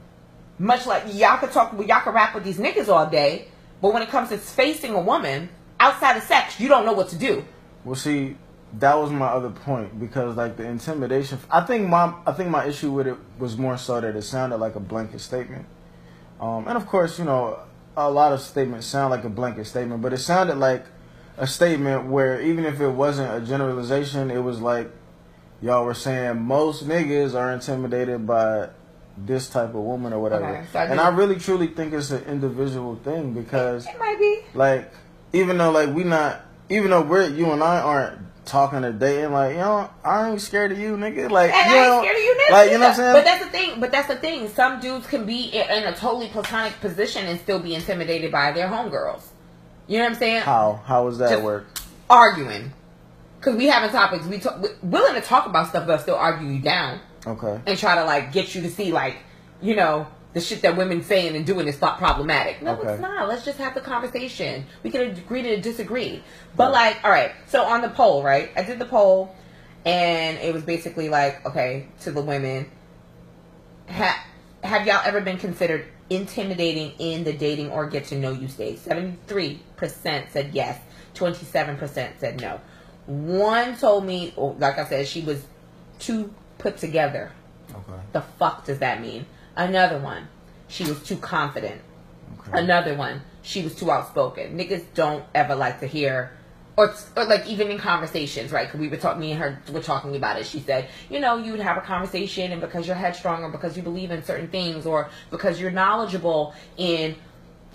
Much 0.60 0.86
like 0.86 1.02
y'all 1.12 1.38
could 1.38 1.50
talk, 1.50 1.72
with 1.72 1.88
y'all 1.88 2.00
could 2.00 2.14
rap 2.14 2.32
with 2.32 2.44
these 2.44 2.58
niggas 2.58 2.88
all 2.88 3.06
day, 3.06 3.48
but 3.82 3.92
when 3.92 4.02
it 4.02 4.08
comes 4.08 4.28
to 4.28 4.38
facing 4.38 4.94
a 4.94 5.00
woman 5.00 5.48
outside 5.80 6.16
of 6.16 6.22
sex, 6.22 6.60
you 6.60 6.68
don't 6.68 6.86
know 6.86 6.92
what 6.92 7.08
to 7.08 7.16
do. 7.16 7.44
Well, 7.84 7.96
see, 7.96 8.36
that 8.78 8.96
was 8.96 9.10
my 9.10 9.26
other 9.26 9.50
point 9.50 9.98
because 9.98 10.36
like 10.36 10.56
the 10.56 10.64
intimidation. 10.64 11.38
I 11.50 11.62
think 11.62 11.88
my 11.88 12.14
I 12.24 12.32
think 12.32 12.50
my 12.50 12.66
issue 12.66 12.92
with 12.92 13.08
it 13.08 13.16
was 13.40 13.56
more 13.58 13.76
so 13.76 14.00
that 14.00 14.14
it 14.14 14.22
sounded 14.22 14.58
like 14.58 14.76
a 14.76 14.80
blanket 14.80 15.20
statement. 15.20 15.66
Um, 16.40 16.68
and 16.68 16.76
of 16.76 16.86
course, 16.86 17.18
you 17.18 17.24
know, 17.24 17.58
a 17.96 18.10
lot 18.10 18.32
of 18.32 18.40
statements 18.40 18.86
sound 18.86 19.10
like 19.10 19.24
a 19.24 19.28
blanket 19.28 19.64
statement, 19.66 20.02
but 20.02 20.12
it 20.12 20.18
sounded 20.18 20.56
like 20.58 20.84
a 21.38 21.46
statement 21.46 22.06
where 22.06 22.40
even 22.40 22.64
if 22.64 22.80
it 22.80 22.90
wasn't 22.90 23.42
a 23.42 23.46
generalization, 23.46 24.30
it 24.30 24.38
was 24.38 24.60
like 24.60 24.90
y'all 25.62 25.84
were 25.84 25.94
saying 25.94 26.40
most 26.40 26.86
niggas 26.86 27.34
are 27.34 27.52
intimidated 27.52 28.26
by 28.26 28.68
this 29.18 29.48
type 29.48 29.70
of 29.70 29.76
woman 29.76 30.12
or 30.12 30.20
whatever. 30.20 30.44
Okay, 30.46 30.66
so 30.72 30.78
I 30.78 30.84
and 30.86 31.00
I 31.00 31.08
really 31.08 31.36
truly 31.36 31.68
think 31.68 31.94
it's 31.94 32.10
an 32.10 32.22
individual 32.24 32.96
thing 32.96 33.32
because 33.32 33.86
It 33.86 33.98
might 33.98 34.18
be. 34.18 34.40
like 34.54 34.90
even 35.32 35.56
though 35.56 35.70
like 35.70 35.94
we 35.94 36.04
not 36.04 36.42
even 36.68 36.90
though 36.90 37.00
we're 37.02 37.26
you 37.28 37.50
and 37.50 37.62
I 37.62 37.80
aren't 37.80 38.18
talking 38.46 38.84
or 38.84 38.92
dating 38.92 39.32
like 39.32 39.52
you 39.52 39.58
know 39.58 39.90
I 40.04 40.30
ain't 40.30 40.40
scared 40.40 40.72
of 40.72 40.78
you 40.78 40.96
nigga 40.96 41.30
like 41.30 41.52
And 41.52 41.70
you 41.70 41.76
I 41.76 41.80
ain't 41.82 41.88
know, 41.90 42.00
scared 42.02 42.16
of 42.16 42.22
you, 42.22 42.34
nigga. 42.34 42.52
like 42.52 42.70
you 42.70 42.78
know 42.78 42.84
what 42.84 42.88
I'm 42.90 42.94
saying 42.96 43.12
But 43.12 43.24
that's 43.24 43.44
the 43.44 43.50
thing. 43.50 43.80
But 43.80 43.90
that's 43.92 44.08
the 44.08 44.16
thing. 44.16 44.48
Some 44.48 44.80
dudes 44.80 45.06
can 45.06 45.26
be 45.26 45.46
in 45.48 45.84
a 45.84 45.94
totally 45.94 46.28
platonic 46.28 46.80
position 46.80 47.26
and 47.26 47.38
still 47.40 47.58
be 47.58 47.74
intimidated 47.74 48.30
by 48.32 48.52
their 48.52 48.68
homegirls. 48.68 49.22
You 49.88 49.98
know 49.98 50.04
what 50.04 50.12
I'm 50.12 50.18
saying? 50.18 50.42
how 50.42 50.80
how 50.84 51.08
does 51.08 51.18
that 51.18 51.30
Just- 51.30 51.42
work 51.42 51.66
Arguing. 52.08 52.72
Because 53.40 53.56
we 53.56 53.66
having 53.66 53.90
topics. 53.90 54.24
We 54.26 54.38
talk, 54.38 54.60
willing 54.82 55.14
to 55.14 55.20
talk 55.20 55.46
about 55.46 55.68
stuff, 55.68 55.86
but 55.86 56.00
still 56.00 56.14
argue 56.16 56.48
you 56.48 56.60
down 56.60 57.00
okay 57.26 57.60
and 57.66 57.76
try 57.78 57.96
to 57.96 58.04
like 58.04 58.32
get 58.32 58.54
you 58.54 58.62
to 58.62 58.70
see 58.70 58.92
like 58.92 59.16
you 59.60 59.74
know 59.74 60.06
the 60.36 60.42
shit 60.42 60.60
that 60.60 60.76
women 60.76 61.02
saying 61.02 61.34
and 61.34 61.46
doing 61.46 61.66
is 61.66 61.80
not 61.80 61.96
problematic. 61.96 62.60
No, 62.60 62.72
Okay. 62.72 62.92
it's 62.92 63.00
not. 63.00 63.26
Let's 63.26 63.42
just 63.46 63.56
have 63.56 63.72
the 63.72 63.80
conversation. 63.80 64.66
We 64.82 64.90
can 64.90 65.00
agree 65.00 65.40
to 65.40 65.58
disagree. 65.62 66.22
But 66.54 66.72
like, 66.72 67.02
all 67.02 67.10
right. 67.10 67.32
So 67.46 67.62
on 67.62 67.80
the 67.80 67.88
poll, 67.88 68.22
right? 68.22 68.50
I 68.54 68.62
did 68.62 68.78
the 68.78 68.84
poll, 68.84 69.34
and 69.86 70.36
it 70.36 70.52
was 70.52 70.62
basically 70.62 71.08
like, 71.08 71.46
okay, 71.46 71.88
to 72.02 72.10
the 72.10 72.20
women, 72.20 72.70
ha- 73.88 74.26
have 74.62 74.86
y'all 74.86 75.00
ever 75.06 75.22
been 75.22 75.38
considered 75.38 75.86
intimidating 76.10 76.92
in 76.98 77.24
the 77.24 77.32
dating 77.32 77.70
or 77.70 77.86
get 77.88 78.04
to 78.08 78.18
know 78.18 78.30
you 78.32 78.46
stage? 78.48 78.76
Seventy 78.80 79.16
three 79.26 79.60
percent 79.76 80.30
said 80.32 80.50
yes. 80.52 80.78
Twenty 81.14 81.46
seven 81.46 81.78
percent 81.78 82.20
said 82.20 82.42
no. 82.42 82.60
One 83.06 83.74
told 83.78 84.04
me, 84.04 84.34
oh, 84.36 84.54
like 84.58 84.78
I 84.78 84.84
said, 84.84 85.08
she 85.08 85.22
was 85.22 85.42
too 85.98 86.34
put 86.58 86.76
together. 86.76 87.32
okay 87.70 88.00
The 88.12 88.20
fuck 88.20 88.66
does 88.66 88.80
that 88.80 89.00
mean? 89.00 89.24
Another 89.56 89.98
one, 89.98 90.28
she 90.68 90.84
was 90.84 91.02
too 91.02 91.16
confident. 91.16 91.80
okay 92.40 92.58
Another 92.60 92.94
one, 92.94 93.22
she 93.42 93.62
was 93.62 93.74
too 93.74 93.90
outspoken. 93.90 94.58
Niggas 94.58 94.84
don't 94.94 95.24
ever 95.34 95.54
like 95.54 95.80
to 95.80 95.86
hear, 95.86 96.36
or, 96.76 96.94
or 97.16 97.24
like 97.24 97.46
even 97.46 97.70
in 97.70 97.78
conversations, 97.78 98.52
right? 98.52 98.66
Because 98.66 98.80
we 98.80 98.88
were 98.88 98.98
talking, 98.98 99.20
me 99.20 99.32
and 99.32 99.40
her 99.40 99.62
were 99.72 99.80
talking 99.80 100.14
about 100.14 100.38
it. 100.38 100.46
She 100.46 100.60
said, 100.60 100.88
you 101.08 101.20
know, 101.20 101.38
you 101.38 101.52
would 101.52 101.60
have 101.60 101.78
a 101.78 101.80
conversation, 101.80 102.52
and 102.52 102.60
because 102.60 102.86
you're 102.86 102.96
headstrong, 102.96 103.44
or 103.44 103.50
because 103.50 103.76
you 103.76 103.82
believe 103.82 104.10
in 104.10 104.22
certain 104.22 104.48
things, 104.48 104.84
or 104.84 105.08
because 105.30 105.60
you're 105.60 105.70
knowledgeable 105.70 106.54
in. 106.76 107.16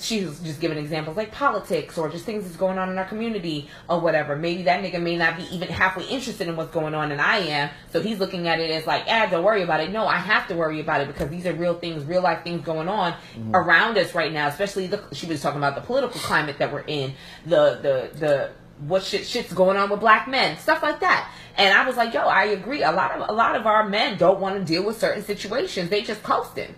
She 0.02 0.26
was 0.26 0.39
just 0.39 0.60
giving 0.60 0.78
examples 0.78 1.16
like 1.16 1.32
politics 1.32 1.97
or 1.97 2.10
just 2.10 2.26
things 2.26 2.43
that's 2.43 2.56
going 2.56 2.78
on 2.80 2.89
in 2.89 2.97
our 2.97 3.06
community 3.06 3.70
or 3.88 3.99
whatever. 3.99 4.36
Maybe 4.36 4.64
that 4.64 4.84
nigga 4.84 5.02
may 5.02 5.16
not 5.16 5.38
be 5.38 5.43
even 5.54 5.68
halfway 5.68 6.06
interested 6.06 6.47
in 6.47 6.56
what's 6.56 6.72
going 6.72 6.95
on, 6.95 7.12
and 7.12 7.22
I 7.22 7.38
am. 7.38 7.70
So 7.91 8.02
he's 8.02 8.20
looking 8.20 8.47
at 8.47 8.60
it 8.60 8.72
as 8.72 8.88
like, 8.88 9.04
ah, 9.08 9.28
don't 9.30 9.43
worry 9.43 9.62
about 9.62 9.80
it. 9.82 9.91
No, 9.91 10.08
I 10.08 10.18
have 10.18 10.47
to 10.47 10.56
worry 10.56 10.80
about 10.80 11.02
it 11.02 11.08
because 11.08 11.30
these 11.30 11.45
are 11.45 11.54
real 11.54 11.76
things, 11.76 12.04
real 12.06 12.22
life 12.22 12.43
things 12.43 12.66
going 12.66 12.89
on 12.89 13.14
around 13.54 13.97
us 13.97 14.16
right 14.16 14.32
now. 14.32 14.47
Especially 14.47 14.88
the 14.88 15.04
she 15.14 15.28
was 15.28 15.41
talking 15.41 15.60
about 15.60 15.76
the 15.76 15.82
political 15.82 16.20
climate 16.20 16.58
that 16.58 16.74
we're 16.74 16.82
in, 16.82 17.14
the 17.45 17.80
the 17.82 18.20
the 18.20 18.52
what 18.88 19.04
shit 19.04 19.28
shit's 19.28 19.54
going 19.54 19.78
on 19.78 19.89
with 19.89 19.99
black 19.99 20.28
men, 20.28 20.58
stuff 20.58 20.82
like 20.82 20.99
that. 21.02 21.32
And 21.58 21.74
I 21.74 21.86
was 21.86 21.97
like, 21.97 22.14
yo, 22.14 22.22
I 22.22 22.45
agree. 22.45 22.82
A 22.84 22.91
lot 22.91 23.12
of 23.12 23.30
a 23.30 23.34
lot 23.34 23.56
of 23.56 23.68
our 23.68 23.88
men 23.88 24.18
don't 24.18 24.39
want 24.39 24.56
to 24.58 24.64
deal 24.64 24.84
with 24.84 24.99
certain 24.99 25.24
situations. 25.24 25.89
They 25.89 26.02
just 26.02 26.24
coasting. 26.24 26.74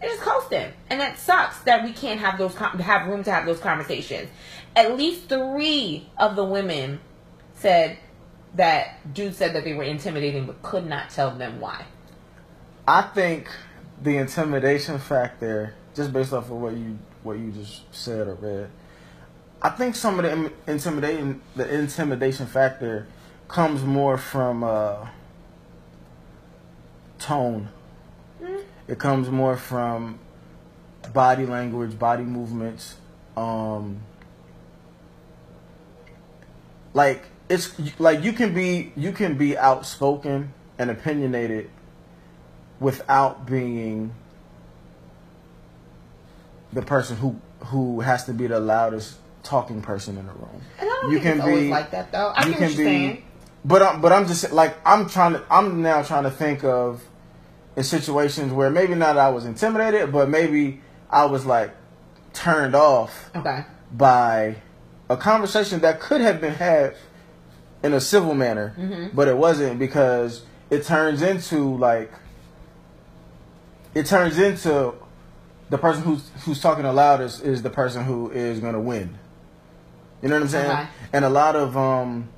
They're 0.00 0.10
just 0.10 0.22
coasting, 0.22 0.72
and 0.90 1.00
that 1.00 1.18
sucks 1.18 1.58
that 1.60 1.82
we 1.82 1.92
can't 1.92 2.20
have 2.20 2.38
those 2.38 2.54
have 2.54 3.08
room 3.08 3.24
to 3.24 3.32
have 3.32 3.46
those 3.46 3.58
conversations. 3.58 4.28
At 4.76 4.96
least 4.96 5.28
three 5.28 6.08
of 6.16 6.36
the 6.36 6.44
women 6.44 7.00
said 7.54 7.98
that 8.54 9.12
dude 9.12 9.34
said 9.34 9.54
that 9.54 9.64
they 9.64 9.74
were 9.74 9.82
intimidating, 9.82 10.46
but 10.46 10.62
could 10.62 10.86
not 10.86 11.10
tell 11.10 11.32
them 11.32 11.60
why. 11.60 11.84
I 12.86 13.02
think 13.02 13.48
the 14.00 14.16
intimidation 14.18 14.98
factor 14.98 15.74
just 15.94 16.12
based 16.12 16.32
off 16.32 16.44
of 16.44 16.52
what 16.52 16.74
you 16.74 16.98
what 17.24 17.38
you 17.38 17.50
just 17.50 17.82
said 17.92 18.28
or 18.28 18.34
read 18.34 18.70
I 19.60 19.70
think 19.70 19.96
some 19.96 20.18
of 20.18 20.24
the 20.24 20.32
im- 20.32 20.52
intimidating 20.68 21.40
the 21.56 21.68
intimidation 21.68 22.46
factor 22.46 23.08
comes 23.48 23.82
more 23.82 24.16
from 24.16 24.62
uh, 24.62 25.08
tone 27.18 27.68
it 28.88 28.98
comes 28.98 29.28
more 29.30 29.56
from 29.56 30.18
body 31.12 31.46
language, 31.46 31.98
body 31.98 32.24
movements. 32.24 32.96
Um, 33.36 34.00
like 36.94 37.22
it's 37.48 37.72
like 38.00 38.22
you 38.24 38.32
can 38.32 38.52
be 38.54 38.92
you 38.96 39.12
can 39.12 39.36
be 39.36 39.56
outspoken 39.56 40.52
and 40.78 40.90
opinionated 40.90 41.70
without 42.80 43.46
being 43.46 44.12
the 46.72 46.82
person 46.82 47.16
who 47.16 47.40
who 47.66 48.00
has 48.00 48.24
to 48.24 48.32
be 48.32 48.46
the 48.46 48.60
loudest 48.60 49.16
talking 49.42 49.80
person 49.82 50.16
in 50.18 50.26
the 50.26 50.32
room. 50.32 50.60
And 50.78 50.88
I 50.88 50.92
don't 51.02 51.10
You 51.12 51.18
think 51.18 51.22
can 51.24 51.36
it's 51.38 51.46
always 51.46 51.62
be- 51.64 51.70
like 51.70 51.90
that 51.92 52.12
though. 52.12 52.28
I 52.34 52.46
you 52.46 52.54
can 52.54 52.68
be- 52.68 52.74
saying. 52.76 53.24
But 53.64 53.82
I'm, 53.82 54.00
but 54.00 54.12
I'm 54.12 54.26
just 54.26 54.52
like 54.52 54.76
I'm 54.86 55.08
trying 55.08 55.32
to 55.34 55.44
I'm 55.50 55.82
now 55.82 56.02
trying 56.02 56.22
to 56.24 56.30
think 56.30 56.64
of 56.64 57.02
in 57.78 57.84
situations 57.84 58.52
where 58.52 58.70
maybe 58.70 58.96
not 58.96 59.16
I 59.16 59.28
was 59.30 59.44
intimidated, 59.46 60.10
but 60.10 60.28
maybe 60.28 60.80
I 61.08 61.26
was 61.26 61.46
like 61.46 61.70
turned 62.32 62.74
off 62.74 63.30
Okay. 63.36 63.64
by 63.92 64.56
a 65.08 65.16
conversation 65.16 65.78
that 65.82 66.00
could 66.00 66.20
have 66.20 66.40
been 66.40 66.54
had 66.54 66.96
in 67.84 67.94
a 67.94 68.00
civil 68.00 68.34
manner, 68.34 68.74
Mhm. 68.76 69.14
but 69.14 69.28
it 69.28 69.36
wasn't 69.38 69.78
because 69.78 70.42
it 70.70 70.84
turns 70.84 71.22
into 71.22 71.76
like 71.78 72.10
it 73.94 74.06
turns 74.06 74.38
into 74.38 74.94
the 75.70 75.78
person 75.78 76.02
who's 76.02 76.28
who's 76.44 76.60
talking 76.60 76.82
the 76.82 76.92
loudest 76.92 77.44
is 77.44 77.62
the 77.62 77.70
person 77.70 78.04
who 78.04 78.28
is 78.30 78.58
gonna 78.58 78.80
win. 78.80 79.16
You 80.20 80.28
know 80.30 80.34
what 80.34 80.42
I'm 80.42 80.48
saying? 80.48 80.70
Okay. 80.70 80.86
And 81.12 81.24
a 81.24 81.28
lot 81.30 81.54
of 81.54 81.76
um 81.76 82.28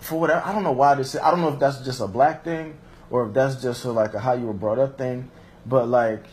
for 0.00 0.18
whatever 0.18 0.42
I 0.44 0.52
don't 0.52 0.64
know 0.64 0.72
why 0.72 0.96
this 0.96 1.14
I 1.14 1.30
don't 1.30 1.40
know 1.40 1.52
if 1.52 1.60
that's 1.60 1.78
just 1.82 2.00
a 2.00 2.08
black 2.08 2.42
thing 2.42 2.74
or 3.10 3.26
if 3.28 3.34
that's 3.34 3.62
just 3.62 3.84
a, 3.84 3.92
like 3.92 4.14
a 4.14 4.20
how 4.20 4.32
you 4.32 4.46
were 4.46 4.52
brought 4.52 4.78
up 4.78 4.98
thing, 4.98 5.30
but 5.64 5.88
like 5.88 6.24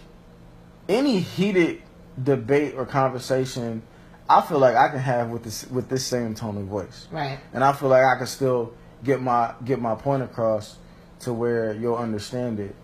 any 0.90 1.20
heated 1.20 1.82
debate 2.22 2.76
or 2.76 2.86
conversation, 2.86 3.82
I 4.30 4.42
feel 4.42 4.60
like 4.60 4.76
I 4.76 4.90
can 4.90 5.00
have 5.00 5.30
with 5.30 5.44
this 5.44 5.66
with 5.68 5.90
this 5.90 6.06
same 6.06 6.34
tone 6.36 6.58
of 6.58 6.64
voice, 6.66 7.08
Right. 7.12 7.40
and 7.54 7.64
I 7.64 7.74
feel 7.74 7.90
like 7.90 8.04
I 8.04 8.18
can 8.18 8.28
still 8.28 8.74
get 9.04 9.22
my 9.22 9.54
get 9.66 9.80
my 9.82 9.96
point 9.96 10.24
across 10.24 10.78
to 11.22 11.34
where 11.34 11.74
you'll 11.74 11.96
understand 11.98 12.60
it. 12.60 12.76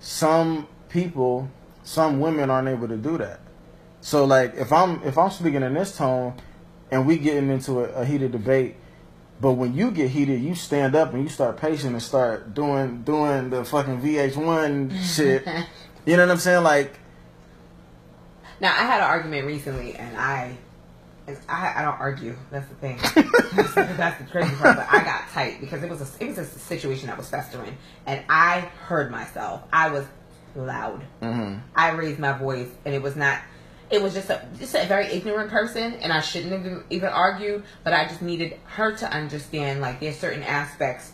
Some 0.00 0.66
people, 0.88 1.48
some 1.82 2.20
women 2.20 2.50
aren't 2.50 2.68
able 2.68 2.88
to 2.88 2.96
do 2.96 3.18
that. 3.18 3.40
So 4.00 4.24
like 4.24 4.54
if 4.56 4.72
I'm 4.72 5.02
if 5.02 5.18
I'm 5.18 5.30
speaking 5.30 5.62
in 5.62 5.74
this 5.74 5.96
tone, 5.96 6.34
and 6.90 7.06
we 7.06 7.18
getting 7.18 7.50
into 7.50 7.80
a, 7.80 8.02
a 8.02 8.04
heated 8.04 8.32
debate, 8.32 8.76
But 9.40 9.52
when 9.52 9.74
you 9.74 9.90
get 9.90 10.10
heated, 10.10 10.42
you 10.42 10.54
stand 10.54 10.94
up 10.94 11.14
and 11.14 11.22
you 11.22 11.28
start 11.28 11.56
pacing 11.56 11.92
and 11.92 12.02
start 12.02 12.54
doing 12.54 13.02
doing 13.02 13.50
the 13.50 13.64
fucking 13.64 14.02
VH1 14.02 14.34
mm-hmm. 14.34 15.02
shit. 15.02 15.46
You 16.06 16.16
know 16.16 16.24
what 16.26 16.32
I'm 16.32 16.38
saying? 16.38 16.64
Like, 16.64 16.98
Now 18.58 18.72
I 18.72 18.84
had 18.84 19.00
an 19.00 19.06
argument 19.06 19.46
recently, 19.46 19.94
and 19.94 20.16
I, 20.16 20.56
I, 21.48 21.74
I 21.76 21.82
don't 21.82 22.00
argue. 22.00 22.36
That's 22.50 22.66
the 22.68 22.74
thing. 22.76 22.96
that's, 23.54 23.74
the, 23.74 23.94
that's 23.96 24.18
the 24.18 24.24
crazy 24.30 24.54
part. 24.56 24.76
But 24.76 24.86
I 24.90 25.04
got 25.04 25.28
tight 25.28 25.60
because 25.60 25.82
it 25.82 25.90
was 25.90 26.00
a, 26.00 26.24
it 26.24 26.28
was 26.28 26.38
a 26.38 26.46
situation 26.46 27.08
that 27.08 27.18
was 27.18 27.28
festering, 27.28 27.76
and 28.06 28.24
I 28.28 28.60
heard 28.86 29.10
myself. 29.10 29.62
I 29.72 29.90
was 29.90 30.06
loud. 30.56 31.02
Mm-hmm. 31.20 31.58
I 31.76 31.90
raised 31.90 32.18
my 32.18 32.32
voice, 32.32 32.70
and 32.84 32.94
it 32.94 33.02
was 33.02 33.14
not. 33.14 33.40
It 33.90 34.02
was 34.02 34.14
just 34.14 34.30
a 34.30 34.46
just 34.58 34.74
a 34.74 34.86
very 34.86 35.06
ignorant 35.06 35.50
person, 35.50 35.94
and 35.94 36.12
I 36.12 36.20
shouldn't 36.20 36.52
have 36.52 36.64
even, 36.64 36.84
even 36.90 37.08
argued. 37.08 37.64
But 37.82 37.92
I 37.92 38.06
just 38.06 38.22
needed 38.22 38.58
her 38.64 38.94
to 38.96 39.12
understand, 39.12 39.80
like 39.80 40.00
there's 40.00 40.16
certain 40.16 40.42
aspects 40.42 41.12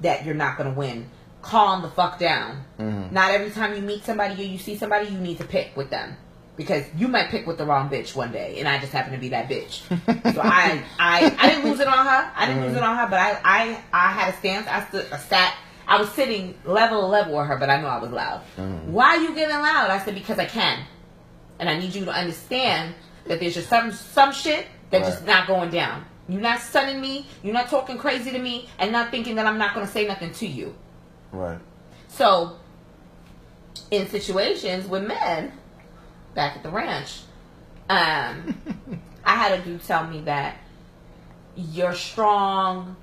that 0.00 0.24
you're 0.24 0.34
not 0.34 0.56
gonna 0.56 0.72
win. 0.72 1.10
Calm 1.42 1.82
the 1.82 1.90
fuck 1.90 2.18
down. 2.18 2.64
Mm-hmm. 2.78 3.14
Not 3.14 3.32
every 3.32 3.50
time 3.50 3.74
you 3.74 3.82
meet 3.82 4.04
somebody 4.04 4.42
or 4.42 4.46
you 4.46 4.58
see 4.58 4.76
somebody, 4.76 5.08
you 5.10 5.18
need 5.18 5.38
to 5.38 5.44
pick 5.44 5.76
with 5.76 5.90
them 5.90 6.16
because 6.56 6.84
you 6.96 7.08
might 7.08 7.30
pick 7.30 7.46
with 7.46 7.58
the 7.58 7.66
wrong 7.66 7.88
bitch 7.88 8.14
one 8.14 8.32
day, 8.32 8.58
and 8.58 8.68
I 8.68 8.78
just 8.78 8.92
happen 8.92 9.12
to 9.12 9.18
be 9.18 9.30
that 9.30 9.48
bitch. 9.48 9.82
so 10.34 10.40
I, 10.40 10.82
I, 10.98 11.36
I 11.38 11.48
didn't 11.50 11.70
lose 11.70 11.80
it 11.80 11.88
on 11.88 12.06
her. 12.06 12.32
I 12.36 12.46
didn't 12.46 12.64
lose 12.64 12.76
it 12.76 12.82
on 12.82 12.96
her, 12.96 13.06
but 13.08 13.18
I, 13.18 13.40
I, 13.44 13.80
I 13.92 14.08
had 14.12 14.34
a 14.34 14.36
stance. 14.38 14.66
I 14.66 14.84
stood, 14.88 15.06
I 15.12 15.18
sat. 15.18 15.56
I 15.86 15.98
was 15.98 16.10
sitting 16.12 16.54
level 16.64 17.08
level 17.08 17.36
with 17.36 17.46
her, 17.46 17.58
but 17.58 17.68
I 17.68 17.80
knew 17.80 17.86
I 17.86 17.98
was 17.98 18.10
loud. 18.10 18.40
Mm-hmm. 18.56 18.92
Why 18.92 19.16
are 19.16 19.20
you 19.20 19.34
getting 19.34 19.56
loud? 19.56 19.90
I 19.90 20.02
said 20.02 20.14
because 20.14 20.38
I 20.38 20.46
can, 20.46 20.84
and 21.58 21.68
I 21.68 21.78
need 21.78 21.94
you 21.94 22.04
to 22.04 22.12
understand 22.12 22.94
that 23.26 23.40
there's 23.40 23.54
just 23.54 23.68
some 23.68 23.92
some 23.92 24.32
shit 24.32 24.66
that's 24.90 25.08
just 25.08 25.26
not 25.26 25.46
going 25.46 25.70
down. 25.70 26.04
You're 26.28 26.40
not 26.40 26.60
stunning 26.60 27.00
me. 27.00 27.26
You're 27.42 27.54
not 27.54 27.68
talking 27.68 27.98
crazy 27.98 28.30
to 28.30 28.38
me, 28.38 28.68
and 28.78 28.92
not 28.92 29.10
thinking 29.10 29.36
that 29.36 29.46
I'm 29.46 29.58
not 29.58 29.74
going 29.74 29.86
to 29.86 29.92
say 29.92 30.06
nothing 30.06 30.32
to 30.32 30.46
you. 30.46 30.74
right. 31.32 31.58
So, 32.08 32.56
in 33.90 34.08
situations 34.08 34.86
with 34.86 35.06
men, 35.06 35.52
back 36.34 36.56
at 36.56 36.62
the 36.62 36.70
ranch, 36.70 37.22
um, 37.90 38.56
I 39.24 39.36
had 39.36 39.58
a 39.58 39.62
dude 39.62 39.82
tell 39.82 40.06
me 40.06 40.20
that 40.22 40.58
you're 41.56 41.94
strong, 41.94 42.96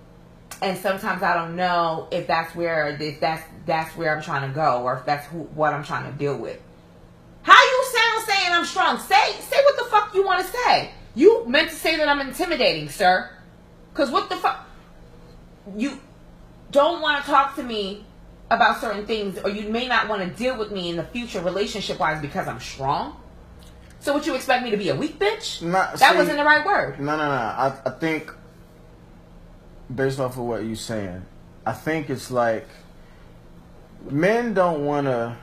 and 0.62 0.78
sometimes 0.78 1.22
I 1.22 1.36
don't 1.36 1.56
know 1.56 2.08
if 2.12 2.26
that's 2.28 2.56
where 2.56 2.98
if 3.00 3.20
that's 3.20 3.44
that's 3.66 3.96
where 3.96 4.16
I'm 4.16 4.24
trying 4.24 4.50
to 4.50 4.56
go, 4.56 4.84
or 4.84 4.98
if 4.98 5.06
that's 5.06 5.28
who, 5.28 5.40
what 5.40 5.74
I'm 5.74 5.84
trying 5.84 6.12
to 6.12 6.18
deal 6.18 6.38
with. 6.38 6.60
How 8.52 8.60
you 8.60 8.66
sound 8.66 9.00
saying 9.00 9.00
I'm 9.00 9.08
strong? 9.08 9.40
Say 9.40 9.42
say 9.42 9.64
what 9.64 9.78
the 9.78 9.86
fuck 9.86 10.14
you 10.14 10.26
want 10.26 10.46
to 10.46 10.52
say. 10.52 10.92
You 11.16 11.46
meant 11.48 11.70
to 11.70 11.76
say 11.76 11.98
that 11.98 12.08
I'm 12.08 12.20
intimidating, 12.20 12.90
sir. 12.90 13.30
Cause 13.94 14.10
what 14.12 14.30
the 14.30 14.36
fuck? 14.38 14.68
You 15.78 16.00
don't 16.72 17.02
want 17.02 17.24
to 17.24 17.30
talk 17.30 17.56
to 17.56 17.64
me 17.64 18.06
about 18.50 18.82
certain 18.82 19.06
things, 19.06 19.38
or 19.40 19.50
you 19.50 19.70
may 19.70 19.88
not 19.88 20.10
want 20.10 20.22
to 20.22 20.30
deal 20.30 20.58
with 20.58 20.72
me 20.72 20.90
in 20.90 20.98
the 20.98 21.04
future, 21.04 21.42
relationship 21.42 22.00
wise, 22.00 22.22
because 22.22 22.48
I'm 22.48 22.60
strong. 22.60 23.16
So, 24.00 24.14
what 24.14 24.26
you 24.26 24.36
expect 24.36 24.64
me 24.64 24.72
to 24.72 24.78
be 24.78 24.90
a 24.90 24.96
weak 24.96 25.20
bitch? 25.20 25.60
That 25.72 25.98
see- 25.98 26.18
wasn't 26.18 26.38
the 26.38 26.44
right 26.44 26.66
word. 26.66 27.00
No, 27.00 27.18
no, 27.18 27.26
no. 27.26 27.32
I, 27.32 27.74
I 27.86 27.90
think, 27.92 28.34
based 29.94 30.20
off 30.20 30.38
of 30.38 30.44
what 30.44 30.66
you're 30.66 30.76
saying, 30.76 31.26
I 31.66 31.74
think 31.74 32.10
it's 32.10 32.32
like 32.32 32.68
men 34.10 34.54
don't 34.54 34.86
want 34.86 35.08
to. 35.08 35.38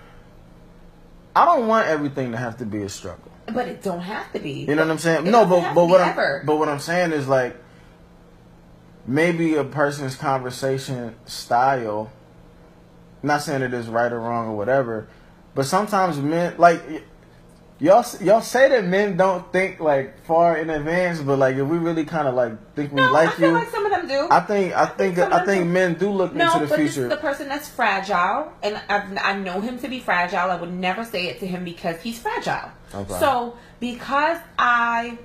I 1.39 1.45
don't 1.45 1.69
want 1.69 1.87
everything 1.87 2.33
to 2.33 2.37
have 2.37 2.57
to 2.57 2.67
be 2.67 2.83
a 2.83 2.89
struggle. 2.89 3.31
But 3.47 3.69
it 3.69 3.81
don't 3.81 4.01
have 4.01 4.33
to 4.33 4.41
be. 4.41 4.51
You 4.51 4.75
know 4.75 4.83
what 4.83 4.91
I'm 4.91 4.99
saying? 4.99 5.29
It 5.29 5.31
no, 5.31 5.47
but 5.47 5.73
but 5.73 5.87
what 5.87 6.01
I'm 6.01 6.11
ever. 6.11 6.43
but 6.45 6.57
what 6.57 6.69
I'm 6.69 6.81
saying 6.81 7.13
is 7.13 7.29
like 7.29 7.57
maybe 9.07 9.55
a 9.55 9.63
person's 9.63 10.17
conversation 10.17 11.15
style. 11.27 12.11
Not 13.23 13.43
saying 13.43 13.63
it 13.63 13.73
is 13.73 13.87
right 13.87 14.13
or 14.13 14.19
wrong 14.19 14.49
or 14.49 14.57
whatever, 14.57 15.07
but 15.55 15.65
sometimes 15.65 16.19
men 16.19 16.57
like 16.59 16.83
y'all 17.79 18.05
y'all 18.21 18.41
say 18.41 18.69
that 18.69 18.85
men 18.85 19.17
don't 19.17 19.51
think 19.53 19.81
like 19.81 20.23
far 20.25 20.57
in 20.57 20.71
advance, 20.71 21.21
but 21.21 21.39
like 21.39 21.57
if 21.57 21.67
we 21.67 21.79
really 21.79 22.05
kind 22.05 22.29
of 22.29 22.35
like 22.35 22.75
think 22.75 22.93
we 22.93 23.01
no, 23.01 23.13
like 23.13 23.29
I 23.29 23.33
feel 23.33 23.49
you, 23.49 23.55
like 23.55 23.71
some 23.71 23.87
of 23.87 23.93
them 23.93 24.09
do. 24.09 24.29
I 24.31 24.41
think 24.41 24.75
I 24.75 24.87
think 24.87 25.19
I 25.19 25.45
think 25.45 25.63
them- 25.63 25.73
men 25.73 25.95
do 25.95 26.11
look 26.11 26.35
no, 26.35 26.47
into 26.47 26.61
the 26.61 26.67
but 26.67 26.79
this 26.79 26.97
is 26.97 27.09
the 27.09 27.17
person 27.17 27.49
that's 27.49 27.69
fragile, 27.69 28.53
and 28.63 28.81
I've, 28.89 29.17
I 29.19 29.39
know 29.39 29.61
him 29.61 29.79
to 29.81 29.89
be 29.89 30.01
fragile. 30.01 30.51
I 30.51 30.57
would 30.57 30.73
never 30.73 31.05
say 31.05 31.29
it 31.29 31.41
to 31.41 31.47
him 31.47 31.65
because 31.65 32.01
he's 32.03 32.19
fragile. 32.19 32.71
Okay. 32.95 33.19
So 33.19 33.57
because 33.81 34.39
I 34.59 35.19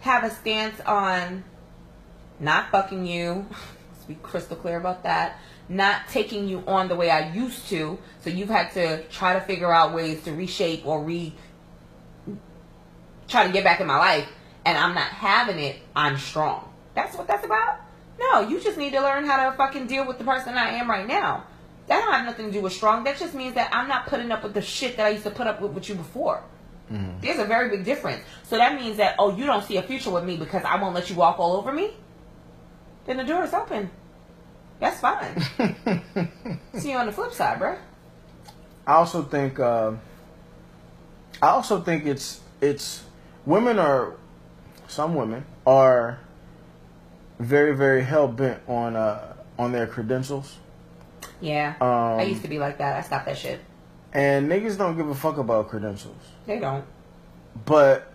have 0.00 0.24
a 0.24 0.30
stance 0.30 0.80
on 0.80 1.44
not 2.40 2.70
fucking 2.70 3.06
you, 3.06 3.46
let's 3.92 4.04
be 4.06 4.14
crystal 4.16 4.56
clear 4.56 4.76
about 4.76 5.04
that. 5.04 5.38
Not 5.72 6.06
taking 6.08 6.48
you 6.48 6.62
on 6.66 6.88
the 6.88 6.94
way 6.94 7.08
I 7.08 7.32
used 7.32 7.68
to, 7.70 7.98
so 8.20 8.28
you've 8.28 8.50
had 8.50 8.72
to 8.72 9.02
try 9.04 9.32
to 9.32 9.40
figure 9.40 9.72
out 9.72 9.94
ways 9.94 10.22
to 10.24 10.32
reshape 10.32 10.86
or 10.86 11.02
re 11.02 11.32
try 13.26 13.46
to 13.46 13.52
get 13.54 13.64
back 13.64 13.80
in 13.80 13.86
my 13.86 13.96
life, 13.96 14.28
and 14.66 14.76
I'm 14.76 14.94
not 14.94 15.08
having 15.08 15.58
it. 15.58 15.76
I'm 15.96 16.18
strong. 16.18 16.70
That's 16.94 17.16
what 17.16 17.26
that's 17.26 17.46
about. 17.46 17.80
No, 18.20 18.40
you 18.46 18.60
just 18.60 18.76
need 18.76 18.92
to 18.92 19.00
learn 19.00 19.24
how 19.24 19.48
to 19.48 19.56
fucking 19.56 19.86
deal 19.86 20.06
with 20.06 20.18
the 20.18 20.24
person 20.24 20.58
I 20.58 20.72
am 20.72 20.90
right 20.90 21.06
now. 21.06 21.44
That 21.86 22.00
don't 22.00 22.12
have 22.12 22.26
nothing 22.26 22.48
to 22.48 22.52
do 22.52 22.60
with 22.60 22.74
strong. 22.74 23.04
That 23.04 23.16
just 23.16 23.32
means 23.32 23.54
that 23.54 23.74
I'm 23.74 23.88
not 23.88 24.08
putting 24.08 24.30
up 24.30 24.42
with 24.42 24.52
the 24.52 24.60
shit 24.60 24.98
that 24.98 25.06
I 25.06 25.08
used 25.08 25.24
to 25.24 25.30
put 25.30 25.46
up 25.46 25.62
with 25.62 25.72
with 25.72 25.88
you 25.88 25.94
before. 25.94 26.44
Mm-hmm. 26.92 27.20
There's 27.22 27.38
a 27.38 27.46
very 27.46 27.70
big 27.70 27.86
difference. 27.86 28.22
So 28.42 28.58
that 28.58 28.78
means 28.78 28.98
that 28.98 29.14
oh, 29.18 29.34
you 29.34 29.46
don't 29.46 29.64
see 29.64 29.78
a 29.78 29.82
future 29.82 30.10
with 30.10 30.24
me 30.24 30.36
because 30.36 30.64
I 30.64 30.76
won't 30.76 30.94
let 30.94 31.08
you 31.08 31.16
walk 31.16 31.38
all 31.38 31.56
over 31.56 31.72
me. 31.72 31.92
Then 33.06 33.16
the 33.16 33.24
door 33.24 33.44
is 33.44 33.54
open. 33.54 33.90
That's 34.82 35.00
fine. 35.00 36.00
see 36.74 36.90
you 36.90 36.98
on 36.98 37.06
the 37.06 37.12
flip 37.12 37.32
side, 37.32 37.58
bro. 37.60 37.76
I 38.84 38.94
also 38.94 39.22
think 39.22 39.60
uh, 39.60 39.92
I 41.40 41.46
also 41.50 41.80
think 41.80 42.04
it's 42.04 42.40
it's 42.60 43.04
women 43.46 43.78
are 43.78 44.14
some 44.88 45.14
women 45.14 45.44
are 45.64 46.18
very 47.38 47.76
very 47.76 48.02
hell 48.02 48.26
bent 48.26 48.60
on 48.68 48.96
uh, 48.96 49.34
on 49.56 49.70
their 49.70 49.86
credentials 49.86 50.58
Yeah, 51.40 51.74
Um, 51.80 52.18
I 52.18 52.24
used 52.24 52.42
to 52.42 52.48
be 52.48 52.58
like 52.58 52.78
that. 52.78 52.96
I 52.96 53.02
stopped 53.02 53.26
that 53.26 53.38
shit. 53.38 53.60
and 54.12 54.50
niggas 54.50 54.76
don't 54.76 54.96
give 54.96 55.08
a 55.08 55.14
fuck 55.14 55.38
about 55.38 55.68
credentials. 55.68 56.16
They 56.46 56.58
don't. 56.58 56.84
But 57.64 58.10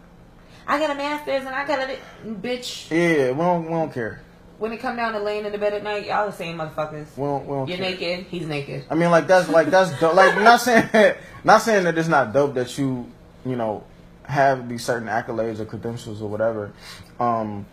I 0.68 0.80
got 0.80 0.90
a 0.90 0.96
master's 0.96 1.46
and 1.46 1.56
I 1.56 1.66
got 1.66 1.90
a 1.90 1.98
bitch. 2.26 2.92
yeah, 2.92 3.32
we 3.32 3.38
don't 3.38 3.64
we 3.64 3.70
don't 3.72 3.94
care. 3.94 4.22
When 4.60 4.72
it 4.74 4.78
come 4.78 4.96
down 4.96 5.14
to 5.14 5.20
laying 5.20 5.46
in 5.46 5.52
the 5.52 5.58
bed 5.58 5.74
at 5.74 5.84
night, 5.84 6.08
y'all 6.08 6.26
the 6.26 6.32
same 6.32 6.58
motherfuckers. 6.58 7.06
We 7.16 7.24
don't, 7.24 7.46
we 7.46 7.54
don't 7.54 7.68
You're 7.70 7.78
care. 7.78 7.92
naked. 7.92 8.26
He's 8.26 8.48
naked. 8.48 8.86
I 8.90 8.96
mean, 8.96 9.12
like 9.12 9.28
that's 9.28 9.50
like 9.50 9.68
that's 9.68 9.98
dope. 10.00 10.16
like 10.16 10.36
not 10.36 10.62
saying 10.62 10.90
not 11.44 11.62
saying 11.62 11.84
that 11.84 11.98
it's 11.98 12.08
not 12.08 12.34
dope 12.34 12.56
that 12.56 12.76
you 12.78 13.06
you 13.46 13.56
know 13.56 13.84
have 14.24 14.68
these 14.68 14.84
certain 14.84 15.08
accolades 15.08 15.60
or 15.60 15.66
credentials 15.66 16.22
or 16.22 16.30
whatever. 16.30 16.72
Um, 17.20 17.66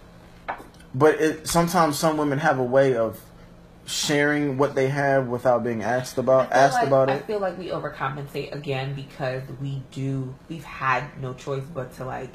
but 0.95 1.21
it 1.21 1.49
sometimes 1.49 1.99
some 1.99 2.17
women 2.17 2.39
have 2.39 2.59
a 2.59 2.65
way 2.65 2.97
of 2.97 3.19
sharing 3.87 4.57
what 4.57 4.75
they 4.75 4.89
have 4.89 5.27
without 5.27 5.63
being 5.65 5.83
asked 5.83 6.17
about 6.19 6.53
asked 6.53 6.75
like- 6.75 6.87
about 6.87 7.09
it. 7.09 7.13
I 7.15 7.19
feel 7.21 7.39
like 7.39 7.59
we 7.59 7.69
overcompensate 7.69 8.53
again 8.55 8.95
because 8.95 9.43
we 9.61 9.83
do. 9.91 10.35
We've 10.49 10.65
had 10.65 11.05
no 11.21 11.33
choice 11.35 11.65
but 11.65 11.95
to 11.97 12.05
like 12.05 12.33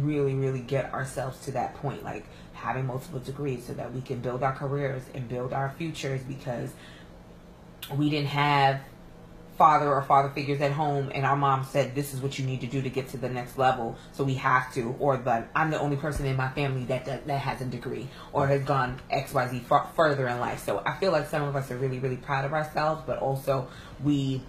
really, 0.00 0.34
really 0.34 0.60
get 0.60 0.92
ourselves 0.94 1.40
to 1.40 1.52
that 1.52 1.74
point, 1.74 2.02
like 2.02 2.24
having 2.64 2.86
multiple 2.86 3.20
degrees, 3.20 3.64
so 3.66 3.74
that 3.74 3.92
we 3.92 4.00
can 4.00 4.18
build 4.20 4.42
our 4.42 4.52
careers 4.52 5.02
and 5.14 5.28
build 5.28 5.52
our 5.52 5.74
futures. 5.78 6.22
Because 6.22 6.70
we 7.96 8.10
didn't 8.10 8.28
have 8.28 8.80
father 9.56 9.88
or 9.88 10.02
father 10.02 10.30
figures 10.30 10.60
at 10.60 10.72
home, 10.72 11.12
and 11.14 11.24
our 11.24 11.36
mom 11.36 11.64
said, 11.64 11.94
"This 11.94 12.12
is 12.12 12.20
what 12.20 12.38
you 12.38 12.44
need 12.44 12.60
to 12.62 12.66
do 12.66 12.82
to 12.82 12.90
get 12.90 13.08
to 13.10 13.16
the 13.16 13.28
next 13.28 13.56
level." 13.56 13.96
So 14.12 14.24
we 14.24 14.34
have 14.34 14.74
to, 14.74 14.96
or 14.98 15.16
but 15.16 15.46
I'm 15.54 15.70
the 15.70 15.78
only 15.78 15.96
person 15.96 16.26
in 16.26 16.36
my 16.36 16.48
family 16.48 16.84
that 16.86 17.04
that, 17.04 17.26
that 17.28 17.38
has 17.38 17.60
a 17.60 17.64
degree 17.66 18.08
or 18.32 18.48
has 18.48 18.62
gone 18.64 18.98
X 19.10 19.32
Y 19.32 19.48
Z 19.48 19.60
far, 19.60 19.88
further 19.94 20.26
in 20.26 20.40
life. 20.40 20.64
So 20.64 20.82
I 20.84 20.98
feel 20.98 21.12
like 21.12 21.28
some 21.28 21.42
of 21.42 21.54
us 21.54 21.70
are 21.70 21.76
really 21.76 22.00
really 22.00 22.16
proud 22.16 22.44
of 22.44 22.52
ourselves, 22.52 23.02
but 23.06 23.18
also 23.18 23.68
we 24.02 24.42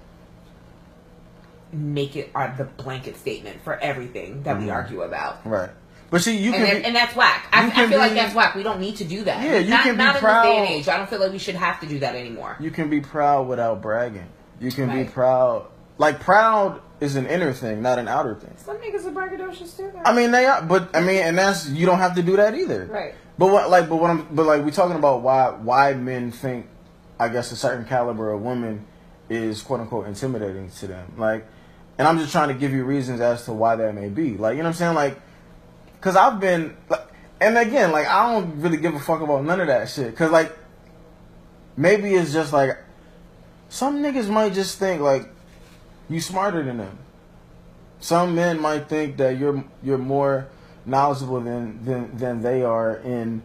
make 1.72 2.16
it 2.16 2.32
our, 2.34 2.56
the 2.58 2.64
blanket 2.64 3.18
statement 3.18 3.62
for 3.64 3.78
everything 3.78 4.44
that 4.44 4.58
we 4.58 4.64
mm-hmm. 4.64 4.72
argue 4.72 5.02
about. 5.02 5.46
Right. 5.46 5.70
But 6.16 6.22
see, 6.22 6.38
you 6.38 6.54
And, 6.54 6.64
can 6.64 6.64
that- 6.64 6.80
be, 6.80 6.86
and 6.86 6.96
that's 6.96 7.14
whack. 7.14 7.50
I, 7.52 7.68
I 7.68 7.70
can 7.72 7.90
feel 7.90 7.98
like 7.98 8.14
that's 8.14 8.34
whack. 8.34 8.56
We 8.56 8.64
don't 8.64 8.80
need 8.80 8.96
to 8.96 9.04
do 9.04 9.26
that. 9.26 9.44
Yeah, 9.44 9.58
you 9.58 9.70
not, 9.70 9.84
can 9.84 9.96
be 9.96 9.98
not 9.98 10.16
in 10.16 10.22
proud- 10.22 10.46
this 10.46 10.50
day 10.54 10.58
and 10.60 10.70
age. 10.70 10.88
I 10.88 10.96
don't 10.96 11.10
feel 11.10 11.20
like 11.20 11.34
we 11.34 11.40
should 11.40 11.56
have 11.56 11.82
to 11.82 11.88
do 11.88 12.00
that 12.00 12.16
anymore. 12.16 12.56
you 12.62 12.72
can 12.72 12.90
be 12.90 13.02
proud 13.02 13.50
without 13.50 13.82
bragging. 13.82 14.30
You 14.62 14.72
can 14.72 14.90
be 14.96 15.04
proud. 15.12 15.68
Like 15.98 16.22
proud 16.22 16.82
is 17.02 17.18
an 17.18 17.26
inner 17.28 17.52
thing, 17.52 17.82
not 17.82 18.00
an 18.00 18.08
outer 18.08 18.34
thing. 18.34 18.54
Some 18.56 18.78
niggas 18.78 19.06
are 19.06 19.12
braggadocious 19.12 19.76
too. 19.76 19.92
Though. 19.94 20.04
I 20.06 20.16
mean, 20.16 20.32
they 20.32 20.46
are, 20.46 20.62
but 20.62 20.96
I 20.96 21.02
mean, 21.02 21.20
and 21.20 21.38
that's 21.38 21.68
you 21.68 21.86
don't 21.86 22.00
have 22.00 22.16
to 22.16 22.24
do 22.24 22.38
that 22.38 22.56
either. 22.56 22.86
Right. 22.86 23.14
But 23.38 23.48
what, 23.52 23.70
like, 23.70 23.90
but 23.90 23.98
what 23.98 24.10
I'm, 24.10 24.26
but 24.34 24.46
like, 24.46 24.64
we 24.64 24.72
talking 24.72 24.96
about 24.96 25.22
why 25.22 25.50
why 25.50 25.96
men 25.96 26.32
think, 26.32 26.68
I 27.20 27.28
guess, 27.28 27.52
a 27.52 27.58
certain 27.58 27.84
caliber 27.84 28.32
of 28.32 28.42
woman 28.42 28.86
is 29.28 29.62
quote 29.62 29.82
unquote 29.82 30.08
intimidating 30.08 30.70
to 30.70 30.88
them. 30.88 31.12
Like, 31.18 31.46
and 31.98 32.08
I'm 32.08 32.20
just 32.20 32.32
trying 32.32 32.48
to 32.48 32.54
give 32.54 32.72
you 32.72 32.86
reasons 32.86 33.20
as 33.20 33.44
to 33.48 33.52
why 33.52 33.76
that 33.76 33.94
may 33.94 34.08
be. 34.08 34.38
Like, 34.38 34.54
you 34.56 34.64
know 34.64 34.70
what 34.70 34.76
I'm 34.76 34.96
saying? 34.96 34.96
Like, 34.96 35.20
because 36.06 36.16
I've 36.16 36.40
been, 36.40 36.78
like, 36.88 37.02
and 37.42 37.58
again, 37.58 37.92
like 37.92 38.06
I 38.06 38.32
don't 38.32 38.62
really 38.62 38.78
give 38.78 38.94
a 38.94 39.00
fuck 39.00 39.22
about 39.22 39.44
none 39.44 39.60
of 39.60 39.66
that 39.66 39.90
shit. 39.90 40.16
Cause 40.16 40.30
like 40.30 40.56
maybe 41.76 42.14
it's 42.14 42.32
just 42.32 42.54
like 42.54 42.78
some 43.70 44.04
niggas 44.04 44.30
might 44.30 44.54
just 44.54 44.78
think 44.78 45.02
like 45.02 45.28
you 46.08 46.22
smarter 46.22 46.62
than 46.62 46.78
them. 46.78 47.00
Some 48.02 48.36
men 48.36 48.62
might 48.62 48.88
think 48.88 49.18
that 49.18 49.40
you're 49.40 49.64
you're 49.82 49.98
more 49.98 50.48
knowledgeable 50.86 51.42
than 51.42 51.84
than 51.84 52.16
than 52.16 52.42
they 52.44 52.62
are 52.62 52.98
in 52.98 53.42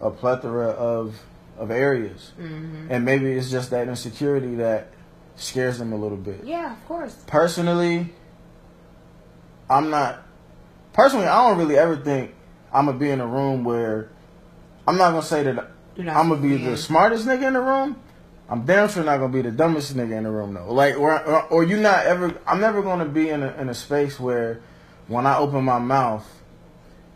a 0.00 0.10
plethora 0.10 0.70
of 0.70 1.14
of 1.58 1.70
areas, 1.70 2.32
Mm-hmm. 2.40 2.88
and 2.90 3.04
maybe 3.04 3.30
it's 3.30 3.52
just 3.52 3.70
that 3.70 3.86
insecurity 3.86 4.56
that 4.56 4.88
scares 5.36 5.78
them 5.78 5.92
a 5.92 5.96
little 5.96 6.16
bit. 6.18 6.42
Yeah, 6.42 6.72
of 6.72 6.84
course. 6.88 7.14
Personally, 7.28 8.12
I'm 9.70 9.90
not. 9.90 10.26
Personally, 10.92 11.26
I 11.26 11.48
don't 11.48 11.58
really 11.58 11.76
ever 11.76 11.96
think 11.96 12.34
I'm 12.72 12.86
gonna 12.86 12.98
be 12.98 13.10
in 13.10 13.20
a 13.20 13.26
room 13.26 13.64
where 13.64 14.10
I'm 14.86 14.96
not 14.96 15.10
gonna 15.10 15.22
say 15.22 15.42
that 15.44 15.70
I'm 15.98 16.28
gonna 16.28 16.36
be 16.36 16.56
the 16.56 16.76
smartest 16.76 17.26
nigga 17.26 17.48
in 17.48 17.52
the 17.54 17.60
room. 17.60 17.96
I'm 18.48 18.64
damn 18.66 18.88
sure 18.88 19.04
not 19.04 19.18
gonna 19.18 19.32
be 19.32 19.42
the 19.42 19.52
dumbest 19.52 19.96
nigga 19.96 20.16
in 20.16 20.24
the 20.24 20.30
room 20.30 20.54
though. 20.54 20.72
Like, 20.72 20.96
or 20.96 21.24
or, 21.24 21.42
or 21.44 21.64
you 21.64 21.76
not 21.76 22.06
ever. 22.06 22.34
I'm 22.46 22.60
never 22.60 22.82
gonna 22.82 23.04
be 23.04 23.28
in 23.28 23.42
a 23.42 23.52
in 23.60 23.68
a 23.68 23.74
space 23.74 24.18
where 24.18 24.60
when 25.06 25.26
I 25.26 25.36
open 25.38 25.64
my 25.64 25.78
mouth, 25.78 26.26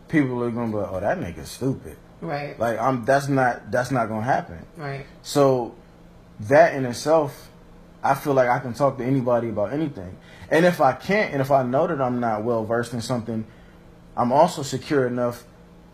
people 0.07 0.41
are 0.43 0.51
gonna 0.51 0.71
be 0.71 0.77
like, 0.77 0.91
"Oh, 0.91 0.99
that 1.01 1.19
nigga's 1.19 1.49
stupid." 1.49 1.97
Right. 2.21 2.57
Like, 2.57 2.79
I'm. 2.79 3.03
That's 3.03 3.27
not. 3.27 3.71
That's 3.71 3.91
not 3.91 4.07
gonna 4.07 4.21
happen. 4.21 4.65
Right. 4.77 5.05
So 5.21 5.75
that 6.41 6.73
in 6.73 6.85
itself, 6.85 7.49
I 8.03 8.15
feel 8.15 8.33
like 8.33 8.49
I 8.49 8.59
can 8.59 8.73
talk 8.73 8.97
to 8.99 9.03
anybody 9.03 9.49
about 9.49 9.73
anything. 9.73 10.17
And 10.49 10.65
if 10.65 10.79
I 10.79 10.93
can't, 10.93 11.33
and 11.33 11.41
if 11.41 11.51
I 11.51 11.63
know 11.63 11.87
that 11.87 11.99
I'm 11.99 12.19
not 12.19 12.43
well 12.43 12.63
versed 12.63 12.93
in 12.93 13.01
something, 13.01 13.45
I'm 14.17 14.31
also 14.31 14.61
secure 14.63 15.05
enough 15.07 15.43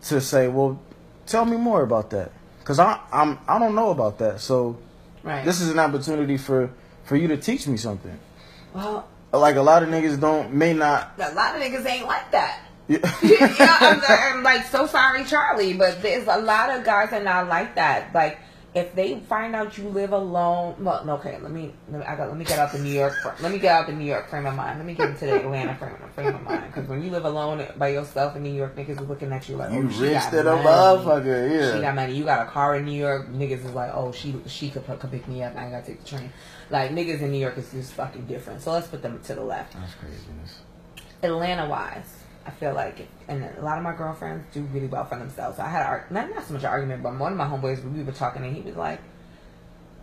to 0.04 0.20
say, 0.20 0.48
"Well, 0.48 0.78
tell 1.26 1.44
me 1.44 1.56
more 1.56 1.82
about 1.82 2.10
that," 2.10 2.30
because 2.60 2.78
I 2.78 2.98
I'm 3.12 3.38
I 3.48 3.58
don't 3.58 3.74
know 3.74 3.90
about 3.90 4.18
that. 4.18 4.40
So 4.40 4.76
Right. 5.22 5.44
this 5.44 5.60
is 5.60 5.70
an 5.70 5.78
opportunity 5.78 6.36
for 6.36 6.70
for 7.04 7.16
you 7.16 7.28
to 7.28 7.36
teach 7.36 7.66
me 7.66 7.76
something. 7.76 8.18
well, 8.74 9.06
Like 9.32 9.56
a 9.56 9.62
lot 9.62 9.82
of 9.82 9.88
niggas 9.88 10.20
don't 10.20 10.52
may 10.52 10.72
not. 10.72 11.12
a 11.18 11.32
lot 11.34 11.54
of 11.56 11.62
niggas 11.62 11.86
ain't 11.86 12.06
like 12.06 12.30
that. 12.32 12.60
Yeah. 12.88 12.98
you 13.22 13.38
know, 13.40 13.76
I'm, 13.80 14.02
I'm 14.08 14.42
like 14.42 14.66
so 14.66 14.86
sorry, 14.86 15.24
Charlie, 15.24 15.74
but 15.74 16.02
there's 16.02 16.26
a 16.26 16.38
lot 16.38 16.70
of 16.70 16.84
guys 16.84 17.10
that 17.10 17.22
not 17.24 17.48
like 17.48 17.76
that. 17.76 18.12
Like 18.14 18.38
if 18.74 18.94
they 18.94 19.20
find 19.20 19.54
out 19.54 19.76
you 19.76 19.88
live 19.88 20.12
alone, 20.12 20.76
well, 20.82 21.08
okay, 21.10 21.38
let 21.38 21.50
me, 21.50 21.74
let 21.90 22.00
me, 22.00 22.06
I 22.06 22.16
got, 22.16 22.28
let 22.28 22.38
me 22.38 22.44
get 22.44 22.58
out 22.58 22.72
the 22.72 22.78
New 22.78 22.90
York, 22.90 23.14
let 23.40 23.52
me 23.52 23.58
get 23.58 23.70
out 23.70 23.86
the 23.86 23.92
New 23.92 24.06
York 24.06 24.30
frame 24.30 24.46
of 24.46 24.54
mind. 24.54 24.78
Let 24.78 24.86
me 24.86 24.94
get 24.94 25.10
into 25.10 25.26
the 25.26 25.40
Atlanta 25.40 25.74
frame, 25.74 25.96
frame 26.14 26.34
of 26.34 26.42
mind. 26.42 26.64
Because 26.68 26.88
when 26.88 27.02
you 27.02 27.10
live 27.10 27.26
alone 27.26 27.66
by 27.76 27.88
yourself 27.88 28.34
in 28.34 28.42
New 28.42 28.52
York, 28.52 28.74
niggas 28.74 29.00
is 29.02 29.08
looking 29.08 29.30
at 29.30 29.46
you 29.46 29.56
like, 29.56 29.70
oh, 29.70 29.74
you 29.74 29.88
oh, 29.88 29.90
she 29.90 30.00
rich 30.00 30.22
the 30.30 30.42
money. 30.44 30.62
motherfucker. 30.64 31.50
Yeah. 31.50 31.74
She 31.74 31.80
got 31.82 31.94
money. 31.94 32.14
You 32.14 32.24
got 32.24 32.46
a 32.46 32.50
car 32.50 32.76
in 32.76 32.86
New 32.86 32.98
York. 32.98 33.28
Niggas 33.28 33.64
is 33.64 33.72
like, 33.72 33.90
oh, 33.92 34.10
she 34.10 34.34
she 34.46 34.70
could, 34.70 34.86
could 34.86 35.10
pick 35.10 35.28
me 35.28 35.42
up. 35.42 35.54
I 35.54 35.64
ain't 35.64 35.72
gotta 35.72 35.86
take 35.86 36.02
the 36.02 36.08
train. 36.08 36.32
Like 36.70 36.92
niggas 36.92 37.20
in 37.20 37.30
New 37.30 37.38
York 37.38 37.58
is 37.58 37.70
just 37.70 37.92
fucking 37.92 38.24
different. 38.24 38.62
So 38.62 38.72
let's 38.72 38.88
put 38.88 39.02
them 39.02 39.20
to 39.24 39.34
the 39.34 39.42
left. 39.42 39.74
That's 39.74 39.94
craziness. 39.94 40.60
Atlanta 41.22 41.68
wise, 41.68 42.21
I 42.46 42.50
feel 42.50 42.74
like, 42.74 43.06
and 43.28 43.44
a 43.44 43.62
lot 43.62 43.78
of 43.78 43.84
my 43.84 43.94
girlfriends 43.94 44.44
do 44.52 44.62
really 44.72 44.86
well 44.86 45.04
for 45.04 45.18
themselves. 45.18 45.58
I 45.58 45.68
had 45.68 45.82
a, 45.82 46.12
not 46.12 46.30
not 46.30 46.44
so 46.44 46.54
much 46.54 46.62
an 46.62 46.68
argument, 46.68 47.02
but 47.02 47.16
one 47.18 47.32
of 47.32 47.38
my 47.38 47.46
homeboys 47.46 47.82
we 47.92 48.02
were 48.02 48.12
talking, 48.12 48.44
and 48.44 48.54
he 48.54 48.62
was 48.62 48.76
like, 48.76 49.00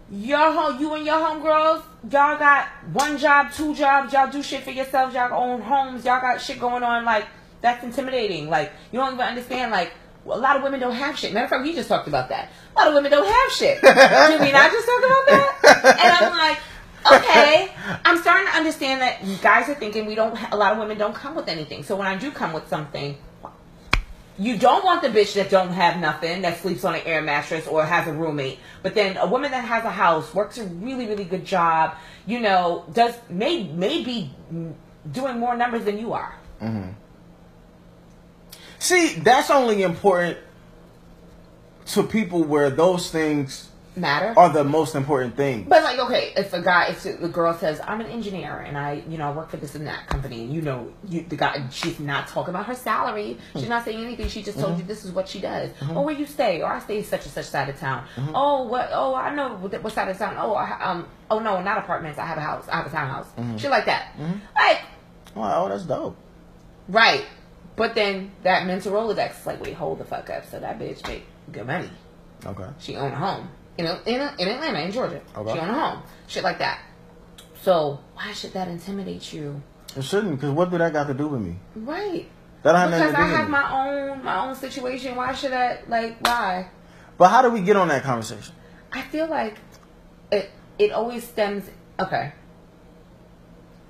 "Your 0.09 0.51
home, 0.51 0.79
you 0.79 0.93
and 0.93 1.05
your 1.05 1.15
homegirls, 1.15 1.83
y'all 2.09 2.37
got 2.37 2.67
one 2.93 3.17
job, 3.17 3.51
two 3.51 3.75
jobs, 3.75 4.13
y'all 4.13 4.31
do 4.31 4.41
shit 4.41 4.63
for 4.63 4.71
yourselves, 4.71 5.13
y'all 5.13 5.33
own 5.33 5.61
homes, 5.61 6.05
y'all 6.05 6.21
got 6.21 6.39
shit 6.41 6.59
going 6.59 6.83
on. 6.83 7.03
Like 7.03 7.27
that's 7.61 7.83
intimidating. 7.83 8.49
Like 8.49 8.71
you 8.91 8.99
don't 8.99 9.13
even 9.13 9.25
understand. 9.25 9.71
Like 9.71 9.91
a 10.25 10.29
lot 10.29 10.55
of 10.55 10.63
women 10.63 10.79
don't 10.79 10.95
have 10.95 11.17
shit. 11.17 11.33
Matter 11.33 11.45
of 11.45 11.49
fact, 11.49 11.63
we 11.63 11.73
just 11.73 11.89
talked 11.89 12.07
about 12.07 12.29
that. 12.29 12.51
A 12.75 12.79
lot 12.79 12.87
of 12.87 12.93
women 12.93 13.11
don't 13.11 13.27
have 13.27 13.51
shit. 13.51 13.81
Did 13.81 14.39
we 14.41 14.51
not 14.51 14.71
just 14.71 14.87
talk 14.87 14.99
about 14.99 15.25
that? 15.27 15.99
And 16.03 16.25
I'm 16.25 16.37
like." 16.37 16.59
Okay, 17.11 17.71
I'm 18.05 18.17
starting 18.17 18.47
to 18.47 18.53
understand 18.53 19.01
that 19.01 19.23
you 19.23 19.35
guys 19.37 19.69
are 19.69 19.75
thinking 19.75 20.05
we 20.05 20.15
don't. 20.15 20.37
A 20.51 20.57
lot 20.57 20.73
of 20.73 20.79
women 20.79 20.97
don't 20.97 21.15
come 21.15 21.35
with 21.35 21.47
anything. 21.47 21.83
So 21.83 21.95
when 21.95 22.07
I 22.07 22.15
do 22.15 22.31
come 22.31 22.53
with 22.53 22.67
something, 22.67 23.17
you 24.37 24.57
don't 24.57 24.85
want 24.85 25.01
the 25.01 25.09
bitch 25.09 25.35
that 25.35 25.49
don't 25.49 25.71
have 25.71 25.99
nothing 25.99 26.41
that 26.43 26.59
sleeps 26.59 26.85
on 26.85 26.95
an 26.95 27.01
air 27.05 27.21
mattress 27.21 27.67
or 27.67 27.85
has 27.85 28.07
a 28.07 28.13
roommate. 28.13 28.59
But 28.81 28.95
then 28.95 29.17
a 29.17 29.27
woman 29.27 29.51
that 29.51 29.65
has 29.65 29.83
a 29.83 29.91
house, 29.91 30.33
works 30.33 30.57
a 30.57 30.63
really 30.63 31.07
really 31.07 31.25
good 31.25 31.45
job, 31.45 31.95
you 32.25 32.39
know, 32.39 32.85
does 32.93 33.15
may 33.29 33.63
may 33.63 34.03
be 34.03 34.31
doing 35.11 35.39
more 35.39 35.55
numbers 35.57 35.83
than 35.85 35.97
you 35.97 36.13
are. 36.13 36.35
Mm-hmm. 36.61 36.91
See, 38.79 39.15
that's 39.15 39.49
only 39.49 39.83
important 39.83 40.37
to 41.87 42.03
people 42.03 42.43
where 42.43 42.69
those 42.69 43.11
things 43.11 43.69
Matter. 43.99 44.33
are 44.37 44.49
the 44.49 44.63
most 44.63 44.95
important 44.95 45.35
thing. 45.35 45.63
But 45.63 45.83
like, 45.83 45.99
okay, 45.99 46.33
if 46.35 46.53
a 46.53 46.61
guy, 46.61 46.87
if 46.89 47.03
the 47.03 47.27
girl 47.27 47.53
says, 47.53 47.81
"I'm 47.85 48.01
an 48.01 48.07
engineer 48.07 48.59
and 48.59 48.77
I, 48.77 49.03
you 49.07 49.17
know, 49.17 49.29
I 49.29 49.31
work 49.31 49.49
for 49.49 49.57
this 49.57 49.75
and 49.75 49.87
that 49.87 50.07
company," 50.07 50.43
and 50.43 50.53
you 50.53 50.61
know, 50.61 50.91
you 51.07 51.23
the 51.27 51.35
guy, 51.35 51.67
she's 51.71 51.99
not 51.99 52.27
talking 52.27 52.53
about 52.53 52.65
her 52.65 52.75
salary. 52.75 53.37
She's 53.53 53.63
hmm. 53.63 53.69
not 53.69 53.85
saying 53.85 54.03
anything. 54.03 54.27
She 54.27 54.41
just 54.41 54.59
told 54.59 54.73
mm-hmm. 54.73 54.81
you 54.81 54.87
this 54.87 55.05
is 55.05 55.11
what 55.11 55.27
she 55.27 55.39
does. 55.39 55.71
Mm-hmm. 55.71 55.97
Oh, 55.97 56.01
where 56.01 56.15
you 56.15 56.25
stay? 56.25 56.61
Or 56.61 56.71
I 56.71 56.79
stay 56.79 57.03
such 57.03 57.25
and 57.25 57.33
such 57.33 57.45
side 57.45 57.69
of 57.69 57.79
town. 57.79 58.05
Mm-hmm. 58.15 58.31
Oh, 58.35 58.63
what? 58.63 58.89
Oh, 58.91 59.15
I 59.15 59.33
know 59.33 59.55
what, 59.55 59.93
side 59.93 60.09
of 60.09 60.17
town. 60.17 60.35
Oh, 60.37 60.53
I, 60.53 60.81
um, 60.81 61.07
oh 61.29 61.39
no, 61.39 61.61
not 61.61 61.77
apartments. 61.77 62.19
I 62.19 62.25
have 62.25 62.37
a 62.37 62.41
house. 62.41 62.67
I 62.69 62.77
have 62.77 62.87
a 62.87 62.89
townhouse. 62.89 63.27
Shit 63.61 63.71
like 63.71 63.85
that. 63.85 64.15
Like, 64.55 64.81
Oh, 65.35 65.69
that's 65.69 65.83
dope. 65.83 66.15
right. 66.87 67.25
But 67.75 67.95
then 67.95 68.31
that 68.43 68.65
mental 68.65 68.91
rolodex 68.91 69.39
is 69.39 69.45
like, 69.45 69.61
wait, 69.61 69.73
hold 69.73 69.99
the 69.99 70.05
fuck 70.05 70.29
up. 70.29 70.45
So 70.45 70.59
that 70.59 70.79
bitch 70.79 71.07
make 71.07 71.23
good 71.51 71.65
money. 71.65 71.89
Okay. 72.45 72.67
She 72.79 72.97
owned 72.97 73.13
a 73.13 73.17
home 73.17 73.49
in 73.79 73.85
in, 74.05 74.21
in 74.37 74.47
Atlanta, 74.47 74.79
in 74.81 74.91
Georgia. 74.91 75.21
Okay. 75.35 75.53
She 75.53 75.59
owned 75.59 75.71
a 75.71 75.73
home, 75.73 76.03
shit 76.27 76.43
like 76.43 76.59
that. 76.59 76.81
So 77.61 77.99
why 78.13 78.33
should 78.33 78.53
that 78.53 78.67
intimidate 78.67 79.33
you? 79.33 79.61
It 79.95 80.03
shouldn't, 80.03 80.35
because 80.35 80.51
what 80.51 80.69
do 80.69 80.77
that 80.77 80.93
got 80.93 81.07
to 81.07 81.13
do 81.13 81.27
with 81.27 81.41
me? 81.41 81.55
Right. 81.75 82.27
That 82.63 82.73
nothing 82.73 82.99
Because 82.99 83.15
I 83.15 83.27
have 83.27 83.49
my 83.49 83.87
own 83.87 84.23
my 84.23 84.47
own 84.47 84.55
situation. 84.55 85.15
Why 85.15 85.33
should 85.33 85.53
I 85.53 85.79
like 85.87 86.19
why? 86.19 86.69
But 87.17 87.29
how 87.29 87.41
do 87.41 87.49
we 87.49 87.61
get 87.61 87.75
on 87.75 87.87
that 87.87 88.03
conversation? 88.03 88.53
I 88.91 89.01
feel 89.01 89.27
like 89.27 89.57
it 90.31 90.51
it 90.77 90.91
always 90.91 91.25
stems 91.25 91.69
okay. 91.99 92.33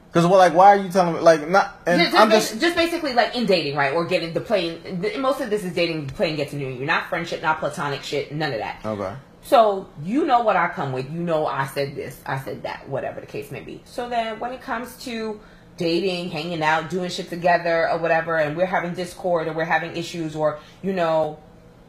Because 0.10 0.26
well, 0.26 0.40
like, 0.40 0.56
why 0.56 0.70
are 0.70 0.78
you 0.78 0.90
telling 0.90 1.14
me? 1.14 1.20
Like, 1.20 1.48
not. 1.48 1.82
And 1.86 2.02
just, 2.02 2.16
I'm 2.16 2.32
just, 2.32 2.50
just. 2.50 2.62
just 2.62 2.76
basically 2.76 3.14
like 3.14 3.36
in 3.36 3.46
dating, 3.46 3.76
right? 3.76 3.94
Or 3.94 4.06
getting 4.06 4.34
the 4.34 4.42
playing. 4.42 5.02
the- 5.02 5.20
Most 5.20 5.40
of 5.40 5.52
this 5.52 5.64
is 5.64 5.74
dating, 5.74 6.08
playing, 6.08 6.36
get 6.36 6.50
to 6.50 6.56
know 6.56 6.68
you. 6.68 6.84
Not 6.84 7.10
friendship, 7.10 7.44
not 7.44 7.60
platonic 7.60 8.02
shit, 8.02 8.32
none 8.32 8.52
of 8.52 8.58
that. 8.58 8.84
Okay. 8.84 9.16
So 9.50 9.88
you 10.04 10.26
know 10.26 10.42
what 10.42 10.56
I 10.56 10.70
come 10.70 10.92
with. 10.92 11.10
You 11.12 11.22
know 11.22 11.48
I 11.48 11.66
said 11.66 11.96
this, 11.96 12.22
I 12.24 12.38
said 12.40 12.62
that, 12.64 12.88
whatever 12.88 13.20
the 13.20 13.26
case 13.26 13.50
may 13.50 13.62
be. 13.62 13.82
So 13.84 14.08
then 14.08 14.40
when 14.40 14.54
it 14.54 14.62
comes 14.62 14.96
to 15.06 15.40
dating, 15.76 16.30
hanging 16.30 16.62
out, 16.62 16.92
doing 16.92 17.10
shit 17.10 17.30
together 17.30 17.90
or 17.90 17.98
whatever, 17.98 18.38
and 18.38 18.56
we're 18.56 18.68
having 18.68 18.94
discord 18.94 19.48
or 19.48 19.54
we're 19.54 19.66
having 19.66 19.98
issues 19.98 20.36
or 20.36 20.60
you 20.84 20.94
know, 20.94 21.40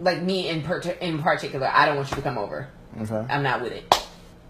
like 0.01 0.23
me 0.23 0.49
in 0.49 0.63
per- 0.63 0.81
in 1.03 1.19
particular, 1.19 1.71
I 1.71 1.85
don't 1.85 1.97
want 1.97 2.09
you 2.09 2.17
to 2.17 2.23
come 2.23 2.39
over. 2.39 2.67
Okay. 2.99 3.27
I'm 3.29 3.43
not 3.43 3.61
with 3.61 3.73
it. 3.73 4.07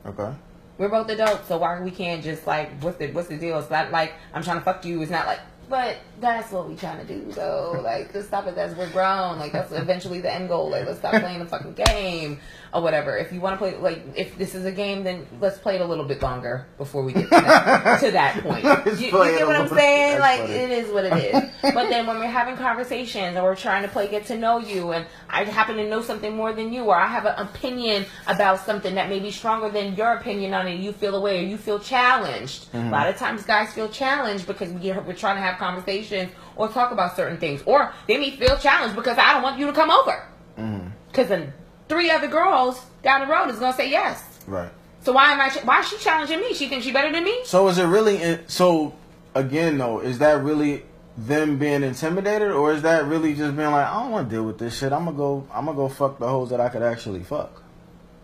Okay. 0.06 0.32
We're 0.78 0.88
both 0.88 1.10
adults, 1.10 1.48
so 1.48 1.58
why 1.58 1.80
we 1.80 1.90
can't 1.90 2.22
just 2.22 2.46
like 2.46 2.80
what's 2.80 2.98
the 2.98 3.10
what's 3.10 3.26
the 3.26 3.38
deal? 3.38 3.58
It's 3.58 3.70
not 3.70 3.90
like 3.90 4.14
I'm 4.32 4.44
trying 4.44 4.58
to 4.58 4.64
fuck 4.64 4.84
you. 4.84 5.02
It's 5.02 5.10
not 5.10 5.26
like, 5.26 5.40
but 5.68 5.96
that's 6.20 6.52
what 6.52 6.68
we 6.68 6.76
trying 6.76 7.04
to 7.04 7.12
do 7.12 7.32
So 7.32 7.80
Like 7.82 8.14
let's 8.14 8.28
stop 8.28 8.46
it. 8.46 8.54
That's 8.54 8.76
we're 8.76 8.88
grown. 8.90 9.40
Like 9.40 9.50
that's 9.50 9.72
eventually 9.72 10.20
the 10.20 10.32
end 10.32 10.48
goal. 10.48 10.70
Like 10.70 10.86
let's 10.86 11.00
stop 11.00 11.20
playing 11.20 11.40
the 11.40 11.46
fucking 11.46 11.74
game 11.74 12.38
or 12.72 12.82
whatever. 12.82 13.16
If 13.16 13.32
you 13.32 13.40
want 13.40 13.54
to 13.54 13.58
play, 13.58 13.76
like 13.76 14.02
if 14.16 14.36
this 14.38 14.54
is 14.54 14.64
a 14.64 14.72
game, 14.72 15.02
then 15.02 15.26
let's 15.40 15.58
play 15.58 15.76
it 15.76 15.80
a 15.80 15.84
little 15.84 16.04
bit 16.04 16.22
longer 16.22 16.66
before 16.78 17.02
we 17.02 17.12
get 17.12 17.24
to 17.24 17.30
that, 17.30 18.00
to 18.00 18.10
that 18.12 18.42
point. 18.42 18.64
You, 19.00 19.06
you 19.06 19.10
get 19.10 19.46
what 19.46 19.56
I'm 19.56 19.68
saying? 19.68 20.18
that's 20.18 20.40
Like 20.40 20.50
it 20.50 20.70
is 20.70 20.92
what 20.92 21.04
it 21.04 21.12
is. 21.12 21.50
but 21.74 21.88
then 21.88 22.06
when 22.06 22.18
we're 22.18 22.26
having 22.26 22.56
conversations 22.56 23.36
or 23.36 23.42
we're 23.42 23.56
trying 23.56 23.82
to 23.82 23.88
play 23.88 24.08
get 24.08 24.26
to 24.26 24.38
know 24.38 24.58
you, 24.58 24.92
and 24.92 25.06
I 25.28 25.44
happen 25.44 25.76
to 25.76 25.88
know 25.88 26.02
something 26.02 26.34
more 26.34 26.52
than 26.52 26.72
you, 26.72 26.84
or 26.84 26.96
I 26.96 27.06
have 27.06 27.26
an 27.26 27.34
opinion 27.38 28.06
about 28.26 28.60
something 28.60 28.94
that 28.94 29.08
may 29.08 29.18
be 29.18 29.30
stronger 29.30 29.70
than 29.70 29.96
your 29.96 30.12
opinion 30.14 30.54
on 30.54 30.68
it, 30.68 30.80
you 30.80 30.92
feel 30.92 31.16
away 31.16 31.44
or 31.44 31.46
you 31.46 31.56
feel 31.56 31.78
challenged. 31.78 32.72
Mm-hmm. 32.72 32.88
A 32.88 32.90
lot 32.90 33.08
of 33.08 33.16
times, 33.16 33.42
guys 33.44 33.72
feel 33.72 33.88
challenged 33.88 34.46
because 34.46 34.70
we 34.72 34.92
we're 34.92 35.14
trying 35.14 35.36
to 35.36 35.42
have 35.42 35.58
conversations 35.58 36.32
or 36.56 36.68
talk 36.68 36.92
about 36.92 37.16
certain 37.16 37.38
things, 37.38 37.62
or 37.66 37.92
they 38.06 38.16
may 38.16 38.30
feel 38.30 38.56
challenged 38.58 38.94
because 38.94 39.18
I 39.18 39.32
don't 39.32 39.42
want 39.42 39.58
you 39.58 39.66
to 39.66 39.72
come 39.72 39.90
over. 39.90 40.26
Mm-hmm. 40.58 40.88
Because 41.08 41.28
then 41.28 41.52
three 41.90 42.10
other 42.10 42.28
girls 42.28 42.80
down 43.02 43.20
the 43.20 43.26
road 43.26 43.50
is 43.50 43.58
gonna 43.58 43.76
say 43.76 43.90
yes. 43.90 44.22
Right. 44.46 44.70
So 45.02 45.12
why 45.12 45.32
am 45.32 45.40
I? 45.40 45.50
Why 45.64 45.80
is 45.80 45.88
she 45.88 45.98
challenging 45.98 46.40
me? 46.40 46.54
She 46.54 46.68
thinks 46.68 46.86
she 46.86 46.92
better 46.92 47.12
than 47.12 47.24
me. 47.24 47.40
So 47.44 47.68
is 47.68 47.76
it 47.78 47.84
really? 47.84 48.22
In, 48.22 48.48
so 48.48 48.94
again, 49.34 49.76
though, 49.76 50.00
is 50.00 50.18
that 50.20 50.42
really 50.42 50.84
them 51.18 51.58
being 51.58 51.82
intimidated, 51.82 52.50
or 52.52 52.72
is 52.72 52.82
that 52.82 53.04
really 53.04 53.34
just 53.34 53.56
being 53.56 53.70
like, 53.70 53.86
I 53.86 54.02
don't 54.02 54.10
want 54.12 54.30
to 54.30 54.34
deal 54.34 54.44
with 54.44 54.58
this 54.58 54.78
shit. 54.78 54.92
I'm 54.92 55.04
gonna 55.04 55.16
go. 55.16 55.46
I'm 55.52 55.66
gonna 55.66 55.76
go 55.76 55.88
fuck 55.88 56.18
the 56.18 56.28
hoes 56.28 56.48
that 56.50 56.60
I 56.60 56.68
could 56.70 56.82
actually 56.82 57.22
fuck. 57.22 57.62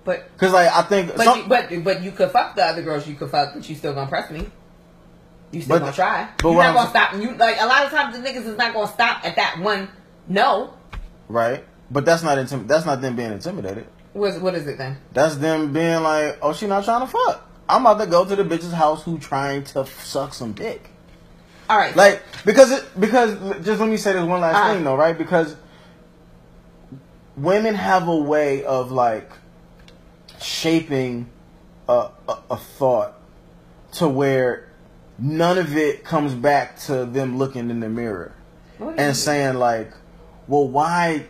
But 0.04 0.28
Cause 0.38 0.52
like 0.52 0.70
I 0.70 0.82
think 0.82 1.16
But 1.16 1.24
some, 1.24 1.38
you, 1.40 1.44
but 1.48 1.84
but 1.84 2.02
you 2.02 2.12
could 2.12 2.30
fuck 2.30 2.54
the 2.54 2.64
other 2.64 2.82
girls 2.82 3.08
you 3.08 3.16
could 3.16 3.28
fuck, 3.30 3.54
but 3.54 3.68
you 3.68 3.74
still 3.74 3.92
gonna 3.92 4.08
press 4.08 4.30
me. 4.30 4.46
You 5.50 5.62
still 5.62 5.76
But- 5.76 5.84
gonna 5.86 5.92
try. 5.92 6.28
but 6.38 6.50
You're 6.50 6.58
not 6.62 6.68
I'm 6.68 6.74
gonna 6.74 6.90
stop. 6.90 7.14
You 7.14 7.34
like 7.36 7.60
a 7.60 7.66
lot 7.66 7.84
of 7.84 7.90
times 7.90 8.16
the 8.16 8.22
niggas 8.22 8.46
is 8.46 8.56
not 8.56 8.72
gonna 8.72 8.86
stop 8.92 9.24
at 9.24 9.34
that 9.36 9.58
one 9.58 9.88
no. 10.28 10.74
right. 11.28 11.64
But 11.90 12.04
that's 12.04 12.22
not 12.22 12.38
intim- 12.38 12.66
That's 12.66 12.84
not 12.84 13.00
them 13.00 13.16
being 13.16 13.32
intimidated. 13.32 13.86
What, 14.12 14.40
what 14.40 14.54
is 14.54 14.66
it 14.66 14.78
then? 14.78 14.98
That's 15.12 15.36
them 15.36 15.72
being 15.72 16.02
like, 16.02 16.38
oh, 16.42 16.52
she 16.52 16.66
not 16.66 16.84
trying 16.84 17.02
to 17.02 17.06
fuck. 17.06 17.48
I'm 17.68 17.82
about 17.84 18.02
to 18.02 18.10
go 18.10 18.24
to 18.24 18.36
the 18.36 18.44
bitch's 18.44 18.72
house 18.72 19.02
who 19.02 19.18
trying 19.18 19.64
to 19.64 19.80
f- 19.80 20.04
suck 20.04 20.32
some 20.34 20.52
dick. 20.52 20.90
All 21.68 21.76
right. 21.76 21.94
Like 21.96 22.22
because 22.44 22.70
it 22.70 22.84
because 22.98 23.34
just 23.64 23.80
let 23.80 23.88
me 23.88 23.96
say 23.96 24.12
this 24.12 24.24
one 24.24 24.40
last 24.40 24.72
thing 24.72 24.84
though, 24.84 24.94
right? 24.96 25.16
Because 25.18 25.56
women 27.36 27.74
have 27.74 28.06
a 28.08 28.16
way 28.16 28.64
of 28.64 28.92
like 28.92 29.30
shaping 30.40 31.28
a, 31.88 32.08
a, 32.28 32.38
a 32.52 32.56
thought 32.56 33.14
to 33.92 34.08
where 34.08 34.68
none 35.18 35.58
of 35.58 35.76
it 35.76 36.04
comes 36.04 36.34
back 36.34 36.78
to 36.80 37.04
them 37.04 37.38
looking 37.38 37.70
in 37.70 37.80
the 37.80 37.88
mirror 37.88 38.32
What 38.78 38.96
do 38.96 39.02
you 39.02 39.08
and 39.08 39.16
saying 39.16 39.54
like, 39.56 39.92
well, 40.46 40.68
why, 40.68 41.26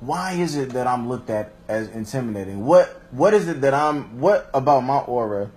why 0.00 0.32
is 0.32 0.56
it 0.56 0.70
that 0.70 0.86
I'm 0.86 1.08
looked 1.08 1.30
at 1.30 1.52
as 1.66 1.88
intimidating? 1.88 2.64
What, 2.64 2.88
what 3.10 3.34
is 3.34 3.48
it 3.48 3.60
that 3.62 3.74
I'm, 3.74 4.20
what 4.20 4.48
about 4.54 4.80
my 4.80 4.98
aura 4.98 5.50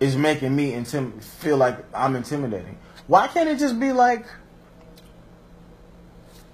is 0.00 0.16
making 0.16 0.54
me 0.54 0.72
intim- 0.72 1.22
feel 1.22 1.56
like 1.56 1.78
I'm 1.94 2.16
intimidating? 2.16 2.78
Why 3.06 3.28
can't 3.28 3.48
it 3.48 3.58
just 3.58 3.78
be 3.78 3.92
like, 3.92 4.26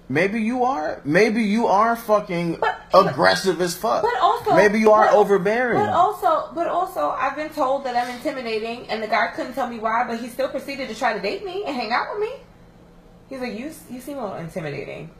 maybe 0.08 0.40
you 0.42 0.64
are, 0.64 1.00
maybe 1.04 1.42
you 1.42 1.66
are 1.66 1.96
fucking 1.96 2.56
But- 2.60 2.80
aggressive 2.92 3.60
as 3.60 3.74
fuck. 3.74 4.02
But 4.02 4.16
also, 4.20 4.54
maybe 4.54 4.78
you 4.78 4.92
are 4.92 5.06
but- 5.06 5.14
overbearing. 5.14 5.78
But 5.78 5.88
also, 5.90 6.50
but 6.54 6.66
also, 6.68 7.08
I've 7.10 7.36
been 7.36 7.50
told 7.50 7.84
that 7.84 7.96
I'm 7.96 8.14
intimidating, 8.14 8.86
and 8.88 9.02
the 9.02 9.08
guy 9.08 9.28
couldn't 9.34 9.54
tell 9.54 9.68
me 9.68 9.78
why, 9.78 10.04
but 10.06 10.20
he 10.20 10.28
still 10.28 10.48
proceeded 10.48 10.88
to 10.90 10.94
try 10.94 11.14
to 11.14 11.20
date 11.20 11.44
me 11.44 11.64
and 11.66 11.74
hang 11.74 11.90
out 11.92 12.06
with 12.12 12.20
me. 12.20 12.36
He's 13.30 13.40
like, 13.40 13.58
"You, 13.58 13.72
you 13.90 14.00
seem 14.00 14.18
a 14.18 14.22
little 14.22 14.36
intimidating." 14.38 15.10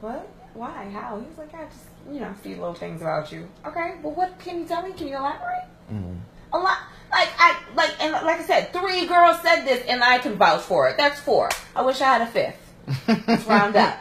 What? 0.00 0.28
Why? 0.54 0.88
How? 0.90 1.18
He 1.18 1.26
was 1.26 1.38
like, 1.38 1.54
"I 1.54 1.64
just, 1.64 1.84
you 2.10 2.20
know, 2.20 2.32
see 2.42 2.54
little 2.54 2.74
things 2.74 3.02
about 3.02 3.30
you." 3.32 3.48
Okay, 3.66 3.94
well, 4.02 4.14
what 4.14 4.38
can 4.38 4.60
you 4.60 4.66
tell 4.66 4.82
me? 4.82 4.92
Can 4.92 5.08
you 5.08 5.16
elaborate? 5.16 5.66
Mm-hmm. 5.92 6.14
A 6.52 6.58
lot, 6.58 6.78
like 7.10 7.28
I, 7.38 7.58
like, 7.74 7.90
and 8.00 8.12
like 8.12 8.40
I 8.40 8.44
said, 8.44 8.72
three 8.72 9.06
girls 9.06 9.40
said 9.42 9.64
this, 9.64 9.84
and 9.88 10.02
I 10.02 10.18
can 10.18 10.36
vouch 10.36 10.62
for 10.62 10.88
it. 10.88 10.96
That's 10.96 11.20
four. 11.20 11.50
I 11.74 11.82
wish 11.82 12.00
I 12.00 12.04
had 12.04 12.22
a 12.22 12.26
fifth. 12.26 13.26
Let's 13.26 13.44
round 13.46 13.76
up. 13.76 13.98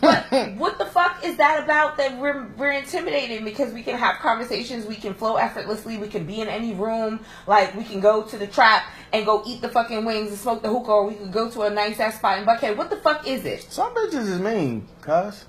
But 0.00 0.30
what 0.56 0.78
the 0.78 0.86
fuck 0.86 1.24
is 1.24 1.36
that 1.36 1.62
about 1.62 1.96
that 1.98 2.18
we're 2.18 2.46
we're 2.56 2.72
intimidated 2.72 3.44
because 3.44 3.72
we 3.72 3.82
can 3.82 3.98
have 3.98 4.16
conversations, 4.20 4.86
we 4.86 4.96
can 4.96 5.14
flow 5.14 5.36
effortlessly, 5.36 5.98
we 5.98 6.08
can 6.08 6.24
be 6.24 6.40
in 6.40 6.48
any 6.48 6.74
room, 6.74 7.20
like 7.46 7.74
we 7.74 7.84
can 7.84 8.00
go 8.00 8.22
to 8.22 8.38
the 8.38 8.46
trap 8.46 8.84
and 9.12 9.26
go 9.26 9.42
eat 9.46 9.60
the 9.60 9.68
fucking 9.68 10.04
wings 10.04 10.30
and 10.30 10.38
smoke 10.38 10.62
the 10.62 10.68
hookah, 10.68 10.90
or 10.90 11.06
we 11.08 11.14
can 11.14 11.30
go 11.30 11.50
to 11.50 11.62
a 11.62 11.70
nice 11.70 12.00
ass 12.00 12.16
spot 12.16 12.38
in 12.38 12.46
Buckhead. 12.46 12.76
What 12.76 12.90
the 12.90 12.96
fuck 12.96 13.26
is 13.26 13.44
it? 13.44 13.62
Some 13.70 13.94
bitches 13.94 14.28
is 14.28 14.40
mean, 14.40 14.88
cuz. 15.02 15.44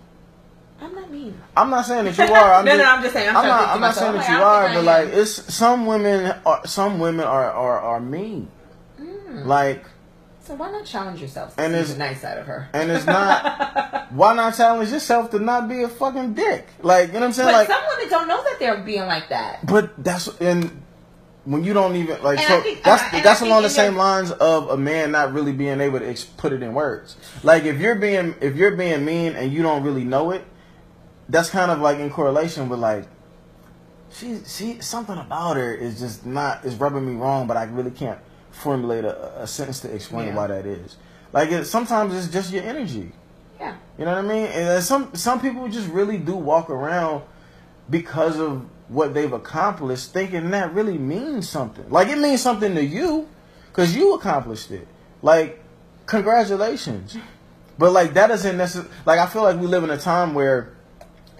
I'm 0.79 0.93
not 0.93 1.09
mean. 1.11 1.39
I'm 1.55 1.69
not 1.69 1.85
saying 1.85 2.05
that 2.05 2.17
you 2.17 2.33
are. 2.33 2.53
I'm 2.53 2.65
No, 2.65 2.71
just, 2.71 2.83
no, 2.83 2.91
I'm 2.91 3.01
just 3.01 3.13
saying, 3.13 3.29
I'm 3.29 3.37
I'm 3.37 3.47
not. 3.47 3.69
I'm 3.69 3.81
not 3.81 3.95
saying 3.95 4.13
that 4.13 4.29
you 4.29 4.35
are, 4.35 4.69
but 4.73 4.83
like 4.83 5.07
it's 5.09 5.53
some 5.53 5.85
women 5.87 6.33
are. 6.45 6.65
Some 6.67 6.99
women 6.99 7.25
are 7.25 7.51
are, 7.51 7.79
are 7.79 7.99
mean. 7.99 8.49
Mm. 9.01 9.45
Like, 9.45 9.85
So 10.41 10.53
why 10.55 10.71
not 10.71 10.85
challenge 10.85 11.19
yourself? 11.21 11.55
And 11.57 11.73
it's- 11.73 11.93
the 11.93 11.97
nice 11.99 12.21
side 12.21 12.37
of 12.37 12.45
her. 12.45 12.69
and 12.73 12.91
it's 12.91 13.05
not. 13.05 14.07
why 14.11 14.33
not 14.35 14.55
challenge 14.55 14.91
yourself 14.91 15.31
to 15.31 15.39
not 15.39 15.67
be 15.67 15.81
a 15.83 15.89
fucking 15.89 16.33
dick? 16.35 16.67
Like, 16.81 17.07
you 17.07 17.13
know 17.13 17.19
what 17.21 17.25
I'm 17.27 17.33
saying? 17.33 17.47
But 17.49 17.53
like, 17.53 17.67
some 17.67 17.81
women 17.95 18.09
don't 18.09 18.27
know 18.27 18.43
that 18.43 18.55
they're 18.59 18.77
being 18.83 19.05
like 19.07 19.29
that. 19.29 19.65
but 19.65 19.91
that's 20.03 20.27
and 20.39 20.83
when 21.45 21.63
you 21.63 21.73
don't 21.73 21.95
even 21.95 22.21
like. 22.21 22.37
And 22.39 22.47
so 22.47 22.61
think- 22.61 22.83
that's 22.83 23.01
and 23.13 23.25
that's 23.25 23.41
along 23.41 23.63
the 23.63 23.69
same 23.69 23.95
lines 23.95 24.31
of 24.31 24.69
a 24.69 24.77
man 24.77 25.11
not 25.11 25.33
really 25.33 25.53
being 25.53 25.81
able 25.81 25.97
to 25.99 26.07
ex- 26.07 26.23
put 26.23 26.53
it 26.53 26.61
in 26.61 26.73
words. 26.75 27.15
Like, 27.43 27.63
if 27.63 27.79
you're 27.79 27.95
being 27.95 28.35
if 28.41 28.55
you're 28.55 28.75
being 28.75 29.03
mean 29.05 29.35
and 29.35 29.51
you 29.51 29.63
don't 29.63 29.81
really 29.83 30.03
know 30.03 30.31
it, 30.31 30.45
that's 31.29 31.49
kind 31.49 31.71
of 31.71 31.79
like 31.79 31.99
in 31.99 32.09
correlation 32.09 32.69
with 32.69 32.79
like 32.79 33.05
she 34.11 34.39
she 34.45 34.79
something 34.81 35.17
about 35.17 35.57
her 35.57 35.73
is 35.73 35.99
just 35.99 36.25
not 36.25 36.63
is 36.65 36.75
rubbing 36.75 37.05
me 37.05 37.19
wrong, 37.19 37.47
but 37.47 37.57
I 37.57 37.65
really 37.65 37.91
can't 37.91 38.19
formulate 38.51 39.03
a, 39.05 39.41
a 39.43 39.47
sentence 39.47 39.81
to 39.81 39.93
explain 39.93 40.27
Yeah. 40.27 40.35
why 40.35 40.47
that 40.47 40.65
is. 40.65 40.95
Like 41.33 41.51
it, 41.51 41.65
sometimes 41.65 42.15
it's 42.15 42.31
just 42.31 42.51
your 42.51 42.63
energy. 42.63 43.11
Yeah. 43.59 43.75
You 43.97 44.05
know 44.05 44.11
what 44.15 44.25
I 44.25 44.27
mean? 44.27 44.45
And 44.47 44.69
uh, 44.69 44.81
some 44.81 45.13
some 45.15 45.41
people 45.41 45.67
just 45.67 45.89
really 45.89 46.17
do 46.17 46.35
walk 46.35 46.69
around 46.69 47.23
because 47.89 48.39
of 48.39 48.65
what 48.87 49.13
they've 49.13 49.31
accomplished, 49.33 50.13
thinking 50.13 50.51
that 50.51 50.73
really 50.73 50.97
means 50.97 51.49
something. 51.49 51.89
Like 51.89 52.07
it 52.07 52.17
means 52.17 52.41
something 52.41 52.73
to 52.75 52.83
you 52.83 53.27
because 53.67 53.95
you 53.95 54.13
accomplished 54.13 54.71
it. 54.71 54.87
Like 55.21 55.61
congratulations. 56.05 57.17
But 57.79 57.91
like 57.91 58.15
that 58.15 58.25
doesn't 58.27 58.57
necessarily 58.57 58.89
like 59.05 59.19
I 59.19 59.27
feel 59.27 59.43
like 59.43 59.59
we 59.59 59.67
live 59.67 59.83
in 59.83 59.91
a 59.91 59.99
time 59.99 60.33
where 60.33 60.73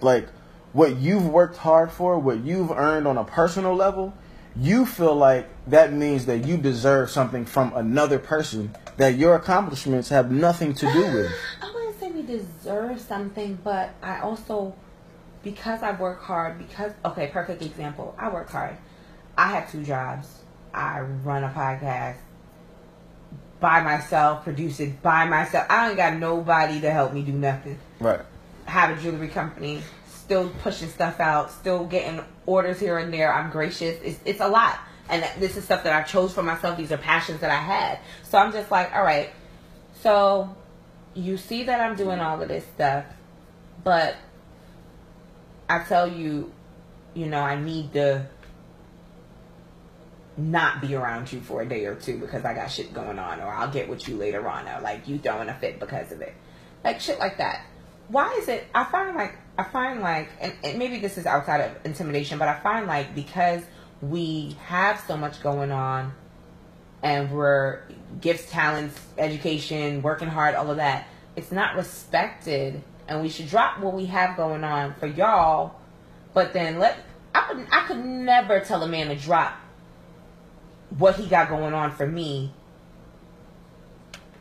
like 0.00 0.28
what 0.72 0.96
you've 0.96 1.26
worked 1.26 1.56
hard 1.56 1.90
for, 1.90 2.18
what 2.18 2.44
you've 2.44 2.70
earned 2.70 3.06
on 3.06 3.18
a 3.18 3.24
personal 3.24 3.74
level, 3.74 4.14
you 4.56 4.86
feel 4.86 5.14
like 5.14 5.48
that 5.68 5.92
means 5.92 6.26
that 6.26 6.44
you 6.44 6.56
deserve 6.56 7.10
something 7.10 7.44
from 7.44 7.72
another 7.74 8.18
person 8.18 8.74
that 8.96 9.16
your 9.16 9.36
accomplishments 9.36 10.08
have 10.08 10.30
nothing 10.30 10.74
to 10.74 10.92
do 10.92 11.02
with. 11.12 11.32
I 11.62 11.72
wouldn't 11.72 12.00
say 12.00 12.10
we 12.10 12.22
deserve 12.22 13.00
something, 13.00 13.58
but 13.62 13.90
I 14.02 14.20
also, 14.20 14.74
because 15.44 15.82
I 15.82 15.92
work 15.92 16.22
hard, 16.22 16.58
because, 16.58 16.92
okay, 17.04 17.28
perfect 17.28 17.62
example. 17.62 18.14
I 18.18 18.28
work 18.30 18.50
hard. 18.50 18.76
I 19.36 19.52
have 19.52 19.70
two 19.70 19.84
jobs. 19.84 20.28
I 20.74 21.00
run 21.00 21.44
a 21.44 21.48
podcast 21.48 22.16
by 23.60 23.80
myself, 23.80 24.44
produce 24.44 24.80
it 24.80 25.02
by 25.02 25.24
myself. 25.24 25.66
I 25.68 25.88
ain't 25.88 25.96
got 25.96 26.16
nobody 26.16 26.80
to 26.80 26.90
help 26.90 27.12
me 27.12 27.22
do 27.22 27.32
nothing. 27.32 27.78
Right. 28.00 28.20
Have 28.68 28.96
a 28.96 29.00
jewelry 29.00 29.28
company, 29.28 29.82
still 30.06 30.50
pushing 30.62 30.88
stuff 30.88 31.20
out, 31.20 31.50
still 31.50 31.86
getting 31.86 32.22
orders 32.44 32.78
here 32.78 32.98
and 32.98 33.12
there. 33.12 33.32
I'm 33.32 33.50
gracious. 33.50 33.98
It's, 34.02 34.20
it's 34.24 34.40
a 34.40 34.48
lot. 34.48 34.78
And 35.08 35.24
this 35.38 35.56
is 35.56 35.64
stuff 35.64 35.84
that 35.84 35.94
I 35.94 36.02
chose 36.02 36.34
for 36.34 36.42
myself. 36.42 36.76
These 36.76 36.92
are 36.92 36.98
passions 36.98 37.40
that 37.40 37.50
I 37.50 37.56
had. 37.56 37.98
So 38.24 38.36
I'm 38.36 38.52
just 38.52 38.70
like, 38.70 38.94
all 38.94 39.02
right. 39.02 39.30
So 40.02 40.54
you 41.14 41.38
see 41.38 41.64
that 41.64 41.80
I'm 41.80 41.96
doing 41.96 42.20
all 42.20 42.42
of 42.42 42.48
this 42.48 42.64
stuff, 42.74 43.06
but 43.82 44.16
I 45.68 45.78
tell 45.80 46.06
you, 46.06 46.52
you 47.14 47.26
know, 47.26 47.40
I 47.40 47.58
need 47.58 47.94
to 47.94 48.26
not 50.36 50.80
be 50.80 50.94
around 50.94 51.32
you 51.32 51.40
for 51.40 51.62
a 51.62 51.66
day 51.66 51.86
or 51.86 51.94
two 51.94 52.18
because 52.18 52.44
I 52.44 52.54
got 52.54 52.70
shit 52.70 52.94
going 52.94 53.18
on, 53.18 53.40
or 53.40 53.48
I'll 53.48 53.70
get 53.70 53.88
with 53.88 54.08
you 54.08 54.16
later 54.16 54.46
on, 54.48 54.68
or 54.68 54.80
like 54.80 55.08
you 55.08 55.18
throwing 55.18 55.48
a 55.48 55.54
fit 55.54 55.80
because 55.80 56.12
of 56.12 56.20
it, 56.20 56.34
like 56.84 57.00
shit 57.00 57.18
like 57.18 57.38
that. 57.38 57.64
Why 58.08 58.36
is 58.40 58.48
it? 58.48 58.66
I 58.74 58.84
find 58.84 59.14
like 59.14 59.36
I 59.58 59.64
find 59.64 60.00
like, 60.00 60.30
and, 60.40 60.52
and 60.62 60.78
maybe 60.78 60.98
this 60.98 61.18
is 61.18 61.26
outside 61.26 61.60
of 61.60 61.72
intimidation, 61.84 62.38
but 62.38 62.48
I 62.48 62.58
find 62.60 62.86
like 62.86 63.14
because 63.14 63.62
we 64.00 64.56
have 64.66 65.00
so 65.00 65.16
much 65.16 65.42
going 65.42 65.72
on, 65.72 66.12
and 67.02 67.30
we're 67.30 67.82
gifts, 68.20 68.50
talents, 68.50 68.98
education, 69.18 70.02
working 70.02 70.28
hard, 70.28 70.54
all 70.54 70.70
of 70.70 70.76
that, 70.76 71.06
it's 71.36 71.50
not 71.50 71.76
respected, 71.76 72.82
and 73.08 73.20
we 73.20 73.28
should 73.28 73.48
drop 73.48 73.80
what 73.80 73.94
we 73.94 74.06
have 74.06 74.36
going 74.36 74.64
on 74.64 74.94
for 74.94 75.06
y'all, 75.06 75.74
but 76.34 76.52
then 76.52 76.78
let 76.78 76.98
I 77.34 77.40
could 77.42 77.66
I 77.70 77.86
could 77.86 78.04
never 78.04 78.60
tell 78.60 78.82
a 78.82 78.88
man 78.88 79.08
to 79.08 79.16
drop 79.16 79.54
what 80.96 81.16
he 81.16 81.26
got 81.26 81.48
going 81.48 81.74
on 81.74 81.92
for 81.92 82.06
me. 82.06 82.52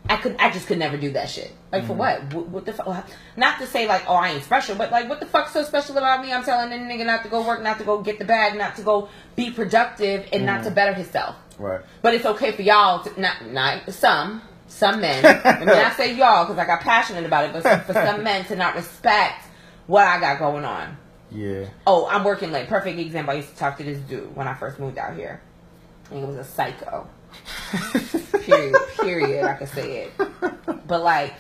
I 0.10 0.18
could, 0.18 0.36
I 0.40 0.52
just 0.52 0.68
could 0.68 0.80
never 0.80 0.98
do 0.98 1.12
that 1.12 1.30
shit. 1.30 1.52
Like 1.72 1.84
for 1.84 1.90
mm-hmm. 1.90 2.00
what? 2.00 2.34
what? 2.34 2.48
What 2.50 2.66
the 2.66 2.74
fuck? 2.74 3.10
Not 3.36 3.60
to 3.60 3.68
say 3.68 3.88
like, 3.88 4.06
oh, 4.08 4.16
I 4.16 4.30
ain't 4.30 4.44
special, 4.44 4.76
but 4.76 4.92
like, 4.92 5.10
what 5.10 5.20
the 5.20 5.26
fuck's 5.26 5.52
so 5.52 5.64
special 5.64 5.98
about 5.98 6.22
me? 6.22 6.32
I'm 6.32 6.44
telling 6.44 6.70
the 6.70 6.78
nigga 6.78 7.06
not 7.06 7.24
to 7.24 7.30
go 7.30 7.46
work, 7.46 7.62
not 7.62 7.78
to 7.80 7.84
go 7.84 8.02
get 8.02 8.20
the 8.20 8.26
bag, 8.26 8.58
not 8.58 8.76
to 8.78 8.84
go 8.84 9.10
be 9.36 9.52
productive, 9.52 10.28
and 10.32 10.46
not 10.46 10.60
to 10.60 10.66
mm-hmm. 10.66 10.76
better 10.76 10.94
himself. 10.94 11.36
Right. 11.60 11.82
But 12.02 12.14
it's 12.14 12.26
okay 12.26 12.52
for 12.52 12.62
y'all 12.62 13.04
to 13.04 13.20
not, 13.20 13.46
not 13.48 13.92
some, 13.92 14.42
some 14.68 15.02
men. 15.02 15.24
Me 15.60 15.66
not 15.66 15.94
say 15.98 16.16
y'all 16.16 16.46
because 16.46 16.58
I 16.58 16.66
got 16.66 16.82
passionate 16.82 17.26
about 17.26 17.46
it, 17.46 17.54
but 17.54 17.86
for 17.86 17.94
some 17.94 18.24
men 18.24 18.46
to 18.46 18.56
not 18.56 18.76
respect 18.76 19.46
what 19.88 20.06
I 20.06 20.20
got 20.20 20.40
going 20.40 20.66
on. 20.66 20.98
Yeah. 21.32 21.66
Oh, 21.86 22.08
I'm 22.08 22.24
working 22.24 22.52
late. 22.52 22.68
Perfect 22.68 23.00
example. 23.00 23.34
I 23.34 23.38
used 23.38 23.50
to 23.50 23.56
talk 23.56 23.78
to 23.78 23.84
this 23.84 23.98
dude 24.00 24.36
when 24.36 24.48
I 24.48 24.54
first 24.54 24.80
moved 24.80 24.98
out 24.98 25.16
here. 25.16 25.42
And 26.10 26.20
he 26.20 26.26
was 26.26 26.38
a 26.38 26.44
psycho. 26.44 27.10
period. 28.42 28.76
Period. 29.00 29.46
I 29.46 29.54
could 29.56 29.70
say 29.70 30.04
it. 30.06 30.14
But 30.88 31.04
like, 31.04 31.34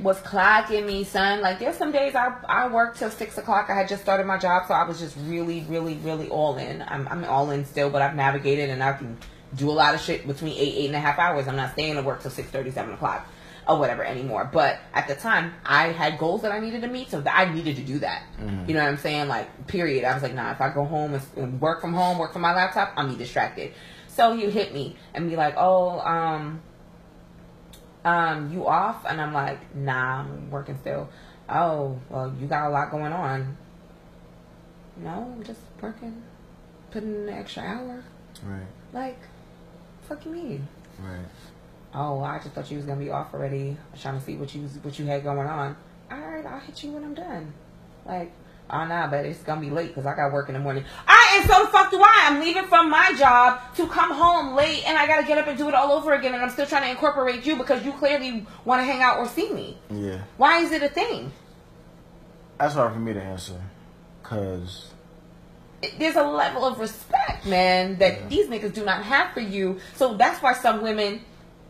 was 0.00 0.18
clocking 0.20 0.86
me, 0.86 1.04
son. 1.04 1.40
Like, 1.40 1.58
there's 1.58 1.76
some 1.76 1.92
days 1.92 2.14
I 2.14 2.34
I 2.48 2.68
work 2.68 2.96
till 2.96 3.10
six 3.10 3.38
o'clock. 3.38 3.68
I 3.70 3.74
had 3.74 3.88
just 3.88 4.02
started 4.02 4.26
my 4.26 4.38
job, 4.38 4.66
so 4.66 4.74
I 4.74 4.84
was 4.86 4.98
just 4.98 5.16
really, 5.24 5.64
really, 5.68 5.94
really 5.96 6.28
all 6.28 6.56
in. 6.56 6.82
I'm 6.82 7.06
I'm 7.08 7.24
all 7.24 7.50
in 7.50 7.64
still, 7.64 7.90
but 7.90 8.02
I've 8.02 8.14
navigated 8.16 8.70
and 8.70 8.82
I 8.82 8.92
can 8.94 9.18
do 9.54 9.70
a 9.70 9.72
lot 9.72 9.94
of 9.94 10.00
shit 10.00 10.26
between 10.26 10.52
eight, 10.54 10.74
eight 10.76 10.86
and 10.86 10.96
a 10.96 11.00
half 11.00 11.18
hours. 11.18 11.46
I'm 11.48 11.56
not 11.56 11.72
staying 11.72 11.96
to 11.96 12.02
work 12.02 12.22
till 12.22 12.30
six 12.30 12.48
thirty, 12.48 12.70
seven 12.70 12.94
o'clock 12.94 13.26
or 13.66 13.78
whatever 13.78 14.04
anymore. 14.04 14.48
But 14.52 14.78
at 14.92 15.08
the 15.08 15.14
time, 15.14 15.54
I 15.64 15.88
had 15.88 16.18
goals 16.18 16.42
that 16.42 16.52
I 16.52 16.60
needed 16.60 16.82
to 16.82 16.88
meet, 16.88 17.10
so 17.10 17.22
I 17.26 17.46
needed 17.46 17.76
to 17.76 17.82
do 17.82 17.98
that. 18.00 18.22
Mm-hmm. 18.38 18.68
You 18.68 18.74
know 18.74 18.82
what 18.82 18.90
I'm 18.90 18.98
saying? 18.98 19.28
Like, 19.28 19.66
period. 19.68 20.04
I 20.04 20.12
was 20.12 20.22
like, 20.22 20.34
nah. 20.34 20.50
If 20.52 20.60
I 20.60 20.68
go 20.68 20.84
home 20.84 21.14
and- 21.14 21.22
and 21.36 21.60
work 21.60 21.80
from 21.80 21.94
home, 21.94 22.18
work 22.18 22.32
from 22.34 22.42
my 22.42 22.54
laptop, 22.54 22.92
I'm 22.96 23.08
be 23.10 23.16
distracted. 23.16 23.72
So 24.14 24.36
would 24.36 24.52
hit 24.52 24.72
me 24.72 24.96
and 25.12 25.28
be 25.28 25.34
like, 25.34 25.54
oh, 25.56 25.98
um, 25.98 26.62
um, 28.04 28.52
you 28.52 28.64
off? 28.66 29.04
And 29.04 29.20
I'm 29.20 29.32
like, 29.32 29.74
nah, 29.74 30.20
I'm 30.20 30.50
working 30.52 30.78
still. 30.78 31.08
oh, 31.48 31.98
well, 32.08 32.32
you 32.40 32.46
got 32.46 32.68
a 32.68 32.70
lot 32.70 32.92
going 32.92 33.12
on. 33.12 33.56
No, 34.98 35.34
I'm 35.34 35.42
just 35.42 35.60
working, 35.80 36.22
putting 36.92 37.12
in 37.12 37.28
an 37.28 37.34
extra 37.34 37.64
hour. 37.64 38.04
Right. 38.44 38.66
Like, 38.92 39.18
fuck 40.08 40.24
you 40.24 40.30
mean? 40.30 40.68
Right. 41.00 41.26
Oh, 41.92 42.20
I 42.22 42.38
just 42.38 42.50
thought 42.54 42.70
you 42.70 42.76
was 42.76 42.86
gonna 42.86 43.00
be 43.00 43.10
off 43.10 43.34
already. 43.34 43.76
I 43.88 43.92
was 43.92 44.00
trying 44.00 44.18
to 44.18 44.24
see 44.24 44.36
what 44.36 44.54
you 44.54 44.62
was, 44.62 44.78
what 44.82 44.96
you 44.96 45.06
had 45.06 45.24
going 45.24 45.48
on. 45.48 45.76
All 46.12 46.20
right, 46.20 46.46
I'll 46.46 46.60
hit 46.60 46.84
you 46.84 46.92
when 46.92 47.02
I'm 47.02 47.14
done. 47.14 47.52
Like, 48.06 48.32
oh 48.70 48.84
nah, 48.86 49.06
but 49.08 49.24
it's 49.24 49.42
gonna 49.42 49.60
be 49.60 49.70
late 49.70 49.88
because 49.88 50.06
I 50.06 50.14
got 50.16 50.32
work 50.32 50.48
in 50.48 50.54
the 50.54 50.60
morning. 50.60 50.84
I 51.06 51.38
and 51.40 51.50
so 51.50 51.64
the 51.64 51.68
fuck 51.70 51.90
do 51.90 52.00
I? 52.00 52.26
I'm 52.28 52.40
leaving 52.40 52.64
from 52.64 52.90
my 52.90 53.12
job 53.18 53.60
to 53.76 53.86
come 53.86 54.12
home 54.12 54.54
late, 54.54 54.82
and 54.86 54.96
I 54.98 55.06
gotta 55.06 55.26
get 55.26 55.38
up 55.38 55.46
and 55.46 55.56
do 55.58 55.68
it 55.68 55.74
all 55.74 55.92
over 55.92 56.12
again, 56.14 56.34
and 56.34 56.42
I'm 56.42 56.50
still 56.50 56.66
trying 56.66 56.82
to 56.84 56.90
incorporate 56.90 57.44
you 57.46 57.56
because 57.56 57.84
you 57.84 57.92
clearly 57.92 58.46
want 58.64 58.80
to 58.80 58.84
hang 58.84 59.02
out 59.02 59.18
or 59.18 59.28
see 59.28 59.52
me. 59.52 59.78
Yeah. 59.90 60.20
Why 60.36 60.58
is 60.60 60.72
it 60.72 60.82
a 60.82 60.88
thing? 60.88 61.32
That's 62.58 62.74
hard 62.74 62.92
for 62.92 62.98
me 63.00 63.12
to 63.12 63.20
answer. 63.22 63.60
Cause 64.22 64.90
There's 65.98 66.16
a 66.16 66.22
level 66.24 66.64
of 66.64 66.78
respect, 66.80 67.44
man, 67.46 67.98
that 67.98 68.20
Yeah. 68.22 68.28
these 68.28 68.46
niggas 68.46 68.72
do 68.72 68.84
not 68.86 69.02
have 69.02 69.32
for 69.34 69.40
you. 69.40 69.80
So 69.96 70.14
that's 70.14 70.40
why 70.42 70.54
some 70.54 70.80
women, 70.82 71.20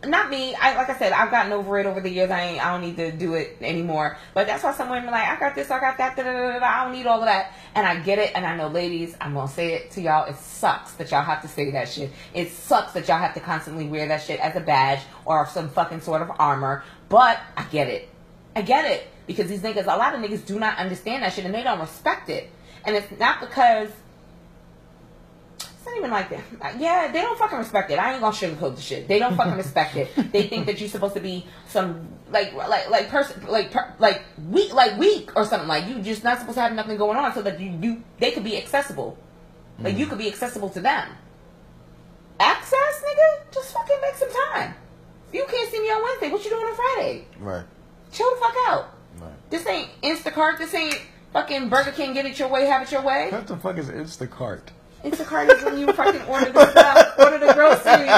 not 0.09 0.31
me, 0.31 0.55
I 0.55 0.77
like 0.77 0.89
I 0.89 0.99
said, 0.99 1.13
I've 1.13 1.31
gotten 1.31 1.53
over 1.53 1.79
it 1.79 1.87
over 1.87 2.01
the 2.01 2.11
years. 2.11 2.31
I 2.31 2.41
ain't, 2.43 2.65
I 2.65 2.73
don't 2.73 2.81
need 2.81 2.97
to 2.97 3.13
do 3.13 3.35
it 3.35 3.57
anymore. 3.61 4.17
But 4.33 4.47
that's 4.47 4.63
why 4.63 4.73
some 4.73 4.89
women 4.89 5.11
like, 5.11 5.29
I 5.29 5.39
got 5.39 5.55
this, 5.55 5.71
I 5.71 5.81
got 5.81 5.99
that, 5.99 6.17
da, 6.17 6.23
da, 6.23 6.59
da, 6.59 6.67
I 6.67 6.85
don't 6.85 6.93
need 6.93 7.07
all 7.07 7.21
of 7.21 7.27
that. 7.27 7.53
And 7.75 7.87
I 7.87 8.01
get 8.01 8.19
it, 8.19 8.33
and 8.35 8.47
I 8.47 8.57
know, 8.57 8.69
ladies, 8.69 9.17
I'm 9.21 9.35
gonna 9.35 9.49
say 9.49 9.75
it 9.75 9.91
to 9.93 10.01
y'all. 10.01 10.27
It 10.27 10.37
sucks 10.37 10.93
that 10.95 11.11
y'all 11.11 11.23
have 11.23 11.43
to 11.43 11.49
say 11.49 11.71
that 11.73 11.89
shit. 11.89 12.11
It 12.33 12.51
sucks 12.51 12.93
that 12.93 13.09
y'all 13.09 13.19
have 13.19 13.35
to 13.35 13.41
constantly 13.41 13.87
wear 13.87 14.09
that 14.09 14.23
shit 14.23 14.41
as 14.41 14.57
a 14.57 14.61
badge 14.61 15.01
or 15.25 15.47
some 15.47 15.69
fucking 15.69 16.01
sort 16.01 16.23
of 16.23 16.31
armor. 16.39 16.85
But 17.09 17.41
I 17.57 17.65
get 17.65 17.89
it. 17.89 18.09
I 18.57 18.63
get 18.63 18.85
it 18.85 19.09
because 19.27 19.49
these 19.49 19.63
niggas, 19.63 19.85
a 19.85 19.97
lot 19.97 20.15
of 20.15 20.21
niggas 20.21 20.47
do 20.47 20.59
not 20.59 20.79
understand 20.79 21.23
that 21.23 21.33
shit 21.33 21.45
and 21.45 21.55
they 21.55 21.63
don't 21.63 21.81
respect 21.81 22.29
it. 22.29 22.51
And 22.85 22.95
it's 22.95 23.19
not 23.19 23.41
because 23.41 23.89
it's 25.85 25.91
not 25.91 25.99
even 25.99 26.11
like 26.11 26.31
that. 26.31 26.81
Yeah, 26.81 27.13
they 27.13 27.21
don't 27.21 27.39
fucking 27.39 27.59
respect 27.59 27.91
it. 27.91 27.99
I 27.99 28.13
ain't 28.13 28.23
gonna 28.23 28.35
sugarcoat 28.35 28.77
the 28.77 28.81
shit. 28.81 29.07
They 29.07 29.19
don't 29.19 29.37
fucking 29.37 29.57
respect 29.57 29.97
it. 29.97 30.11
They 30.33 30.49
think 30.49 30.65
that 30.65 30.81
you're 30.81 30.89
supposed 30.89 31.15
to 31.15 31.21
be 31.21 31.47
some 31.69 32.09
like 32.31 32.55
like 32.55 32.89
like 32.89 33.11
person 33.11 33.47
like 33.47 33.71
per, 33.71 33.95
like 33.99 34.23
weak 34.49 34.73
like 34.73 34.99
weak 34.99 35.37
or 35.37 35.45
something 35.45 35.69
like 35.69 35.87
you 35.87 36.01
just 36.01 36.25
not 36.25 36.39
supposed 36.39 36.57
to 36.57 36.63
have 36.63 36.73
nothing 36.73 36.97
going 36.97 37.19
on 37.19 37.35
so 37.35 37.43
that 37.43 37.61
you 37.61 37.79
you 37.83 38.03
they 38.19 38.31
could 38.31 38.45
be 38.45 38.57
accessible. 38.57 39.19
Like 39.79 39.99
you 39.99 40.07
could 40.07 40.19
be 40.19 40.29
accessible 40.29 40.71
to 40.71 40.81
them. 40.81 41.09
Access, 42.41 43.05
nigga, 43.05 43.53
just 43.53 43.75
fucking 43.75 43.99
make 44.01 44.15
some 44.15 44.31
time. 44.53 44.75
You 45.33 45.45
can't 45.47 45.71
see 45.71 45.81
me 45.81 45.89
on 45.89 46.03
Wednesday, 46.03 46.31
what 46.31 46.45
you 46.45 46.51
doing 46.51 46.65
on 46.65 46.75
Friday? 46.75 47.27
right. 47.41 47.65
Chill 48.13 48.31
the 48.31 48.37
fuck 48.41 48.55
out. 48.69 48.95
Right. 49.21 49.51
This 49.51 49.67
ain't 49.67 49.91
Instacart. 50.03 50.59
This 50.59 50.73
ain't 50.73 51.01
fucking 51.33 51.69
Burger 51.69 51.91
King. 51.91 52.15
Get 52.15 52.25
it 52.25 52.39
your 52.39 52.49
way, 52.49 52.67
have 52.67 52.83
it 52.83 52.93
your 52.93 53.03
way. 53.03 53.29
What 53.31 53.47
the 53.49 53.57
fuck 53.57 53.77
is 53.77 53.89
Instacart? 53.89 54.69
Instacart 55.05 55.55
is 55.55 55.63
when 55.65 55.79
you 55.79 55.93
fucking 55.93 56.23
order 56.23 56.51
the 56.51 56.71
stuff, 56.71 57.15
order 57.19 57.39
the 57.39 57.53
groceries. 57.53 58.09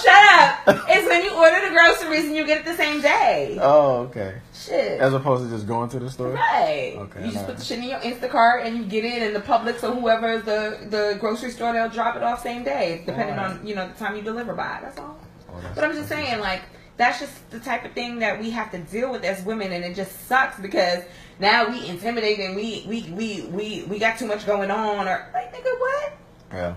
Shut 0.00 0.32
up! 0.32 0.88
It's 0.88 1.06
when 1.06 1.22
you 1.24 1.32
order 1.34 1.68
the 1.68 1.74
groceries 1.74 2.24
and 2.24 2.34
you 2.36 2.46
get 2.46 2.58
it 2.60 2.64
the 2.64 2.74
same 2.74 3.00
day. 3.02 3.58
Oh, 3.60 3.98
okay. 4.08 4.36
Shit. 4.54 5.00
As 5.00 5.12
opposed 5.12 5.44
to 5.44 5.50
just 5.50 5.66
going 5.66 5.90
to 5.90 5.98
the 5.98 6.10
store. 6.10 6.30
Right. 6.30 6.94
Okay, 6.96 7.26
You 7.26 7.32
just 7.32 7.46
put 7.46 7.58
the 7.58 7.64
shit 7.64 7.78
in 7.78 7.84
your 7.84 7.98
Instacart 7.98 8.64
and 8.64 8.76
you 8.78 8.84
get 8.84 9.04
it 9.04 9.22
in 9.22 9.34
the 9.34 9.40
Publix 9.40 9.82
or 9.82 9.94
whoever 9.94 10.38
the 10.38 10.78
the 10.88 11.16
grocery 11.20 11.50
store. 11.50 11.72
They'll 11.72 11.88
drop 11.90 12.16
it 12.16 12.22
off 12.22 12.42
same 12.42 12.64
day, 12.64 13.02
depending 13.04 13.36
Alright. 13.38 13.58
on 13.60 13.66
you 13.66 13.74
know 13.74 13.88
the 13.88 13.94
time 13.94 14.16
you 14.16 14.22
deliver 14.22 14.54
by. 14.54 14.78
That's 14.82 14.98
all. 14.98 15.18
Oh, 15.50 15.56
that's- 15.56 15.74
But 15.74 15.84
I'm 15.84 15.92
just 15.92 16.08
saying, 16.08 16.40
like, 16.40 16.62
that's 16.96 17.20
just 17.20 17.50
the 17.50 17.60
type 17.60 17.84
of 17.84 17.92
thing 17.92 18.18
that 18.20 18.40
we 18.40 18.50
have 18.50 18.70
to 18.72 18.78
deal 18.78 19.10
with 19.10 19.24
as 19.24 19.42
women, 19.44 19.72
and 19.72 19.84
it 19.84 19.96
just 19.96 20.26
sucks 20.26 20.58
because 20.60 21.02
now 21.38 21.68
we 21.68 21.86
intimidate 21.86 22.38
and 22.38 22.54
we 22.54 22.84
we 22.86 23.02
we 23.10 23.42
we 23.50 23.84
we 23.84 23.98
got 23.98 24.18
too 24.18 24.26
much 24.26 24.46
going 24.46 24.70
on, 24.70 25.08
or 25.08 25.30
like, 25.32 25.52
nigga, 25.52 25.78
what? 25.78 26.12
Yeah. 26.52 26.74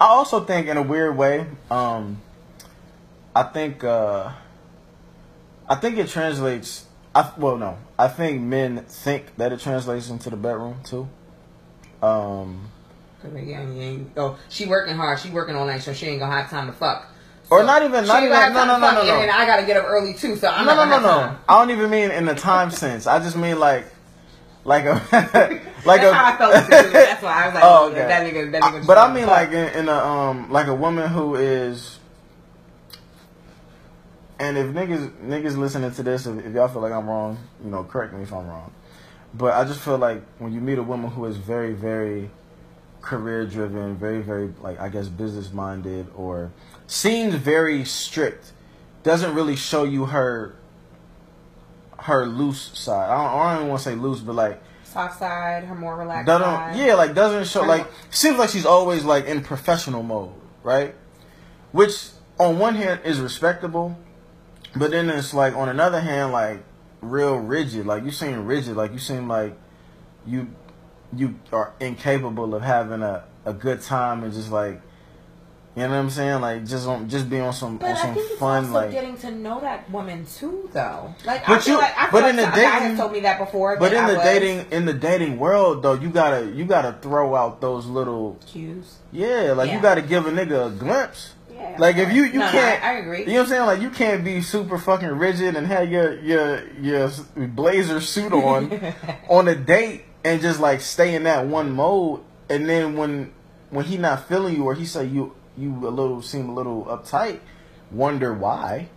I 0.00 0.06
also 0.06 0.44
think 0.44 0.66
in 0.66 0.76
a 0.76 0.82
weird 0.82 1.16
way, 1.16 1.46
um, 1.70 2.20
I 3.34 3.42
think 3.44 3.84
uh, 3.84 4.32
I 5.68 5.74
think 5.76 5.98
it 5.98 6.08
translates. 6.08 6.86
I 7.14 7.30
well 7.36 7.56
no, 7.56 7.78
I 7.98 8.08
think 8.08 8.40
men 8.42 8.84
think 8.88 9.36
that 9.36 9.52
it 9.52 9.60
translates 9.60 10.08
into 10.10 10.30
the 10.30 10.36
bedroom 10.36 10.80
too. 10.84 11.08
Um, 12.02 12.70
like, 13.32 13.46
yeah, 13.46 13.64
oh, 14.16 14.38
she 14.48 14.66
working 14.66 14.96
hard, 14.96 15.18
she 15.18 15.30
working 15.30 15.56
all 15.56 15.66
night, 15.66 15.82
so 15.82 15.92
she 15.92 16.06
ain't 16.06 16.20
gonna 16.20 16.34
have 16.34 16.50
time 16.50 16.66
to 16.66 16.72
fuck. 16.72 17.08
Or 17.50 17.60
So 17.60 17.66
not 17.66 17.82
even- 17.82 18.06
not 18.06 18.22
even- 18.22 18.32
no, 18.54 18.64
no, 18.64 18.78
no, 18.78 18.78
no, 18.78 19.02
no. 19.04 19.20
And 19.20 19.30
I 19.30 19.44
gotta 19.46 19.64
get 19.64 19.76
up 19.76 19.84
early 19.86 20.14
too, 20.14 20.36
so 20.36 20.48
I'm 20.48 20.64
no, 20.66 20.74
not 20.74 20.88
no, 20.88 21.00
no, 21.00 21.26
no. 21.26 21.36
I 21.48 21.58
don't 21.58 21.70
even 21.70 21.90
mean 21.90 22.10
in 22.10 22.24
the 22.24 22.34
time 22.34 22.70
sense. 22.70 23.06
I 23.06 23.18
just 23.18 23.36
mean 23.36 23.58
like, 23.60 23.84
like 24.64 24.84
a, 24.86 24.92
like 25.12 26.00
That's 26.00 26.04
a. 26.04 26.14
how 26.14 26.24
I 26.32 26.36
felt. 26.38 26.64
too. 26.64 26.70
That's 26.92 27.22
why 27.22 27.42
I 27.42 27.46
was 27.46 27.54
like, 27.54 27.64
Oh, 27.66 27.90
okay. 27.90 27.98
that 27.98 28.32
nigga, 28.32 28.52
that 28.52 28.62
I- 28.64 28.70
nigga. 28.72 28.86
but 28.86 28.96
I 28.98 29.12
mean, 29.12 29.26
like 29.26 29.50
in, 29.50 29.68
in 29.80 29.88
a 29.88 29.92
um, 29.94 30.50
like 30.50 30.68
a 30.68 30.74
woman 30.74 31.10
who 31.10 31.34
is, 31.34 31.98
and 34.38 34.56
if 34.58 34.66
niggas 34.68 35.10
niggas 35.22 35.56
listening 35.56 35.92
to 35.92 36.02
this, 36.02 36.26
if, 36.26 36.44
if 36.46 36.54
y'all 36.54 36.68
feel 36.68 36.80
like 36.82 36.92
I'm 36.92 37.06
wrong, 37.06 37.38
you 37.62 37.70
know, 37.70 37.84
correct 37.84 38.12
me 38.14 38.22
if 38.22 38.32
I'm 38.32 38.46
wrong. 38.48 38.72
But 39.34 39.54
I 39.54 39.64
just 39.64 39.80
feel 39.80 39.98
like 39.98 40.22
when 40.38 40.52
you 40.52 40.60
meet 40.60 40.78
a 40.78 40.82
woman 40.82 41.10
who 41.10 41.24
is 41.26 41.36
very, 41.36 41.72
very 41.72 42.30
career 43.02 43.44
driven, 43.46 43.96
very, 43.96 44.22
very 44.22 44.52
like 44.62 44.80
I 44.80 44.88
guess 44.88 45.08
business 45.08 45.52
minded, 45.52 46.06
or 46.16 46.50
seems 46.86 47.34
very 47.34 47.84
strict, 47.84 48.52
doesn't 49.02 49.34
really 49.34 49.56
show 49.56 49.84
you 49.84 50.06
her 50.06 50.56
her 51.98 52.26
loose 52.26 52.70
side. 52.78 53.08
I 53.08 53.16
don't, 53.16 53.40
I 53.40 53.48
don't 53.48 53.56
even 53.56 53.68
want 53.68 53.82
to 53.82 53.88
say 53.90 53.94
loose, 53.94 54.20
but 54.20 54.34
like 54.34 54.62
soft 54.94 55.18
side, 55.18 55.64
her 55.64 55.74
more 55.74 55.96
relaxed 55.96 56.26
doesn't 56.26 56.44
side. 56.44 56.76
yeah 56.76 56.94
like 56.94 57.14
doesn't 57.14 57.46
show 57.48 57.62
like 57.62 57.86
seems 58.10 58.38
like 58.38 58.50
she's 58.50 58.66
always 58.66 59.04
like 59.04 59.24
in 59.26 59.42
professional 59.42 60.04
mode 60.04 60.32
right 60.62 60.94
which 61.72 62.10
on 62.38 62.60
one 62.60 62.76
hand 62.76 63.00
is 63.04 63.18
respectable 63.18 63.98
but 64.76 64.92
then 64.92 65.10
it's 65.10 65.34
like 65.34 65.54
on 65.56 65.68
another 65.68 66.00
hand 66.00 66.30
like 66.30 66.62
real 67.00 67.36
rigid 67.36 67.86
like 67.86 68.04
you 68.04 68.12
seem 68.12 68.46
rigid 68.46 68.76
like 68.76 68.92
you 68.92 68.98
seem 69.00 69.26
like 69.26 69.56
you 70.26 70.48
you 71.16 71.34
are 71.52 71.72
incapable 71.80 72.54
of 72.54 72.62
having 72.62 73.02
a, 73.02 73.24
a 73.44 73.52
good 73.52 73.80
time 73.82 74.22
and 74.22 74.32
just 74.32 74.50
like 74.52 74.80
you 75.76 75.82
know 75.82 75.88
what 75.88 75.96
I'm 75.96 76.10
saying 76.10 76.40
like 76.40 76.64
just 76.66 76.86
on 76.86 77.08
just 77.08 77.28
be 77.28 77.40
on 77.40 77.52
some 77.52 77.78
But 77.78 77.90
on 77.90 77.96
I 77.96 78.00
some 78.00 78.14
think 78.14 78.30
it's 78.30 78.38
fun 78.38 78.64
also 78.66 78.74
like 78.74 78.90
getting 78.92 79.16
to 79.18 79.30
know 79.32 79.60
that 79.60 79.90
woman 79.90 80.24
too, 80.26 80.68
though. 80.72 81.14
Like, 81.24 81.46
But 81.46 81.62
feel 81.62 81.74
you- 81.74 81.80
like, 81.80 81.94
I 81.98 82.10
but 82.10 82.22
like 82.22 82.30
in 82.30 82.36
the 82.36 82.42
some- 82.42 82.52
a 82.52 82.56
guy 82.56 82.78
dating- 82.80 82.96
told 82.96 83.12
me 83.12 83.20
that 83.20 83.38
before. 83.38 83.76
but 83.76 83.92
in 83.92 84.04
I 84.04 84.08
the 84.10 84.14
was 84.16 84.24
dating 84.24 84.66
in 84.70 84.84
the 84.86 84.92
dating 84.94 85.38
world 85.38 85.82
though 85.82 85.94
you 85.94 86.10
gotta 86.10 86.46
you 86.46 86.64
gotta 86.64 86.96
throw 87.02 87.34
out 87.34 87.60
those 87.60 87.86
little 87.86 88.38
cues. 88.46 88.96
Yeah, 89.12 89.52
like 89.56 89.68
Yeah. 89.68 89.76
you 89.76 89.80
got 89.82 89.94
to 89.96 90.02
give 90.02 90.26
a 90.26 90.30
nigga 90.30 90.66
a 90.66 90.70
glimpse. 90.70 91.34
Yeah, 91.52 91.76
Like 91.78 91.96
if 91.96 92.12
you 92.12 92.24
you 92.24 92.40
No, 92.40 92.46
no, 92.46 92.50
can't, 92.52 92.82
I- 92.84 92.88
I 92.88 92.92
agree. 92.98 93.20
You 93.20 93.26
know 93.26 93.32
what 93.34 93.40
I'm 93.42 93.46
saying? 93.48 93.66
Like 93.66 93.80
you 93.80 93.90
can't 93.90 94.24
be 94.24 94.42
super 94.42 94.76
fucking 94.78 95.08
rigid 95.08 95.56
and 95.56 95.66
have 95.68 95.88
your 95.90 96.18
your 96.20 96.62
your 96.80 97.10
blazer 97.36 98.00
suit 98.00 98.32
on 98.32 98.80
on 99.28 99.48
a 99.48 99.54
date 99.54 100.04
and 100.24 100.40
just 100.40 100.58
like 100.60 100.80
stay 100.80 101.14
in 101.14 101.24
that 101.24 101.46
one 101.46 101.70
mode. 101.72 102.20
And 102.50 102.68
then 102.68 102.96
when 102.96 103.32
when 103.70 103.84
he 103.84 103.96
not 103.98 104.28
feeling 104.28 104.54
you 104.56 104.64
or 104.64 104.74
he 104.74 104.84
say 104.84 105.04
you 105.04 105.32
you 105.56 105.70
a 105.86 105.90
little 105.90 106.22
seem 106.22 106.48
a 106.48 106.54
little 106.54 106.84
uptight, 106.86 107.40
wonder 107.90 108.32
why. 108.34 108.88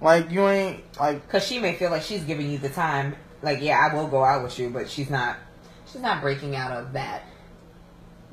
Like 0.00 0.30
you 0.30 0.46
ain't 0.48 0.82
like 1.00 1.22
Because 1.26 1.46
she 1.46 1.58
may 1.58 1.74
feel 1.74 1.90
like 1.90 2.02
she's 2.02 2.24
giving 2.24 2.50
you 2.50 2.58
the 2.58 2.68
time. 2.68 3.16
Like, 3.42 3.60
yeah, 3.62 3.78
I 3.90 3.94
will 3.94 4.08
go 4.08 4.24
out 4.24 4.42
with 4.42 4.58
you, 4.58 4.70
but 4.70 4.88
she's 4.90 5.10
not. 5.10 5.36
She's 5.90 6.00
not 6.02 6.20
breaking 6.20 6.56
out 6.56 6.72
of 6.72 6.92
that. 6.94 7.22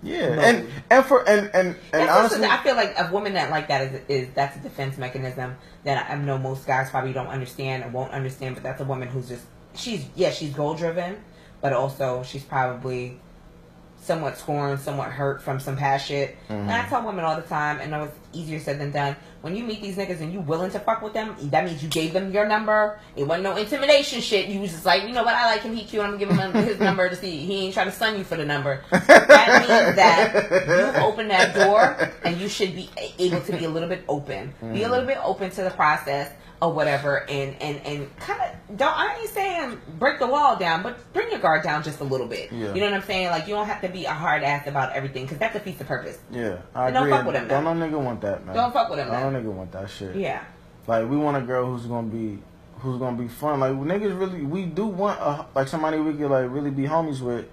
yeah. 0.01 0.35
No. 0.35 0.41
And 0.41 0.67
and 0.89 1.05
for 1.05 1.27
and 1.27 1.49
and 1.53 1.75
and 1.93 2.09
also- 2.09 2.35
honestly, 2.35 2.45
I 2.47 2.57
feel 2.63 2.75
like 2.75 2.93
a 2.97 3.09
woman 3.11 3.33
that 3.33 3.49
like 3.49 3.67
that 3.69 3.93
is, 3.93 4.01
is 4.07 4.33
that's 4.33 4.57
a 4.57 4.59
defense 4.59 4.97
mechanism 4.97 5.55
that 5.83 6.09
I 6.09 6.15
know 6.15 6.37
most 6.37 6.65
guys 6.65 6.89
probably 6.89 7.13
don't 7.13 7.27
understand 7.27 7.83
or 7.83 7.89
won't 7.89 8.11
understand. 8.11 8.55
But 8.55 8.63
that's 8.63 8.81
a 8.81 8.85
woman 8.85 9.07
who's 9.07 9.29
just 9.29 9.45
she's 9.75 10.05
yeah 10.15 10.31
she's 10.31 10.53
goal 10.53 10.73
driven, 10.73 11.23
but 11.61 11.73
also 11.73 12.23
she's 12.23 12.43
probably 12.43 13.19
somewhat 14.03 14.37
scorned, 14.37 14.79
somewhat 14.79 15.11
hurt 15.11 15.41
from 15.41 15.59
some 15.59 15.77
past 15.77 16.07
shit. 16.07 16.35
And 16.49 16.69
I 16.69 16.79
mm-hmm. 16.79 16.89
tell 16.89 17.05
women 17.05 17.23
all 17.23 17.35
the 17.35 17.41
time, 17.43 17.79
and 17.79 17.91
know 17.91 18.01
was 18.01 18.11
easier 18.33 18.59
said 18.59 18.79
than 18.79 18.91
done. 18.91 19.15
When 19.41 19.55
you 19.55 19.63
meet 19.63 19.81
these 19.81 19.97
niggas 19.97 20.21
and 20.21 20.31
you 20.31 20.39
willing 20.39 20.71
to 20.71 20.79
fuck 20.79 21.01
with 21.01 21.13
them, 21.13 21.35
that 21.49 21.65
means 21.65 21.83
you 21.83 21.89
gave 21.89 22.13
them 22.13 22.31
your 22.31 22.47
number. 22.47 22.99
It 23.15 23.25
wasn't 23.25 23.43
no 23.43 23.55
intimidation 23.57 24.21
shit. 24.21 24.47
You 24.47 24.61
was 24.61 24.71
just 24.71 24.85
like, 24.85 25.03
you 25.03 25.11
know 25.11 25.23
what, 25.23 25.35
I 25.35 25.45
like 25.47 25.61
him, 25.61 25.75
he 25.75 25.83
cute, 25.83 26.01
I'm 26.01 26.17
gonna 26.17 26.25
give 26.25 26.29
him 26.29 26.65
his 26.65 26.79
number 26.79 27.09
to 27.09 27.15
see. 27.15 27.37
He 27.37 27.65
ain't 27.65 27.73
trying 27.73 27.87
to 27.87 27.91
sun 27.91 28.17
you 28.17 28.23
for 28.23 28.37
the 28.37 28.45
number. 28.45 28.81
That 29.33 29.67
means 29.67 29.95
that 29.95 30.95
you 30.95 31.01
open 31.01 31.27
that 31.27 31.53
door 31.53 32.11
and 32.23 32.39
you 32.39 32.47
should 32.47 32.75
be 32.75 32.89
able 33.19 33.41
to 33.41 33.57
be 33.57 33.65
a 33.65 33.69
little 33.69 33.89
bit 33.89 34.03
open. 34.07 34.53
Be 34.61 34.83
a 34.83 34.89
little 34.89 35.03
mm. 35.03 35.07
bit 35.07 35.19
open 35.23 35.49
to 35.51 35.63
the 35.63 35.69
process 35.71 36.31
or 36.61 36.71
whatever 36.73 37.29
and 37.29 37.55
and 37.61 37.77
and 37.85 38.17
kind 38.17 38.39
of 38.41 38.77
don't 38.77 38.97
I 38.97 39.17
ain't 39.19 39.29
saying 39.29 39.81
break 39.99 40.19
the 40.19 40.27
wall 40.27 40.55
down, 40.55 40.81
but 40.83 40.97
bring 41.13 41.29
your 41.29 41.39
guard 41.39 41.63
down 41.63 41.83
just 41.83 41.99
a 41.99 42.03
little 42.03 42.27
bit. 42.27 42.51
Yeah. 42.51 42.73
You 42.73 42.79
know 42.81 42.85
what 42.85 42.93
I'm 42.93 43.01
saying? 43.03 43.27
Like 43.27 43.47
you 43.47 43.53
don't 43.55 43.65
have 43.67 43.81
to 43.81 43.89
be 43.89 44.05
a 44.05 44.13
hard 44.13 44.43
ass 44.43 44.67
about 44.67 44.93
everything 44.93 45.23
because 45.23 45.39
that 45.39 45.53
defeats 45.53 45.77
the 45.79 45.85
purpose. 45.85 46.17
yeah, 46.31 46.57
I 46.73 46.87
And 46.87 46.93
don't 46.95 47.03
agree. 47.03 47.17
fuck 47.17 47.25
with 47.27 47.35
him, 47.35 47.47
don't 47.47 47.63
no 47.63 47.73
nigga 47.87 48.01
want 48.01 48.21
that, 48.21 48.45
man. 48.45 48.55
Don't 48.55 48.71
fuck 48.73 48.89
with 48.89 48.99
him, 48.99 49.07
don't 49.09 49.33
man. 49.33 49.43
nigga 49.43 49.51
want 49.51 49.71
that 49.73 49.89
shit. 49.89 50.15
Yeah. 50.15 50.43
Like 50.87 51.09
we 51.09 51.17
want 51.17 51.37
a 51.37 51.41
girl 51.41 51.65
who's 51.65 51.85
gonna 51.85 52.07
be 52.07 52.39
who's 52.79 52.99
gonna 52.99 53.17
be 53.17 53.27
fun. 53.27 53.59
Like 53.59 53.73
niggas 53.73 54.17
really, 54.17 54.41
we 54.43 54.65
do 54.65 54.85
want 54.85 55.19
a, 55.19 55.45
like 55.55 55.67
somebody 55.67 55.97
we 55.99 56.13
could 56.13 56.29
like 56.31 56.49
really 56.49 56.71
be 56.71 56.83
homies 56.83 57.19
with 57.21 57.45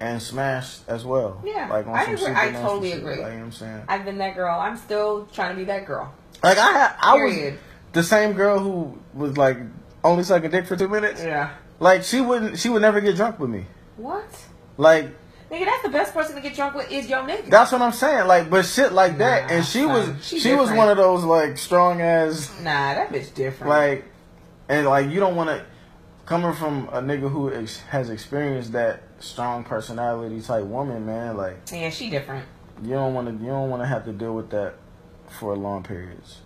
and 0.00 0.20
smash 0.20 0.78
as 0.88 1.04
well. 1.04 1.40
Yeah, 1.44 1.68
like 1.70 1.86
I 1.86 2.02
agree. 2.04 2.16
super 2.16 2.34
I 2.36 2.50
totally 2.52 2.90
shit, 2.90 2.98
agree. 2.98 3.16
Like, 3.16 3.18
you 3.18 3.24
know 3.24 3.36
what 3.38 3.44
I'm 3.44 3.52
saying, 3.52 3.82
I've 3.88 4.04
been 4.04 4.18
that 4.18 4.34
girl. 4.34 4.58
I'm 4.58 4.76
still 4.76 5.26
trying 5.32 5.50
to 5.50 5.56
be 5.56 5.64
that 5.66 5.86
girl. 5.86 6.12
like 6.42 6.58
I 6.58 6.92
I 7.00 7.14
was 7.14 7.32
Period. 7.34 7.58
The 7.92 8.02
same 8.02 8.32
girl 8.32 8.58
who 8.58 8.98
was 9.14 9.36
like 9.36 9.58
only 10.04 10.24
sucking 10.24 10.50
dick 10.50 10.66
for 10.66 10.76
two 10.76 10.88
minutes. 10.88 11.22
Yeah. 11.22 11.54
Like 11.80 12.02
she 12.04 12.20
wouldn't, 12.20 12.58
she 12.58 12.68
would 12.68 12.82
never 12.82 13.00
get 13.00 13.16
drunk 13.16 13.38
with 13.38 13.50
me. 13.50 13.66
What? 13.96 14.24
Like 14.76 15.10
Nigga, 15.50 15.66
that's 15.66 15.82
the 15.82 15.90
best 15.90 16.14
person 16.14 16.34
to 16.34 16.40
get 16.40 16.54
drunk 16.54 16.74
with 16.74 16.90
is 16.90 17.10
your 17.10 17.18
nigga. 17.24 17.50
that's 17.50 17.72
what 17.72 17.82
I'm 17.82 17.92
saying. 17.92 18.26
Like, 18.26 18.48
but 18.48 18.64
shit 18.64 18.92
like 18.92 19.18
that, 19.18 19.48
Nah, 19.50 19.56
and 19.56 19.64
she 19.66 19.84
was, 19.84 20.08
She 20.24 20.40
she, 20.40 20.54
was 20.54 20.70
one 20.70 20.88
of 20.88 20.96
those 20.96 21.24
like 21.24 21.58
strong 21.58 22.00
as 22.00 22.50
nah, 22.60 22.94
that 22.94 23.10
bitch 23.10 23.34
different. 23.34 23.68
like, 23.68 24.06
and 24.70 24.86
like 24.86 25.10
you 25.10 25.20
don't 25.20 25.36
want 25.36 25.50
to 25.50 25.62
coming 26.24 26.54
from 26.54 26.88
a 26.88 27.02
nigga 27.02 27.30
who 27.30 27.52
ex- 27.52 27.80
has 27.80 28.08
experienced 28.08 28.72
that 28.72 29.02
strong 29.18 29.62
personality 29.62 30.40
type 30.40 30.64
woman, 30.64 31.04
man. 31.04 31.36
Like 31.36 31.58
yeah, 31.70 31.90
she 31.90 32.08
different. 32.08 32.46
you 32.82 32.90
don't 32.90 33.12
want 33.12 33.28
to, 33.28 33.44
you 33.44 33.50
don't 33.50 33.68
want 33.68 33.82
to 33.82 33.86
have 33.86 34.06
to 34.06 34.12
deal 34.12 34.34
with 34.34 34.48
that 34.50 34.76
for 35.28 35.54
long 35.54 35.82
periods. 35.82 36.38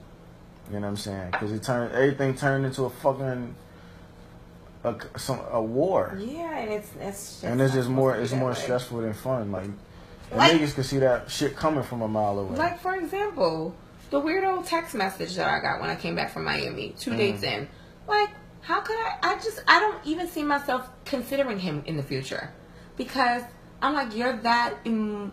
You 0.68 0.74
know 0.74 0.80
what 0.82 0.88
I'm 0.88 0.96
saying? 0.96 1.30
Because 1.30 1.52
it 1.52 1.62
turned 1.62 1.92
everything 1.94 2.34
turned 2.34 2.66
into 2.66 2.84
a 2.84 2.90
fucking 2.90 3.54
a 4.84 4.94
some 5.18 5.40
a 5.50 5.62
war. 5.62 6.16
Yeah, 6.18 6.58
and 6.58 6.70
it's 6.72 6.90
it's 7.00 7.30
just 7.32 7.44
and 7.44 7.60
it's 7.60 7.74
just 7.74 7.88
more 7.88 8.16
it's 8.16 8.32
more 8.32 8.50
way. 8.50 8.54
stressful 8.56 9.00
than 9.00 9.12
fun 9.14 9.52
like, 9.52 9.64
and 9.64 9.76
Like- 10.32 10.52
niggas 10.52 10.74
can 10.74 10.84
see 10.84 10.98
that 10.98 11.30
shit 11.30 11.56
coming 11.56 11.82
from 11.84 12.02
a 12.02 12.08
mile 12.08 12.38
away 12.38 12.56
Like 12.56 12.80
for 12.80 12.94
example, 12.96 13.74
the 14.10 14.20
weirdo 14.20 14.66
text 14.66 14.94
message 14.94 15.36
that 15.36 15.48
I 15.48 15.60
got 15.60 15.80
when 15.80 15.88
I 15.90 15.94
came 15.96 16.14
back 16.16 16.30
from 16.32 16.44
Miami, 16.44 16.94
two 16.98 17.12
Mm. 17.12 17.16
dates 17.16 17.42
in. 17.42 17.68
Like, 18.08 18.30
how 18.62 18.80
could 18.80 18.96
I? 18.96 19.16
I 19.22 19.34
just 19.36 19.62
I 19.68 19.78
don't 19.80 19.98
even 20.04 20.26
see 20.28 20.42
myself 20.42 20.88
considering 21.04 21.58
him 21.60 21.82
in 21.86 21.96
the 21.96 22.02
future 22.02 22.50
because 22.96 23.42
I'm 23.80 23.94
like 23.94 24.16
you're 24.16 24.36
that. 24.38 24.74
Em- 24.84 25.32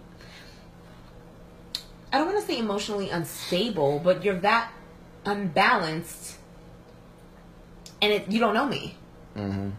I 2.12 2.18
don't 2.20 2.28
want 2.28 2.40
to 2.42 2.46
say 2.46 2.60
emotionally 2.60 3.10
unstable, 3.10 4.00
but 4.04 4.24
you're 4.24 4.40
that 4.42 4.72
unbalanced, 5.26 6.38
and 8.02 8.12
it, 8.14 8.32
you 8.32 8.40
don't 8.40 8.54
know 8.54 8.66
me. 8.68 8.96
hmm 9.36 9.70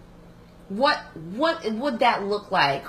what 0.70 0.96
what 1.14 1.62
would 1.72 1.98
that 1.98 2.24
look 2.24 2.50
like 2.50 2.84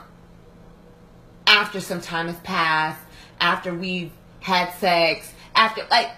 after 1.45 1.81
some 1.81 1.99
time 1.99 2.27
has 2.27 2.37
passed 2.37 3.01
after 3.41 3.73
we've 3.73 4.11
had 4.39 4.71
sex 4.75 5.33
after 5.55 5.85
like 5.91 6.09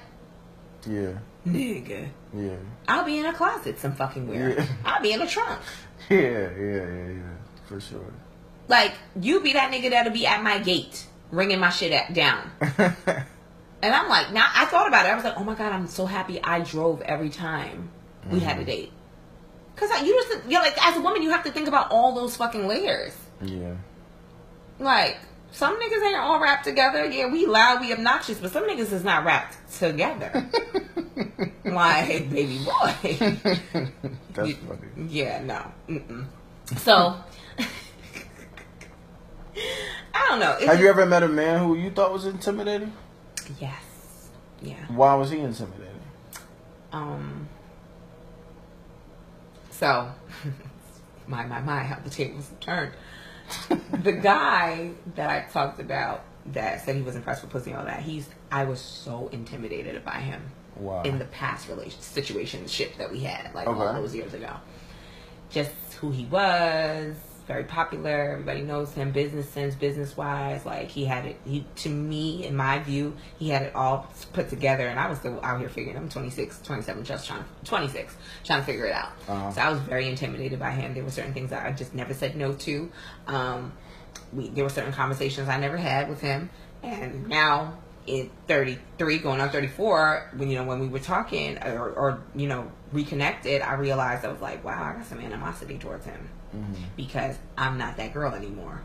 yeah. 0.87 1.13
nigga 1.47 2.07
yeah. 2.33 2.55
I'll 2.87 3.03
be 3.03 3.17
in 3.17 3.25
a 3.25 3.33
closet 3.33 3.79
some 3.79 3.93
fucking 3.95 4.27
weird 4.27 4.57
Yeah. 4.57 4.65
i'll 4.85 5.01
be 5.01 5.13
in 5.13 5.21
a 5.21 5.27
trunk. 5.27 5.59
Yeah 6.09 6.19
yeah 6.19 6.49
yeah 6.55 7.07
yeah 7.09 7.33
for 7.65 7.79
sure. 7.81 8.13
Like 8.67 8.93
you 9.19 9.39
be 9.41 9.53
that 9.53 9.71
nigga 9.71 9.89
that'll 9.89 10.13
be 10.13 10.27
at 10.27 10.43
my 10.43 10.59
gate 10.59 11.07
ringing 11.31 11.59
my 11.59 11.69
shit 11.69 11.91
at, 11.91 12.13
down 12.13 12.51
and 13.81 13.93
i'm 13.93 14.09
like 14.09 14.31
now 14.31 14.47
i 14.55 14.65
thought 14.65 14.87
about 14.87 15.05
it 15.05 15.09
i 15.09 15.15
was 15.15 15.23
like 15.23 15.37
oh 15.37 15.43
my 15.43 15.55
god 15.55 15.71
i'm 15.71 15.87
so 15.87 16.05
happy 16.05 16.43
i 16.43 16.59
drove 16.59 17.01
every 17.01 17.29
time 17.29 17.89
we 18.29 18.39
had 18.39 18.57
a 18.57 18.59
mm-hmm. 18.59 18.69
date 18.69 18.91
because 19.75 19.89
you 20.01 20.13
just 20.13 20.49
you're 20.49 20.61
like 20.61 20.77
as 20.85 20.97
a 20.97 21.01
woman 21.01 21.21
you 21.21 21.29
have 21.29 21.43
to 21.43 21.51
think 21.51 21.67
about 21.67 21.91
all 21.91 22.13
those 22.13 22.35
fucking 22.35 22.67
layers 22.67 23.15
yeah 23.41 23.75
Like, 24.79 25.17
some 25.51 25.79
niggas 25.79 26.05
ain't 26.05 26.17
all 26.17 26.39
wrapped 26.39 26.65
together. 26.65 27.05
Yeah, 27.05 27.31
we 27.31 27.45
loud, 27.45 27.81
we 27.81 27.91
obnoxious, 27.93 28.37
but 28.37 28.51
some 28.51 28.63
niggas 28.63 28.91
is 28.91 29.03
not 29.03 29.25
wrapped 29.25 29.57
together. 29.79 30.47
like, 31.65 32.29
baby 32.29 32.59
boy. 32.63 32.95
that's 34.33 34.53
funny 34.53 35.07
Yeah, 35.09 35.41
no. 35.41 35.71
Mm-mm. 35.89 36.25
So, 36.77 37.17
I 40.13 40.27
don't 40.29 40.39
know. 40.39 40.57
Have 40.67 40.79
you 40.79 40.89
ever 40.89 41.05
met 41.05 41.23
a 41.23 41.27
man 41.27 41.59
who 41.59 41.75
you 41.75 41.89
thought 41.89 42.13
was 42.13 42.25
intimidating 42.25 42.93
Yes. 43.59 44.29
Yeah. 44.61 44.75
why 44.89 45.13
was 45.15 45.29
he 45.29 45.39
intimidating 45.39 46.01
Um. 46.91 47.47
So, 49.69 50.11
my 51.27 51.45
my 51.45 51.59
my, 51.61 51.83
how 51.83 51.99
the 51.99 52.09
tables 52.09 52.49
have 52.49 52.59
turned. 52.59 52.93
the 54.03 54.11
guy 54.23 54.91
that 55.15 55.29
I 55.29 55.51
talked 55.51 55.79
about 55.79 56.23
that 56.47 56.83
said 56.83 56.95
he 56.95 57.01
was 57.01 57.15
impressed 57.15 57.43
with 57.43 57.51
pussy 57.51 57.71
and 57.71 57.79
all 57.79 57.85
that. 57.85 58.01
He's 58.01 58.27
I 58.51 58.63
was 58.63 58.79
so 58.79 59.29
intimidated 59.31 60.03
by 60.03 60.19
him 60.19 60.41
wow 60.77 61.03
in 61.03 61.19
the 61.19 61.25
past 61.25 61.67
relation 61.69 61.99
situationship 61.99 62.97
that 62.97 63.11
we 63.11 63.19
had 63.19 63.53
like 63.53 63.67
all 63.67 63.93
those 63.93 64.15
years 64.15 64.33
ago. 64.33 64.55
Just 65.49 65.71
who 65.99 66.11
he 66.11 66.25
was, 66.25 67.15
very 67.47 67.63
popular. 67.63 68.33
Everybody 68.33 68.61
knows 68.61 68.91
him. 68.93 69.11
Business 69.11 69.49
sense, 69.49 69.73
business 69.73 70.17
wise, 70.17 70.65
like 70.65 70.89
he 70.89 71.05
had 71.05 71.25
it. 71.25 71.37
He 71.45 71.65
to 71.77 71.89
me, 71.89 72.45
in 72.45 72.55
my 72.55 72.79
view, 72.79 73.15
he 73.39 73.49
had 73.49 73.63
it 73.63 73.75
all 73.75 74.11
put 74.33 74.49
together. 74.49 74.87
And 74.87 74.99
I 74.99 75.09
was 75.09 75.19
still 75.19 75.39
out 75.41 75.59
here 75.59 75.69
figuring. 75.69 75.97
I'm 75.97 76.09
26, 76.09 76.61
27, 76.61 77.03
just 77.05 77.25
trying 77.25 77.45
26, 77.63 78.15
trying 78.43 78.59
to 78.59 78.65
figure 78.65 78.85
it 78.85 78.93
out. 78.93 79.11
Uh-huh. 79.27 79.51
So 79.51 79.61
I 79.61 79.69
was 79.69 79.79
very 79.79 80.07
intimidated 80.07 80.59
by 80.59 80.71
him. 80.71 80.93
There 80.93 81.03
were 81.03 81.11
certain 81.11 81.33
things 81.33 81.49
that 81.51 81.65
I 81.65 81.71
just 81.71 81.93
never 81.93 82.13
said 82.13 82.35
no 82.35 82.53
to. 82.53 82.91
Um, 83.27 83.71
we 84.33 84.49
there 84.49 84.63
were 84.63 84.69
certain 84.69 84.93
conversations 84.93 85.47
I 85.47 85.57
never 85.57 85.77
had 85.77 86.09
with 86.09 86.19
him, 86.19 86.49
and 86.83 87.27
now 87.27 87.77
in 88.07 88.29
33 88.47 89.19
going 89.19 89.41
on 89.41 89.49
34 89.49 90.31
when 90.37 90.49
you 90.49 90.55
know 90.57 90.63
when 90.63 90.79
we 90.79 90.87
were 90.87 90.99
talking 90.99 91.57
or, 91.61 91.89
or 91.89 92.23
you 92.35 92.47
know 92.47 92.71
reconnected 92.93 93.61
i 93.61 93.73
realized 93.73 94.23
i 94.23 94.31
was 94.31 94.39
like 94.39 94.63
wow 94.63 94.81
i 94.81 94.97
got 94.97 95.05
some 95.05 95.19
animosity 95.19 95.77
towards 95.77 96.05
him 96.05 96.29
Mm-hmm. 96.55 96.83
because 96.95 97.37
i'm 97.57 97.77
not 97.77 97.97
that 97.97 98.13
girl 98.13 98.33
anymore. 98.33 98.81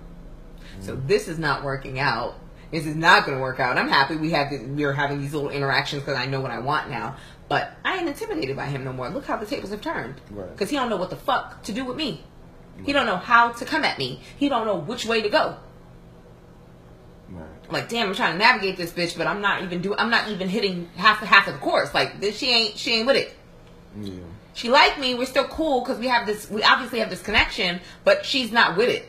So 0.81 0.97
this 0.97 1.29
is 1.29 1.39
not 1.39 1.63
working 1.63 2.01
out. 2.01 2.35
This 2.73 2.87
is 2.87 2.97
not 2.97 3.25
going 3.25 3.37
to 3.37 3.43
work 3.43 3.61
out. 3.61 3.77
I'm 3.79 3.89
happy 3.89 4.17
we 4.17 4.31
have 4.31 4.51
the, 4.51 4.65
we're 4.65 4.93
having 4.93 5.21
these 5.21 5.33
little 5.33 5.51
interactions 5.51 6.03
because 6.03 6.17
i 6.17 6.27
know 6.27 6.41
what 6.41 6.51
i 6.51 6.59
want 6.59 6.91
now 6.91 7.17
but 7.49 7.73
i 7.85 7.99
ain't 7.99 8.09
intimidated 8.09 8.57
by 8.57 8.67
him 8.67 8.83
no 8.85 8.93
more. 8.93 9.11
Look 9.11 9.27
how 9.27 9.37
the 9.37 9.47
tables 9.47 9.71
have 9.71 9.81
turned. 9.81 10.21
Right. 10.31 10.51
because 10.51 10.71
he 10.71 10.77
don't 10.77 10.91
know 10.91 10.97
what 10.97 11.11
the 11.11 11.17
fuck 11.17 11.63
to 11.65 11.73
do 11.73 11.85
with 11.85 11.97
me. 11.97 12.25
He 12.85 12.93
don't 12.93 13.07
know 13.07 13.19
how 13.19 13.53
to 13.53 13.65
come 13.65 13.85
at 13.85 13.99
me. 13.99 14.23
He 14.39 14.49
don't 14.49 14.67
know 14.67 14.77
which 14.77 15.07
way 15.07 15.23
to 15.23 15.29
go. 15.29 15.57
Right. 17.31 17.47
like 17.71 17.89
damn 17.89 18.09
i'm 18.09 18.15
trying 18.15 18.33
to 18.33 18.39
navigate 18.39 18.77
this 18.77 18.93
bitch 18.93 19.17
but 19.17 19.27
i'm 19.27 19.41
not 19.41 19.63
even 19.63 19.81
do 19.81 19.95
i'm 19.97 20.11
not 20.11 20.29
even 20.29 20.51
hitting 20.51 20.91
half 20.97 21.19
half 21.19 21.47
of 21.47 21.55
the 21.55 21.61
course. 21.61 21.95
Like 21.95 22.21
this 22.21 22.37
she 22.37 22.51
ain't 22.51 22.77
she 22.77 22.95
ain't 22.95 23.07
with 23.07 23.17
it. 23.17 23.37
Yeah 24.01 24.15
she 24.55 24.71
liked 24.71 24.99
me 24.99 25.15
we're 25.15 25.27
still 25.27 25.47
cool 25.49 25.81
because 25.81 25.99
we 25.99 26.07
have 26.07 26.27
this 26.27 26.51
we 26.51 26.63
obviously 26.63 26.99
have 26.99 27.11
this 27.11 27.23
connection 27.23 27.81
but 28.05 28.25
she's 28.25 28.53
not 28.53 28.77
with 28.77 28.89
it. 28.89 29.09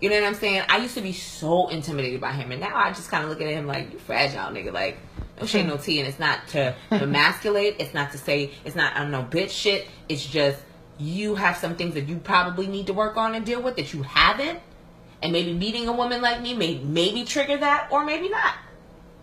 You 0.00 0.10
know 0.10 0.20
what 0.20 0.26
i'm 0.26 0.34
saying? 0.34 0.62
I 0.68 0.78
used 0.78 0.94
to 0.94 1.00
be 1.00 1.12
so 1.12 1.68
intimidated 1.68 2.20
by 2.20 2.32
him 2.32 2.52
and 2.52 2.60
now 2.60 2.76
i 2.76 2.90
just 2.90 3.10
kind 3.10 3.24
of 3.24 3.30
look 3.30 3.40
at 3.40 3.48
him 3.48 3.66
like 3.66 3.92
you 3.92 3.98
fragile 3.98 4.52
nigga 4.52 4.72
like 4.72 4.98
no 5.40 5.46
shade 5.46 5.62
hmm. 5.62 5.68
no 5.68 5.76
tea 5.76 6.00
and 6.00 6.08
it's 6.08 6.18
not 6.18 6.46
to 6.48 6.74
emasculate 6.90 7.76
it's 7.78 7.94
not 7.94 8.12
to 8.12 8.18
say 8.18 8.52
it's 8.64 8.76
not 8.76 8.94
i 8.94 9.00
don't 9.00 9.10
know 9.10 9.22
bitch 9.22 9.50
shit 9.50 9.88
it's 10.08 10.24
just 10.24 10.60
you 10.98 11.34
have 11.34 11.56
some 11.56 11.76
things 11.76 11.94
that 11.94 12.08
you 12.08 12.16
probably 12.16 12.66
need 12.66 12.86
to 12.86 12.92
work 12.92 13.16
on 13.16 13.34
and 13.34 13.44
deal 13.44 13.60
with 13.60 13.76
that 13.76 13.92
you 13.92 14.02
haven't 14.02 14.60
and 15.22 15.32
maybe 15.32 15.52
meeting 15.52 15.88
a 15.88 15.92
woman 15.92 16.20
like 16.20 16.40
me 16.40 16.54
may 16.54 16.78
maybe 16.78 17.24
trigger 17.24 17.56
that 17.56 17.88
or 17.90 18.04
maybe 18.04 18.28
not. 18.28 18.54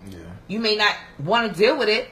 Yeah. 0.10 0.20
You 0.48 0.60
may 0.60 0.76
not 0.76 0.96
want 1.20 1.52
to 1.52 1.58
deal 1.58 1.78
with 1.78 1.90
it. 1.90 2.10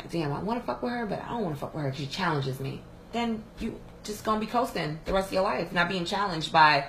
Like, 0.00 0.10
damn, 0.10 0.32
I 0.32 0.40
want 0.42 0.60
to 0.60 0.66
fuck 0.66 0.82
with 0.82 0.92
her, 0.92 1.04
but 1.04 1.22
I 1.22 1.28
don't 1.28 1.42
want 1.42 1.54
to 1.54 1.60
fuck 1.60 1.74
with 1.74 1.84
her. 1.84 1.92
She 1.92 2.06
challenges 2.06 2.58
me. 2.58 2.80
Then 3.12 3.42
you 3.58 3.78
just 4.02 4.24
gonna 4.24 4.40
be 4.40 4.46
coasting 4.46 4.98
the 5.04 5.12
rest 5.12 5.28
of 5.28 5.34
your 5.34 5.42
life, 5.42 5.72
not 5.72 5.88
being 5.88 6.04
challenged 6.04 6.52
by 6.52 6.86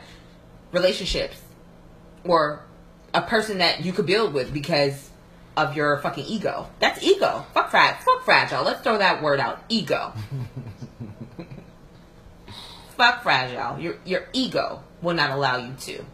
relationships 0.72 1.42
or 2.24 2.64
a 3.14 3.22
person 3.22 3.58
that 3.58 3.84
you 3.84 3.92
could 3.92 4.06
build 4.06 4.34
with 4.34 4.54
because 4.54 5.10
of 5.58 5.76
your 5.76 5.98
fucking 5.98 6.26
ego. 6.26 6.70
That's 6.80 7.04
ego. 7.04 7.46
Fuck 7.54 7.72
frag. 7.72 7.98
Fuck 7.98 8.24
fragile. 8.24 8.64
Let's 8.64 8.82
throw 8.82 8.98
that 8.98 9.22
word 9.22 9.42
out. 9.42 9.62
Ego. 9.68 10.14
fuck 12.98 13.24
fragile. 13.24 13.78
Your 13.80 13.98
your 14.06 14.28
ego 14.32 14.84
will 15.02 15.16
not 15.16 15.32
allow 15.32 15.58
you 15.58 15.74
to. 15.82 16.06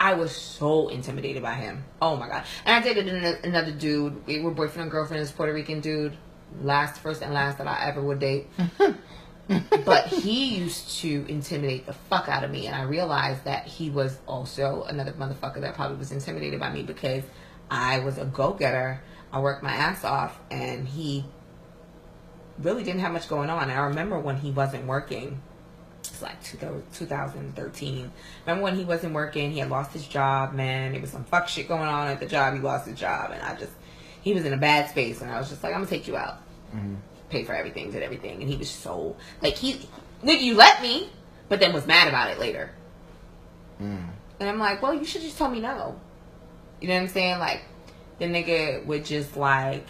I 0.00 0.14
was 0.14 0.34
so 0.34 0.88
intimidated 0.88 1.42
by 1.42 1.54
him. 1.54 1.84
Oh 2.00 2.16
my 2.16 2.28
god! 2.28 2.44
And 2.64 2.76
I 2.76 2.86
dated 2.86 3.08
another 3.44 3.72
dude. 3.72 4.26
We 4.26 4.40
were 4.40 4.50
boyfriend 4.50 4.82
and 4.82 4.90
girlfriend. 4.90 5.22
This 5.22 5.32
Puerto 5.32 5.52
Rican 5.52 5.80
dude, 5.80 6.16
last, 6.62 7.00
first, 7.00 7.22
and 7.22 7.34
last 7.34 7.58
that 7.58 7.66
I 7.66 7.88
ever 7.88 8.00
would 8.00 8.20
date. 8.20 8.46
but 9.84 10.06
he 10.06 10.56
used 10.56 11.00
to 11.00 11.26
intimidate 11.28 11.86
the 11.86 11.92
fuck 11.92 12.28
out 12.28 12.44
of 12.44 12.50
me, 12.50 12.66
and 12.66 12.76
I 12.76 12.82
realized 12.82 13.44
that 13.44 13.66
he 13.66 13.90
was 13.90 14.18
also 14.26 14.84
another 14.84 15.12
motherfucker 15.12 15.60
that 15.60 15.74
probably 15.74 15.96
was 15.96 16.12
intimidated 16.12 16.60
by 16.60 16.72
me 16.72 16.82
because 16.82 17.24
I 17.70 17.98
was 18.00 18.18
a 18.18 18.24
go 18.24 18.52
getter. 18.52 19.02
I 19.32 19.40
worked 19.40 19.64
my 19.64 19.72
ass 19.72 20.04
off, 20.04 20.38
and 20.50 20.86
he 20.86 21.24
really 22.58 22.84
didn't 22.84 23.00
have 23.00 23.12
much 23.12 23.28
going 23.28 23.50
on. 23.50 23.64
And 23.64 23.72
I 23.72 23.86
remember 23.86 24.20
when 24.20 24.36
he 24.36 24.52
wasn't 24.52 24.86
working 24.86 25.42
it's 26.14 26.22
like 26.22 26.42
2013. 26.92 28.12
Remember 28.46 28.62
when 28.62 28.76
he 28.76 28.84
wasn't 28.84 29.14
working? 29.14 29.50
He 29.50 29.58
had 29.58 29.70
lost 29.70 29.92
his 29.92 30.06
job, 30.06 30.52
man. 30.52 30.92
There 30.92 31.00
was 31.00 31.10
some 31.10 31.24
fuck 31.24 31.48
shit 31.48 31.68
going 31.68 31.82
on 31.82 32.08
at 32.08 32.20
the 32.20 32.26
job. 32.26 32.54
He 32.54 32.60
lost 32.60 32.86
his 32.86 32.98
job, 32.98 33.32
and 33.32 33.42
I 33.42 33.54
just, 33.56 33.72
he 34.22 34.32
was 34.32 34.44
in 34.44 34.52
a 34.52 34.56
bad 34.56 34.90
space, 34.90 35.20
and 35.20 35.30
I 35.30 35.38
was 35.38 35.48
just 35.48 35.62
like, 35.62 35.72
I'm 35.72 35.80
gonna 35.80 35.90
take 35.90 36.06
you 36.06 36.16
out. 36.16 36.40
pay 37.30 37.44
for 37.44 37.54
everything, 37.54 37.90
did 37.90 38.02
everything, 38.02 38.40
and 38.40 38.50
he 38.50 38.56
was 38.56 38.70
so 38.70 39.16
like 39.42 39.54
he 39.56 39.88
nigga, 40.22 40.40
you 40.40 40.54
let 40.54 40.80
me, 40.82 41.10
but 41.48 41.60
then 41.60 41.72
was 41.72 41.86
mad 41.86 42.08
about 42.08 42.30
it 42.30 42.38
later. 42.38 42.70
Mm. 43.80 44.08
And 44.40 44.48
I'm 44.48 44.58
like, 44.58 44.82
well, 44.82 44.94
you 44.94 45.04
should 45.04 45.22
just 45.22 45.36
tell 45.36 45.50
me 45.50 45.60
no. 45.60 46.00
You 46.80 46.88
know 46.88 46.94
what 46.94 47.02
I'm 47.02 47.08
saying? 47.08 47.38
Like, 47.38 47.62
the 48.18 48.26
nigga 48.26 48.84
would 48.86 49.04
just 49.04 49.36
like 49.36 49.86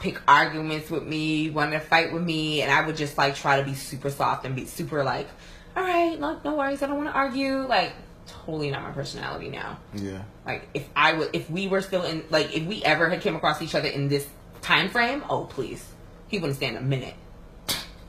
pick 0.00 0.20
arguments 0.28 0.90
with 0.90 1.04
me, 1.04 1.50
want 1.50 1.72
to 1.72 1.80
fight 1.80 2.12
with 2.12 2.22
me, 2.22 2.62
and 2.62 2.70
I 2.70 2.86
would 2.86 2.96
just 2.96 3.18
like 3.18 3.34
try 3.34 3.58
to 3.58 3.64
be 3.64 3.74
super 3.74 4.10
soft 4.10 4.44
and 4.44 4.54
be 4.54 4.66
super 4.66 5.02
like, 5.04 5.28
all 5.76 5.82
right, 5.82 6.18
no, 6.18 6.38
no 6.44 6.56
worries, 6.56 6.82
I 6.82 6.86
don't 6.86 6.96
want 6.96 7.08
to 7.08 7.14
argue. 7.14 7.66
Like, 7.66 7.92
totally 8.26 8.70
not 8.70 8.82
my 8.82 8.90
personality 8.90 9.48
now. 9.48 9.78
Yeah. 9.94 10.22
Like, 10.46 10.68
if 10.74 10.88
I 10.94 11.14
would, 11.14 11.30
if 11.32 11.50
we 11.50 11.68
were 11.68 11.80
still 11.80 12.04
in, 12.04 12.24
like, 12.30 12.54
if 12.54 12.64
we 12.64 12.84
ever 12.84 13.08
had 13.08 13.20
came 13.20 13.36
across 13.36 13.62
each 13.62 13.74
other 13.74 13.88
in 13.88 14.08
this 14.08 14.26
time 14.60 14.88
frame, 14.88 15.24
oh 15.28 15.44
please, 15.44 15.84
he 16.28 16.38
wouldn't 16.38 16.56
stand 16.56 16.76
a 16.76 16.80
minute. 16.80 17.14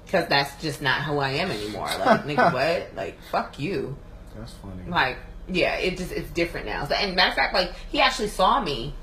Cause 0.07 0.27
that's 0.27 0.61
just 0.61 0.79
not 0.79 1.01
who 1.01 1.17
I 1.17 1.31
am 1.31 1.49
anymore. 1.49 1.87
Like, 1.87 2.23
nigga, 2.25 2.53
what? 2.53 2.95
Like, 2.95 3.17
fuck 3.31 3.57
you. 3.57 3.97
That's 4.35 4.53
funny. 4.53 4.83
Like, 4.87 5.17
yeah, 5.47 5.75
it 5.77 5.97
just 5.97 6.11
it's 6.11 6.29
different 6.29 6.67
now. 6.67 6.85
So, 6.85 6.93
and 6.93 7.15
matter 7.15 7.29
of 7.29 7.35
fact, 7.35 7.53
like 7.53 7.73
he 7.91 7.99
actually 7.99 8.27
saw 8.27 8.61
me. 8.61 8.93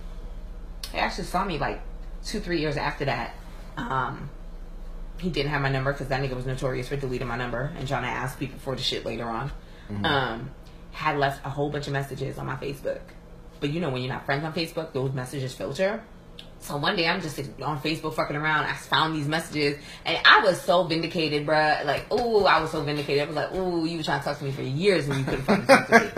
He 0.93 0.99
actually 0.99 1.25
saw 1.25 1.45
me 1.45 1.59
like 1.59 1.81
two, 2.25 2.41
three 2.41 2.61
years 2.61 2.77
after 2.77 3.05
that. 3.07 3.35
Um, 3.77 4.31
he 5.19 5.31
didn't 5.31 5.51
have 5.51 5.61
my 5.61 5.69
number 5.71 5.93
because 5.93 6.09
that 6.09 6.23
nigga 6.23 6.35
was 6.35 6.47
notorious 6.47 6.89
for 6.89 6.97
deleting 6.97 7.29
my 7.29 7.37
number 7.37 7.73
and 7.77 7.87
trying 7.87 8.03
to 8.03 8.09
ask 8.09 8.39
people 8.39 8.59
for 8.59 8.75
the 8.75 8.83
shit 8.83 9.05
later 9.05 9.25
on. 9.25 9.53
Um, 10.05 10.51
had 10.93 11.19
left 11.19 11.45
a 11.45 11.51
whole 11.51 11.71
bunch 11.71 11.87
of 11.87 11.93
messages 11.93 12.39
on 12.39 12.47
my 12.47 12.57
Facebook, 12.57 13.01
but 13.61 13.71
you 13.71 13.81
know 13.81 13.91
when 13.91 14.03
you're 14.03 14.13
not 14.13 14.25
friends 14.25 14.45
on 14.45 14.53
Facebook, 14.53 14.93
those 14.93 15.13
messages 15.13 15.55
filter. 15.55 16.03
So 16.63 16.77
one 16.77 16.95
day 16.95 17.09
I'm 17.09 17.23
just 17.23 17.39
on 17.63 17.81
Facebook 17.81 18.15
fucking 18.15 18.37
around. 18.37 18.67
I 18.67 18.75
found 18.75 19.17
these 19.17 19.27
messages 19.27 19.79
and 20.05 20.19
I 20.27 20.41
was 20.41 20.61
so 20.61 20.85
vindicated, 20.85 21.47
bruh. 21.47 21.85
Like, 21.87 22.13
ooh, 22.13 22.45
I 22.45 22.61
was 22.61 22.71
so 22.71 22.83
vindicated. 22.83 23.23
I 23.23 23.27
was 23.27 23.37
like, 23.37 23.55
ooh, 23.55 23.87
you 23.87 23.97
were 23.97 24.03
trying 24.03 24.21
to 24.21 24.25
talk 24.27 24.39
to 24.39 24.45
me 24.45 24.53
for 24.53 24.63
years 24.63 25.09
and 25.09 25.19
you 25.19 25.25
couldn't 25.25 25.43
fucking 25.45 25.67
talk 25.67 25.87
to 25.87 26.01
me. 26.01 26.07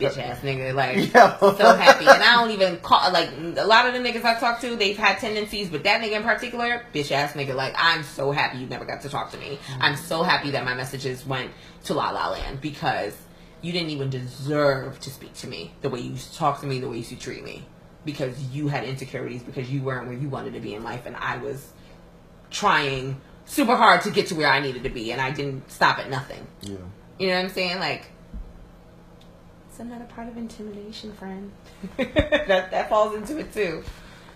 Bitch 0.00 0.18
ass 0.18 0.40
nigga. 0.40 0.74
Like, 0.74 0.96
Yo. 1.14 1.54
so 1.56 1.76
happy. 1.76 2.06
And 2.06 2.22
I 2.22 2.34
don't 2.34 2.50
even 2.50 2.78
call, 2.78 3.12
like, 3.12 3.30
a 3.56 3.64
lot 3.64 3.86
of 3.86 3.94
the 3.94 4.00
niggas 4.00 4.24
I 4.24 4.38
talk 4.38 4.60
to, 4.62 4.74
they've 4.74 4.98
had 4.98 5.18
tendencies, 5.18 5.70
but 5.70 5.84
that 5.84 6.02
nigga 6.02 6.16
in 6.16 6.22
particular, 6.24 6.84
bitch 6.92 7.12
ass 7.12 7.34
nigga, 7.34 7.54
like, 7.54 7.74
I'm 7.78 8.02
so 8.02 8.32
happy 8.32 8.58
you 8.58 8.66
never 8.66 8.84
got 8.84 9.02
to 9.02 9.08
talk 9.08 9.30
to 9.30 9.38
me. 9.38 9.58
Mm-hmm. 9.68 9.82
I'm 9.82 9.96
so 9.96 10.24
happy 10.24 10.50
that 10.50 10.64
my 10.64 10.74
messages 10.74 11.24
went 11.24 11.52
to 11.84 11.94
La 11.94 12.10
La 12.10 12.30
Land 12.30 12.60
because 12.60 13.16
you 13.62 13.72
didn't 13.72 13.90
even 13.90 14.10
deserve 14.10 14.98
to 15.00 15.10
speak 15.10 15.34
to 15.34 15.46
me 15.46 15.72
the 15.82 15.88
way 15.88 16.00
you 16.00 16.16
talk 16.34 16.60
to 16.60 16.66
me, 16.66 16.80
the 16.80 16.88
way 16.88 16.98
you 16.98 17.16
treat 17.16 17.44
me. 17.44 17.64
Because 18.04 18.38
you 18.52 18.68
had 18.68 18.84
insecurities, 18.84 19.42
because 19.42 19.70
you 19.70 19.82
weren't 19.82 20.06
where 20.06 20.16
you 20.16 20.28
wanted 20.28 20.54
to 20.54 20.60
be 20.60 20.74
in 20.74 20.84
life, 20.84 21.06
and 21.06 21.16
I 21.16 21.38
was 21.38 21.72
trying 22.50 23.20
super 23.46 23.76
hard 23.76 24.02
to 24.02 24.10
get 24.10 24.28
to 24.28 24.34
where 24.34 24.48
I 24.48 24.60
needed 24.60 24.82
to 24.84 24.90
be, 24.90 25.12
and 25.12 25.20
I 25.20 25.30
didn't 25.30 25.70
stop 25.70 25.98
at 25.98 26.10
nothing. 26.10 26.46
Yeah. 26.62 26.76
You 27.18 27.28
know 27.28 27.36
what 27.36 27.44
I'm 27.44 27.50
saying? 27.50 27.78
Like, 27.78 28.10
it's 29.68 29.80
another 29.80 30.04
part 30.04 30.28
of 30.28 30.36
intimidation, 30.36 31.12
friend. 31.14 31.50
that 31.96 32.70
that 32.70 32.88
falls 32.88 33.14
into 33.16 33.38
it 33.38 33.52
too. 33.52 33.82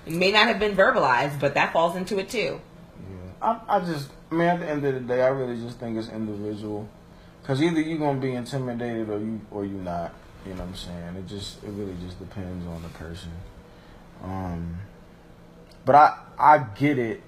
It 0.07 0.13
may 0.13 0.33
not 0.33 0.49
have 0.49 0.59
been 0.59 0.75
verbalized, 0.75 1.39
but 1.39 1.55
that 1.55 1.73
falls 1.73 1.97
into 1.97 2.19
it 2.19 2.29
too. 2.29 2.61
Yeah. 3.09 3.31
I, 3.69 3.77
I 3.77 3.81
just, 3.81 4.11
I 4.31 4.35
mean, 4.35 4.49
at 4.49 4.61
the 4.61 4.69
end 4.69 4.85
of 4.85 4.95
the 4.95 5.01
day, 5.01 5.23
I 5.23 5.29
really 5.29 5.61
just 5.61 5.79
think 5.79 5.97
it's 5.97 6.09
individual. 6.09 6.89
Cause 7.45 7.63
either 7.63 7.81
you're 7.81 7.99
gonna 7.99 8.21
be 8.21 8.33
intimidated 8.33 9.09
or 9.09 9.19
you 9.19 9.41
or 9.51 9.65
you 9.65 9.79
not. 9.79 10.13
You 10.45 10.55
know 10.55 10.61
what 10.61 10.69
I'm 10.71 10.75
saying? 10.77 11.17
It 11.17 11.27
just, 11.27 11.63
it 11.63 11.71
really 11.71 11.97
just 12.05 12.19
depends 12.19 12.67
on 12.67 12.83
the 12.83 12.89
person. 12.89 13.31
Um, 14.23 14.79
but 15.85 15.95
I, 15.95 16.19
I 16.39 16.59
get 16.59 16.99
it. 16.99 17.23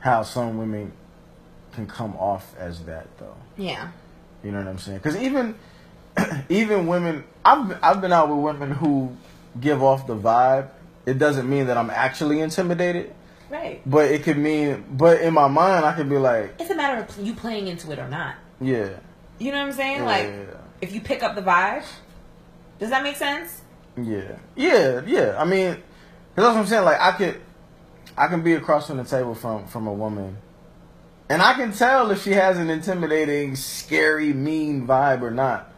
How 0.00 0.22
some 0.22 0.58
women 0.58 0.92
can 1.72 1.86
come 1.86 2.14
off 2.16 2.54
as 2.58 2.84
that 2.84 3.06
though. 3.18 3.36
Yeah. 3.56 3.90
You 4.44 4.52
know 4.52 4.58
what 4.58 4.68
I'm 4.68 4.78
saying? 4.78 4.98
Because 4.98 5.16
even 5.16 5.54
even 6.48 6.86
women, 6.86 7.24
I've 7.44 7.76
I've 7.82 8.00
been 8.00 8.12
out 8.12 8.28
with 8.28 8.38
women 8.38 8.70
who 8.70 9.16
give 9.60 9.82
off 9.82 10.06
the 10.06 10.16
vibe. 10.16 10.68
It 11.06 11.18
doesn't 11.18 11.48
mean 11.48 11.66
that 11.66 11.76
I'm 11.76 11.90
actually 11.90 12.40
intimidated, 12.40 13.14
Right. 13.50 13.80
but 13.86 14.10
it 14.10 14.22
could 14.24 14.38
mean. 14.38 14.84
But 14.90 15.20
in 15.20 15.34
my 15.34 15.46
mind, 15.48 15.84
I 15.84 15.92
could 15.94 16.08
be 16.08 16.18
like, 16.18 16.54
It's 16.60 16.70
a 16.70 16.74
matter 16.74 17.00
of 17.02 17.18
you 17.24 17.32
playing 17.34 17.68
into 17.68 17.90
it 17.92 17.98
or 17.98 18.08
not. 18.08 18.34
yeah, 18.60 18.90
You 19.38 19.52
know 19.52 19.58
what 19.58 19.66
I'm 19.68 19.72
saying? 19.72 19.98
yeah, 19.98 20.04
like, 20.04 20.32
if 20.80 20.92
you 20.92 21.00
pick 21.00 21.22
up 21.22 21.36
the 21.36 21.42
vibe, 21.42 21.84
does 22.80 22.90
that 22.90 23.02
make 23.04 23.16
sense? 23.16 23.62
Yeah, 23.96 24.36
yeah, 24.54 25.00
yeah. 25.06 25.36
I 25.38 25.44
mean, 25.44 25.76
that's 26.34 26.46
what 26.48 26.56
I'm 26.56 26.66
saying. 26.66 26.84
Like, 26.84 27.00
I 27.00 27.12
could, 27.12 27.40
I 28.16 28.28
can 28.28 28.42
be 28.42 28.54
across 28.54 28.86
from 28.88 28.98
the 28.98 29.04
table 29.04 29.34
from 29.34 29.66
from 29.66 29.86
a 29.86 29.92
woman, 29.92 30.38
and 31.28 31.40
I 31.42 31.54
can 31.54 31.72
tell 31.72 32.10
if 32.10 32.22
she 32.22 32.32
has 32.32 32.58
an 32.58 32.70
intimidating, 32.70 33.56
scary, 33.56 34.32
mean 34.32 34.86
vibe 34.86 35.22
or 35.22 35.30
not. 35.30 35.72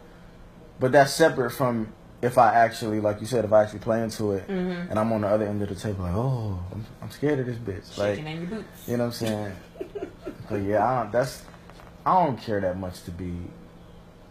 But 0.80 0.92
that's 0.92 1.12
separate 1.12 1.50
from 1.50 1.92
if 2.22 2.36
I 2.38 2.52
actually, 2.54 3.00
like 3.00 3.20
you 3.20 3.26
said, 3.26 3.44
if 3.44 3.52
I 3.52 3.62
actually 3.62 3.78
play 3.80 4.02
into 4.02 4.32
it, 4.32 4.46
Mm-hmm. 4.48 4.90
and 4.90 4.98
I'm 4.98 5.12
on 5.12 5.20
the 5.22 5.28
other 5.28 5.44
end 5.46 5.62
of 5.62 5.68
the 5.68 5.74
table, 5.76 6.02
like, 6.04 6.14
oh, 6.14 6.58
I'm, 6.72 6.84
I'm 7.02 7.10
scared 7.10 7.38
of 7.40 7.46
this 7.46 7.56
bitch. 7.58 7.96
Like, 7.98 8.18
in 8.18 8.26
your 8.26 8.46
boots. 8.46 8.88
you 8.88 8.96
know 8.96 9.04
what 9.06 9.20
I'm 9.22 9.26
saying? 9.26 9.52
but 10.50 10.56
yeah, 10.62 10.84
I 10.84 11.02
don't, 11.02 11.12
that's 11.12 11.42
I 12.04 12.24
don't 12.24 12.36
care 12.40 12.60
that 12.60 12.76
much 12.78 13.02
to 13.04 13.10
be 13.12 13.32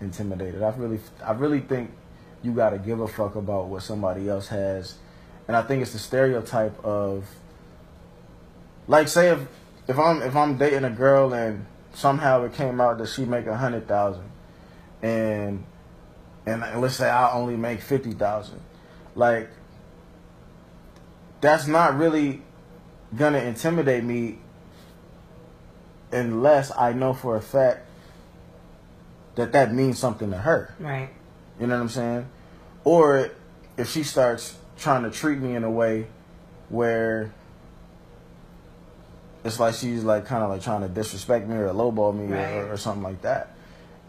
intimidated. 0.01 0.61
I 0.63 0.69
really, 0.75 0.99
I 1.23 1.31
really 1.31 1.61
think 1.61 1.91
you 2.47 2.53
got 2.53 2.69
to 2.69 2.79
give 2.79 3.01
a 3.01 3.07
fuck 3.09 3.35
about 3.35 3.67
what 3.67 3.83
somebody 3.83 4.29
else 4.29 4.47
has, 4.47 4.95
and 5.49 5.57
I 5.57 5.61
think 5.61 5.81
it's 5.81 5.91
the 5.91 5.99
stereotype 5.99 6.81
of, 6.83 7.25
like, 8.87 9.09
say 9.09 9.29
if 9.29 9.39
if 9.87 9.99
I'm 9.99 10.21
if 10.21 10.33
I'm 10.33 10.57
dating 10.57 10.85
a 10.85 10.89
girl 10.89 11.33
and 11.33 11.65
somehow 11.93 12.45
it 12.45 12.53
came 12.53 12.79
out 12.79 12.99
that 12.99 13.09
she 13.09 13.25
make 13.25 13.47
a 13.47 13.57
hundred 13.57 13.85
thousand, 13.85 14.29
and 15.01 15.65
and 16.45 16.81
let's 16.81 16.95
say 16.95 17.09
I 17.09 17.33
only 17.33 17.57
make 17.57 17.81
fifty 17.81 18.13
thousand, 18.13 18.61
like 19.13 19.49
that's 21.41 21.67
not 21.67 21.97
really 21.97 22.41
gonna 23.13 23.39
intimidate 23.39 24.05
me 24.05 24.39
unless 26.13 26.71
I 26.77 26.93
know 26.93 27.13
for 27.13 27.35
a 27.35 27.41
fact 27.41 27.81
that 29.35 29.51
that 29.51 29.73
means 29.73 29.99
something 29.99 30.31
to 30.31 30.37
her. 30.37 30.73
Right. 30.79 31.09
You 31.59 31.67
know 31.67 31.75
what 31.75 31.81
I'm 31.81 31.89
saying? 31.89 32.29
Or 32.87 33.31
if 33.75 33.89
she 33.91 34.03
starts 34.03 34.55
trying 34.77 35.03
to 35.03 35.11
treat 35.11 35.39
me 35.39 35.55
in 35.55 35.65
a 35.65 35.69
way 35.69 36.07
where 36.69 37.33
it's 39.43 39.59
like 39.59 39.75
she's 39.75 40.05
like 40.05 40.25
kind 40.25 40.41
of 40.41 40.49
like 40.49 40.61
trying 40.61 40.81
to 40.83 40.87
disrespect 40.87 41.49
me 41.49 41.55
or 41.57 41.67
lowball 41.69 42.15
me 42.15 42.33
Right. 42.33 42.53
or, 42.53 42.71
or 42.73 42.77
something 42.77 43.03
like 43.03 43.23
that. 43.23 43.53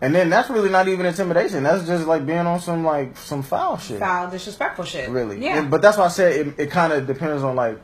And 0.00 0.14
then 0.14 0.30
that's 0.30 0.48
really 0.48 0.68
not 0.70 0.86
even 0.86 1.06
intimidation. 1.06 1.64
That's 1.64 1.84
just 1.88 2.06
like 2.06 2.24
being 2.24 2.38
on 2.46 2.60
some 2.60 2.84
like 2.84 3.16
some 3.16 3.42
foul 3.42 3.78
shit. 3.78 3.98
Foul, 3.98 4.30
disrespectful 4.30 4.84
shit. 4.84 5.08
Really. 5.10 5.42
Yeah. 5.44 5.58
And- 5.58 5.70
but 5.72 5.82
that's 5.82 5.98
why 5.98 6.04
I 6.04 6.08
said 6.08 6.46
it, 6.46 6.54
it 6.56 6.70
kind 6.70 6.92
of 6.92 7.04
depends 7.08 7.42
on 7.42 7.56
like 7.56 7.80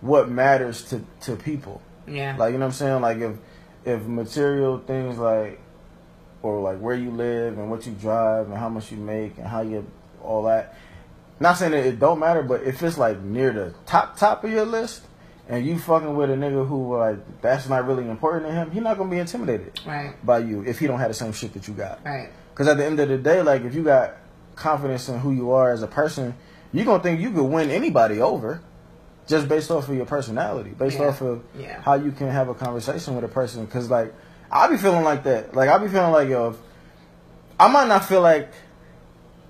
what 0.00 0.30
matters 0.30 0.84
to, 0.84 1.02
to 1.22 1.36
people. 1.36 1.82
yeah. 2.06 2.34
Like 2.38 2.52
you 2.52 2.58
know 2.58 2.64
what 2.64 2.72
I'm 2.72 2.78
saying? 2.78 3.02
Like 3.02 3.18
if 3.18 3.36
if 3.84 4.02
material 4.06 4.78
things 4.78 5.18
like 5.18 5.60
or 6.42 6.60
like 6.60 6.78
where 6.78 6.96
you 6.96 7.10
live 7.10 7.58
and 7.58 7.70
what 7.70 7.84
you 7.86 7.92
drive 7.92 8.46
and 8.48 8.56
how 8.56 8.70
much 8.70 8.90
you 8.90 8.96
make 8.96 9.36
and 9.36 9.46
how 9.46 9.60
you 9.60 9.86
all 10.28 10.42
that. 10.44 10.74
Not 11.40 11.56
saying 11.56 11.72
that 11.72 11.86
it 11.86 11.98
don't 11.98 12.18
matter, 12.18 12.42
but 12.42 12.62
if 12.62 12.82
it's 12.82 12.98
like 12.98 13.20
near 13.22 13.52
the 13.52 13.74
top 13.86 14.16
top 14.16 14.44
of 14.44 14.50
your 14.50 14.64
list 14.64 15.02
and 15.48 15.64
you 15.64 15.78
fucking 15.78 16.14
with 16.16 16.30
a 16.30 16.34
nigga 16.34 16.66
who 16.66 16.96
like 16.96 17.40
that's 17.40 17.68
not 17.68 17.86
really 17.86 18.08
important 18.08 18.46
to 18.46 18.52
him, 18.52 18.70
he 18.70 18.80
not 18.80 18.98
gonna 18.98 19.10
be 19.10 19.18
intimidated 19.18 19.80
right. 19.86 20.14
by 20.24 20.38
you 20.40 20.62
if 20.64 20.78
he 20.78 20.86
don't 20.86 20.98
have 20.98 21.08
the 21.08 21.14
same 21.14 21.32
shit 21.32 21.52
that 21.54 21.66
you 21.68 21.74
got. 21.74 22.00
Right. 22.04 22.28
Because 22.52 22.68
at 22.68 22.76
the 22.76 22.84
end 22.84 22.98
of 23.00 23.08
the 23.08 23.18
day, 23.18 23.40
like 23.42 23.62
if 23.62 23.74
you 23.74 23.82
got 23.82 24.14
confidence 24.56 25.08
in 25.08 25.20
who 25.20 25.32
you 25.32 25.52
are 25.52 25.72
as 25.72 25.82
a 25.82 25.86
person, 25.86 26.34
you 26.72 26.84
gonna 26.84 27.02
think 27.02 27.20
you 27.20 27.30
could 27.30 27.44
win 27.44 27.70
anybody 27.70 28.20
over, 28.20 28.60
just 29.28 29.48
based 29.48 29.70
off 29.70 29.88
of 29.88 29.94
your 29.94 30.06
personality, 30.06 30.70
based 30.70 30.98
Yeah. 30.98 31.06
off 31.06 31.20
of 31.22 31.42
Yeah. 31.56 31.80
how 31.82 31.94
you 31.94 32.10
can 32.10 32.28
have 32.30 32.48
a 32.48 32.54
conversation 32.54 33.14
with 33.14 33.24
a 33.24 33.28
person. 33.28 33.64
Because 33.64 33.88
like 33.88 34.12
I 34.50 34.66
be 34.68 34.76
feeling 34.76 35.04
like 35.04 35.22
that. 35.24 35.54
Like 35.54 35.70
I 35.70 35.78
be 35.78 35.86
feeling 35.86 36.10
like 36.10 36.28
yo, 36.28 36.48
if, 36.48 36.56
I 37.60 37.68
might 37.68 37.86
not 37.86 38.04
feel 38.04 38.20
like 38.22 38.50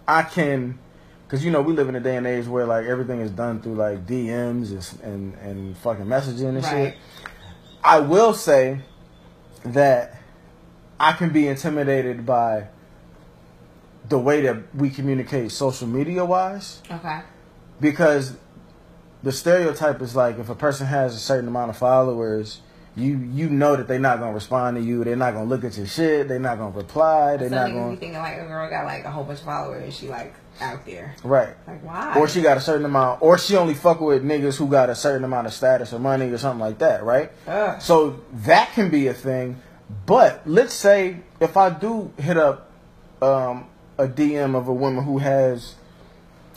I 0.08 0.22
can. 0.22 0.78
Cause 1.28 1.44
you 1.44 1.50
know 1.50 1.60
we 1.60 1.74
live 1.74 1.90
in 1.90 1.94
a 1.94 2.00
day 2.00 2.16
and 2.16 2.26
age 2.26 2.46
where 2.46 2.64
like 2.64 2.86
everything 2.86 3.20
is 3.20 3.30
done 3.30 3.60
through 3.60 3.74
like 3.74 4.06
DMs 4.06 4.72
and 4.72 5.02
and, 5.02 5.34
and 5.34 5.76
fucking 5.76 6.06
messaging 6.06 6.48
and 6.48 6.62
Right. 6.64 6.94
shit. 6.94 6.96
I 7.84 8.00
will 8.00 8.32
say 8.32 8.80
that 9.66 10.14
I 10.98 11.12
can 11.12 11.28
be 11.28 11.46
intimidated 11.46 12.24
by 12.24 12.68
the 14.08 14.18
way 14.18 14.40
that 14.40 14.74
we 14.74 14.88
communicate 14.88 15.52
social 15.52 15.86
media 15.86 16.24
wise 16.24 16.80
Okay. 16.90 17.20
because 17.78 18.34
the 19.22 19.30
stereotype 19.32 20.00
is 20.00 20.16
like 20.16 20.38
if 20.38 20.48
a 20.48 20.54
person 20.54 20.86
has 20.86 21.14
a 21.14 21.18
certain 21.18 21.46
amount 21.48 21.68
of 21.68 21.76
followers, 21.76 22.60
you 22.98 23.18
you 23.32 23.48
know 23.48 23.76
that 23.76 23.86
they're 23.88 23.98
not 23.98 24.18
gonna 24.18 24.32
respond 24.34 24.76
to 24.76 24.82
you. 24.82 25.04
They're 25.04 25.16
not 25.16 25.32
gonna 25.34 25.46
look 25.48 25.64
at 25.64 25.76
your 25.76 25.86
shit. 25.86 26.28
They're 26.28 26.38
not 26.38 26.58
gonna 26.58 26.76
reply. 26.76 27.36
They're 27.36 27.48
Some 27.48 27.56
not 27.58 27.72
gonna 27.72 27.90
be 27.92 27.96
thinking 27.96 28.18
like 28.18 28.38
a 28.38 28.46
girl 28.46 28.68
got 28.68 28.84
like 28.84 29.04
a 29.04 29.10
whole 29.10 29.24
bunch 29.24 29.38
of 29.40 29.44
followers. 29.44 29.82
and 29.84 29.92
She 29.92 30.08
like 30.08 30.34
out 30.60 30.84
there. 30.84 31.14
right. 31.22 31.54
Like 31.66 31.84
why? 31.84 32.14
Or 32.18 32.26
she 32.28 32.42
got 32.42 32.56
a 32.56 32.60
certain 32.60 32.84
amount, 32.84 33.22
or 33.22 33.38
she 33.38 33.56
only 33.56 33.74
fuck 33.74 34.00
with 34.00 34.24
niggas 34.24 34.56
who 34.56 34.66
got 34.68 34.90
a 34.90 34.94
certain 34.94 35.24
amount 35.24 35.46
of 35.46 35.52
status 35.54 35.92
or 35.92 35.98
money 36.00 36.26
or 36.30 36.38
something 36.38 36.60
like 36.60 36.78
that, 36.78 37.04
right? 37.04 37.30
Ugh. 37.46 37.80
So 37.80 38.20
that 38.44 38.72
can 38.72 38.90
be 38.90 39.06
a 39.06 39.14
thing. 39.14 39.62
But 40.04 40.42
let's 40.46 40.74
say 40.74 41.18
if 41.40 41.56
I 41.56 41.70
do 41.70 42.12
hit 42.18 42.36
up 42.36 42.70
um, 43.22 43.66
a 43.96 44.06
DM 44.08 44.54
of 44.56 44.68
a 44.68 44.72
woman 44.72 45.04
who 45.04 45.18
has 45.18 45.74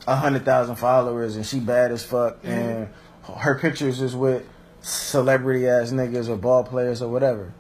a 0.07 0.15
hundred 0.15 0.43
thousand 0.45 0.75
followers 0.77 1.35
and 1.35 1.45
she 1.45 1.59
bad 1.59 1.91
as 1.91 2.03
fuck, 2.03 2.39
and 2.43 2.89
her 3.37 3.57
pictures 3.59 4.01
is 4.01 4.15
with 4.15 4.43
celebrity 4.81 5.67
ass 5.67 5.91
niggas 5.91 6.29
or 6.29 6.35
ball 6.37 6.63
players 6.63 7.01
or 7.01 7.09
whatever. 7.09 7.53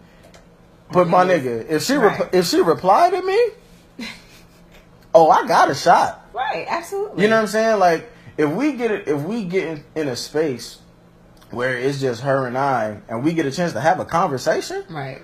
But 0.91 1.07
my 1.07 1.25
nigga, 1.25 1.69
if 1.69 1.83
she 1.83 1.93
Right. 1.95 2.19
repl- 2.19 2.33
if 2.33 2.47
she 2.47 2.61
replied 2.61 3.11
to 3.13 3.21
me, 3.21 4.07
oh, 5.13 5.29
I 5.29 5.47
got 5.47 5.69
a 5.69 5.75
shot. 5.75 6.27
Right. 6.33 6.65
Absolutely. 6.67 7.23
You 7.23 7.29
know 7.29 7.35
what 7.37 7.41
I'm 7.43 7.47
saying? 7.47 7.79
Like 7.79 8.09
if 8.37 8.49
we 8.49 8.73
get 8.73 8.91
it, 8.91 9.07
if 9.07 9.21
we 9.21 9.43
get 9.45 9.67
in, 9.67 9.83
in 9.95 10.07
a 10.07 10.15
space 10.15 10.79
where 11.51 11.77
it's 11.77 11.99
just 11.99 12.21
her 12.21 12.47
and 12.47 12.57
I, 12.57 13.01
and 13.09 13.23
we 13.23 13.33
get 13.33 13.45
a 13.45 13.51
chance 13.51 13.73
to 13.73 13.81
have 13.81 13.99
a 13.99 14.05
conversation, 14.05 14.83
Right. 14.89 15.21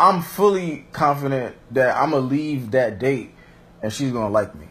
I'm 0.00 0.22
fully 0.22 0.86
confident 0.92 1.54
that 1.72 1.96
I'm 1.96 2.10
gonna 2.10 2.26
leave 2.26 2.72
that 2.72 2.98
date, 2.98 3.32
and 3.82 3.92
she's 3.92 4.10
gonna 4.10 4.30
like 4.30 4.54
me. 4.54 4.66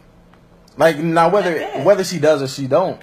Like 0.76 0.98
now, 0.98 1.28
whether 1.30 1.58
whether 1.82 2.04
she 2.04 2.18
does 2.18 2.42
or 2.42 2.48
she 2.48 2.66
don't, 2.66 3.00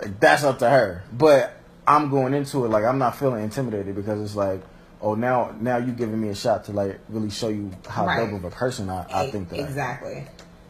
like, 0.00 0.18
that's 0.20 0.42
up 0.44 0.58
to 0.58 0.68
her. 0.68 1.04
But 1.12 1.52
I'm 1.90 2.08
going 2.08 2.34
into 2.34 2.64
it 2.64 2.68
like 2.68 2.84
I'm 2.84 2.98
not 2.98 3.16
feeling 3.18 3.42
intimidated 3.42 3.96
because 3.96 4.20
it's 4.20 4.36
like, 4.36 4.60
oh, 5.02 5.14
now 5.14 5.54
now 5.60 5.78
you 5.78 5.92
giving 5.92 6.20
me 6.20 6.28
a 6.28 6.34
shot 6.34 6.64
to 6.66 6.72
like 6.72 7.00
really 7.08 7.30
show 7.30 7.48
you 7.48 7.70
how 7.88 8.06
Right. 8.06 8.18
dope 8.30 8.32
of 8.34 8.44
a 8.44 8.50
person 8.50 8.88
I, 8.88 9.06
I 9.10 9.30
think 9.30 9.48
that 9.48 9.56
I 9.56 9.58
am. 9.62 9.64
exactly. 9.66 10.14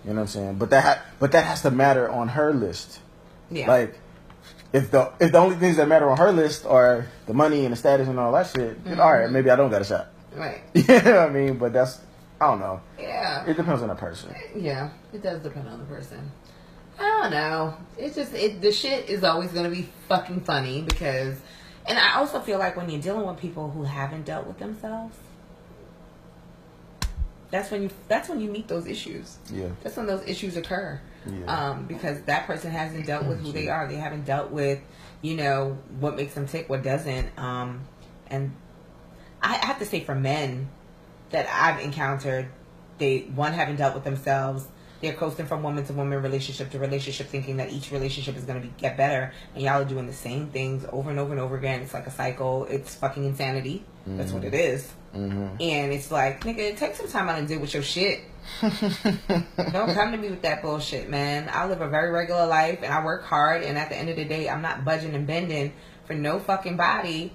You 0.05 0.11
know 0.11 0.15
what 0.15 0.21
I'm 0.23 0.27
saying? 0.29 0.55
But 0.55 0.71
that 0.71 0.83
ha- 0.85 1.03
but 1.19 1.33
that 1.33 1.45
has 1.45 1.61
to 1.63 1.71
matter 1.71 2.09
on 2.09 2.29
her 2.29 2.55
list. 2.55 3.01
Yeah. 3.51 3.69
Like 3.69 3.99
if 4.73 4.91
the 4.91 5.13
if 5.21 5.33
the 5.33 5.39
only 5.39 5.57
things 5.57 5.77
that 5.77 5.89
matter 5.89 6.09
on 6.09 6.17
her 6.17 6.33
list 6.33 6.65
are 6.65 7.07
the 7.27 7.35
money 7.35 7.65
and 7.67 7.73
the 7.73 7.77
status 7.77 8.09
and 8.09 8.19
all 8.19 8.33
that 8.33 8.47
shit, 8.47 8.83
then 8.85 8.95
mm-hmm. 8.95 9.01
all 9.03 9.13
right, 9.13 9.31
maybe 9.31 9.51
I 9.51 9.57
don't 9.57 9.71
got 9.71 9.83
a 9.83 9.85
shot. 9.85 10.09
right. 10.35 10.63
You 10.75 10.85
know 10.87 10.95
what 10.97 11.29
I 11.29 11.29
mean? 11.29 11.59
But 11.59 11.75
that's 11.75 12.01
I 12.41 12.47
don't 12.47 12.61
know. 12.61 12.81
Yeah. 12.99 13.45
It 13.45 13.59
depends 13.59 13.83
on 13.83 13.89
the 13.89 13.95
person. 13.95 14.35
Yeah, 14.57 14.89
it 15.13 15.23
does 15.23 15.43
depend 15.43 15.69
on 15.69 15.81
the 15.81 15.85
person. 15.85 16.33
I 17.01 17.05
don't 17.05 17.31
know. 17.31 17.75
It's 17.97 18.15
just 18.15 18.35
it, 18.35 18.61
the 18.61 18.73
shit 18.73 19.09
is 19.09 19.25
always 19.25 19.51
gonna 19.53 19.71
be 19.71 19.89
fucking 20.09 20.43
funny 20.43 20.83
because, 20.83 21.41
and 21.87 21.99
I 21.99 22.17
also 22.17 22.41
feel 22.41 22.59
like 22.59 22.77
when 22.77 22.91
you're 22.91 23.01
dealing 23.01 23.27
with 23.27 23.39
people 23.39 23.71
who 23.71 23.85
haven't 23.85 24.27
dealt 24.27 24.47
with 24.47 24.59
themselves, 24.59 25.17
that's 27.51 27.71
when 27.71 27.83
you 27.83 27.91
that's 28.07 28.29
when 28.29 28.41
you 28.41 28.51
meet 28.51 28.69
those 28.69 28.87
issues. 28.87 29.39
Yeah. 29.51 29.69
That's 29.83 29.97
when 29.97 30.07
those 30.07 30.27
issues 30.29 30.57
occur. 30.57 31.01
Yeah. 31.27 31.71
Um, 31.71 31.87
because 31.87 32.21
that 32.23 32.47
person 32.47 32.71
hasn't 32.71 33.07
dealt 33.07 33.27
with 33.27 33.41
who 33.41 33.53
they 33.53 33.69
are. 33.69 33.89
They 33.89 33.97
haven't 33.97 34.25
dealt 34.25 34.51
with, 34.51 34.81
you 35.23 35.37
know, 35.37 35.79
what 35.99 36.17
makes 36.17 36.35
them 36.35 36.47
tick, 36.47 36.69
what 36.69 36.83
doesn't. 36.83 37.39
Um, 37.39 37.83
and 38.29 38.53
I 39.43 39.55
have 39.55 39.79
to 39.79 39.85
say 39.87 40.05
for 40.05 40.15
men 40.15 40.69
that 41.31 41.47
I've 41.51 41.83
encountered, 41.83 42.49
they 42.99 43.21
one 43.35 43.53
haven't 43.53 43.77
dealt 43.77 43.95
with 43.95 44.05
themselves. 44.05 44.67
They're 45.01 45.15
coasting 45.15 45.47
from 45.47 45.63
woman 45.63 45.85
to 45.87 45.93
woman, 45.93 46.23
relationship 46.23 46.71
to 46.71 46.79
relationship, 46.79 47.29
thinking 47.29 47.57
that 47.57 47.73
each 47.73 47.91
relationship 47.91 48.37
is 48.37 48.45
going 48.45 48.61
to 48.61 48.67
be 48.67 48.73
get 48.77 48.97
better, 48.97 49.33
and 49.55 49.63
y'all 49.63 49.81
are 49.81 49.85
doing 49.85 50.07
the 50.07 50.13
same 50.13 50.49
things 50.49 50.85
over 50.93 51.11
and 51.11 51.19
over 51.19 51.33
and 51.33 51.41
over 51.41 51.57
again. 51.57 51.81
It's 51.81 51.95
like 51.95 52.07
a 52.07 52.11
cycle. 52.11 52.67
It's 52.67 52.95
fucking 52.95 53.25
insanity. 53.25 53.85
That's 54.07 54.33
what 54.33 54.45
it 54.45 54.55
is. 54.55 54.91
Mm-hmm. 55.15 55.57
And 55.61 55.93
it's 55.93 56.11
like, 56.11 56.43
nigga, 56.43 56.77
take 56.77 56.95
some 56.95 57.09
time 57.09 57.29
out 57.29 57.39
and 57.39 57.47
deal 57.47 57.61
with 57.61 57.75
your 57.75 57.83
shit. 57.83 58.21
Don't 58.61 59.95
come 59.95 60.13
to 60.13 60.17
me 60.17 60.31
with 60.31 60.43
that 60.43 60.63
bullshit, 60.63 61.09
man. 61.09 61.51
I 61.53 61.67
live 61.67 61.81
a 61.81 61.89
very 61.89 62.11
regular 62.11 62.47
life 62.47 62.81
and 62.83 62.93
I 62.93 63.05
work 63.05 63.25
hard. 63.25 63.63
And 63.63 63.77
at 63.77 63.89
the 63.89 63.97
end 63.97 64.09
of 64.09 64.17
the 64.17 64.25
day, 64.25 64.49
I'm 64.49 64.63
not 64.63 64.85
budging 64.85 65.15
and 65.15 65.27
bending 65.27 65.73
for 66.07 66.15
no 66.15 66.39
fucking 66.39 66.77
body 66.77 67.33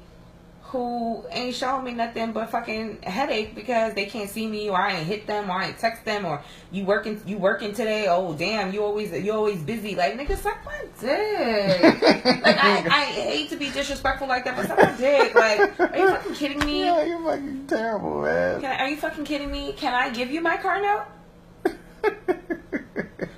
who 0.68 1.24
ain't 1.30 1.56
showing 1.56 1.84
me 1.86 1.94
nothing 1.94 2.32
but 2.32 2.50
fucking 2.50 3.02
headache 3.04 3.56
because 3.56 3.94
they 3.94 4.06
can't 4.06 4.30
see 4.30 4.48
me 4.48 4.70
or 4.70 4.78
I 4.78 4.98
ain't 4.98 5.08
hit 5.08 5.28
them 5.28 5.50
or 5.50 5.54
I 5.54 5.68
ain't 5.68 5.78
text 5.78 6.04
them 6.06 6.26
or 6.26 6.42
you 6.72 6.86
working 6.86 7.22
you 7.26 7.38
working 7.38 7.74
today. 7.74 8.08
Oh 8.10 8.34
damn, 8.34 8.74
you 8.74 8.84
always 8.84 9.12
you 9.12 9.32
always 9.32 9.62
busy. 9.62 9.96
Like 9.96 10.18
nigga, 10.18 10.38
suck 10.38 10.64
my 10.66 10.80
dick. 11.00 11.82
like 12.44 12.64
I, 12.64 12.84
I 12.90 13.06
hate 13.06 13.50
to 13.50 13.58
be 13.58 13.70
disrespectful 13.70 14.28
like 14.28 14.46
that, 14.46 14.56
but 14.56 14.68
suck 14.68 14.78
my 14.78 14.98
dick. 14.98 15.36
Like, 15.36 15.80
are 15.80 15.98
you 15.98 16.10
fucking 16.10 16.34
kidding 16.34 16.66
me? 16.66 16.86
Yeah, 16.86 17.04
you're 17.06 17.24
fucking 17.24 17.68
terrible, 17.68 18.22
man. 18.24 18.62
Can 18.62 18.72
I, 18.72 18.84
are 18.84 18.90
you 18.90 18.98
fucking 18.98 19.26
kidding 19.26 19.52
me? 19.52 19.74
Can 19.74 19.94
I 19.94 20.10
give 20.10 20.32
you 20.32 20.42
my 20.42 20.58
car 20.58 20.82
note? 20.82 21.76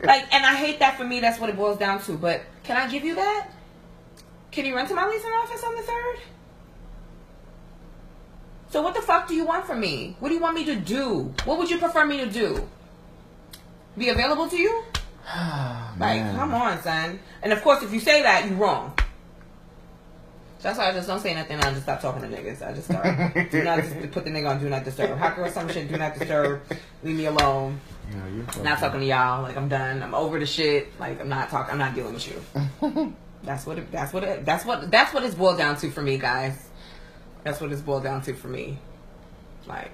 Like, 0.08 0.34
and 0.34 0.46
I 0.46 0.56
hate 0.56 0.80
that 0.80 0.98
for 0.98 1.04
me. 1.04 1.20
That's 1.20 1.38
what 1.38 1.50
it 1.50 1.58
boils 1.58 1.78
down 1.78 2.02
to. 2.04 2.14
But 2.14 2.42
can 2.64 2.78
I 2.78 2.90
give 2.90 3.04
you 3.04 3.16
that? 3.16 3.50
Can 4.52 4.66
you 4.66 4.74
run 4.74 4.88
to 4.88 4.96
my 4.96 5.06
leasing 5.06 5.32
office 5.32 5.64
on 5.64 5.76
the 5.76 5.82
third? 5.82 6.20
So 8.70 8.82
what 8.82 8.94
the 8.94 9.02
fuck 9.02 9.28
do 9.28 9.36
you 9.36 9.46
want 9.46 9.66
from 9.66 9.80
me? 9.80 10.16
What 10.20 10.30
do 10.30 10.36
you 10.36 10.42
want 10.42 10.56
me 10.56 10.66
to 10.66 10.76
do? 10.76 11.34
What 11.46 11.58
would 11.58 11.70
you 11.70 11.78
prefer 11.78 12.06
me 12.06 12.18
to 12.18 12.26
do? 12.26 12.68
Be 13.98 14.10
available 14.10 14.48
to 14.50 14.58
you? 14.58 14.84
Like, 16.00 16.22
Man. 16.22 16.36
come 16.36 16.54
on, 16.54 16.80
son. 16.84 17.20
And 17.42 17.52
of 17.52 17.64
course, 17.64 17.82
if 17.82 17.92
you 17.92 18.00
say 18.00 18.22
that, 18.22 18.48
you're 18.48 18.56
wrong. 18.56 18.94
So 20.60 20.64
that's 20.70 20.78
why 20.78 20.90
I 20.90 20.94
just 20.94 21.08
don't 21.08 21.20
say 21.20 21.34
nothing. 21.34 21.60
I 21.60 21.72
just 21.72 21.84
stop 21.84 22.02
talking 22.02 22.22
to 22.22 22.28
niggas. 22.28 22.62
I 22.62 22.74
just 22.74 22.88
start. 22.88 23.34
do 23.52 23.64
not 23.64 23.80
just 23.80 24.12
put 24.12 24.26
the 24.26 24.30
nigga 24.30 24.50
on 24.50 24.60
do 24.60 24.70
not 24.70 24.84
disturb. 24.84 25.18
Hot 25.18 25.36
girl, 25.36 25.50
some 25.50 25.70
shit. 25.70 25.90
Do 25.90 25.98
not 25.98 26.18
disturb. 26.18 26.62
Leave 27.04 27.16
me 27.16 27.26
alone. 27.26 27.80
Not 28.64 28.80
talking 28.80 29.00
to 29.00 29.06
y'all. 29.06 29.42
Like 29.42 29.58
I'm 29.58 29.70
done. 29.70 30.04
I'm 30.04 30.14
over 30.14 30.40
the 30.40 30.46
shit. 30.46 31.00
Like 31.00 31.20
I'm 31.20 31.30
not 31.30 31.50
talking. 31.50 31.72
I'm 31.72 31.78
not 31.80 31.96
dealing 31.96 32.14
with 32.14 32.28
you. 32.28 33.14
That's 33.44 33.66
what. 33.66 33.78
It, 33.78 33.92
that's 33.92 34.14
what. 34.14 34.24
It, 34.24 34.46
that's 34.46 34.66
what. 34.66 34.92
That's 34.92 35.14
what 35.14 35.24
it's 35.24 35.36
boiled 35.36 35.58
down 35.58 35.78
to 35.78 35.92
for 35.92 36.02
me, 36.02 36.18
guys. 36.18 36.67
That's 37.44 37.62
what 37.62 37.72
it's 37.72 37.82
boiled 37.82 38.04
down 38.04 38.22
to 38.24 38.34
for 38.34 38.48
me. 38.48 38.78
Like, 39.66 39.92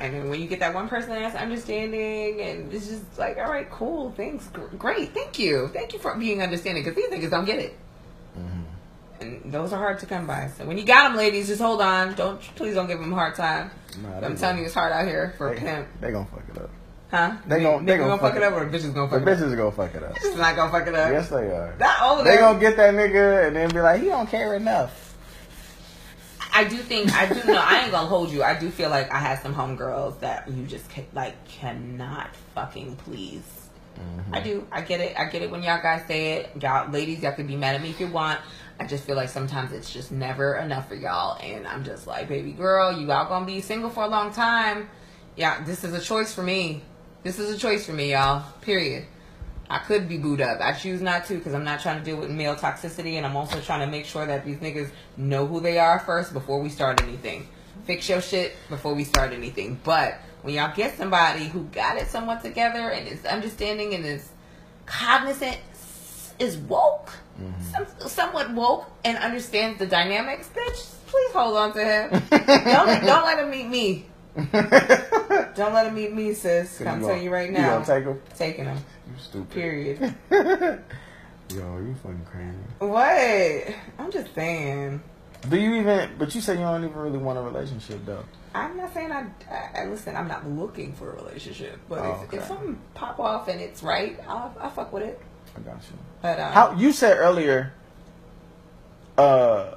and 0.00 0.12
then 0.14 0.28
when 0.30 0.40
you 0.40 0.46
get 0.46 0.60
that 0.60 0.74
one 0.74 0.88
person 0.88 1.10
that's 1.10 1.34
understanding, 1.36 2.40
and 2.40 2.72
it's 2.72 2.88
just 2.88 3.18
like, 3.18 3.38
all 3.38 3.50
right, 3.50 3.70
cool, 3.70 4.10
thanks, 4.16 4.48
great, 4.78 5.14
thank 5.14 5.38
you, 5.38 5.68
thank 5.72 5.92
you 5.92 5.98
for 5.98 6.14
being 6.16 6.42
understanding, 6.42 6.82
because 6.84 6.96
these 6.96 7.08
niggas 7.10 7.30
don't 7.30 7.44
get 7.44 7.58
it, 7.58 7.76
mm-hmm. 8.38 9.22
and 9.22 9.52
those 9.52 9.72
are 9.72 9.78
hard 9.78 9.98
to 10.00 10.06
come 10.06 10.26
by. 10.26 10.48
So 10.58 10.64
when 10.66 10.76
you 10.78 10.84
got 10.84 11.08
them, 11.08 11.16
ladies, 11.16 11.46
just 11.46 11.60
hold 11.60 11.80
on. 11.80 12.14
Don't 12.14 12.40
please 12.56 12.74
don't 12.74 12.86
give 12.88 12.98
them 13.00 13.12
a 13.12 13.16
hard 13.16 13.34
time. 13.34 13.70
Nah, 14.02 14.16
I'm 14.16 14.34
they 14.34 14.40
telling 14.40 14.58
you, 14.58 14.64
it's 14.64 14.74
hard 14.74 14.92
out 14.92 15.06
here 15.06 15.34
for 15.38 15.52
a 15.52 15.56
pimp, 15.56 15.88
they 16.00 16.12
gonna 16.12 16.26
fuck 16.26 16.42
it 16.54 16.62
up. 16.62 16.70
huh? 17.10 17.36
They 17.46 17.62
gon- 17.62 17.84
they 17.86 17.92
Nigga 17.94 17.98
gon' 17.98 18.08
gonna 18.08 18.20
fuck 18.22 18.36
it 18.36 18.42
up, 18.42 18.52
or 18.54 18.64
the 18.68 18.76
bitches 18.78 18.92
gonna 18.94 19.08
The 19.08 19.18
fuck 19.18 19.26
it 19.26 19.28
up. 19.28 19.38
bitches 19.38 19.56
gonna 19.56 19.72
fuck 19.72 19.94
it 19.94 20.02
up. 20.02 20.14
Bitches 20.14 20.36
not 20.38 20.56
gonna 20.56 20.72
fuck 20.72 20.86
it 20.86 20.94
up. 20.94 21.12
Yes, 21.12 21.28
they 21.30 21.36
are. 21.36 21.74
Not 21.78 22.02
older. 22.02 22.24
They 22.24 22.36
gonna 22.38 22.58
get 22.60 22.76
that 22.76 22.94
nigga 22.94 23.46
and 23.46 23.56
then 23.56 23.70
be 23.70 23.80
like, 23.80 24.00
he 24.00 24.08
don't 24.08 24.28
care 24.28 24.54
enough. 24.54 25.05
I 26.56 26.64
do 26.64 26.78
think 26.78 27.12
I 27.12 27.26
do 27.26 27.52
know. 27.52 27.60
I 27.62 27.82
ain't 27.82 27.92
gonna 27.92 28.08
hold 28.08 28.30
you. 28.30 28.42
I 28.42 28.58
do 28.58 28.70
feel 28.70 28.88
like 28.88 29.12
I 29.12 29.18
had 29.18 29.42
some 29.42 29.54
homegirls 29.54 30.20
that 30.20 30.48
you 30.48 30.64
just 30.64 30.88
ca- 30.88 31.04
like 31.12 31.46
cannot 31.46 32.34
fucking 32.54 32.96
please. 32.96 33.42
Mm-hmm. 33.98 34.34
I 34.34 34.40
do. 34.40 34.66
I 34.72 34.80
get 34.80 35.00
it. 35.00 35.18
I 35.18 35.26
get 35.26 35.42
it 35.42 35.50
when 35.50 35.62
y'all 35.62 35.82
guys 35.82 36.06
say 36.06 36.32
it. 36.32 36.50
Y'all 36.62 36.90
ladies, 36.90 37.22
y'all 37.22 37.32
can 37.34 37.46
be 37.46 37.56
mad 37.56 37.74
at 37.74 37.82
me 37.82 37.90
if 37.90 38.00
you 38.00 38.06
want. 38.06 38.40
I 38.80 38.86
just 38.86 39.04
feel 39.04 39.16
like 39.16 39.28
sometimes 39.28 39.72
it's 39.72 39.92
just 39.92 40.10
never 40.10 40.56
enough 40.56 40.88
for 40.88 40.94
y'all, 40.94 41.38
and 41.42 41.66
I'm 41.66 41.84
just 41.84 42.06
like, 42.06 42.26
baby 42.26 42.52
girl, 42.52 42.98
you 42.98 43.12
all 43.12 43.26
gonna 43.26 43.44
be 43.44 43.60
single 43.60 43.90
for 43.90 44.04
a 44.04 44.08
long 44.08 44.32
time. 44.32 44.88
Yeah, 45.36 45.62
this 45.62 45.84
is 45.84 45.92
a 45.92 46.00
choice 46.00 46.34
for 46.34 46.42
me. 46.42 46.82
This 47.22 47.38
is 47.38 47.54
a 47.54 47.58
choice 47.58 47.84
for 47.84 47.92
me, 47.92 48.12
y'all. 48.12 48.44
Period. 48.62 49.04
I 49.68 49.78
could 49.78 50.08
be 50.08 50.18
booed 50.18 50.40
up. 50.40 50.60
I 50.60 50.72
choose 50.72 51.00
not 51.00 51.24
to 51.26 51.34
because 51.34 51.54
I'm 51.54 51.64
not 51.64 51.80
trying 51.80 51.98
to 51.98 52.04
deal 52.04 52.16
with 52.16 52.30
male 52.30 52.54
toxicity, 52.54 53.14
and 53.14 53.26
I'm 53.26 53.36
also 53.36 53.60
trying 53.60 53.80
to 53.80 53.86
make 53.86 54.06
sure 54.06 54.24
that 54.26 54.44
these 54.44 54.58
niggas 54.58 54.90
know 55.16 55.46
who 55.46 55.60
they 55.60 55.78
are 55.78 55.98
first 55.98 56.32
before 56.32 56.60
we 56.60 56.68
start 56.68 57.02
anything. 57.02 57.48
Fix 57.84 58.08
your 58.08 58.20
shit 58.20 58.54
before 58.68 58.94
we 58.94 59.04
start 59.04 59.32
anything. 59.32 59.80
But 59.82 60.14
when 60.42 60.54
y'all 60.54 60.74
get 60.74 60.96
somebody 60.96 61.44
who 61.44 61.64
got 61.64 61.96
it 61.96 62.08
somewhat 62.08 62.42
together 62.42 62.90
and 62.90 63.08
is 63.08 63.24
understanding 63.24 63.94
and 63.94 64.04
is 64.04 64.28
cognizant, 64.86 65.58
is 66.38 66.56
woke, 66.56 67.10
mm-hmm. 67.40 67.62
some, 67.72 68.08
somewhat 68.08 68.52
woke, 68.52 68.88
and 69.04 69.18
understands 69.18 69.78
the 69.78 69.86
dynamics, 69.86 70.48
bitch, 70.54 70.94
please 71.06 71.32
hold 71.32 71.56
on 71.56 71.72
to 71.72 71.84
him. 71.84 72.10
don't, 72.30 73.04
don't 73.04 73.24
let 73.24 73.38
him 73.38 73.50
meet 73.50 73.68
me. 73.68 74.06
Don't 75.54 75.72
let 75.72 75.86
him 75.86 75.94
meet 75.94 76.12
me, 76.12 76.34
sis. 76.34 76.80
I'm 76.82 77.00
telling 77.00 77.22
you 77.22 77.30
right 77.32 77.46
You 77.48 77.52
now. 77.56 77.78
gonna 77.80 77.86
take 77.86 78.04
him? 78.04 78.20
Taking 78.36 78.64
him. 78.66 78.76
You 79.08 79.14
stupid. 79.18 79.50
Period. 79.50 80.14
Yo, 80.30 81.78
you 81.78 81.94
fucking 82.02 82.26
crazy. 82.30 82.56
What? 82.80 83.74
I'm 83.98 84.10
just 84.10 84.34
saying. 84.34 85.00
Do 85.48 85.56
you 85.56 85.74
even? 85.76 86.10
But 86.18 86.34
you 86.34 86.40
say 86.40 86.54
you 86.54 86.60
don't 86.60 86.84
even 86.84 86.96
really 86.96 87.18
want 87.18 87.38
a 87.38 87.42
relationship 87.42 88.04
though. 88.04 88.24
I'm 88.54 88.76
not 88.76 88.92
saying 88.92 89.12
I, 89.12 89.26
I, 89.50 89.82
I 89.82 89.84
listen. 89.86 90.16
I'm 90.16 90.28
not 90.28 90.48
looking 90.48 90.92
for 90.94 91.12
a 91.12 91.16
relationship, 91.16 91.78
but 91.88 92.00
Oh, 92.00 92.12
if, 92.22 92.28
okay. 92.28 92.36
if 92.38 92.44
something 92.46 92.78
pop 92.94 93.20
off 93.20 93.48
and 93.48 93.60
it's 93.60 93.82
right, 93.82 94.18
I'll, 94.28 94.54
I'll 94.60 94.70
fuck 94.70 94.92
with 94.92 95.02
it. 95.04 95.20
I 95.56 95.60
got 95.60 95.74
you. 95.76 95.98
But 96.22 96.40
um, 96.40 96.52
How 96.52 96.74
you 96.74 96.92
said 96.92 97.16
earlier? 97.18 97.72
Uh, 99.16 99.75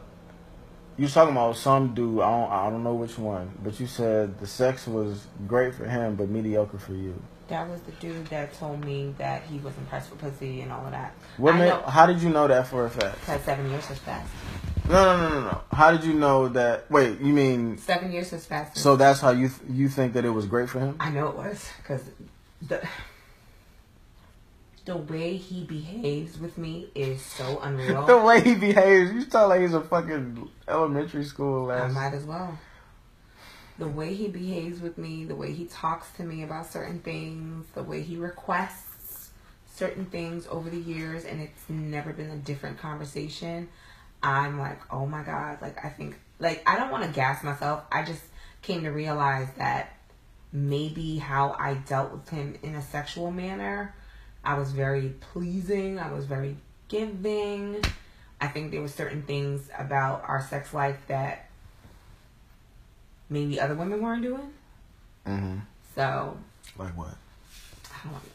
you 1.00 1.04
was 1.06 1.14
talking 1.14 1.32
about 1.32 1.56
some 1.56 1.94
dude. 1.94 2.20
I 2.20 2.30
don't, 2.30 2.52
I 2.52 2.70
don't 2.70 2.84
know 2.84 2.94
which 2.94 3.18
one, 3.18 3.50
but 3.64 3.80
you 3.80 3.88
said 3.88 4.38
the 4.40 4.46
sex 4.46 4.86
was 4.86 5.28
great 5.48 5.74
for 5.74 5.86
him, 5.86 6.16
but 6.16 6.28
mediocre 6.28 6.78
for 6.78 6.92
you. 6.94 7.16
That 7.48 7.70
was 7.70 7.80
the 7.82 7.94
dude 7.94 8.28
that 8.28 8.54
told 8.54 8.84
me 8.84 9.16
that 9.18 9.44
he 9.44 9.60
was 9.60 9.76
impressed 9.78 10.12
with 10.12 10.20
pussy 10.20 10.60
and 10.60 10.74
all 10.74 10.86
of 10.86 10.92
that. 10.92 11.16
What 11.38 11.56
made, 11.56 11.70
know, 11.70 11.82
how 11.84 12.06
did 12.06 12.22
you 12.22 12.28
know 12.28 12.50
that 12.50 12.68
for 12.68 12.86
a 12.86 12.90
fact? 12.90 13.18
because 13.22 13.42
seven 13.44 13.70
years 13.72 13.86
has 13.86 14.00
passed. 14.00 14.30
No, 14.90 15.06
no, 15.18 15.30
no, 15.30 15.36
no, 15.40 15.42
no. 15.52 15.62
How 15.72 15.92
did 15.92 16.04
you 16.04 16.14
know 16.14 16.50
that? 16.50 16.92
Wait, 16.92 17.22
you 17.22 17.32
mean 17.34 17.78
Seven 17.78 18.12
years 18.12 18.32
has 18.32 18.46
passed. 18.46 18.78
so? 18.78 18.98
That's 18.98 19.22
how 19.22 19.32
you 19.32 19.48
th- 19.48 19.62
you 19.70 19.88
think 19.88 20.14
that 20.14 20.26
it 20.26 20.32
was 20.32 20.48
great 20.48 20.70
for 20.70 20.80
him? 20.80 20.98
I 21.00 21.12
know 21.12 21.30
it 21.30 21.36
was 21.38 21.70
because 21.78 22.04
the 22.68 22.86
the 24.90 24.98
way 24.98 25.38
he 25.38 25.64
behaves 25.64 26.40
with 26.40 26.58
me 26.58 26.88
is 26.96 27.22
so 27.22 27.60
unreal. 27.64 28.08
the 28.08 28.18
way 28.18 28.42
he 28.42 28.56
behaves, 28.56 29.12
you 29.12 29.22
sound 29.22 29.50
like 29.50 29.62
he's 29.62 29.76
a 29.76 29.82
fucking 29.82 30.50
elementary 30.68 31.24
school 31.24 31.70
I 31.70 31.88
might 31.90 32.16
as 32.16 32.24
well. 32.24 32.58
The 33.78 33.88
way 33.88 34.16
he 34.16 34.28
behaves 34.28 34.82
with 34.82 34.98
me, 34.98 35.26
the 35.26 35.36
way 35.36 35.54
he 35.54 35.66
talks 35.66 36.12
to 36.14 36.24
me 36.24 36.42
about 36.42 36.66
certain 36.66 37.00
things, 37.00 37.68
the 37.76 37.84
way 37.84 38.02
he 38.02 38.18
requests 38.18 39.30
certain 39.76 40.06
things 40.06 40.48
over 40.50 40.72
the 40.72 40.80
years, 40.80 41.24
and 41.24 41.40
it's 41.40 41.70
never 41.70 42.12
been 42.12 42.32
a 42.32 42.38
different 42.38 42.80
conversation. 42.80 43.70
I'm 44.24 44.60
like, 44.60 44.80
oh 44.92 45.06
my 45.06 45.22
God. 45.22 45.62
Like, 45.62 45.86
I 45.86 45.90
think, 45.90 46.18
like, 46.40 46.64
I 46.68 46.78
don't 46.78 46.92
want 46.92 47.04
to 47.06 47.12
gas 47.12 47.44
myself. 47.44 47.84
I 47.92 48.04
just 48.04 48.24
came 48.64 48.84
to 48.84 48.90
realize 48.90 49.50
that 49.58 49.96
maybe 50.52 51.20
how 51.20 51.56
I 51.58 51.76
dealt 51.76 52.12
with 52.12 52.30
him 52.30 52.58
in 52.64 52.74
a 52.74 52.82
sexual 52.82 53.30
manner, 53.30 53.94
I 54.44 54.58
was 54.58 54.72
very 54.72 55.10
pleasing, 55.20 56.00
I 56.00 56.12
was 56.12 56.26
very 56.26 56.56
giving. 56.88 57.82
I 58.42 58.48
think 58.48 58.72
there 58.72 58.82
were 58.82 58.88
certain 58.88 59.24
things 59.24 59.70
about 59.78 60.24
our 60.28 60.42
sex 60.42 60.74
life 60.74 60.98
that 61.08 61.50
maybe 63.30 63.60
other 63.60 63.76
women 63.76 64.02
weren't 64.02 64.24
doing. 64.24 64.54
Mm-hmm. 65.28 65.58
So 65.96 66.38
Like 66.78 66.98
what? 66.98 67.16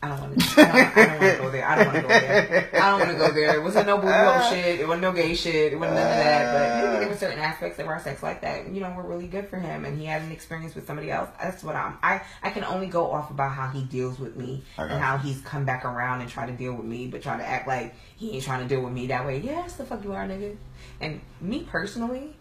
I 0.02 0.08
don't, 0.08 0.20
want 0.20 0.40
to. 0.40 0.60
I 0.60 0.94
don't, 0.94 1.08
want 1.08 1.20
to 1.20 1.42
go 1.42 1.50
there. 1.50 1.66
I 1.66 1.74
don't 1.76 1.86
want 1.86 1.96
to 1.96 2.02
go 2.02 2.08
there. 2.08 2.70
I 2.74 2.90
don't 2.90 3.00
want 3.00 3.10
to 3.12 3.16
go 3.16 3.32
there. 3.32 3.56
It 3.56 3.62
wasn't 3.62 3.86
no 3.86 3.96
booty 3.96 4.12
hole 4.12 4.50
shit. 4.50 4.80
It 4.80 4.86
wasn't 4.86 5.02
no 5.02 5.12
gay 5.12 5.34
shit. 5.34 5.72
It 5.72 5.76
wasn't 5.76 5.96
none 5.96 6.10
of 6.10 6.16
that. 6.18 6.52
But 6.52 6.84
maybe 6.84 6.98
there 6.98 7.08
were 7.08 7.16
certain 7.16 7.38
aspects 7.38 7.78
of 7.78 7.86
our 7.86 7.98
sex 7.98 8.22
like 8.22 8.42
that. 8.42 8.68
You 8.68 8.80
know, 8.80 8.90
were 8.90 9.02
really 9.02 9.26
good 9.26 9.48
for 9.48 9.56
him, 9.56 9.86
and 9.86 9.98
he 9.98 10.04
had 10.04 10.20
an 10.20 10.32
experience 10.32 10.74
with 10.74 10.86
somebody 10.86 11.10
else. 11.10 11.30
That's 11.42 11.64
what 11.64 11.76
I'm. 11.76 11.96
I 12.02 12.20
I 12.42 12.50
can 12.50 12.64
only 12.64 12.88
go 12.88 13.10
off 13.10 13.30
about 13.30 13.52
how 13.52 13.68
he 13.68 13.84
deals 13.84 14.18
with 14.18 14.36
me 14.36 14.62
got 14.76 14.90
and 14.90 15.00
how 15.00 15.16
he's 15.16 15.40
come 15.40 15.64
back 15.64 15.86
around 15.86 16.20
and 16.20 16.28
try 16.28 16.44
to 16.44 16.52
deal 16.52 16.74
with 16.74 16.86
me, 16.86 17.06
but 17.06 17.22
try 17.22 17.38
to 17.38 17.46
act 17.46 17.66
like 17.66 17.94
he 18.16 18.32
ain't 18.32 18.44
trying 18.44 18.66
to 18.66 18.68
deal 18.68 18.82
with 18.82 18.92
me 18.92 19.06
that 19.06 19.24
way. 19.24 19.38
Yes, 19.38 19.76
the 19.76 19.86
fuck 19.86 20.04
you 20.04 20.12
are, 20.12 20.26
nigga. 20.26 20.56
And 21.00 21.22
me 21.40 21.62
personally, 21.62 22.36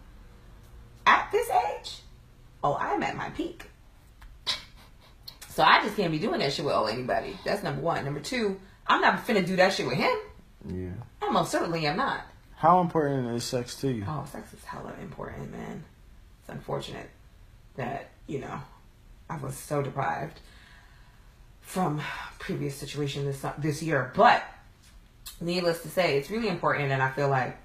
at 1.06 1.30
this 1.32 1.48
age, 1.48 2.00
oh, 2.62 2.76
I'm 2.78 3.02
at 3.02 3.16
my 3.16 3.30
peak. 3.30 3.70
So 5.54 5.62
I 5.62 5.84
just 5.84 5.96
can't 5.96 6.10
be 6.10 6.18
doing 6.18 6.40
that 6.40 6.52
shit 6.52 6.64
with 6.64 6.74
oh 6.74 6.86
anybody. 6.86 7.38
That's 7.44 7.62
number 7.62 7.80
one. 7.80 8.04
Number 8.04 8.18
two, 8.18 8.60
I'm 8.88 9.00
not 9.00 9.24
finna 9.24 9.46
do 9.46 9.54
that 9.54 9.72
shit 9.72 9.86
with 9.86 9.96
him. 9.96 10.16
Yeah. 10.66 10.90
I 11.22 11.30
most 11.30 11.52
certainly 11.52 11.86
am 11.86 11.96
not. 11.96 12.26
How 12.56 12.80
important 12.80 13.30
is 13.36 13.44
sex 13.44 13.76
to 13.76 13.92
you? 13.92 14.04
Oh, 14.08 14.26
sex 14.32 14.52
is 14.52 14.64
hella 14.64 14.92
important, 15.00 15.52
man. 15.52 15.84
It's 16.40 16.48
unfortunate 16.48 17.08
that, 17.76 18.10
you 18.26 18.40
know, 18.40 18.60
I 19.30 19.36
was 19.36 19.54
so 19.54 19.80
deprived 19.80 20.40
from 21.60 22.00
previous 22.40 22.74
situation 22.74 23.24
this 23.24 23.44
this 23.58 23.80
year. 23.80 24.10
But 24.16 24.42
needless 25.40 25.82
to 25.82 25.88
say, 25.88 26.18
it's 26.18 26.30
really 26.30 26.48
important 26.48 26.90
and 26.90 27.00
I 27.00 27.12
feel 27.12 27.28
like 27.28 27.56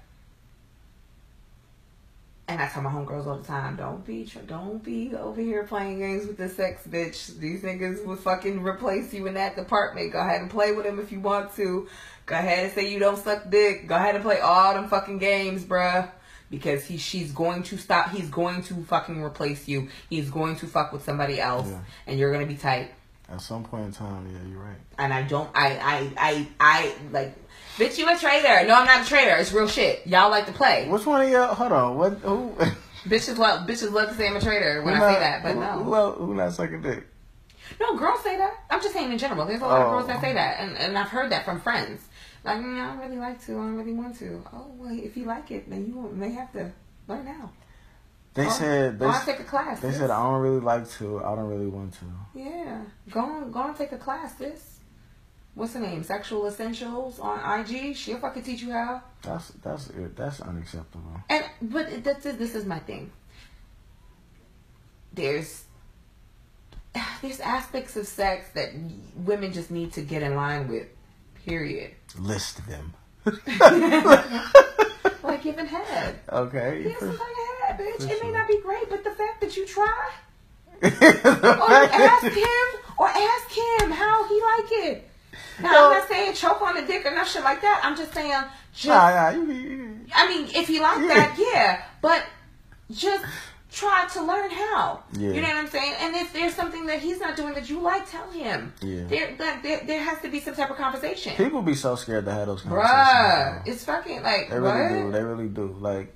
and 2.50 2.60
I 2.60 2.68
tell 2.68 2.82
my 2.82 2.90
homegirls 2.90 3.26
all 3.26 3.38
the 3.38 3.46
time, 3.46 3.76
don't 3.76 4.04
be, 4.04 4.28
don't 4.46 4.82
be 4.82 5.14
over 5.14 5.40
here 5.40 5.64
playing 5.64 5.98
games 6.00 6.26
with 6.26 6.36
the 6.36 6.48
sex 6.48 6.82
bitch. 6.88 7.38
These 7.38 7.62
niggas 7.62 8.04
will 8.04 8.16
fucking 8.16 8.62
replace 8.62 9.12
you 9.14 9.26
in 9.26 9.34
that 9.34 9.56
department. 9.56 10.12
Go 10.12 10.18
ahead 10.20 10.40
and 10.40 10.50
play 10.50 10.72
with 10.72 10.84
them 10.86 10.98
if 10.98 11.12
you 11.12 11.20
want 11.20 11.54
to. 11.56 11.88
Go 12.26 12.34
ahead 12.36 12.64
and 12.64 12.72
say 12.72 12.90
you 12.92 12.98
don't 12.98 13.18
suck 13.18 13.48
dick. 13.50 13.86
Go 13.86 13.94
ahead 13.94 14.14
and 14.14 14.24
play 14.24 14.40
all 14.40 14.74
them 14.74 14.88
fucking 14.88 15.18
games, 15.18 15.64
bruh. 15.64 16.10
Because 16.50 16.84
he, 16.84 16.96
she's 16.96 17.30
going 17.32 17.62
to 17.64 17.76
stop. 17.78 18.10
He's 18.10 18.28
going 18.28 18.62
to 18.64 18.82
fucking 18.84 19.22
replace 19.22 19.68
you. 19.68 19.88
He's 20.08 20.30
going 20.30 20.56
to 20.56 20.66
fuck 20.66 20.92
with 20.92 21.04
somebody 21.04 21.40
else, 21.40 21.68
Yeah. 21.68 21.80
and 22.08 22.18
you're 22.18 22.32
gonna 22.32 22.46
be 22.46 22.56
tight. 22.56 22.90
At 23.28 23.40
some 23.40 23.62
point 23.62 23.84
in 23.86 23.92
time, 23.92 24.26
yeah, 24.32 24.50
you're 24.50 24.58
right. 24.60 24.76
And 24.98 25.12
I 25.14 25.22
don't. 25.22 25.48
I, 25.54 25.78
I, 25.78 26.12
I, 26.18 26.48
I 26.58 26.94
like. 27.12 27.36
Bitch, 27.80 27.96
you 27.96 28.06
a 28.14 28.16
traitor? 28.18 28.66
No, 28.66 28.74
I'm 28.74 28.84
not 28.84 29.06
a 29.06 29.08
traitor. 29.08 29.36
It's 29.36 29.52
real 29.52 29.66
shit. 29.66 30.06
Y'all 30.06 30.30
like 30.30 30.44
to 30.46 30.52
play. 30.52 30.86
Which 30.86 31.06
one 31.06 31.22
of 31.22 31.30
y'all? 31.30 31.54
Hold 31.54 31.72
on. 31.72 31.96
What? 31.96 32.12
Who? 32.18 32.54
Bitches 33.06 33.38
love 33.38 33.66
bitches 33.66 33.90
love 33.90 34.10
to 34.10 34.14
say 34.14 34.28
I'm 34.28 34.36
a 34.36 34.40
traitor 34.42 34.82
when 34.82 34.94
who 34.94 35.02
I 35.02 35.06
not- 35.06 35.14
say 35.14 35.20
that, 35.20 35.42
but 35.42 35.54
who, 35.54 35.60
no. 35.60 35.72
Who, 35.84 35.94
else- 35.94 36.18
who 36.18 36.34
not 36.34 36.52
sucking 36.52 36.82
dick? 36.82 37.06
No, 37.80 37.96
girls 37.96 38.22
say 38.22 38.36
that. 38.36 38.52
I'm 38.68 38.82
just 38.82 38.92
saying 38.92 39.10
in 39.10 39.16
general. 39.16 39.46
There's 39.46 39.62
a 39.62 39.64
lot 39.64 39.80
of 39.80 39.86
Oh. 39.86 39.90
girls 39.92 40.06
that 40.08 40.20
say 40.20 40.34
that, 40.34 40.60
and, 40.60 40.76
and 40.76 40.98
I've 40.98 41.08
heard 41.08 41.30
that 41.32 41.46
from 41.46 41.60
friends. 41.62 42.02
Like, 42.44 42.58
mm, 42.58 42.78
I 42.78 42.88
don't 42.88 42.98
really 42.98 43.16
like 43.18 43.40
to. 43.46 43.52
I 43.52 43.56
don't 43.56 43.76
really 43.76 43.94
want 43.94 44.18
to. 44.18 44.42
Oh, 44.52 44.66
well, 44.76 44.90
if 44.92 45.16
you 45.16 45.24
like 45.24 45.50
it, 45.50 45.70
then 45.70 45.86
you 45.86 46.10
may 46.14 46.30
have 46.32 46.52
to 46.52 46.70
learn 47.08 47.24
now. 47.24 47.50
They 48.34 48.46
Or- 48.46 48.50
said 48.50 48.98
they, 48.98 49.06
Go 49.06 49.10
and 49.12 49.24
take 49.24 49.40
a 49.40 49.44
class. 49.44 49.80
they 49.80 49.88
sis. 49.90 49.98
said 50.00 50.10
I 50.10 50.22
don't 50.22 50.42
really 50.42 50.60
like 50.60 50.86
to. 50.98 51.24
I 51.24 51.34
don't 51.34 51.48
really 51.48 51.68
want 51.68 51.94
to. 51.94 52.04
Yeah, 52.34 52.82
go 53.10 53.20
on, 53.20 53.50
go 53.50 53.62
and 53.62 53.76
take 53.76 53.92
a 53.92 53.98
class. 53.98 54.34
This. 54.34 54.79
What's 55.54 55.72
the 55.74 55.80
name? 55.80 56.02
Sexual 56.04 56.46
Essentials 56.46 57.18
on 57.18 57.60
IG. 57.60 57.96
She'll 57.96 58.18
fucking 58.18 58.42
teach 58.44 58.62
you 58.62 58.72
how. 58.72 59.02
That's 59.22 59.48
that's. 59.62 59.90
That's 60.16 60.40
unacceptable. 60.40 61.20
And 61.28 61.44
but 61.60 62.02
that's 62.04 62.24
it- 62.26 62.38
this 62.38 62.54
is 62.54 62.64
my 62.64 62.78
thing. 62.78 63.10
There's 65.12 65.64
there's 67.22 67.40
aspects 67.40 67.96
of 67.96 68.06
sex 68.06 68.48
that 68.54 68.70
women 69.16 69.52
just 69.52 69.70
need 69.70 69.92
to 69.94 70.02
get 70.02 70.22
in 70.22 70.34
line 70.36 70.68
with. 70.68 70.86
Period. 71.46 71.92
List 72.18 72.60
them. 72.66 72.94
Like 75.22 75.42
giving 75.42 75.66
head. 75.66 76.18
Okay. 76.30 76.82
Give 76.82 76.98
somebody 76.98 77.20
head, 77.62 77.78
bitch. 77.78 78.02
For 78.06 78.12
It 78.12 78.22
may 78.22 78.30
not 78.32 78.48
be 78.48 78.60
great, 78.62 78.88
but 78.88 79.04
the 79.04 79.10
fact 79.10 79.40
that 79.42 79.56
you 79.56 79.66
try, 79.66 80.10
or 80.82 80.88
you 80.88 80.90
ask 80.90 82.24
him, 82.24 82.80
or 82.98 83.08
ask 83.08 83.50
him 83.50 83.90
how 83.90 84.26
he 84.28 84.34
like 84.42 84.72
it. 84.88 85.09
Now 85.62 85.70
No. 85.72 85.86
I'm 85.90 85.98
not 85.98 86.08
saying 86.08 86.34
choke 86.34 86.60
on 86.62 86.74
the 86.74 86.82
dick 86.82 87.04
or 87.06 87.14
no 87.14 87.24
shit 87.24 87.42
like 87.44 87.60
that. 87.62 87.80
I'm 87.84 87.96
just 87.96 88.12
saying, 88.14 88.32
just 88.74 88.86
Nah, 88.88 89.10
nah, 89.10 89.30
you, 89.30 89.52
you, 89.52 89.96
I 90.14 90.28
mean, 90.28 90.48
if 90.54 90.68
you 90.70 90.80
like 90.82 90.98
that, 91.08 91.36
yeah, 91.38 91.82
but 92.02 92.24
just 92.90 93.24
try 93.72 94.06
to 94.12 94.22
learn 94.22 94.50
how. 94.50 95.02
Yeah. 95.12 95.30
You 95.30 95.40
know 95.42 95.48
what 95.48 95.56
I'm 95.56 95.68
saying? 95.68 95.94
And 96.00 96.16
if 96.16 96.32
there's 96.32 96.54
something 96.54 96.86
that 96.86 96.98
he's 97.00 97.20
not 97.20 97.36
doing 97.36 97.54
that 97.54 97.70
you 97.70 97.80
like, 97.80 98.10
tell 98.10 98.28
him. 98.30 98.72
Yeah. 98.82 99.04
There, 99.04 99.36
that, 99.36 99.62
there, 99.62 99.80
there 99.86 100.02
has 100.02 100.20
to 100.22 100.28
be 100.28 100.40
some 100.40 100.54
type 100.56 100.70
of 100.70 100.76
conversation. 100.76 101.36
people 101.36 101.62
be 101.62 101.74
so 101.74 101.94
scared 101.96 102.24
to 102.24 102.32
have 102.32 102.46
those 102.48 102.62
conversations. 102.62 102.96
Bruh, 102.96 103.66
it's 103.66 103.84
fucking 103.84 104.22
like 104.22 104.50
They 104.50 104.58
what? 104.60 104.74
really 104.74 105.02
do. 105.02 105.12
They 105.12 105.22
really 105.22 105.48
do. 105.48 105.76
Like, 105.78 106.14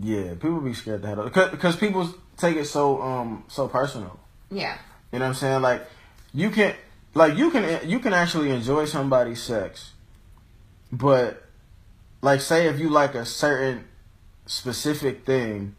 yeah, 0.00 0.34
people 0.34 0.60
be 0.60 0.74
scared 0.74 1.02
to 1.02 1.08
have 1.08 1.16
those 1.16 1.50
because 1.50 1.74
people 1.76 2.14
take 2.36 2.56
it 2.56 2.66
so 2.66 3.00
um 3.02 3.44
so 3.48 3.66
personal. 3.66 4.18
Yeah, 4.50 4.76
You 5.10 5.18
know 5.18 5.24
what 5.24 5.28
I'm 5.30 5.34
saying? 5.34 5.62
Like, 5.62 5.86
you 6.32 6.50
can 6.50 6.74
like 7.16 7.36
you 7.36 7.50
can 7.50 7.88
you 7.88 7.98
can 7.98 8.12
actually 8.12 8.50
enjoy 8.50 8.84
somebody's 8.84 9.42
sex, 9.42 9.92
but 10.92 11.42
like 12.20 12.40
say 12.40 12.66
if 12.66 12.78
you 12.78 12.90
like 12.90 13.14
a 13.14 13.24
certain 13.24 13.84
specific 14.44 15.24
thing, 15.24 15.74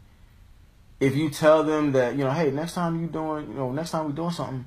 if 0.98 1.16
you 1.16 1.30
tell 1.30 1.62
them 1.62 1.92
that 1.92 2.16
you 2.16 2.24
know, 2.24 2.32
hey, 2.32 2.50
next 2.50 2.74
time 2.74 3.00
you 3.00 3.06
doing 3.06 3.48
you 3.48 3.54
know 3.54 3.70
next 3.70 3.92
time 3.92 4.06
we 4.06 4.12
doing 4.12 4.32
something, 4.32 4.64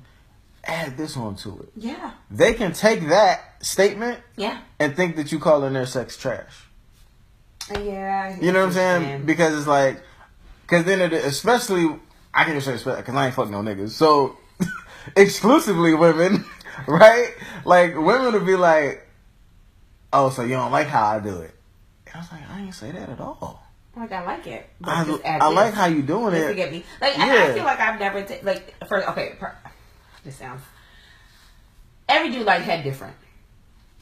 add 0.64 0.96
this 0.96 1.16
onto 1.16 1.60
it. 1.60 1.68
yeah, 1.76 2.12
They 2.30 2.54
can 2.54 2.72
take 2.72 3.06
that 3.08 3.62
statement 3.64 4.20
yeah, 4.36 4.60
and 4.78 4.96
think 4.96 5.16
that 5.16 5.30
you 5.30 5.38
calling 5.38 5.74
their 5.74 5.86
sex 5.86 6.16
trash. 6.16 6.64
Uh, 7.70 7.80
yeah. 7.80 8.40
You 8.40 8.50
know 8.50 8.60
what 8.60 8.66
I'm 8.66 8.72
saying? 8.72 9.26
Because 9.26 9.56
it's 9.56 9.66
like, 9.66 10.02
because 10.62 10.84
then 10.84 11.00
it, 11.00 11.12
especially, 11.12 11.98
I 12.32 12.44
can 12.44 12.58
just 12.58 12.66
say 12.66 12.72
because 12.96 13.14
I 13.14 13.26
ain't 13.26 13.34
fucking 13.34 13.52
no 13.52 13.60
niggas. 13.62 13.90
So 13.90 14.38
exclusively 15.16 15.94
women, 15.94 16.44
right? 16.86 17.34
Like 17.64 17.96
women 17.96 18.32
would 18.32 18.46
be 18.46 18.56
like, 18.56 19.06
"Oh, 20.12 20.30
so 20.30 20.42
you 20.42 20.54
don't 20.54 20.72
like 20.72 20.86
how 20.88 21.06
I 21.06 21.20
do 21.20 21.38
it?" 21.40 21.54
And 22.06 22.14
I 22.16 22.18
was 22.18 22.32
like, 22.32 22.50
"I 22.50 22.60
ain't 22.62 22.74
say 22.74 22.90
that 22.92 23.08
at 23.08 23.20
all. 23.20 23.62
Like 23.96 24.12
I 24.12 24.24
like 24.24 24.46
it. 24.46 24.68
But 24.80 24.90
I, 24.90 25.00
I 25.02 25.04
this. 25.04 25.56
like 25.56 25.74
how 25.74 25.86
you 25.86 26.02
doing 26.02 26.34
Just 26.34 26.50
it." 26.50 26.56
get 26.56 26.72
me. 26.72 26.84
Like 27.00 27.18
and 27.18 27.30
I 27.30 27.34
Yeah. 27.48 27.54
feel 27.54 27.64
like 27.64 27.80
I've 27.80 28.00
never 28.00 28.22
ta- 28.22 28.40
like 28.42 28.74
for 28.88 29.08
okay. 29.10 29.36
Per, 29.38 29.54
this 30.24 30.36
sounds. 30.36 30.62
Every 32.08 32.30
dude 32.30 32.46
like 32.46 32.62
head 32.62 32.84
different. 32.84 33.16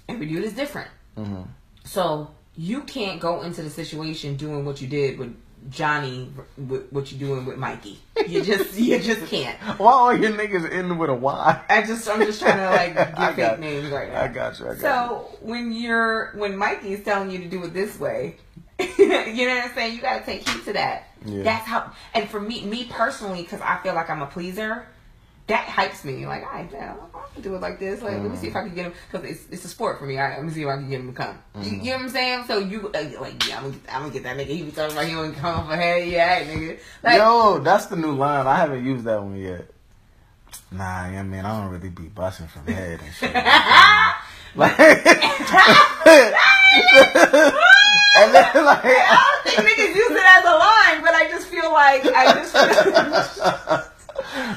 Every 0.08 0.26
dude 0.26 0.44
is 0.44 0.52
different. 0.52 0.88
hmm 1.16 1.42
So 1.84 2.30
you 2.56 2.82
can't 2.82 3.20
go 3.20 3.42
into 3.42 3.62
the 3.62 3.70
situation 3.70 4.36
doing 4.36 4.64
what 4.64 4.80
you 4.80 4.88
did 4.88 5.18
with 5.18 5.34
Johnny, 5.68 6.30
with 6.56 6.90
what 6.90 7.12
you 7.12 7.18
doing 7.18 7.44
with 7.44 7.58
Mikey. 7.58 7.98
You 8.26 8.42
just 8.42 8.74
you 8.78 8.98
just 9.02 9.26
can't. 9.26 9.58
Why 9.78 9.92
all 9.92 10.16
your 10.16 10.30
niggas 10.32 10.70
end 10.72 10.98
with 10.98 11.10
a 11.10 11.14
Y? 11.14 11.62
I 11.68 11.82
just 11.82 12.08
I'm 12.08 12.20
just 12.20 12.40
trying 12.40 12.56
to 12.56 12.70
like 12.70 12.96
I 13.18 13.28
give 13.28 13.36
got- 13.36 13.50
fake 13.52 13.60
names 13.60 13.90
right 13.90 14.10
now. 14.12 14.22
I 14.22 14.28
got 14.28 14.58
you. 14.58 14.66
I 14.66 14.74
got 14.74 14.80
So 14.80 15.28
when 15.42 15.72
you're 15.72 16.32
when 16.34 16.56
Mikey 16.56 16.94
is 16.94 17.04
telling 17.04 17.30
you 17.30 17.38
to 17.40 17.46
do 17.48 17.62
it 17.64 17.74
this 17.74 17.98
way, 18.00 18.36
you 18.78 19.08
know 19.08 19.54
what 19.56 19.64
I'm 19.66 19.74
saying? 19.74 19.96
You 19.96 20.00
gotta 20.02 20.24
take 20.24 20.48
heed 20.48 20.64
to 20.64 20.72
that. 20.72 21.08
Yeah. 21.26 21.42
That's 21.42 21.66
how. 21.66 21.92
And 22.14 22.28
for 22.30 22.40
me, 22.40 22.64
me 22.64 22.84
personally, 22.88 23.42
because 23.42 23.60
I 23.60 23.78
feel 23.82 23.94
like 23.94 24.08
I'm 24.08 24.22
a 24.22 24.26
pleaser, 24.26 24.86
that 25.50 25.66
hypes 25.66 26.04
me. 26.04 26.26
Like, 26.26 26.44
I, 26.44 26.64
can 26.64 27.42
do 27.42 27.54
it 27.54 27.60
like 27.60 27.78
this. 27.78 28.02
Like, 28.02 28.14
let 28.14 28.30
me 28.30 28.36
see 28.36 28.46
if 28.48 28.56
I 28.56 28.62
can 28.62 28.74
get 28.74 28.86
him 28.86 28.94
because 29.10 29.28
it's 29.28 29.46
it's 29.50 29.64
a 29.64 29.68
sport 29.68 29.98
for 29.98 30.06
me. 30.06 30.16
All 30.18 30.24
right, 30.24 30.36
let 30.36 30.44
me 30.44 30.52
see 30.52 30.62
if 30.62 30.68
I 30.68 30.76
can 30.76 30.88
get 30.88 31.00
him 31.00 31.08
to 31.08 31.12
come. 31.12 31.38
You, 31.60 31.70
you 31.70 31.84
know 31.84 31.92
what 31.92 32.00
I'm 32.02 32.08
saying? 32.08 32.44
So 32.46 32.58
you 32.58 32.88
uh, 32.88 33.10
like, 33.20 33.48
yeah, 33.48 33.58
I'm 33.58 33.64
gonna, 33.64 33.74
get, 33.76 33.94
I'm 33.94 34.02
gonna 34.02 34.12
get 34.12 34.22
that 34.22 34.36
nigga. 34.36 34.46
He 34.46 34.62
be 34.62 34.70
talking 34.70 34.96
about 34.96 35.06
he 35.06 35.14
don't 35.14 35.34
come 35.34 35.66
for 35.66 35.76
head. 35.76 36.08
Yeah, 36.08 36.44
nigga. 36.44 36.78
Like, 37.02 37.18
Yo, 37.18 37.58
that's 37.58 37.86
the 37.86 37.96
new 37.96 38.14
line. 38.14 38.46
I 38.46 38.56
haven't 38.56 38.84
used 38.84 39.04
that 39.04 39.22
one 39.22 39.36
yet. 39.36 39.70
Nah, 40.72 41.08
yeah, 41.08 41.22
man, 41.22 41.44
I 41.44 41.60
don't 41.60 41.70
really 41.72 41.90
be 41.90 42.04
busting 42.04 42.46
from 42.46 42.66
head 42.66 43.00
and 43.00 43.14
shit. 43.14 43.34
like, 44.54 44.78
and 44.78 44.94
then 48.34 48.64
like, 48.64 48.84
I 48.84 49.40
don't 49.44 49.44
think 49.44 49.68
niggas 49.68 49.94
use 49.96 50.10
it 50.10 50.26
as 50.26 50.44
a 50.44 50.54
line, 50.54 51.02
but 51.02 51.14
I 51.14 51.28
just 51.28 51.48
feel 51.48 51.72
like 51.72 52.04
I 52.06 52.34
just. 52.34 53.90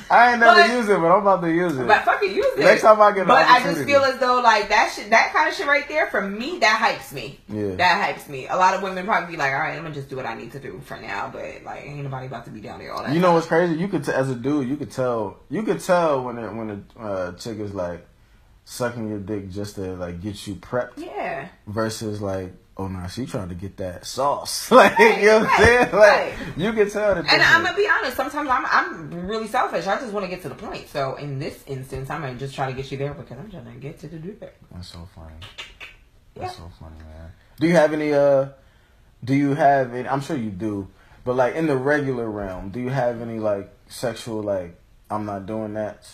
I 0.10 0.32
ain't 0.32 0.40
never 0.40 0.62
But- 0.62 0.70
used 0.70 0.90
it, 0.90 1.00
but 1.00 1.12
I'm 1.12 1.22
about 1.22 1.42
to 1.42 1.52
use 1.52 1.78
it. 1.78 1.88
But 1.88 2.04
fucking 2.04 2.34
use 2.36 2.46
it. 2.58 2.60
Next 2.60 2.82
time 2.82 3.02
I 3.02 3.12
get 3.12 3.28
But 3.28 3.48
I 3.48 3.62
just 3.64 3.84
feel 3.86 4.02
as 4.02 4.20
though 4.20 4.42
like 4.42 4.70
that 4.70 4.92
shit, 4.96 5.10
that 5.10 5.34
kind 5.34 5.50
of 5.50 5.56
shit 5.56 5.68
right 5.68 5.88
there, 5.88 6.08
for 6.08 6.22
me, 6.22 6.60
that 6.60 6.80
hypes 6.82 7.12
me. 7.14 7.40
Yeah. 7.48 7.76
That 7.76 8.16
hypes 8.16 8.28
me. 8.30 8.48
A 8.48 8.56
lot 8.56 8.74
of 8.74 8.82
women 8.84 9.06
probably 9.06 9.32
be 9.32 9.38
like, 9.38 9.54
all 9.54 9.60
right, 9.60 9.76
I'm 9.76 9.84
gonna 9.84 9.94
just 9.96 10.10
do 10.10 10.16
what 10.16 10.26
I 10.26 10.36
need 10.36 10.52
to 10.54 10.60
do 10.60 10.82
for 10.86 10.98
now, 10.98 11.30
but 11.32 11.64
like, 11.66 11.84
ain't 11.86 12.04
nobody 12.04 12.28
about 12.28 12.46
to 12.46 12.52
be 12.52 12.62
down 12.62 12.80
there 12.80 12.94
all 12.94 13.04
that. 13.04 13.14
You 13.14 13.20
know 13.20 13.34
what's 13.34 13.48
crazy? 13.48 13.76
You 13.76 13.88
could, 13.88 14.04
t- 14.04 14.12
as 14.12 14.30
a 14.30 14.36
dude, 14.36 14.68
you 14.68 14.78
could 14.78 14.92
tell. 14.92 15.38
You 15.50 15.64
could 15.64 15.80
tell 15.80 16.24
when 16.24 16.38
it, 16.38 16.54
when 16.54 16.86
a 16.98 17.02
uh, 17.02 17.32
chick 17.34 17.60
is 17.60 17.74
like 17.74 18.06
sucking 18.66 19.10
your 19.10 19.20
dick 19.20 19.50
just 19.50 19.76
to 19.76 19.96
like 19.96 20.22
get 20.22 20.48
you 20.48 20.56
prepped, 20.56 20.98
Yeah. 20.98 21.48
versus 21.68 22.22
like, 22.22 22.54
oh 22.78 22.88
no, 22.88 23.08
she 23.08 23.26
trying 23.26 23.50
to 23.50 23.56
get 23.56 23.78
that 23.78 24.06
sauce. 24.06 24.72
like 24.72 24.98
you 24.98 25.26
know 25.26 25.40
what 25.40 25.50
I'm 25.50 25.64
saying? 25.64 25.92
Like 25.92 25.94
right. 25.94 26.34
you 26.58 26.74
can 26.74 26.90
tell 26.90 27.16
that. 27.16 27.32
And 27.32 27.42
I'm 27.42 27.64
gonna 27.64 27.78
be 27.78 27.88
honest. 27.88 28.18
Sometimes 28.18 28.50
I'm 28.50 28.66
I'm 28.66 29.28
really 29.28 29.48
selfish. 29.48 29.88
I 29.88 30.00
just 30.00 30.14
want 30.14 30.26
to 30.26 30.30
get 30.30 30.42
to 30.44 30.50
the 30.50 30.56
point. 30.56 30.88
So 30.90 31.16
in 31.16 31.40
this 31.40 31.64
instance, 31.68 32.10
I'm 32.10 32.22
gonna 32.22 32.36
just 32.36 32.56
try 32.56 32.68
to 32.70 32.74
get 32.74 32.92
you 32.92 32.98
there 32.98 33.14
because 33.14 33.38
I'm 33.38 33.50
trying 33.50 33.66
to 33.66 33.80
get 33.80 34.00
to 34.00 34.08
the 34.08 34.18
dick. 34.18 34.56
That's 34.72 34.88
so 34.88 35.08
funny. 35.16 35.36
Yeah. 36.36 36.44
That's 36.44 36.58
so 36.58 36.72
funny, 36.80 36.98
man. 36.98 37.32
Do 37.60 37.68
you 37.68 37.74
have 37.74 37.94
any? 37.94 38.14
Uh, 38.14 38.50
do 39.24 39.36
you 39.36 39.54
have? 39.54 39.94
Any, 39.94 40.08
I'm 40.08 40.22
sure 40.22 40.38
you 40.38 40.50
do, 40.50 40.88
but 41.24 41.36
like 41.36 41.56
in 41.56 41.68
the 41.68 41.78
regular 41.78 42.30
realm, 42.30 42.70
do 42.70 42.80
you 42.80 42.90
have 42.90 43.22
any 43.22 43.40
like 43.40 43.70
sexual 43.88 44.42
like 44.42 44.80
I'm 45.10 45.26
not 45.26 45.46
doing 45.46 45.76
that? 45.76 46.10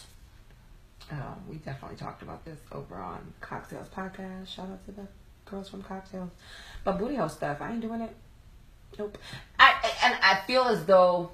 Oh, 1.12 1.36
we 1.50 1.56
definitely 1.58 1.98
talked 1.98 2.22
about 2.22 2.46
this 2.46 2.60
over 2.72 2.96
on 2.96 3.34
Cocktails 3.42 3.88
Podcast. 3.88 4.48
Shout 4.48 4.70
out 4.70 4.86
to 4.86 4.92
the 4.92 5.08
girls 5.50 5.70
from 5.70 5.82
Cocktails. 5.84 6.30
But 6.84 6.98
booty 6.98 7.16
hole 7.16 7.30
stuff, 7.30 7.62
I 7.62 7.72
ain't 7.72 7.82
doing 7.82 8.02
it. 8.02 8.16
Nope. 8.98 9.18
I 9.60 9.76
I- 9.84 10.06
and 10.08 10.16
I 10.24 10.42
feel 10.48 10.64
as 10.64 10.86
though. 10.86 11.32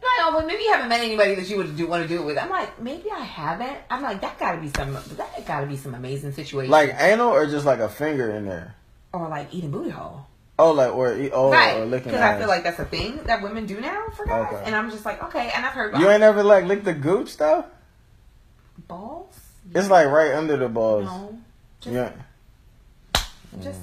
You 0.00 0.06
know, 0.24 0.36
well, 0.36 0.46
maybe 0.46 0.62
you 0.62 0.70
haven't 0.72 0.88
met 0.90 1.00
anybody 1.00 1.34
that 1.34 1.48
you 1.48 1.56
would 1.56 1.76
do 1.76 1.88
want 1.88 2.02
to 2.04 2.08
do 2.08 2.22
it 2.22 2.24
with. 2.24 2.38
I'm 2.38 2.50
like, 2.50 2.80
maybe 2.80 3.10
I 3.10 3.18
haven't. 3.18 3.78
I'm 3.90 4.00
like, 4.00 4.20
that 4.20 4.38
gotta 4.38 4.58
be 4.60 4.68
some. 4.68 4.92
That 5.16 5.44
gotta 5.44 5.66
be 5.66 5.76
some 5.76 5.92
amazing 5.94 6.32
situation. 6.32 6.70
Like 6.70 6.94
anal 6.98 7.30
or 7.30 7.46
just 7.46 7.66
like 7.66 7.80
a 7.80 7.88
finger 7.88 8.30
in 8.30 8.44
there? 8.46 8.74
or 9.12 9.26
like 9.28 9.52
eating 9.52 9.70
booty 9.70 9.90
hole. 9.90 10.26
Oh, 10.58 10.72
like 10.72 10.92
or 10.94 11.14
e- 11.16 11.30
oh, 11.32 11.50
right. 11.50 11.78
or 11.78 11.86
licking 11.86 12.12
Because. 12.12 12.20
I 12.20 12.38
feel 12.38 12.46
like 12.48 12.62
that's 12.62 12.78
a 12.78 12.84
thing 12.84 13.16
that 13.24 13.42
women 13.42 13.64
do 13.66 13.80
now 13.80 14.04
for 14.16 14.26
guys. 14.26 14.52
Okay. 14.52 14.62
And 14.66 14.76
I'm 14.76 14.90
just 14.90 15.04
like, 15.04 15.22
okay. 15.24 15.50
And 15.56 15.64
I've 15.64 15.72
heard 15.72 15.96
you 15.98 16.08
ain't 16.10 16.20
never 16.20 16.42
like 16.42 16.64
licked 16.64 16.84
the 16.84 16.94
gooch 16.94 17.36
though. 17.36 17.64
balls. 18.86 19.38
It's 19.74 19.88
like 19.90 20.06
right 20.08 20.32
under 20.34 20.56
the 20.56 20.68
balls. 20.68 21.04
No. 21.06 21.38
Just, 21.80 21.94
Yeah. 21.94 22.12
Just 23.62 23.80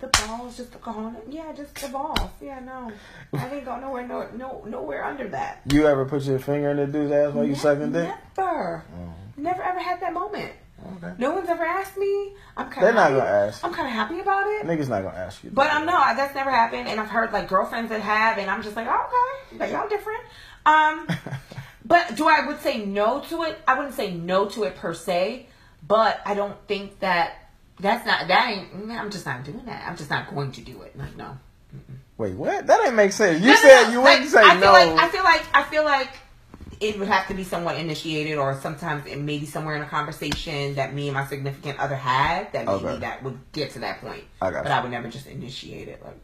the 0.00 0.06
balls, 0.06 0.56
just 0.56 0.72
the 0.72 0.78
cojones. 0.78 1.16
Yeah, 1.28 1.52
just 1.52 1.74
the 1.74 1.88
balls. 1.88 2.30
Yeah, 2.40 2.60
no. 2.60 2.92
I 3.32 3.48
didn't 3.48 3.64
go 3.64 3.78
nowhere, 3.80 4.06
no, 4.06 4.28
no, 4.34 4.62
nowhere 4.66 5.04
under 5.04 5.28
that. 5.28 5.60
You 5.72 5.86
ever 5.86 6.04
put 6.04 6.22
your 6.22 6.38
finger 6.38 6.70
in 6.70 6.76
the 6.76 6.86
dude's 6.86 7.10
ass 7.12 7.32
while 7.34 7.44
you 7.44 7.52
Ne- 7.52 7.58
sucking 7.58 7.92
dick? 7.92 8.08
Never. 8.36 8.84
Oh, 8.96 9.12
Never 9.36 9.62
ever 9.62 9.78
had 9.80 10.00
that 10.00 10.12
moment. 10.12 10.52
okay. 10.96 11.12
No 11.18 11.32
one's 11.32 11.48
ever 11.48 11.64
asked 11.64 11.96
me. 11.96 12.32
I'm 12.56 12.70
kind 12.70 12.82
They're 12.84 12.90
of. 12.90 12.94
not 12.96 13.08
gonna 13.10 13.24
ask. 13.30 13.64
I'm 13.64 13.72
kind 13.74 13.88
of 13.88 13.94
happy 13.94 14.20
about 14.20 14.46
it. 14.46 14.66
Niggas 14.66 14.88
not 14.88 15.02
gonna 15.02 15.16
ask 15.16 15.42
you. 15.44 15.50
But 15.52 15.70
I'm 15.72 15.84
no, 15.86 15.92
that's 15.92 16.34
never 16.34 16.50
happened, 16.50 16.88
and 16.88 17.00
I've 17.00 17.08
heard 17.10 17.32
like 17.32 17.48
girlfriends 17.48 17.90
that 17.90 18.00
have, 18.00 18.38
and 18.38 18.48
I'm 18.50 18.62
just 18.62 18.76
like, 18.76 18.86
oh, 18.88 19.06
okay, 19.52 19.58
like 19.58 19.72
y'all 19.72 19.88
different. 19.88 20.20
Um, 20.66 21.08
but 21.84 22.14
do 22.16 22.28
I 22.28 22.46
would 22.46 22.60
say 22.60 22.84
no 22.84 23.20
to 23.30 23.42
it? 23.44 23.58
I 23.66 23.74
wouldn't 23.76 23.94
say 23.94 24.12
no 24.12 24.46
to 24.50 24.64
it 24.64 24.76
per 24.76 24.94
se, 24.94 25.46
but 25.86 26.20
I 26.24 26.34
don't 26.34 26.56
think 26.68 27.00
that 27.00 27.47
that's 27.80 28.06
not 28.06 28.28
that 28.28 28.48
ain't. 28.50 28.90
I'm 28.90 29.10
just 29.10 29.26
not 29.26 29.44
doing 29.44 29.64
that. 29.66 29.88
I'm 29.88 29.96
just 29.96 30.10
not 30.10 30.32
going 30.34 30.52
to 30.52 30.60
do 30.60 30.82
it. 30.82 30.96
Like 30.98 31.16
no. 31.16 31.38
Wait, 32.16 32.34
what? 32.34 32.66
That 32.66 32.78
didn't 32.78 32.96
make 32.96 33.12
sense. 33.12 33.40
You 33.40 33.48
No, 33.48 33.52
no, 33.52 33.58
said 33.60 33.82
no. 33.84 33.90
you 33.92 33.98
Like, 34.00 34.12
wouldn't 34.14 34.30
say 34.30 34.42
I 34.42 34.54
no. 34.58 34.72
Like, 34.72 34.98
I 34.98 35.08
feel 35.08 35.24
like 35.24 35.46
I 35.54 35.62
feel 35.64 35.84
like 35.84 36.10
it 36.80 36.98
would 36.98 37.08
have 37.08 37.26
to 37.28 37.34
be 37.34 37.44
somewhat 37.44 37.76
initiated, 37.76 38.38
or 38.38 38.58
sometimes 38.60 39.06
it 39.06 39.18
maybe 39.18 39.46
somewhere 39.46 39.76
in 39.76 39.82
a 39.82 39.86
conversation 39.86 40.74
that 40.76 40.94
me 40.94 41.08
and 41.08 41.14
my 41.14 41.26
significant 41.26 41.78
other 41.78 41.96
had 41.96 42.52
that 42.52 42.66
maybe 42.66 42.84
Okay. 42.84 42.98
that 43.00 43.22
would 43.22 43.38
get 43.52 43.72
to 43.72 43.80
that 43.80 44.00
point. 44.00 44.24
I 44.40 44.50
but 44.50 44.64
you. 44.64 44.70
I 44.72 44.80
would 44.82 44.90
never 44.90 45.08
just 45.08 45.26
initiate 45.26 45.88
it. 45.88 46.02
Like 46.04 46.16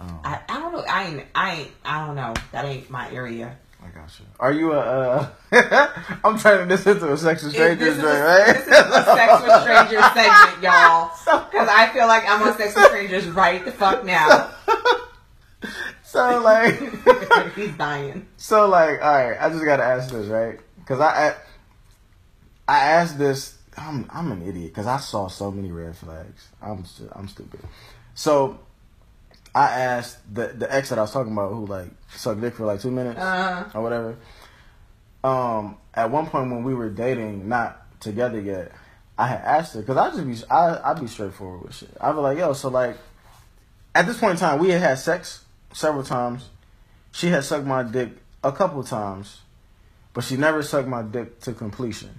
Oh, 0.00 0.20
I, 0.24 0.40
I 0.48 0.58
don't 0.58 0.72
know. 0.72 0.80
I 0.88 1.04
ain't. 1.04 1.22
I 1.34 1.54
ain't. 1.54 1.70
I 1.84 2.06
don't 2.06 2.16
know. 2.16 2.34
That 2.52 2.64
ain't 2.64 2.90
my 2.90 3.10
area. 3.12 3.56
I 3.84 3.88
got 3.90 4.18
you. 4.18 4.24
Are 4.40 4.52
you 4.52 4.72
a? 4.72 4.78
Uh, 4.78 5.28
I'm 6.24 6.38
turning 6.38 6.68
this 6.68 6.86
into 6.86 7.12
a 7.12 7.16
sex 7.16 7.42
with 7.42 7.52
strangers 7.52 7.96
is, 7.96 8.02
joint, 8.02 8.06
a, 8.16 8.22
right? 8.22 8.54
this 8.54 8.66
is 8.66 8.72
a 8.72 9.04
sex 9.04 9.42
with 9.42 9.62
strangers 9.62 10.04
segment, 10.14 10.62
y'all. 10.62 11.10
Because 11.50 11.68
I 11.68 11.90
feel 11.92 12.06
like 12.06 12.24
I'm 12.28 12.42
on 12.42 12.56
sex 12.56 12.74
with 12.74 12.86
strangers 12.86 13.26
right 13.28 13.64
the 13.64 13.70
fuck 13.72 14.04
now. 14.04 14.50
so 16.02 16.40
like, 16.40 16.78
He's 17.54 17.72
dying. 17.76 18.26
so 18.36 18.68
like, 18.68 19.02
all 19.02 19.14
right. 19.14 19.36
I 19.40 19.48
just 19.50 19.64
gotta 19.64 19.84
ask 19.84 20.10
this, 20.12 20.26
right? 20.28 20.58
Because 20.78 21.00
I, 21.00 21.28
I, 21.28 21.34
I 22.68 22.78
asked 22.80 23.18
this. 23.18 23.58
I'm, 23.76 24.08
I'm 24.12 24.30
an 24.32 24.42
idiot 24.42 24.72
because 24.72 24.86
I 24.86 24.98
saw 24.98 25.28
so 25.28 25.50
many 25.50 25.70
red 25.72 25.96
flags. 25.96 26.48
I'm, 26.62 26.84
stu- 26.84 27.10
I'm 27.12 27.28
stupid. 27.28 27.60
So, 28.14 28.60
I 29.54 29.66
asked 29.80 30.18
the 30.34 30.48
the 30.48 30.72
ex 30.74 30.88
that 30.88 30.98
I 30.98 31.02
was 31.02 31.12
talking 31.12 31.32
about 31.32 31.52
who 31.52 31.66
like 31.66 31.88
sucked 32.14 32.40
dick 32.40 32.54
for 32.54 32.66
like 32.66 32.80
two 32.80 32.90
minutes. 32.90 33.18
Uh, 33.20 33.70
or 33.74 33.82
whatever. 33.82 34.16
Um, 35.22 35.76
at 35.94 36.10
one 36.10 36.26
point 36.26 36.50
when 36.50 36.64
we 36.64 36.74
were 36.74 36.90
dating, 36.90 37.48
not 37.48 37.80
together 38.00 38.40
yet, 38.40 38.72
I 39.16 39.28
had 39.28 39.40
asked 39.42 39.74
her 39.74 39.80
because 39.80 39.96
I 39.96 40.10
just 40.10 40.26
be 40.26 40.50
I 40.52 40.90
I 40.90 40.94
be 40.94 41.06
straightforward 41.06 41.62
with 41.64 41.74
shit. 41.76 41.96
I 42.00 42.10
was 42.10 42.22
like, 42.22 42.38
yo, 42.38 42.52
so 42.52 42.68
like, 42.68 42.96
at 43.94 44.06
this 44.06 44.18
point 44.18 44.32
in 44.32 44.36
time, 44.38 44.58
we 44.58 44.70
had 44.70 44.80
had 44.82 44.98
sex 44.98 45.44
several 45.72 46.02
times. 46.04 46.48
She 47.12 47.28
had 47.28 47.44
sucked 47.44 47.64
my 47.66 47.84
dick 47.84 48.10
a 48.42 48.50
couple 48.52 48.82
times, 48.82 49.40
but 50.12 50.24
she 50.24 50.36
never 50.36 50.62
sucked 50.62 50.88
my 50.88 51.02
dick 51.02 51.40
to 51.42 51.52
completion. 51.52 52.10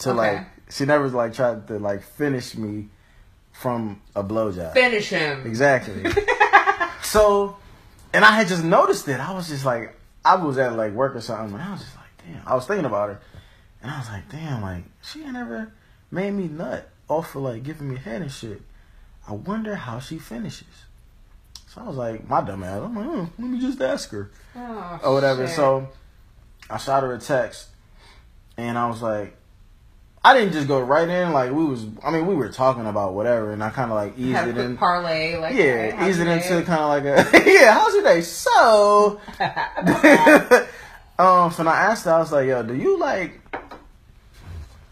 To 0.00 0.10
Okay. 0.10 0.16
like, 0.36 0.46
she 0.70 0.84
never 0.86 1.08
like 1.08 1.34
tried 1.34 1.66
to 1.68 1.78
like 1.78 2.02
finish 2.02 2.54
me 2.56 2.88
from 3.52 4.00
a 4.16 4.24
blowjob. 4.24 4.72
finish 4.72 5.10
him. 5.10 5.46
Exactly. 5.46 6.02
so, 7.14 7.56
and 8.12 8.24
I 8.24 8.32
had 8.32 8.48
just 8.48 8.64
noticed 8.64 9.06
it. 9.08 9.20
I 9.20 9.32
was 9.32 9.48
just 9.48 9.64
like, 9.64 9.96
I 10.24 10.34
was 10.34 10.58
at 10.58 10.74
like 10.76 10.92
work 10.92 11.14
or 11.14 11.20
something, 11.20 11.54
and 11.54 11.62
I 11.62 11.70
was 11.70 11.80
just 11.80 11.94
like, 11.96 12.10
damn. 12.26 12.42
I 12.46 12.54
was 12.56 12.66
thinking 12.66 12.86
about 12.86 13.08
her, 13.10 13.20
and 13.80 13.90
I 13.90 13.98
was 14.00 14.08
like, 14.08 14.28
damn, 14.30 14.60
like 14.62 14.82
she 15.02 15.22
ain't 15.22 15.36
ever 15.36 15.72
made 16.10 16.32
me 16.32 16.48
nut 16.48 16.88
off 17.08 17.30
for 17.30 17.40
like 17.40 17.62
giving 17.62 17.88
me 17.88 17.96
head 17.96 18.20
and 18.22 18.32
shit. 18.32 18.62
I 19.28 19.32
wonder 19.32 19.76
how 19.76 20.00
she 20.00 20.18
finishes. 20.18 20.66
So 21.68 21.80
I 21.82 21.84
was 21.88 21.96
like, 21.96 22.28
my 22.28 22.40
dumb 22.42 22.62
ass. 22.64 22.82
I'm 22.82 22.94
like, 22.96 23.06
hmm, 23.06 23.42
let 23.42 23.50
me 23.50 23.60
just 23.60 23.80
ask 23.80 24.10
her 24.10 24.30
Oh, 24.56 25.00
or 25.04 25.14
whatever. 25.14 25.46
shit. 25.46 25.56
So 25.56 25.88
I 26.68 26.78
shot 26.78 27.02
her 27.04 27.14
a 27.14 27.18
text, 27.18 27.68
and 28.56 28.76
I 28.76 28.88
was 28.88 29.02
like, 29.02 29.36
I 30.24 30.32
didn't 30.32 30.54
just 30.54 30.66
go 30.66 30.80
right 30.80 31.06
in. 31.06 31.32
Like 31.32 31.52
we 31.52 31.66
was, 31.66 31.84
I 32.02 32.10
mean, 32.10 32.26
we 32.26 32.34
were 32.34 32.48
talking 32.48 32.86
about 32.86 33.12
whatever, 33.12 33.52
and 33.52 33.62
I 33.62 33.68
kind 33.68 33.90
of 33.90 33.96
like 33.96 34.18
eased 34.18 34.46
it 34.48 34.56
in. 34.56 34.78
parlay, 34.78 35.36
like 35.36 35.54
Yeah, 35.54 35.64
hey, 35.64 35.90
how's 35.90 36.08
ease 36.08 36.18
it 36.18 36.26
into 36.26 36.62
kind 36.62 36.80
of 36.80 36.88
like 36.88 37.04
a 37.04 37.44
yeah. 37.50 37.74
How's 37.74 37.92
your 37.92 38.04
day? 38.04 38.22
So, 38.22 39.20
um, 41.18 41.52
so 41.52 41.66
I 41.68 41.76
asked 41.76 42.06
her, 42.06 42.12
I 42.12 42.18
was 42.20 42.32
like, 42.32 42.48
"Yo, 42.48 42.62
do 42.62 42.74
you 42.74 42.98
like?" 42.98 43.38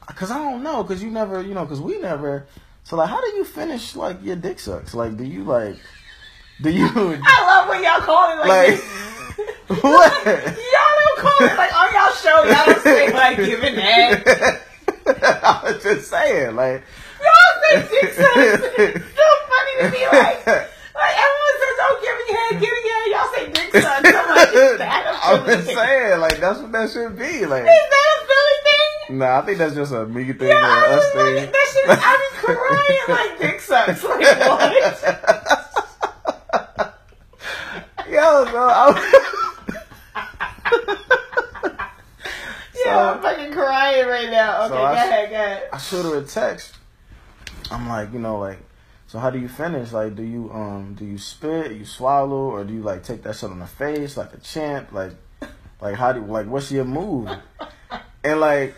Because 0.07 0.31
I 0.31 0.37
don't 0.37 0.63
know, 0.63 0.83
because 0.83 1.03
you 1.03 1.11
never, 1.11 1.41
you 1.41 1.55
know, 1.55 1.65
because 1.65 1.81
we 1.81 1.99
never. 1.99 2.47
So 2.85 2.97
like, 2.97 3.09
how 3.09 3.23
do 3.23 3.35
you 3.37 3.45
finish 3.45 3.97
like 3.97 4.23
your 4.23 4.37
dick 4.37 4.61
sucks? 4.61 4.93
Like, 4.93 5.17
do 5.17 5.25
you 5.25 5.45
like? 5.45 5.77
Do 6.61 6.69
you 6.69 6.87
I 6.95 7.45
love 7.47 7.69
when 7.71 7.83
y'all 7.83 8.01
call 8.01 8.33
it 8.33 8.47
like, 8.47 8.51
like 8.51 9.83
what? 9.83 10.27
Y'all 10.27 10.35
don't 10.37 11.19
call 11.19 11.47
it 11.47 11.57
like 11.57 11.75
on 11.75 11.95
y'all 11.95 12.13
show. 12.13 12.45
Y'all 12.45 12.67
don't 12.67 12.83
say 12.83 13.13
like 13.15 13.39
giving 13.39 13.75
head. 13.77 14.63
I 15.23 15.61
was 15.65 15.83
just 15.83 16.09
saying, 16.11 16.57
like. 16.57 16.83
Y'all 17.23 17.55
say 17.63 17.89
dick 18.01 18.13
sucks. 18.15 18.63
It's 18.79 19.05
so 19.15 19.29
funny 19.49 19.75
to 19.79 19.87
me. 19.93 20.03
Like, 20.07 20.47
like 20.47 21.17
everyone 21.17 21.57
says, 21.63 21.77
"Oh, 21.81 21.95
giving 22.03 22.29
head, 22.37 22.53
giving 22.61 22.87
head." 22.91 23.07
Y'all 23.13 23.31
say 23.35 23.45
dick 23.53 23.71
sucks. 23.83 24.09
I'm 24.09 24.29
like, 24.37 24.53
that 24.79 25.03
I'm 25.25 25.47
just 25.47 25.67
saying, 25.69 26.21
like 26.21 26.39
that's 26.41 26.59
what 26.59 26.73
that 26.73 26.91
should 26.91 27.17
be. 27.17 27.47
Like, 27.47 27.63
Is 27.63 27.69
that 27.69 28.09
a 28.11 28.27
Philly 28.27 28.59
thing? 28.65 29.19
nah, 29.19 29.39
I 29.39 29.41
think 29.47 29.59
that's 29.59 29.75
just 29.75 29.93
a 29.93 30.05
me 30.07 30.33
thing 30.33 30.49
Yeah, 30.49 30.55
or 30.55 30.65
I 30.65 30.87
us 30.89 31.05
was 31.05 31.13
thing. 31.23 31.37
like, 31.37 31.53
that 31.53 31.67
shit. 31.73 31.89
I 31.89 32.13
be 32.19 32.37
crying 32.39 33.07
like 33.09 33.39
dick 33.41 33.61
sucks. 33.61 34.03
Like 34.03 34.21
what? 34.41 34.73
go, 38.11 38.47
bro. 38.51 38.69
I- 38.69 39.29
yeah, 42.85 43.13
I'm 43.13 43.23
fucking 43.23 43.53
crying 43.53 44.07
right 44.07 44.31
now. 44.31 44.65
Okay, 44.67 44.75
So 44.75 44.83
I- 44.83 44.93
go 44.95 44.99
ahead, 45.11 45.31
go 45.31 45.35
ahead. 45.37 45.69
I 45.73 45.79
shoot 45.79 46.03
her 46.05 46.17
a 46.19 46.23
text. 46.23 46.75
I'm 47.71 47.89
like, 47.89 48.13
you 48.13 48.19
know, 48.19 48.39
like, 48.39 48.59
so 49.07 49.19
how 49.19 49.31
do 49.31 49.39
you 49.39 49.49
finish? 49.49 49.93
Like, 49.93 50.15
do 50.15 50.23
you 50.23 50.51
um 50.53 50.95
do 50.99 51.05
you 51.05 51.19
spit, 51.19 51.73
you 51.73 51.85
swallow, 51.85 52.51
or 52.51 52.65
do 52.65 52.73
you 52.75 52.83
like 52.83 53.03
take 53.05 53.23
that 53.25 53.37
shit 53.37 53.51
on 53.51 53.59
the 53.59 53.67
face 53.67 54.17
like 54.17 54.33
a 54.35 54.39
champ? 54.39 54.93
Like, 54.93 55.13
like 55.81 55.95
how 55.97 56.13
do 56.13 56.25
like 56.25 56.47
what's 56.47 56.71
your 56.73 56.85
move? 56.85 57.31
And 58.25 58.41
like, 58.41 58.75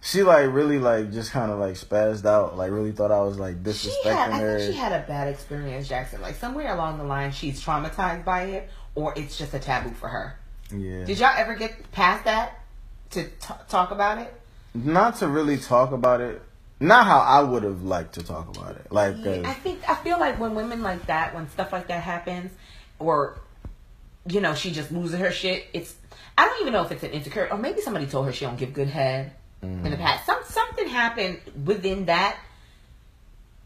she 0.00 0.22
like 0.22 0.50
really 0.52 0.78
like 0.78 1.12
just 1.12 1.32
kind 1.32 1.50
of 1.52 1.58
like 1.58 1.74
spazzed 1.74 2.24
out. 2.24 2.56
Like 2.56 2.70
really 2.70 2.92
thought 2.92 3.10
I 3.12 3.20
was 3.20 3.38
like 3.38 3.56
She 3.56 3.70
disrespecting 3.88 4.12
had, 4.14 4.30
I 4.32 4.38
her. 4.40 4.58
think 4.58 4.72
she 4.72 4.78
had 4.78 4.92
a 4.92 5.06
bad 5.06 5.28
experience, 5.28 5.88
Jaxon. 5.88 6.20
Like 6.20 6.36
somewhere 6.36 6.72
along 6.74 6.98
the 6.98 7.04
line, 7.04 7.30
she's 7.32 7.62
traumatized 7.62 8.24
by 8.24 8.42
it, 8.44 8.70
or 8.94 9.12
it's 9.16 9.36
just 9.38 9.54
a 9.54 9.58
taboo 9.58 9.90
for 9.90 10.08
her. 10.08 10.36
yeah. 10.74 11.04
Did 11.04 11.18
y'all 11.18 11.32
ever 11.36 11.54
get 11.56 11.90
past 11.92 12.24
that 12.24 12.58
to 13.10 13.24
t- 13.24 13.54
talk 13.68 13.90
about 13.90 14.18
it? 14.18 14.32
Not 14.74 15.16
to 15.16 15.28
really 15.28 15.58
talk 15.58 15.92
about 15.92 16.20
it. 16.20 16.42
Not 16.80 17.06
how 17.06 17.18
I 17.18 17.42
would 17.42 17.64
have 17.64 17.82
liked 17.82 18.14
to 18.14 18.22
talk 18.22 18.56
about 18.56 18.76
it. 18.76 18.92
Like, 18.92 19.16
uh, 19.26 19.42
I 19.44 19.52
think 19.54 19.88
I 19.88 19.96
feel 19.96 20.20
like 20.20 20.38
when 20.38 20.54
women 20.54 20.82
like 20.82 21.06
that, 21.06 21.34
when 21.34 21.50
stuff 21.50 21.72
like 21.72 21.88
that 21.88 22.02
happens, 22.02 22.52
or 22.98 23.38
you 24.28 24.40
know, 24.40 24.54
she 24.54 24.70
just 24.70 24.92
loses 24.92 25.18
her 25.18 25.32
shit. 25.32 25.66
It's 25.72 25.96
I 26.36 26.44
don't 26.46 26.60
even 26.60 26.72
know 26.72 26.82
if 26.82 26.92
it's 26.92 27.02
an 27.02 27.10
insecure, 27.10 27.48
or 27.50 27.58
maybe 27.58 27.80
somebody 27.80 28.06
told 28.06 28.26
her 28.26 28.32
she 28.32 28.44
don't 28.44 28.58
give 28.58 28.72
good 28.74 28.88
head 28.88 29.32
in 29.84 29.90
the 29.90 29.96
past. 29.96 30.24
Some 30.24 30.38
something 30.44 30.86
happened 30.86 31.40
within 31.64 32.06
that 32.06 32.38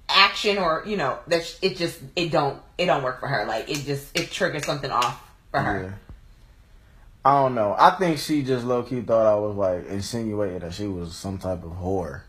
action, 0.09 0.57
or 0.57 0.83
you 0.87 0.97
know, 0.97 1.19
that 1.27 1.59
it 1.61 1.77
just 1.77 2.01
it 2.17 2.31
don't 2.33 2.63
it 2.79 2.87
don't 2.87 3.03
work 3.03 3.21
for 3.21 3.27
her. 3.29 3.45
Like 3.45 3.69
it 3.69 3.85
just 3.85 4.17
it 4.19 4.31
triggers 4.31 4.65
something 4.65 4.91
off 4.91 5.23
for 5.51 5.61
her. 5.61 5.99
I 7.25 7.35
don't 7.43 7.55
know. 7.55 7.75
I 7.79 7.91
think 7.91 8.19
she 8.19 8.43
just 8.43 8.65
low 8.65 8.83
key 8.83 9.01
thought 9.01 9.27
I 9.27 9.37
was 9.37 9.55
like 9.57 9.87
insinuating 9.89 10.59
that 10.61 10.75
she 10.75 10.87
was 10.87 11.15
some 11.15 11.39
type 11.39 11.63
of 11.63 11.71
whore 11.73 12.23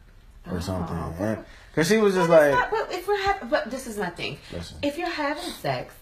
or 0.51 0.61
something. 0.61 0.95
Oh. 0.95 1.15
And 1.19 1.45
cause 1.75 1.87
she 1.87 1.97
was 1.97 2.13
just 2.13 2.29
But 2.29 2.41
like, 2.41 2.51
not- 2.51 2.69
but 2.71 2.91
if 2.93 3.07
we're 3.07 3.21
having, 3.23 3.49
but 3.49 3.71
this 3.71 3.87
is 3.87 3.97
my 3.97 4.09
thing. 4.11 4.37
Listen. 4.51 4.77
If 4.83 4.97
you're 4.97 5.09
having 5.09 5.43
sex 5.43 5.93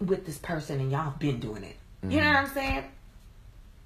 with 0.00 0.24
this 0.26 0.38
person 0.38 0.80
and 0.80 0.92
y'all 0.92 1.12
been 1.18 1.40
doing 1.40 1.64
it, 1.64 1.76
you 2.08 2.20
know 2.20 2.28
what 2.28 2.36
I'm 2.36 2.48
saying? 2.48 2.84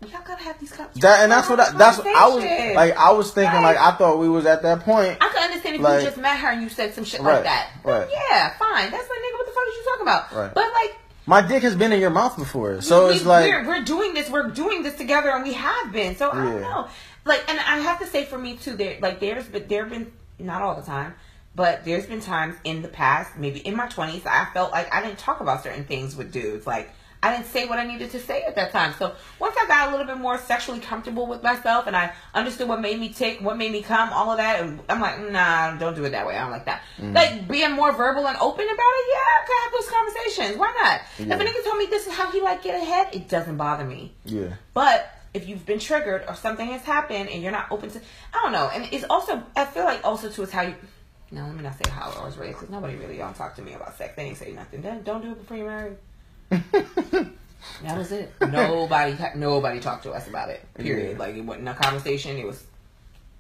Y'all 0.03 0.20
gotta 0.27 0.43
have 0.43 0.59
these. 0.59 0.73
Mm-hmm. 0.73 0.99
that, 1.01 1.23
and 1.23 1.31
that's 1.32 1.49
what 1.49 1.61
I, 1.61 1.70
that's 1.78 1.97
what 1.99 2.09
I 2.09 2.27
was 2.27 2.43
like. 2.74 2.97
I 2.99 3.12
was 3.12 3.31
thinking 3.32 3.55
Right. 3.55 3.77
like 3.77 3.78
I 3.78 3.97
thought 3.97 4.19
we 4.19 4.28
was 4.28 4.44
at 4.47 4.62
that 4.62 4.81
point. 4.81 5.16
I 5.20 5.28
could 5.28 5.40
understand 5.43 5.77
if 5.77 5.81
like- 5.81 6.01
you 6.01 6.07
just 6.09 6.19
met 6.19 6.39
her 6.40 6.49
and 6.49 6.61
you 6.61 6.69
said 6.69 6.93
some 6.93 7.05
shit 7.05 7.20
Right, 7.20 7.35
like 7.36 7.44
that. 7.44 7.70
right. 7.85 8.09
Yeah, 8.11 8.51
fine. 8.59 8.90
That's 8.90 9.09
like 9.09 9.19
nigga. 9.19 9.39
What 9.39 9.47
the 9.47 9.53
fuck 9.53 9.65
is 9.69 9.74
you 9.77 9.85
talking 9.85 10.03
about? 10.03 10.32
Right. 10.35 10.55
But 10.55 10.73
like, 10.73 10.97
My 11.27 11.40
dick 11.40 11.62
has 11.62 11.77
been 11.77 11.93
in 11.93 12.01
your 12.01 12.11
mouth 12.11 12.36
before, 12.36 12.81
so 12.81 13.09
we, 13.09 13.15
it's 13.15 13.24
like 13.24 13.49
we're, 13.49 13.66
we're 13.66 13.85
doing 13.85 14.12
this. 14.15 14.28
We're 14.28 14.51
doing 14.51 14.82
this 14.82 14.97
together, 14.97 15.31
and 15.31 15.44
we 15.44 15.53
have 15.53 15.93
been. 15.93 16.16
So 16.16 16.31
I 16.31 16.35
don't 16.35 16.61
know. 16.61 16.89
Like, 17.24 17.49
and 17.49 17.61
I 17.61 17.78
have 17.78 18.01
to 18.01 18.07
say 18.07 18.24
for 18.24 18.39
me 18.39 18.57
too, 18.57 18.74
there 18.77 18.99
like 19.01 19.20
there's 19.20 19.47
but 19.47 19.69
there 19.69 19.85
have 19.85 19.93
been 19.93 20.11
not 20.40 20.62
all 20.62 20.74
the 20.74 20.82
time, 20.82 21.15
but 21.55 21.85
there's 21.85 22.07
been 22.07 22.20
times 22.20 22.57
in 22.65 22.82
the 22.82 22.89
past, 22.89 23.36
maybe 23.36 23.61
in 23.61 23.77
my 23.77 23.86
twenties, 23.86 24.27
I 24.27 24.47
felt 24.53 24.73
like 24.73 24.93
I 24.93 25.01
didn't 25.01 25.19
talk 25.19 25.40
about 25.40 25.62
certain 25.62 25.85
things 25.85 26.16
with 26.16 26.32
dudes. 26.32 26.66
Like 26.66 26.90
I 27.23 27.36
didn't 27.36 27.47
say 27.47 27.66
what 27.66 27.78
I 27.78 27.86
needed 27.86 28.11
to 28.11 28.19
say 28.20 28.43
at 28.43 28.57
that 28.57 28.73
time. 28.73 28.94
So 28.99 29.15
once 29.39 29.55
I 29.62 29.66
got 29.69 29.89
a 29.89 29.90
little 29.93 30.07
bit 30.07 30.19
more 30.19 30.39
sexually 30.39 30.81
comfortable 30.81 31.27
with 31.27 31.43
myself, 31.43 31.86
and 31.86 31.97
I 31.97 32.12
understood 32.35 32.66
what 32.69 32.81
made 32.81 32.99
me 32.99 33.11
tick, 33.11 33.40
what 33.40 33.57
made 33.57 33.70
me 33.70 33.81
come, 33.81 34.11
all 34.12 34.31
of 34.32 34.39
that, 34.39 34.61
and 34.61 34.81
I'm 34.89 35.01
like, 35.01 35.31
nah, 35.31 35.77
don't 35.77 35.94
do 35.94 36.05
it 36.05 36.11
that 36.11 36.27
way. 36.27 36.36
I 36.36 36.43
don't 36.43 36.51
like 36.51 36.65
that. 36.65 36.82
Mm. 36.99 37.15
Like 37.15 37.47
being 37.49 37.73
more 37.73 37.93
verbal 37.93 38.27
and 38.27 38.36
open 38.39 38.65
about 38.65 38.73
it, 38.73 39.07
yeah, 39.09 39.15
I 39.19 39.47
can 39.47 39.57
have 39.62 39.73
those 39.73 39.89
conversations. 39.90 40.59
Why 40.59 40.73
not? 40.82 41.01
Yeah. 41.28 41.35
If 41.36 41.40
a 41.40 41.44
nigga 41.44 41.65
told 41.65 41.78
me 41.78 41.86
this 41.86 42.07
is 42.09 42.12
how 42.12 42.31
he 42.32 42.40
like 42.40 42.62
get 42.62 42.74
ahead, 42.82 43.15
it 43.15 43.28
doesn't 43.28 43.57
bother 43.57 43.85
me. 43.85 44.12
yeah, 44.24 44.55
But 44.74 45.09
if 45.32 45.47
you've 45.49 45.65
been 45.65 45.78
triggered 45.78 46.24
or 46.28 46.35
something 46.35 46.66
has 46.66 46.82
happened 46.82 47.31
and 47.31 47.43
you're 47.43 47.53
not 47.53 47.70
open 47.70 47.90
to, 47.90 48.01
I 48.35 48.43
don't 48.43 48.53
know. 48.53 48.69
And 48.74 48.89
it's 48.93 49.05
also, 49.09 49.43
I 49.57 49.65
feel 49.65 49.85
like 49.85 50.05
also 50.05 50.28
too 50.28 50.43
is 50.43 50.51
how 50.51 50.62
you. 50.62 50.74
No, 51.31 51.47
let 51.47 51.55
me 51.55 51.62
not 51.62 51.82
say 51.82 51.90
how 51.90 52.11
I 52.11 52.24
was 52.27 52.36
raised 52.36 52.57
because 52.59 52.69
nobody 52.69 52.97
really 52.97 53.16
don't 53.16 53.35
talk 53.35 53.57
to 53.57 53.62
me 53.62 53.73
about 53.73 53.97
sex. 53.97 54.12
They 54.16 54.24
ain't 54.24 54.36
say 54.36 54.53
nothing. 54.53 54.82
Don't, 54.82 55.03
don't 55.03 55.23
do 55.23 55.31
it 55.31 55.39
before 55.39 55.57
you're 55.57 55.66
married. 55.66 55.97
That 57.83 57.99
was 57.99 58.12
it. 58.12 58.33
Nobody, 58.41 59.16
nobody 59.35 59.81
talked 59.81 60.05
to 60.05 60.12
us 60.12 60.29
about 60.29 60.51
it. 60.51 60.65
Period. 60.74 61.12
Yeah. 61.12 61.19
Like 61.19 61.35
it 61.37 61.41
wasn't 61.45 61.69
a 61.69 61.74
conversation. 61.74 62.37
It 62.37 62.47
was, 62.47 62.62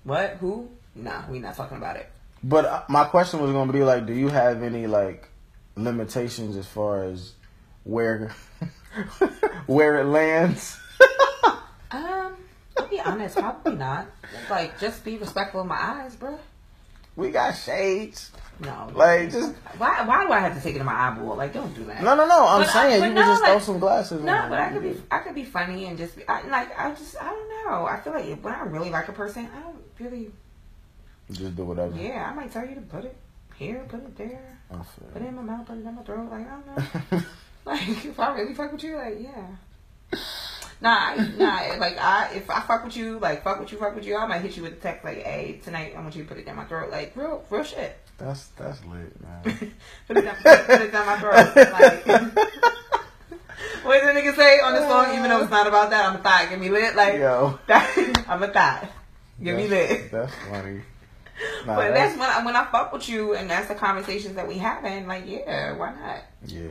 what? 0.04 0.30
Who? 0.40 0.68
Nah, 0.94 1.22
we 1.30 1.38
not 1.38 1.56
talking 1.56 1.76
about 1.76 1.96
it. 1.96 2.10
But 2.42 2.64
uh, 2.64 2.82
my 2.88 3.04
question 3.04 3.40
was 3.40 3.52
gonna 3.52 3.72
be 3.72 3.84
like, 3.84 4.06
do 4.06 4.12
you 4.12 4.28
have 4.28 4.62
any 4.62 4.86
like 4.86 5.28
limitations 5.76 6.56
as 6.56 6.66
far 6.66 7.04
as 7.04 7.32
where 7.84 8.32
where 9.66 9.98
it 10.00 10.04
lands? 10.04 10.78
Um, 11.94 12.36
to 12.76 12.84
be 12.84 12.98
honest, 13.00 13.36
probably 13.36 13.76
not. 13.76 14.06
Like, 14.48 14.80
just 14.80 15.04
be 15.04 15.18
respectful 15.18 15.60
of 15.60 15.66
my 15.66 15.76
eyes, 15.76 16.16
bro. 16.16 16.38
we 17.16 17.30
got 17.30 17.52
shades. 17.52 18.30
No, 18.62 18.90
Like 18.94 19.30
just 19.32 19.54
why? 19.78 20.02
Why 20.04 20.24
do 20.24 20.32
I 20.32 20.38
have 20.40 20.54
to 20.56 20.62
take 20.62 20.76
it 20.76 20.78
to 20.78 20.84
my 20.84 20.92
eyeball? 20.94 21.36
Like, 21.36 21.52
don't 21.52 21.74
do 21.74 21.84
that. 21.86 22.02
no, 22.02 22.14
no, 22.14 22.26
no. 22.26 22.46
I'm 22.46 22.60
But 22.62 22.70
saying 22.70 23.02
you 23.02 23.08
no, 23.10 23.14
can 23.22 23.30
just 23.30 23.42
like- 23.42 23.50
throw 23.52 23.58
some 23.60 23.78
glasses. 23.78 24.22
No, 24.22 24.46
but 24.48 24.58
I 24.58 24.68
could 24.72 24.82
be 24.82 25.02
I 25.10 25.18
could 25.18 25.34
be 25.34 25.44
funny 25.44 25.86
and 25.86 25.98
just 25.98 26.16
be 26.16 26.26
I, 26.28 26.42
like 26.48 26.78
I 26.78 26.90
just 26.94 27.16
I 27.20 27.24
don't 27.26 27.48
know. 27.66 27.86
I 27.86 27.98
feel 28.00 28.12
like 28.12 28.42
when 28.44 28.54
I 28.54 28.62
really 28.62 28.90
like 28.90 29.08
a 29.08 29.12
person, 29.12 29.48
I 29.56 29.60
don't 29.62 29.76
really. 29.98 30.30
just 31.32 31.56
do 31.56 31.64
whatever. 31.64 31.96
Yeah, 31.96 32.28
I 32.30 32.34
might 32.34 32.52
tell 32.52 32.66
you 32.66 32.74
to 32.76 32.80
put 32.82 33.04
it 33.04 33.16
here, 33.56 33.84
put 33.88 34.00
it 34.00 34.16
there, 34.16 34.58
put 35.12 35.22
it 35.22 35.26
in 35.26 35.34
my 35.34 35.42
mouth, 35.42 35.66
put 35.66 35.76
it 35.78 35.84
in 35.86 35.94
my 35.94 36.02
throat. 36.02 36.30
Like 36.30 36.46
I 36.46 36.50
don't 36.50 37.12
know. 37.12 37.22
like 37.64 38.04
if 38.04 38.20
I 38.20 38.34
really 38.34 38.54
fuck 38.54 38.72
with 38.72 38.84
you, 38.84 38.96
like 38.96 39.18
yeah. 39.20 39.46
Nah, 40.80 41.14
nah. 41.14 41.76
Like 41.78 41.96
I, 41.96 42.32
if 42.34 42.50
I 42.50 42.60
fuck 42.60 42.84
with 42.84 42.96
you, 42.96 43.18
like 43.20 43.44
fuck 43.44 43.60
with 43.60 43.70
you, 43.70 43.78
fuck 43.78 43.94
with 43.94 44.04
you, 44.04 44.16
I 44.16 44.26
might 44.26 44.40
hit 44.40 44.56
you 44.56 44.64
with 44.64 44.72
a 44.72 44.76
text 44.76 45.04
like, 45.04 45.22
"Hey, 45.22 45.60
tonight 45.62 45.94
I 45.96 46.00
want 46.00 46.16
you 46.16 46.24
to 46.24 46.28
put 46.28 46.38
it 46.38 46.44
down 46.46 46.56
my 46.56 46.64
throat." 46.64 46.90
Like 46.90 47.14
real, 47.14 47.44
real 47.50 47.62
shit. 47.62 47.96
That's 48.22 48.46
that's 48.48 48.84
lit, 48.84 49.20
man. 49.20 49.42
put 50.06 50.16
it 50.16 50.22
down, 50.22 50.36
put 50.36 50.80
it 50.80 50.92
down 50.92 51.06
my 51.06 51.18
throat. 51.18 51.56
Like, 51.56 52.06
what 53.82 54.00
does 54.00 54.14
the 54.14 54.20
nigga 54.20 54.36
say 54.36 54.60
on 54.60 54.74
the 54.74 54.88
song? 54.88 55.16
Even 55.16 55.28
though 55.28 55.40
it's 55.42 55.50
not 55.50 55.66
about 55.66 55.90
that, 55.90 56.06
I'm 56.06 56.20
a 56.20 56.22
thought. 56.22 56.46
Give 56.48 56.60
me 56.60 56.68
lit. 56.70 56.94
Like 56.94 57.14
Yo, 57.14 57.58
That, 57.66 58.24
I'm 58.28 58.40
a 58.40 58.46
thought. 58.46 58.88
Get 59.42 59.56
me 59.56 59.66
lit. 59.66 60.10
That's 60.12 60.32
funny. 60.48 60.82
Nah, 61.66 61.74
But 61.74 61.94
that's 61.94 62.16
when 62.16 62.28
I, 62.28 62.44
when 62.44 62.54
I 62.54 62.66
fuck 62.66 62.92
with 62.92 63.08
you, 63.08 63.34
and 63.34 63.50
that's 63.50 63.66
the 63.66 63.74
conversations 63.74 64.36
that 64.36 64.46
we 64.46 64.58
having. 64.58 65.08
Like, 65.08 65.24
yeah, 65.26 65.76
why 65.76 65.92
not? 65.92 66.22
yeah. 66.46 66.70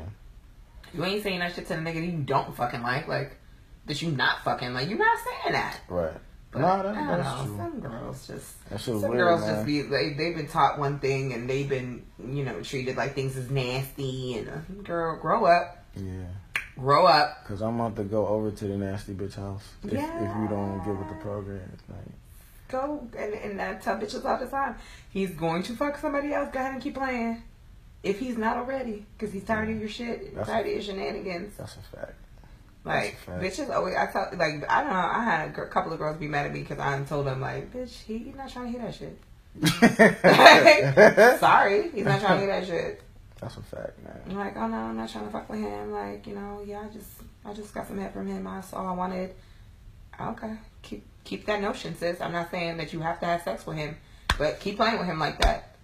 You 0.93 1.03
ain't 1.03 1.23
saying 1.23 1.39
that 1.39 1.55
shit 1.55 1.67
to 1.67 1.73
the 1.73 1.81
nigga 1.81 1.95
that 1.95 2.05
you 2.05 2.19
don't 2.19 2.55
fucking 2.55 2.81
like, 2.81 3.07
like 3.07 3.35
that 3.87 4.01
you 4.01 4.11
not 4.11 4.45
fucking 4.45 4.73
like. 4.73 4.87
You're 4.87 4.99
not 4.99 5.17
saying 5.19 5.53
that. 5.53 5.79
Right. 5.89 6.13
But, 6.51 6.59
no, 6.59 6.67
that, 6.67 6.85
I 6.85 6.93
don't 6.93 7.07
that's 7.07 7.39
know. 7.39 7.45
true. 7.45 7.57
Some 7.57 7.79
girls 7.79 8.27
just. 8.27 8.69
That 8.69 8.81
shit 8.81 8.93
was 8.93 9.01
Some 9.03 9.11
weird, 9.11 9.23
girls 9.23 9.41
man. 9.41 9.53
just 9.55 9.65
be 9.65 9.81
they 9.83 10.13
they've 10.13 10.35
been 10.35 10.47
taught 10.49 10.77
one 10.79 10.99
thing 10.99 11.31
and 11.33 11.49
they've 11.49 11.69
been 11.69 12.03
you 12.19 12.43
know 12.43 12.61
treated 12.61 12.97
like 12.97 13.13
things 13.15 13.37
is 13.37 13.49
nasty 13.49 14.37
and 14.37 14.49
uh, 14.49 14.81
girl 14.83 15.17
grow 15.17 15.45
up 15.45 15.85
Yeah. 15.95 16.25
grow 16.77 17.05
up 17.05 17.45
Cause 17.47 17.61
I'm 17.61 17.79
about 17.79 17.95
to 17.95 18.03
go 18.03 18.27
over 18.27 18.51
to 18.51 18.65
the 18.67 18.75
nasty 18.77 19.13
bitch 19.13 19.35
house 19.35 19.63
if, 19.83 19.93
if 19.93 19.99
you 19.99 20.47
don't 20.49 20.81
get 20.83 20.97
with 20.97 21.07
the 21.07 21.15
program. 21.21 21.77
Like, 21.87 21.99
go 22.67 23.07
and, 23.17 23.33
and 23.33 23.61
I 23.61 23.75
tell 23.75 23.97
bitches 23.97 24.25
all 24.25 24.37
the 24.37 24.47
time 24.47 24.75
he's 25.09 25.31
going 25.31 25.63
to 25.63 25.73
fuck 25.73 25.97
somebody 25.99 26.33
else 26.33 26.49
go 26.51 26.59
ahead 26.59 26.73
and 26.73 26.81
keep 26.83 26.95
playing 26.95 27.43
if 28.03 28.19
he's 28.19 28.37
not 28.37 28.57
already 28.57 29.05
because 29.17 29.33
he's 29.33 29.43
tired 29.45 29.69
of 29.69 29.79
your 29.79 29.87
shit 29.89 30.31
That's- 30.35 30.47
tired 30.47 30.65
of 30.67 30.71
your 30.73 30.81
shenanigans 30.81 31.55
that's 31.57 31.77
a 31.77 31.95
fact. 31.97 32.13
Like 32.83 33.17
That's 33.25 33.57
a 33.57 33.59
fact. 33.59 33.69
bitches 33.69 33.75
always 33.75 33.95
I 33.95 34.07
tell 34.07 34.29
like 34.37 34.69
I 34.69 34.81
don't 34.83 34.93
know 34.93 34.99
I 34.99 35.23
had 35.23 35.49
a 35.57 35.67
couple 35.67 35.93
of 35.93 35.99
girls 35.99 36.17
be 36.17 36.27
mad 36.27 36.45
at 36.47 36.53
me 36.53 36.61
because 36.61 36.79
I 36.79 37.01
told 37.03 37.27
them 37.27 37.41
like 37.41 37.71
bitch 37.73 38.01
he 38.03 38.33
not 38.35 38.49
trying 38.49 38.71
to 38.73 38.79
hear 38.79 38.87
that 38.87 38.95
shit 38.95 39.17
sorry 41.39 41.89
he's 41.91 42.05
not 42.05 42.21
trying 42.21 42.39
to 42.39 42.45
hear 42.45 42.59
that 42.59 42.65
shit 42.65 43.01
That's 43.41 43.57
a 43.57 43.61
fact, 43.61 44.01
man. 44.03 44.21
I'm 44.29 44.35
like, 44.37 44.55
oh 44.55 44.67
no, 44.67 44.77
I'm 44.77 44.97
not 44.97 45.09
trying 45.09 45.25
to 45.25 45.31
fuck 45.31 45.49
with 45.49 45.59
him. 45.59 45.91
Like, 45.91 46.27
you 46.27 46.35
know, 46.35 46.61
yeah, 46.63 46.81
I 46.81 46.89
just, 46.93 47.09
I 47.43 47.53
just 47.53 47.73
got 47.73 47.87
some 47.87 47.97
head 47.97 48.13
from 48.13 48.27
him. 48.27 48.43
That's 48.43 48.71
all 48.71 48.85
I 48.85 48.91
wanted. 48.91 49.33
Okay, 50.19 50.53
keep, 50.83 51.03
keep 51.23 51.47
that 51.47 51.59
notion, 51.59 51.97
sis. 51.97 52.21
I'm 52.21 52.31
not 52.33 52.51
saying 52.51 52.77
that 52.77 52.93
you 52.93 52.99
have 52.99 53.19
to 53.21 53.25
have 53.25 53.41
sex 53.41 53.65
with 53.65 53.77
him, 53.77 53.97
but 54.37 54.59
keep 54.59 54.77
playing 54.77 54.99
with 54.99 55.07
him 55.07 55.17
like 55.19 55.41
that. 55.41 55.75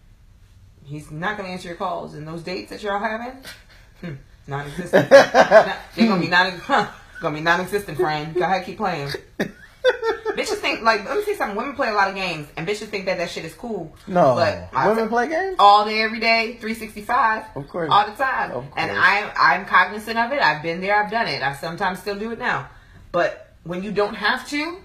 He's 0.85 1.09
not 1.09 1.35
gonna 1.35 1.49
answer 1.49 1.67
your 1.69 1.77
calls, 1.77 2.13
and 2.13 2.27
those 2.27 2.43
dates 2.43 2.69
that 2.69 2.83
y'all 2.83 2.99
having, 2.99 3.41
hmm, 4.01 4.13
non-existent. 4.47 5.09
They're 5.09 6.07
gonna 6.07 6.19
be 6.19 6.25
hmm. 6.25 6.31
non, 6.31 6.51
huh, 6.59 6.87
gonna 7.21 7.35
be 7.35 7.41
non-existent, 7.41 7.97
friend. 7.97 8.33
Go 8.33 8.41
ahead, 8.41 8.65
keep 8.65 8.77
playing. 8.77 9.09
bitches 9.39 10.57
think 10.57 10.81
like, 10.81 11.05
let 11.05 11.17
me 11.17 11.23
see 11.23 11.35
something. 11.35 11.57
Women 11.57 11.75
play 11.75 11.89
a 11.89 11.93
lot 11.93 12.09
of 12.09 12.15
games, 12.15 12.47
and 12.55 12.67
bitches 12.67 12.87
think 12.87 13.05
that 13.05 13.17
that 13.17 13.29
shit 13.29 13.45
is 13.45 13.53
cool. 13.53 13.93
No, 14.07 14.35
but 14.35 14.69
I- 14.73 14.87
women 14.87 15.09
play 15.09 15.27
games. 15.27 15.55
all 15.59 15.85
day, 15.85 16.01
every 16.01 16.19
day, 16.19 16.57
365. 16.59 17.45
Of 17.55 17.67
course. 17.67 17.89
All 17.91 18.05
the 18.05 18.15
time. 18.15 18.51
Of 18.51 18.65
And. 18.75 18.91
I'm 18.91 19.31
I'm 19.35 19.65
cognizant 19.65 20.17
of 20.17 20.31
it. 20.31 20.41
I've 20.41 20.61
been 20.61 20.81
there, 20.81 21.03
I've 21.03 21.11
done 21.11 21.27
it. 21.27 21.41
I 21.41 21.53
sometimes 21.53 21.99
still 21.99 22.17
do 22.17 22.31
it 22.31 22.39
now. 22.39 22.69
But 23.11 23.53
when 23.63 23.83
you 23.83 23.91
don't 23.91 24.15
have 24.15 24.47
to, 24.49 24.77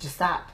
just 0.00 0.16
stop. 0.16 0.50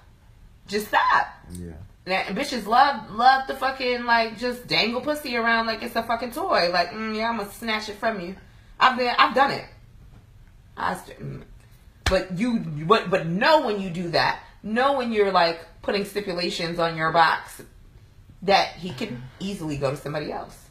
Just 0.67 0.89
stop. 0.89 1.27
Yeah, 1.53 1.73
That 2.07 2.27
bitches 2.29 2.67
love 2.67 3.11
love 3.11 3.47
to 3.47 3.55
fucking 3.55 4.05
like 4.05 4.39
just 4.39 4.67
dangle 4.67 5.01
pussy 5.01 5.37
around 5.37 5.67
like 5.67 5.83
it's 5.83 5.97
a 5.97 6.03
fucking 6.03 6.33
toy. 6.33 6.71
Like, 6.73 6.91
mm, 6.91 7.17
yeah, 7.17 7.29
I'm 7.29 7.37
gonna 7.37 7.53
snatch 7.53 7.89
it 7.89 7.97
from 7.97 8.21
you. 8.21 8.37
I've 8.79 8.97
been, 8.97 9.15
I've 9.19 9.35
done 9.35 9.51
it. 9.51 9.67
I, 10.77 10.95
st- 10.95 11.43
but 12.05 12.39
you, 12.39 12.59
but 12.59 13.11
but 13.11 13.27
know 13.27 13.67
when 13.67 13.81
you 13.81 13.91
do 13.91 14.11
that. 14.11 14.43
Know 14.63 14.95
when 14.95 15.13
you're 15.13 15.31
like 15.31 15.61
putting 15.83 16.05
stipulations 16.05 16.79
on 16.79 16.97
your 16.97 17.13
box 17.13 17.63
that 18.43 18.69
he 18.73 18.91
can 18.91 19.23
easily 19.39 19.77
go 19.77 19.91
to 19.91 19.97
somebody 19.97 20.33
else. 20.33 20.69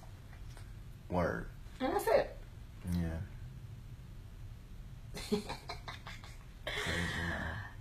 Word. 1.10 1.45
And 1.80 1.93
that's 1.93 2.07
it. 2.07 2.35
Yeah. 5.31 5.39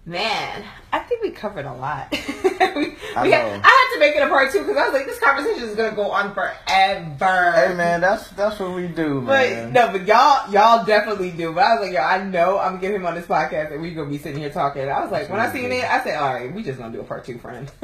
Man, 0.08 0.64
I 0.90 1.00
think 1.00 1.20
we 1.20 1.32
covered 1.32 1.66
a 1.66 1.72
lot. 1.74 2.10
we, 2.10 2.18
we 2.18 2.96
I 3.14 3.28
had, 3.28 3.30
know. 3.30 3.60
I 3.62 3.88
had 3.90 3.94
to 3.94 4.00
make 4.00 4.16
it 4.16 4.22
a 4.22 4.28
part 4.28 4.50
two 4.50 4.60
because 4.60 4.78
I 4.78 4.84
was 4.84 4.94
like, 4.94 5.04
this 5.04 5.18
conversation 5.20 5.64
is 5.68 5.76
gonna 5.76 5.94
go 5.94 6.10
on 6.10 6.32
forever. 6.32 6.56
Hey 7.52 7.74
man, 7.74 8.00
that's 8.00 8.30
that's 8.30 8.58
what 8.58 8.74
we 8.74 8.88
do, 8.88 9.20
But 9.20 9.50
man. 9.50 9.72
no, 9.74 9.88
but 9.92 10.06
y'all, 10.06 10.50
y'all 10.50 10.86
definitely 10.86 11.30
do. 11.32 11.52
But 11.52 11.64
I 11.64 11.74
was 11.74 11.86
like, 11.88 11.92
yo, 11.94 12.00
I 12.00 12.24
know 12.24 12.58
I'm 12.58 12.76
gonna 12.76 12.80
get 12.80 12.94
him 12.94 13.04
on 13.04 13.16
this 13.16 13.26
podcast 13.26 13.70
and 13.70 13.82
we 13.82 13.92
gonna 13.92 14.08
be 14.08 14.16
sitting 14.16 14.40
here 14.40 14.48
talking. 14.48 14.88
I 14.88 15.02
was 15.02 15.10
like, 15.12 15.28
when 15.28 15.40
I 15.40 15.52
seen 15.52 15.70
it, 15.72 15.84
I 15.84 16.02
said, 16.02 16.16
all 16.16 16.32
right, 16.32 16.54
we 16.54 16.62
just 16.62 16.78
gonna 16.78 16.90
do 16.94 17.00
a 17.00 17.04
part 17.04 17.26
two, 17.26 17.38
friend. 17.38 17.70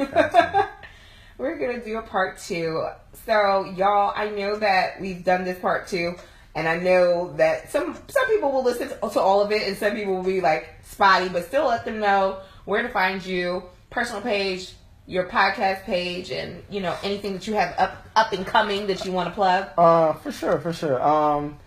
We're 1.37 1.59
gonna 1.59 1.83
do 1.85 1.97
a 1.99 2.01
part 2.01 2.39
two. 2.39 2.87
So 3.27 3.65
y'all, 3.77 4.13
I 4.15 4.29
know 4.29 4.55
that 4.57 4.99
we've 4.99 5.23
done 5.23 5.43
this 5.43 5.59
part 5.59 5.87
two, 5.87 6.15
and 6.55 6.69
I 6.69 6.77
know 6.77 7.33
that 7.35 7.69
some 7.69 7.97
some 8.07 8.27
people 8.27 8.51
will 8.51 8.63
listen 8.63 8.87
to, 8.87 9.19
all 9.19 9.41
of 9.41 9.51
it, 9.51 9.67
and 9.67 9.77
some 9.77 9.93
people 9.93 10.15
will 10.15 10.23
be 10.23 10.39
like 10.41 10.69
spotty, 10.83 11.27
but 11.27 11.45
still 11.45 11.67
let 11.67 11.83
them 11.83 11.99
know 11.99 12.39
where 12.63 12.81
to 12.81 12.89
find 12.89 13.23
you, 13.23 13.63
personal 13.89 14.21
page, 14.21 14.73
your 15.05 15.27
podcast 15.27 15.83
page, 15.83 16.31
and 16.31 16.63
you 16.69 16.79
know 16.79 16.95
anything 17.03 17.33
that 17.33 17.45
you 17.45 17.53
have 17.55 17.75
up 17.77 18.07
up 18.15 18.31
and 18.31 18.47
coming 18.47 18.87
that 18.87 19.05
you 19.05 19.11
want 19.11 19.27
to 19.27 19.35
plug. 19.35 19.67
Uh, 19.77 20.13
for 20.13 20.31
sure, 20.31 20.59
for 20.59 20.71
sure. 20.71 21.01
Um, 21.03 21.59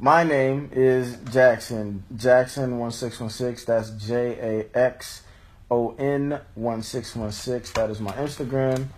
my 0.00 0.24
name 0.24 0.70
is 0.72 1.16
Jaxon. 1.16 2.00
Jaxon 2.16 2.76
one 2.78 2.90
six 2.90 3.20
one 3.20 3.30
six. 3.30 3.64
That's 3.64 3.90
J 3.90 4.66
A 4.74 4.76
X 4.76 5.22
O 5.70 5.94
N 5.96 6.40
one 6.56 6.82
six 6.82 7.14
one 7.14 7.30
six. 7.30 7.70
That 7.72 7.88
is 7.88 8.00
my 8.00 8.12
Instagram. 8.12 8.88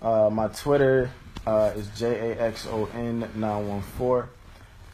Uh, 0.00 0.30
my 0.32 0.48
Twitter 0.48 1.10
uh, 1.46 1.72
is 1.76 1.86
J 1.98 2.32
A 2.32 2.42
X 2.42 2.66
O 2.66 2.88
N 2.94 3.28
nine 3.34 3.68
one 3.68 3.82
four. 3.82 4.30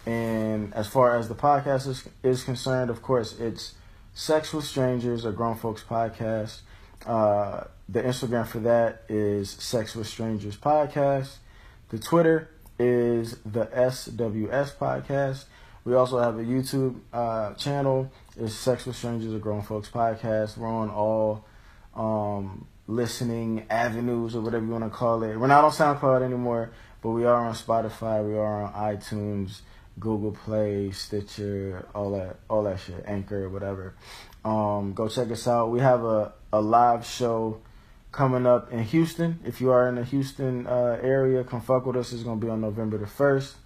And 0.07 0.75
as 0.75 0.89
far 0.89 1.17
as 1.17 1.29
the 1.29 1.35
podcast 1.35 1.87
is, 1.87 2.09
is 2.23 2.43
concerned, 2.45 2.91
of 2.91 3.03
course, 3.03 3.39
it's 3.39 3.75
Sex 4.15 4.53
with 4.53 4.65
Strangers, 4.65 5.25
a 5.25 5.33
grown 5.33 5.57
folks 5.57 5.85
podcast. 5.89 6.61
Uh, 7.07 7.65
the 7.89 8.03
Instagram 8.03 8.47
for 8.47 8.61
that 8.61 9.03
is 9.09 9.51
Sex 9.51 9.95
with 9.95 10.07
Strangers 10.07 10.57
Podcast. 10.57 11.37
The 11.91 11.99
Twitter 11.99 12.49
is 12.79 13.37
the 13.45 13.67
SWS 13.67 14.77
Podcast. 14.77 15.45
We 15.85 15.95
also 15.95 16.19
have 16.21 16.39
a 16.39 16.43
YouTube 16.43 17.01
uh, 17.13 17.55
channel. 17.55 18.11
It's 18.37 18.55
Sex 18.55 18.87
with 18.87 18.97
Strangers, 18.97 19.35
a 19.35 19.39
grown 19.39 19.63
folks 19.63 19.91
podcast. 19.91 20.57
We're 20.57 20.69
on 20.69 20.91
all 20.91 21.45
um, 21.95 22.67
listening 22.87 23.67
avenues 23.69 24.37
or 24.37 24.41
whatever 24.41 24.65
you 24.65 24.71
want 24.71 24.85
to 24.85 24.91
call 24.91 25.23
it. 25.25 25.37
We're 25.37 25.49
not 25.49 25.65
on 25.65 25.71
SoundCloud 25.71 26.23
anymore, 26.23 26.71
but 27.03 27.11
we 27.11 27.25
are 27.25 27.47
on 27.47 27.55
Spotify. 27.55 28.27
We 28.27 28.37
are 28.37 28.63
on 28.63 28.73
iTunes, 28.73 29.61
Google 29.99 30.33
Play, 30.33 30.91
Stitcher, 30.91 31.87
all 31.95 32.13
that, 32.13 32.37
all 32.49 32.63
that 32.65 32.81
shit, 32.81 33.05
Anchor, 33.07 33.49
whatever. 33.49 33.95
Um, 34.45 34.93
go 34.95 35.09
check 35.09 35.31
us 35.31 35.47
out. 35.47 35.71
We 35.71 35.81
have 35.81 36.05
a, 36.05 36.33
a 36.53 36.61
live 36.61 37.07
show 37.07 37.61
coming 38.11 38.47
up 38.47 38.73
in 38.73 38.85
Houston. 38.85 39.41
If 39.45 39.61
you 39.61 39.71
are 39.71 39.89
in 39.89 39.97
the 39.97 40.05
Houston 40.05 40.67
uh, 40.67 40.99
area, 41.03 41.45
come 41.45 41.61
fuck 41.61 41.87
with 41.87 41.97
us. 41.97 42.13
It's 42.13 42.23
gonna 42.23 42.41
be 42.41 42.49
on 42.49 42.61
November 42.61 42.99
the 42.99 43.07
first. 43.07 43.57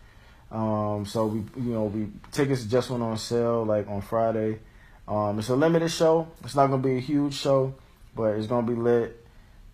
Um, 0.51 1.05
so 1.07 1.27
we, 1.27 1.39
you 1.63 1.73
know, 1.73 1.85
we 1.85 2.09
tickets 2.31 2.65
just 2.65 2.89
went 2.91 3.03
on 3.03 3.19
sale 3.19 3.65
like 3.65 3.89
on 3.89 4.01
Friday. 4.01 4.61
Um, 5.09 5.39
it's 5.39 5.49
a 5.49 5.57
limited 5.57 5.91
show. 5.91 6.29
It's 6.45 6.55
not 6.55 6.69
gonna 6.69 6.83
be 6.83 6.97
a 6.97 7.01
huge 7.01 7.35
show, 7.35 7.75
but 8.15 8.37
it's 8.37 8.47
gonna 8.47 8.67
be 8.67 8.75
lit. 8.75 9.25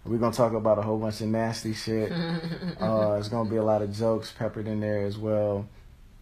We're 0.04 0.18
gonna 0.18 0.34
talk 0.34 0.52
about 0.52 0.78
a 0.78 0.82
whole 0.82 0.98
bunch 0.98 1.20
of 1.20 1.28
nasty 1.28 1.74
shit. 1.74 2.10
uh, 2.80 3.16
it's 3.18 3.28
gonna 3.28 3.48
be 3.48 3.56
a 3.56 3.62
lot 3.62 3.82
of 3.82 3.94
jokes 3.94 4.32
peppered 4.32 4.66
in 4.66 4.80
there 4.80 5.04
as 5.04 5.18
well. 5.18 5.66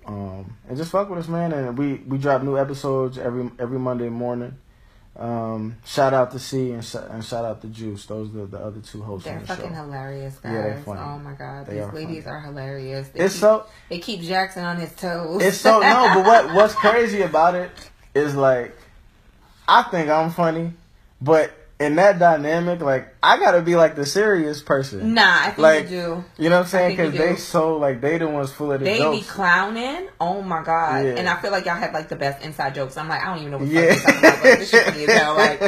Um, 0.06 0.56
and 0.68 0.77
just 0.77 0.90
fuck 0.90 1.09
with 1.10 1.18
us, 1.18 1.28
man. 1.28 1.52
And 1.52 1.77
we 1.78 1.94
we 2.06 2.18
drop 2.18 2.43
new 2.43 2.56
episodes 2.59 3.18
every 3.18 3.51
every 3.59 3.78
Monday 3.78 4.09
morning. 4.09 4.56
Um, 5.16 5.77
shout 5.85 6.14
out 6.14 6.31
to 6.31 6.39
C 6.39 6.70
and, 6.70 6.85
sh- 6.85 6.94
and 7.10 7.22
shout 7.24 7.44
out 7.44 7.60
to 7.62 7.66
Juice. 7.68 8.06
Those 8.06 8.35
are 8.35 8.47
the 8.47 8.59
other 8.59 8.81
two 8.81 9.02
hosts 9.02 9.27
They're 9.27 9.40
the 9.40 9.47
fucking 9.47 9.68
show. 9.70 9.74
hilarious, 9.74 10.36
guys. 10.39 10.52
Yeah, 10.52 10.62
they're 10.62 10.82
funny. 10.82 11.01
Oh 11.01 11.18
my 11.18 11.32
god, 11.32 11.66
They 11.66 11.74
these 11.74 11.82
are 11.82 11.93
ladies 11.93 12.24
funny. 12.24 12.36
are 12.36 12.40
hilarious. 12.40 13.09
They 13.09 13.20
It's 13.20 13.35
keep, 13.35 13.40
so 13.40 13.66
they 13.90 13.98
keep 13.98 14.20
Jaxon 14.20 14.64
on 14.64 14.77
his 14.78 14.93
toes. 14.94 15.43
it's 15.43 15.59
so 15.59 15.81
no, 15.81 16.10
but 16.14 16.24
what 16.27 16.55
what's 16.55 16.74
crazy 16.74 17.22
about 17.22 17.55
it 17.55 17.70
is 18.14 18.35
like 18.35 18.74
I 19.68 19.82
think 19.85 20.09
I'm 20.09 20.31
funny, 20.31 20.72
but 21.20 21.52
in 21.81 21.97
that 21.97 22.19
dynamic, 22.19 22.81
like 22.82 23.09
I 23.23 23.39
gotta 23.39 23.62
be 23.62 23.74
like 23.74 23.97
the 23.97 24.05
serious 24.05 24.61
person. 24.62 25.15
Nah, 25.15 25.23
I 25.40 25.44
think 25.47 25.59
Like, 25.59 25.85
you 25.85 25.89
do. 25.89 26.24
You 26.39 26.51
know 26.51 26.57
what 26.59 26.65
I'm 26.65 26.69
saying? 26.69 26.90
Because 26.97 27.15
they 27.15 27.36
so 27.36 27.78
like 27.78 28.02
they 28.02 28.19
the 28.19 28.28
ones 28.28 28.52
full 28.52 28.70
of 28.70 28.81
the 28.81 28.85
They 28.85 28.98
jokes. 28.98 29.19
be 29.19 29.24
clowning. 29.24 30.09
Oh 30.20 30.43
my 30.43 30.62
god! 30.62 31.07
Yeah. 31.07 31.12
And 31.12 31.27
I 31.28 31.40
feel 31.40 31.51
like 31.51 31.65
y'all 31.65 31.77
have 31.77 31.94
like 31.94 32.11
the 32.11 32.16
best 32.16 32.44
inside 32.44 32.74
jokes. 32.74 32.98
I'm 32.98 33.09
like, 33.09 33.23
I 33.23 33.27
don't 33.27 33.39
even 33.39 33.51
know 33.52 33.59
what 33.59 33.69
Yeah. 33.69 33.94
fuck 33.94 33.97
you're 33.97 34.02
talking 34.12 34.19
about. 34.19 34.43
But 34.43 34.59
this 34.59 34.70
shit 34.70 34.85
funny 34.85 35.05
as 35.05 35.11
hell. 35.19 35.35
Like 35.35 35.61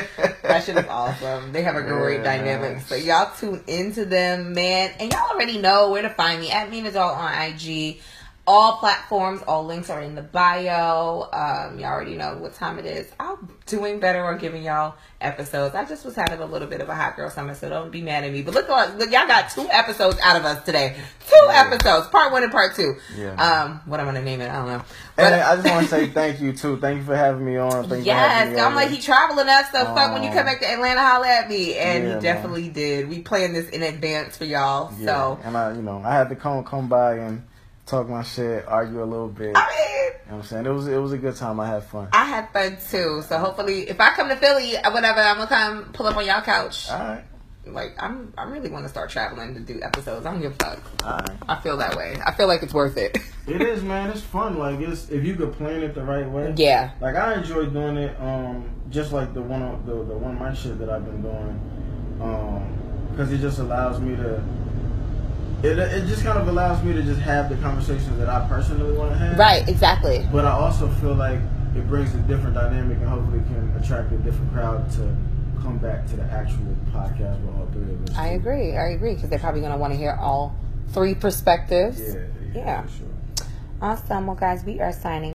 that 0.42 0.64
shit 0.64 0.76
is 0.76 0.86
awesome. 0.86 1.52
They 1.52 1.62
have 1.62 1.76
a 1.76 1.82
great 1.82 2.18
Yeah. 2.18 2.24
dynamic. 2.24 2.82
So 2.82 2.94
y'all 2.94 3.32
tune 3.34 3.64
into 3.66 4.04
them, 4.04 4.52
man. 4.52 4.92
And 5.00 5.10
y'all 5.10 5.30
already 5.32 5.58
know 5.58 5.90
where 5.90 6.02
to 6.02 6.10
find 6.10 6.40
me. 6.40 6.50
At 6.50 6.70
is 6.72 6.94
all 6.94 7.14
on 7.14 7.32
IG. 7.32 8.00
All 8.44 8.78
platforms, 8.78 9.40
all 9.46 9.64
links 9.64 9.88
are 9.88 10.00
in 10.02 10.16
the 10.16 10.22
bio. 10.22 11.28
Um, 11.32 11.78
y'all 11.78 11.92
already 11.92 12.16
know 12.16 12.34
what 12.38 12.54
time 12.54 12.76
it 12.80 12.86
is. 12.86 13.08
I'm 13.20 13.48
doing 13.66 14.00
better 14.00 14.24
on 14.24 14.38
giving 14.38 14.64
y'all 14.64 14.96
episodes. 15.20 15.76
I 15.76 15.84
just 15.84 16.04
was 16.04 16.16
having 16.16 16.40
a 16.40 16.46
little 16.46 16.66
bit 16.66 16.80
of 16.80 16.88
a 16.88 16.94
hot 16.96 17.14
girl 17.14 17.30
summer, 17.30 17.54
so 17.54 17.68
don't 17.68 17.92
be 17.92 18.02
mad 18.02 18.24
at 18.24 18.32
me. 18.32 18.42
But 18.42 18.54
look, 18.54 18.68
look, 18.68 18.98
look 18.98 19.12
y'all 19.12 19.28
got 19.28 19.50
two 19.50 19.68
episodes 19.70 20.18
out 20.20 20.34
of 20.36 20.44
us 20.44 20.64
today. 20.64 20.96
Two 21.28 21.36
Yeah. 21.46 21.70
episodes, 21.72 22.08
part 22.08 22.32
one 22.32 22.42
and 22.42 22.50
part 22.50 22.74
two. 22.74 22.96
Yeah. 23.16 23.34
Um, 23.34 23.80
what 23.86 24.00
I'm 24.00 24.06
gonna 24.06 24.20
name 24.22 24.40
it, 24.40 24.50
I 24.50 24.54
don't 24.56 24.66
know. 24.66 24.82
But 25.14 25.32
and 25.34 25.34
I 25.40 25.54
just 25.54 25.68
want 25.68 25.84
to 25.84 25.90
say 25.90 26.06
thank 26.12 26.40
you 26.40 26.52
too. 26.52 26.78
Thank 26.80 26.98
you 26.98 27.04
for 27.04 27.14
having 27.16 27.44
me 27.44 27.58
on. 27.58 27.84
Thank 27.88 28.00
you 28.00 28.06
yes, 28.06 28.52
me 28.52 28.58
I'm 28.60 28.70
on. 28.70 28.74
like 28.74 28.90
he 28.90 29.00
traveling 29.00 29.48
us, 29.48 29.70
so 29.70 29.84
fuck 29.84 30.14
when 30.14 30.24
you 30.24 30.30
Um, 30.30 30.34
come 30.34 30.46
back 30.46 30.58
to 30.62 30.68
Atlanta, 30.68 31.00
holla 31.00 31.28
at 31.28 31.48
me, 31.48 31.76
and 31.76 32.02
yeah, 32.02 32.08
he 32.08 32.14
man. 32.14 32.22
definitely 32.22 32.68
did. 32.70 33.08
We 33.08 33.20
planned 33.20 33.54
this 33.54 33.68
in 33.68 33.84
advance 33.84 34.36
for 34.36 34.46
y'all, 34.46 34.92
Yeah. 34.98 35.06
so 35.06 35.38
and 35.44 35.56
I, 35.56 35.72
you 35.74 35.82
know, 35.82 36.02
I 36.04 36.12
had 36.12 36.28
to 36.30 36.34
come 36.34 36.64
come 36.64 36.88
by 36.88 37.18
and 37.18 37.44
talk 37.92 38.08
my 38.08 38.22
shit, 38.22 38.66
argue 38.66 39.02
a 39.02 39.04
little 39.04 39.28
bit. 39.28 39.52
I 39.54 39.66
mean. 39.68 40.12
You 40.24 40.30
know 40.30 40.36
what 40.36 40.36
I'm 40.36 40.42
saying? 40.44 40.66
It 40.66 40.70
was 40.70 40.88
it 40.88 40.96
was 40.96 41.12
a 41.12 41.18
good 41.18 41.36
time. 41.36 41.60
I 41.60 41.66
had 41.66 41.84
fun. 41.84 42.08
I 42.12 42.24
had 42.24 42.50
fun 42.52 42.78
too, 42.90 43.22
so 43.26 43.38
hopefully, 43.38 43.88
if 43.88 44.00
I 44.00 44.10
come 44.10 44.28
to 44.28 44.36
Philly, 44.36 44.74
whatever, 44.90 45.20
I'm 45.20 45.36
gonna 45.36 45.46
come 45.46 45.92
pull 45.92 46.06
up 46.06 46.16
on 46.16 46.24
y'all 46.24 46.40
couch. 46.40 46.90
All 46.90 46.98
right. 46.98 47.24
Like, 47.64 47.94
I'm, 48.02 48.34
I 48.36 48.42
really 48.42 48.70
want 48.70 48.86
to 48.86 48.88
start 48.88 49.08
traveling 49.10 49.54
to 49.54 49.60
do 49.60 49.80
episodes. 49.82 50.26
I 50.26 50.32
don't 50.32 50.40
give 50.42 50.50
a 50.50 50.64
fuck. 50.64 50.80
All 51.04 51.12
right. 51.12 51.30
I 51.48 51.60
feel 51.60 51.76
that 51.76 51.94
way. 51.96 52.16
I 52.26 52.32
feel 52.32 52.48
like 52.48 52.60
it's 52.64 52.74
worth 52.74 52.96
it. 52.96 53.16
It 53.44 53.60
is, 53.60 53.82
man. 53.82 54.08
It's 54.10 54.20
fun. 54.20 54.56
Like 54.56 54.78
it's 54.78 55.08
if 55.10 55.24
you 55.24 55.34
could 55.34 55.52
plan 55.54 55.82
it 55.82 55.96
the 55.96 56.04
right 56.04 56.28
way. 56.30 56.54
yeah. 56.56 56.92
Like 57.00 57.16
I 57.16 57.34
enjoy 57.34 57.66
doing 57.66 57.96
it. 57.96 58.16
Um, 58.20 58.70
just 58.88 59.12
like 59.12 59.34
the 59.34 59.42
one 59.42 59.84
the 59.84 59.94
the 59.94 60.16
one 60.16 60.38
my 60.38 60.54
shit 60.54 60.78
that 60.78 60.88
I've 60.88 61.04
been 61.04 61.22
doing. 61.22 62.18
Um, 62.22 63.08
because 63.10 63.32
it 63.32 63.38
just 63.38 63.58
allows 63.58 64.00
me 64.00 64.14
to. 64.14 64.40
It 65.62 65.78
it 65.78 66.06
just 66.06 66.24
kind 66.24 66.38
of 66.38 66.48
allows 66.48 66.82
me 66.82 66.92
to 66.92 67.02
just 67.02 67.20
have 67.20 67.48
the 67.48 67.56
conversations 67.56 68.18
that 68.18 68.28
I 68.28 68.46
personally 68.48 68.96
want 68.96 69.12
to 69.12 69.18
have. 69.18 69.38
Right. 69.38 69.66
Exactly. 69.68 70.26
But 70.32 70.44
I 70.44 70.50
also 70.50 70.88
feel 71.00 71.14
like 71.14 71.38
it 71.76 71.86
brings 71.88 72.12
a 72.14 72.18
different 72.18 72.54
dynamic 72.54 72.98
and 72.98 73.08
hopefully 73.08 73.40
can 73.46 73.72
attract 73.80 74.12
a 74.12 74.18
different 74.18 74.52
crowd 74.52 74.90
to 74.92 75.16
come 75.62 75.78
back 75.78 76.06
to 76.08 76.16
the 76.16 76.24
actual 76.24 76.76
podcast 76.92 77.40
with 77.46 77.54
all 77.54 77.68
three 77.72 77.94
of 77.94 78.10
us. 78.10 78.16
I 78.16 78.28
agree. 78.30 78.76
I 78.76 78.88
agree 78.90 79.14
because 79.14 79.30
they're 79.30 79.38
probably 79.38 79.60
gonna 79.60 79.78
want 79.78 79.92
to 79.92 79.96
hear 79.98 80.18
all 80.20 80.54
three 80.88 81.14
perspectives. 81.14 82.00
Yeah, 82.00 82.20
yeah, 82.54 82.64
Yeah. 82.64 82.82
sure. 82.86 83.46
Awesome. 83.80 84.26
Well, 84.26 84.36
guys, 84.36 84.64
we 84.64 84.80
are 84.80 84.92
signing. 84.92 85.30